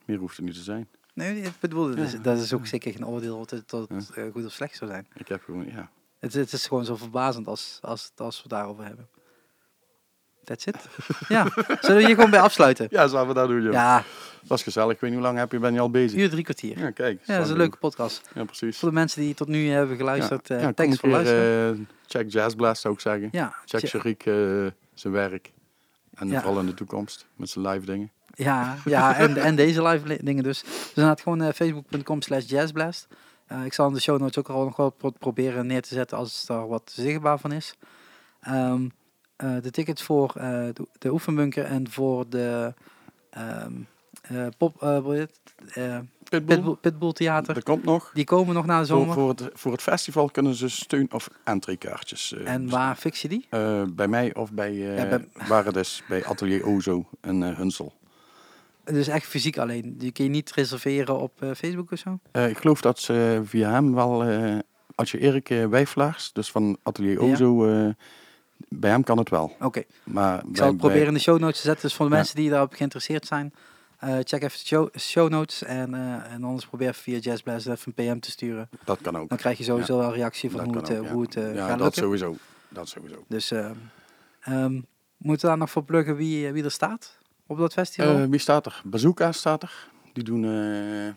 meer 0.04 0.18
hoeft 0.18 0.36
het 0.36 0.46
niet 0.46 0.54
te 0.54 0.62
zijn. 0.62 0.88
Nee, 1.14 1.40
ik 1.42 1.52
bedoel, 1.60 1.86
dat 1.88 1.98
is, 1.98 2.20
dat 2.22 2.38
is 2.38 2.52
ook 2.52 2.66
zeker 2.66 2.92
geen 2.92 3.06
oordeel 3.06 3.38
of 3.38 3.50
het 3.50 3.68
tot 3.68 3.90
eh, 4.14 4.24
goed 4.32 4.44
of 4.44 4.52
slecht 4.52 4.76
zou 4.76 4.90
zijn. 4.90 5.06
Ik 5.14 5.28
heb 5.28 5.42
gewoon, 5.42 5.66
ja. 5.66 5.90
Het, 6.18 6.32
het 6.32 6.52
is 6.52 6.66
gewoon 6.66 6.84
zo 6.84 6.96
verbazend 6.96 7.46
als, 7.46 7.78
als, 7.82 8.12
als 8.16 8.36
we 8.36 8.42
het 8.42 8.50
daarover 8.50 8.84
hebben. 8.84 9.08
That's 10.44 10.66
it. 10.66 10.76
ja, 11.28 11.46
zullen 11.80 11.96
we 11.96 12.06
hier 12.06 12.14
gewoon 12.14 12.30
bij 12.30 12.40
afsluiten? 12.40 12.86
Ja, 12.90 13.06
zullen 13.06 13.26
we 13.28 13.34
dat 13.34 13.48
doen, 13.48 13.62
joh. 13.62 13.72
Ja, 13.72 14.04
Dat 14.42 14.58
is 14.58 14.64
gezellig. 14.64 14.92
Ik 14.94 15.00
weet 15.00 15.10
niet 15.10 15.18
hoe 15.18 15.28
lang 15.28 15.38
heb 15.38 15.52
je, 15.52 15.58
ben 15.58 15.72
je 15.74 15.80
al 15.80 15.90
bezig? 15.90 16.18
uur 16.18 16.30
drie 16.30 16.42
kwartier. 16.44 16.78
Ja, 16.78 16.84
Ja, 16.84 16.90
kijk. 16.90 17.26
dat 17.26 17.44
is 17.44 17.50
een 17.50 17.56
leuke 17.56 17.76
podcast. 17.76 18.30
Ja, 18.34 18.44
precies. 18.44 18.78
Voor 18.78 18.88
de 18.88 18.94
mensen 18.94 19.20
die 19.20 19.34
tot 19.34 19.48
nu 19.48 19.68
hebben 19.70 19.96
geluisterd, 19.96 20.48
ja. 20.48 20.56
eh 20.56 20.62
ja, 20.62 20.72
thanks 20.72 20.98
voor 20.98 21.08
keer, 21.08 21.18
luisteren. 21.18 21.74
eh, 21.74 21.80
check 22.06 22.32
Jazzblast 22.32 22.80
zou 22.82 22.94
ik 22.94 23.00
zeggen. 23.00 23.28
ja, 23.32 23.54
Check 23.64 23.86
Sharik 23.86 24.26
eh, 24.26 24.34
zijn 24.94 25.12
werk. 25.12 25.52
En 26.14 26.28
Ja. 26.28 26.40
vooral 26.40 26.60
in 26.60 26.66
de 26.66 26.74
toekomst 26.74 27.26
met 27.36 27.48
zijn 27.50 27.66
live 27.68 27.86
dingen. 27.86 28.10
Ja, 28.34 28.76
ja 28.84 29.16
en, 29.16 29.36
en 29.36 29.56
deze 29.56 29.82
live 29.82 30.06
li- 30.06 30.18
dingen 30.22 30.42
dus. 30.42 30.62
Dus 30.62 30.88
inderdaad 30.94 31.20
gewoon 31.20 31.52
facebook.com 31.52 32.22
slash 32.22 32.44
jazzblast. 32.48 33.06
Ik 33.64 33.72
zal 33.72 33.86
in 33.88 33.94
de 33.94 34.00
show 34.00 34.20
notes 34.20 34.38
ook 34.38 34.48
al 34.48 34.64
nog 34.64 34.76
wel 34.76 34.90
pro- 34.90 35.10
proberen 35.10 35.66
neer 35.66 35.82
te 35.82 35.94
zetten 35.94 36.16
als 36.18 36.48
er 36.48 36.68
wat 36.68 36.92
zichtbaar 36.94 37.38
van 37.38 37.52
is. 37.52 37.74
Ehm, 38.40 38.54
eh, 38.82 38.90
de 39.62 39.70
tickets 39.70 40.02
voor 40.02 40.32
eh, 40.36 40.44
de, 40.72 40.86
de 40.98 41.12
oefenbunker 41.12 41.64
en 41.64 41.90
voor 41.90 42.28
de 42.28 42.74
ehm, 43.30 43.72
eh, 44.22 44.46
pop, 44.58 44.82
eh? 44.82 44.96
Eh, 45.74 45.98
Pitbull, 46.28 46.56
Pitbull, 46.56 46.74
Pitbull 46.80 47.12
Theater, 47.12 47.56
er 47.56 47.62
komt 47.62 47.84
nog. 47.84 48.10
die 48.14 48.24
komen 48.24 48.54
nog 48.54 48.66
na 48.66 48.80
de 48.80 48.86
Voor, 48.86 48.98
zomer. 48.98 49.14
voor, 49.14 49.28
het, 49.28 49.50
voor 49.52 49.72
het 49.72 49.82
festival 49.82 50.28
kunnen 50.30 50.54
ze 50.54 50.68
steun- 50.68 51.12
of 51.12 51.28
entreekaartjes 51.44 52.32
eh, 52.34 52.52
en 52.52 52.68
waar 52.68 52.96
fix 52.96 53.22
je 53.22 53.28
die? 53.28 53.46
Eh, 53.50 53.82
bij 53.92 54.08
mij 54.08 54.34
of 54.34 54.52
bij, 54.52 54.70
eh, 54.70 54.96
Ja, 54.96 55.08
bij- 55.08 55.28
waar 55.48 55.64
het 55.64 55.76
is, 55.76 56.02
bij 56.08 56.24
Atelier 56.24 56.66
Ozo 56.66 57.08
eh, 57.20 57.30
Hunsel. 57.56 57.92
Dus 58.84 59.08
echt 59.08 59.26
fysiek 59.26 59.58
alleen. 59.58 59.94
Die 59.98 60.12
kun 60.12 60.24
je 60.24 60.30
niet 60.30 60.52
reserveren 60.52 61.18
op 61.20 61.42
eh, 61.42 61.50
Facebook 61.54 61.92
of 61.92 61.98
zo? 61.98 62.18
Eh, 62.32 62.48
ik 62.48 62.58
geloof 62.58 62.80
dat 62.80 62.98
ze 62.98 63.40
via 63.44 63.70
hem 63.70 63.94
wel, 63.94 64.24
eh, 64.24 64.58
als 64.94 65.10
je 65.10 65.18
Erik 65.18 65.50
uh, 65.50 65.66
Wijflaars, 65.66 66.32
dus 66.32 66.50
van 66.50 66.78
Atelier 66.82 67.24
Ja. 67.24 67.32
Ozo, 67.32 67.66
eh, 67.66 67.88
bij 68.68 68.90
hem 68.90 69.02
kan 69.04 69.18
het 69.18 69.28
wel. 69.30 69.56
Oké. 69.60 69.82
Maar 70.04 70.34
Ik 70.38 70.56
zal 70.56 70.66
het 70.66 70.76
bij- 70.76 70.76
proberen 70.76 71.06
in 71.06 71.14
de 71.14 71.20
show 71.20 71.38
notes 71.38 71.56
te 71.60 71.62
zetten. 71.66 71.82
Dus 71.88 71.94
voor 71.96 72.06
de 72.06 72.10
Ja. 72.12 72.16
mensen 72.18 72.36
die 72.36 72.50
daarop 72.50 72.72
geïnteresseerd 72.74 73.26
zijn, 73.26 73.54
eh, 73.98 74.08
check 74.22 74.42
even 74.42 74.58
de 74.58 74.64
show, 74.66 74.88
show 74.98 75.28
notes. 75.30 75.62
En, 75.62 75.94
eh, 75.94 76.32
en 76.32 76.44
anders 76.44 76.66
probeer 76.66 76.94
via 76.94 77.18
Jazzblast 77.18 77.66
even 77.66 77.92
een 77.96 78.04
PM 78.14 78.18
te 78.20 78.30
sturen. 78.30 78.68
Dat 78.84 78.98
kan 79.00 79.16
ook. 79.16 79.28
Dan 79.28 79.38
krijg 79.38 79.58
je 79.58 79.64
sowieso 79.64 79.96
wel 79.98 80.06
een 80.06 80.12
reactie 80.14 80.50
van 80.50 80.58
Dat 80.58 80.66
hoe 80.68 80.76
het, 80.76 80.90
eh, 80.90 80.98
ook, 80.98 81.04
ja. 81.04 81.12
hoe 81.12 81.22
het 81.22 81.36
eh, 81.36 81.54
ja, 81.54 81.66
gaat 81.66 81.68
dat 81.68 81.80
lukken. 81.80 82.02
sowieso. 82.02 82.36
Dat 82.68 82.88
sowieso. 82.88 83.24
Dus 83.28 83.50
eh, 83.50 83.70
ehm, 84.40 84.72
moeten 85.16 85.44
we 85.44 85.46
daar 85.46 85.58
nog 85.58 85.70
voor 85.70 85.84
pluggen 85.84 86.16
wie, 86.16 86.46
eh, 86.46 86.52
wie 86.52 86.64
er 86.64 86.70
staat 86.70 87.18
op 87.46 87.58
dat 87.58 87.72
festival? 87.72 88.16
Eh, 88.16 88.24
wie 88.24 88.38
staat 88.40 88.66
er? 88.66 88.82
Bazooka 88.84 89.32
staat 89.32 89.62
er. 89.62 89.88
Die 90.12 90.24
doen, 90.24 90.44
eh 90.44 91.12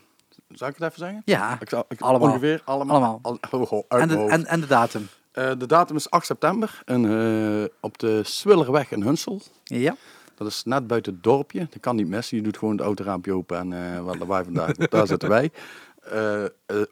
zou 0.57 0.72
ik 0.72 0.78
het 0.78 0.88
even 0.88 0.99
zeggen? 0.99 1.22
ja, 1.26 1.57
Ik 1.61 1.70
zal, 1.70 1.86
ik, 1.90 2.02
Allemaal. 2.02 2.28
Ongeveer 2.28 2.61
allemaal. 2.65 2.95
Allemaal. 2.95 3.20
Al, 3.22 3.40
oh, 3.52 3.72
oh, 3.72 3.84
en 3.88 4.07
de, 4.07 4.15
en 4.48 4.60
de 4.60 4.68
datum. 4.68 5.07
Eh, 5.34 5.51
de 5.57 5.65
datum 5.65 5.95
is 5.95 6.10
8 6.10 6.26
september 6.26 6.81
en, 6.85 7.05
eh, 7.05 7.69
op 7.80 7.97
de 7.97 8.23
Swillerweg 8.23 8.91
in 8.91 9.01
Hunsel. 9.01 9.41
Ja, 9.64 9.95
Dat 10.35 10.47
is 10.47 10.64
net 10.64 10.88
buiten 10.88 11.14
het 11.14 11.23
dorpje. 11.23 11.60
Dat 11.69 11.80
kan 11.80 11.95
niet 11.95 12.07
missen. 12.07 12.38
Je 12.38 12.43
doet 12.43 12.57
gewoon 12.57 12.73
het 12.76 12.85
autoraampje 12.85 13.34
open 13.34 13.57
en 13.57 13.95
eh 13.95 14.03
waar 14.03 14.27
wij 14.27 14.43
vandaag, 14.43 14.72
daar 14.89 15.07
zitten 15.07 15.30
wij. 15.30 15.51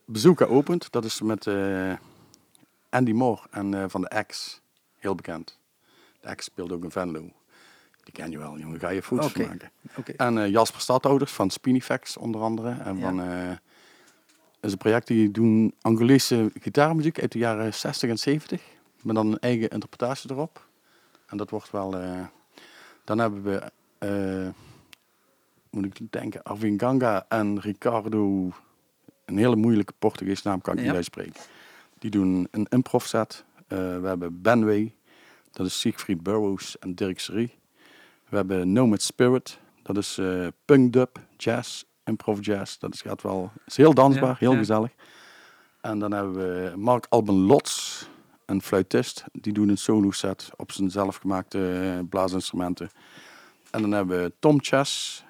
Bezoeken 0.06 0.50
opent. 0.50 0.92
Dat 0.92 1.06
is 1.06 1.22
met 1.22 1.48
Andy 2.90 3.12
Moore 3.12 3.42
en 3.52 3.90
van 3.90 4.02
de 4.02 4.24
X. 4.28 4.62
Heel 4.96 5.16
bekend. 5.16 5.60
De 6.20 6.36
X 6.36 6.46
speelt 6.46 6.72
ook 6.72 6.84
in 6.84 6.92
Venlo. 6.92 7.20
Die 8.04 8.14
ken 8.14 8.32
je 8.32 8.38
wel, 8.38 8.58
jongen. 8.58 8.80
Ga 8.80 8.90
je 8.90 9.02
foto's 9.04 9.26
Oké. 9.26 9.48
maken. 9.48 9.72
oké. 9.98 10.12
En 10.12 10.50
Jasper 10.52 10.82
Stadhouders 10.82 11.32
van 11.32 11.50
Spinifex 11.50 12.18
onder 12.18 12.42
andere. 12.42 12.70
En 12.84 12.98
Ja. 12.98 13.02
van... 13.02 13.20
is 14.62 14.72
een 14.72 14.78
project 14.78 15.08
die 15.08 15.32
doen 15.32 15.74
Angolese 15.82 16.52
gitaarmuziek 16.60 17.20
uit 17.22 17.32
de 17.32 17.40
jaren 17.40 17.74
60 17.74 18.10
en 18.10 18.20
70. 18.20 18.62
Met 19.02 19.16
dan 19.16 19.28
een 19.32 19.40
eigen 19.40 19.70
interpretatie 19.70 20.32
erop. 20.32 20.68
En 21.28 21.38
dat 21.38 21.50
wordt 21.50 21.72
wel... 21.72 21.98
eh, 21.98 22.26
dan 23.04 23.18
hebben 23.20 23.44
we... 23.44 23.72
eh, 23.98 24.50
moet 25.70 25.86
ik 25.86 26.12
denken, 26.12 26.44
Arvin 26.44 26.80
Ganga 26.80 27.26
en 27.30 27.60
Ricardo, 27.60 28.52
een 29.26 29.38
hele 29.38 29.56
moeilijke 29.56 29.94
Portugees 30.00 30.42
naam 30.42 30.62
kan 30.62 30.74
ik 30.74 30.80
Ja. 30.80 30.86
niet 30.86 30.96
uitspreken. 30.96 31.42
Die 32.00 32.12
doen 32.12 32.48
een 32.52 32.66
improv 32.70 33.06
set. 33.06 33.44
Eh, 33.68 33.78
we 33.78 34.08
hebben 34.08 34.42
Benway, 34.42 34.94
dat 35.52 35.66
is 35.66 35.80
Siegfried 35.80 36.24
Burroughs 36.24 36.80
en 36.80 36.96
Dirk 36.96 37.20
Serie. 37.20 37.54
We 38.30 38.36
hebben 38.36 38.72
Nomad 38.72 39.02
Spirit, 39.02 39.60
dat 39.84 39.98
is 39.98 40.18
eh 40.18 40.48
punk 40.66 40.94
dub, 40.94 41.20
jazz, 41.38 41.84
improv 42.04 42.38
jazz. 42.46 42.78
Dat 42.78 42.94
is, 42.94 43.02
gaat 43.02 43.22
wel, 43.22 43.52
is 43.66 43.78
heel 43.78 43.94
dansbaar, 43.94 44.30
Ja, 44.30 44.36
heel 44.40 44.52
ja. 44.52 44.58
gezellig. 44.58 44.92
En 45.82 46.00
dan 46.00 46.12
hebben 46.12 46.34
we 46.34 46.78
Mark 46.78 47.06
Alban 47.10 47.36
Lots, 47.40 48.08
een 48.46 48.62
fluitist. 48.62 49.24
Die 49.32 49.54
doet 49.54 49.70
een 49.70 49.78
solo 49.78 50.12
set 50.12 50.50
op 50.58 50.72
zijn 50.72 50.92
zelfgemaakte 50.92 52.06
blaasinstrumenten. 52.10 52.90
En 53.72 53.82
dan 53.82 53.92
hebben 53.92 54.24
we 54.24 54.32
Tom 54.40 54.58
Chess, 54.62 55.24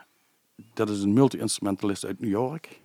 dat 0.74 0.90
is 0.90 1.02
een 1.02 1.14
multi-instrumentalist 1.14 2.06
uit 2.06 2.20
New 2.20 2.30
York. 2.30 2.80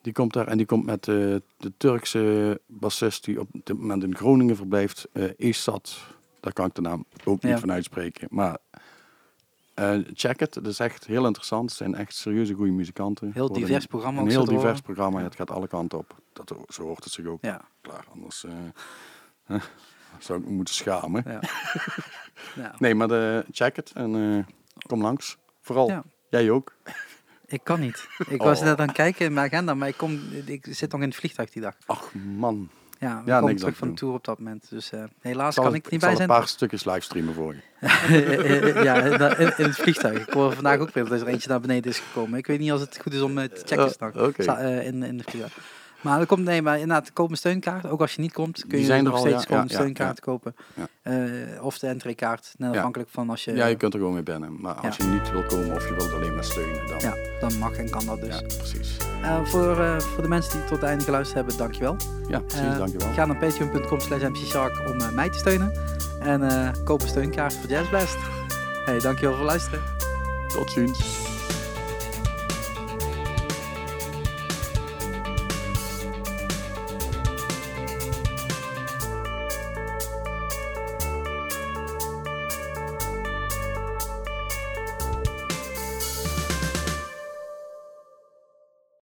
Die 0.00 0.12
komt 0.12 0.32
daar 0.32 0.46
en 0.46 0.56
die 0.56 0.66
komt 0.66 0.84
met 0.84 1.08
eh, 1.08 1.14
de 1.56 1.72
Turkse 1.76 2.60
bassist 2.66 3.24
die 3.24 3.40
op 3.40 3.48
dit 3.52 3.78
moment 3.78 4.02
in 4.02 4.16
Groningen 4.16 4.56
verblijft, 4.56 5.06
eh 5.12 5.30
Esat. 5.36 5.96
Daar 6.40 6.52
kan 6.52 6.66
ik 6.66 6.74
de 6.74 6.80
naam 6.80 7.04
ook 7.24 7.42
niet 7.42 7.52
Ja. 7.52 7.58
van 7.58 7.72
uitspreken. 7.72 8.28
Maar 8.30 8.58
eh, 9.76 9.98
check 10.14 10.40
het, 10.40 10.54
het 10.54 10.66
is 10.66 10.78
echt 10.78 11.06
heel 11.06 11.26
interessant. 11.26 11.68
Het 11.68 11.78
zijn 11.78 11.94
echt 11.94 12.14
serieuze 12.14 12.54
goede 12.54 12.72
muzikanten. 12.72 13.30
Heel 13.32 13.46
Worden 13.48 13.62
divers 13.66 13.86
programma. 13.86 14.20
Een 14.20 14.28
heel 14.28 14.44
divers 14.44 14.62
horen. 14.64 14.82
programma, 14.82 15.22
het 15.22 15.36
gaat 15.36 15.50
alle 15.50 15.68
kanten 15.68 15.98
op. 15.98 16.16
Dat, 16.32 16.54
zo 16.68 16.82
hoort 16.82 17.04
het 17.04 17.12
zich 17.12 17.26
ook. 17.26 17.38
Ja, 17.44 17.60
Klaar, 17.80 18.04
anders 18.12 18.44
eh, 18.44 19.56
zou 20.18 20.38
ik 20.40 20.44
me 20.46 20.52
moeten 20.52 20.74
schamen. 20.74 21.24
ja. 21.26 21.40
Nee, 22.78 22.94
maar 22.94 23.08
de, 23.08 23.44
check 23.50 23.76
het 23.76 23.92
en 23.94 24.14
eh, 24.14 24.54
kom 24.86 25.02
langs. 25.02 25.36
Vooral, 25.60 25.88
Ja. 25.88 26.04
jij 26.30 26.50
ook. 26.50 26.76
Ik 27.46 27.60
kan 27.64 27.80
niet. 27.80 28.08
Ik 28.28 28.42
was 28.48 28.58
Oh. 28.58 28.64
net 28.64 28.78
aan 28.78 28.86
het 28.86 28.96
kijken 28.96 29.26
in 29.26 29.32
mijn 29.32 29.46
agenda, 29.46 29.74
maar 29.74 29.88
ik, 29.88 29.96
kom, 29.96 30.20
ik 30.46 30.66
zit 30.70 30.92
nog 30.92 31.00
in 31.00 31.08
het 31.08 31.16
vliegtuig 31.16 31.50
die 31.50 31.62
dag. 31.62 31.76
Ach 31.86 32.14
man, 32.14 32.70
Ja, 32.98 33.22
we 33.24 33.30
Ja, 33.30 33.38
komen 33.40 33.56
terug 33.56 33.76
van 33.76 33.88
de 33.88 33.94
tour 33.94 34.14
op 34.14 34.24
dat 34.24 34.38
moment. 34.38 34.66
Dus 34.70 34.92
eh, 34.92 35.04
helaas 35.20 35.54
kan 35.54 35.74
ik 35.74 35.84
er 35.84 35.90
niet 35.90 36.00
bij 36.00 36.10
een 36.10 36.16
zijn. 36.16 36.28
paar 36.28 36.48
stukjes 36.48 36.84
livestreamen 36.84 37.34
voor 37.34 37.54
je. 37.54 37.60
ja, 38.84 38.94
in, 39.04 39.52
in 39.56 39.64
het 39.64 39.76
vliegtuig. 39.76 40.26
Ik 40.26 40.32
hoor 40.32 40.52
vandaag 40.52 40.78
ook 40.78 40.90
weer 40.90 41.08
dat 41.08 41.20
er 41.20 41.26
eentje 41.26 41.48
naar 41.48 41.60
beneden 41.60 41.90
is 41.90 41.98
gekomen. 41.98 42.38
Ik 42.38 42.46
weet 42.46 42.58
niet 42.58 42.70
als 42.70 42.80
het 42.80 42.98
goed 43.02 43.12
is 43.14 43.20
om 43.20 43.38
eh, 43.38 43.44
te 43.44 43.62
checken 43.64 44.36
Eh, 44.46 44.78
eh, 44.78 44.86
in, 44.86 45.02
in 45.02 45.16
de 45.16 45.24
vliegtuig. 45.24 45.56
Maar 46.00 46.20
er 46.20 46.26
komt, 46.26 46.44
nee, 46.44 46.62
maar 46.62 46.78
inderdaad, 46.78 47.06
er 47.06 47.12
komt 47.12 47.30
een 47.30 47.36
steunkaart. 47.36 47.86
Ook 47.86 48.00
als 48.00 48.14
je 48.14 48.20
niet 48.20 48.32
komt, 48.32 48.64
kun 48.68 48.78
je 48.78 48.84
zijn 48.84 49.04
nog 49.04 49.12
er 49.12 49.18
al, 49.18 49.26
steeds 49.26 49.46
ja, 49.48 49.60
een 49.60 49.68
steunkaart 49.68 50.20
kopen. 50.20 50.56
Eh, 51.02 51.14
of 51.60 51.78
de 51.78 51.86
entreekaart, 51.86 52.54
net 52.58 52.76
afhankelijk 52.76 53.10
van 53.10 53.30
als 53.30 53.44
je... 53.44 53.54
Ja, 53.54 53.66
je 53.66 53.76
kunt 53.76 53.92
er 53.92 53.98
gewoon 53.98 54.14
mee 54.14 54.22
binnen. 54.22 54.60
Maar 54.60 54.74
als 54.74 54.96
je 54.96 55.04
niet 55.04 55.30
wil 55.30 55.42
komen 55.42 55.76
of 55.76 55.88
je 55.88 55.94
wilt 55.94 56.12
alleen 56.12 56.34
maar 56.34 56.44
steunen, 56.44 56.86
dan... 56.86 56.98
Ja, 56.98 57.14
dan 57.40 57.58
mag 57.58 57.72
en 57.72 57.90
kan 57.90 58.06
dat 58.06 58.20
dus. 58.20 58.38
Ja, 58.38 58.46
precies. 58.56 58.96
Eh, 59.22 59.44
voor, 59.44 59.80
eh, 59.80 59.98
voor 59.98 60.22
de 60.22 60.28
mensen 60.28 60.52
die 60.52 60.60
tot 60.60 60.70
het 60.70 60.82
einde 60.82 61.04
geluisterd 61.04 61.36
hebben, 61.36 61.56
dankjewel. 61.56 61.96
Ja, 62.28 62.40
precies, 62.40 62.76
dankjewel. 62.76 63.12
Ga 63.12 63.26
naar 63.26 63.36
patreon.com 63.36 64.00
slash 64.00 64.22
mcshark 64.22 64.88
om 64.88 65.14
mij 65.14 65.30
te 65.30 65.38
steunen. 65.38 65.72
En 66.20 66.72
koop 66.84 67.02
een 67.02 67.08
steunkaart 67.08 67.54
voor 67.54 67.70
Jazzblast. 67.70 68.16
Hey, 68.84 68.98
dankjewel 68.98 69.30
voor 69.30 69.42
het 69.42 69.50
luisteren. 69.50 69.80
Tot 70.48 70.70
ziens. 70.70 71.34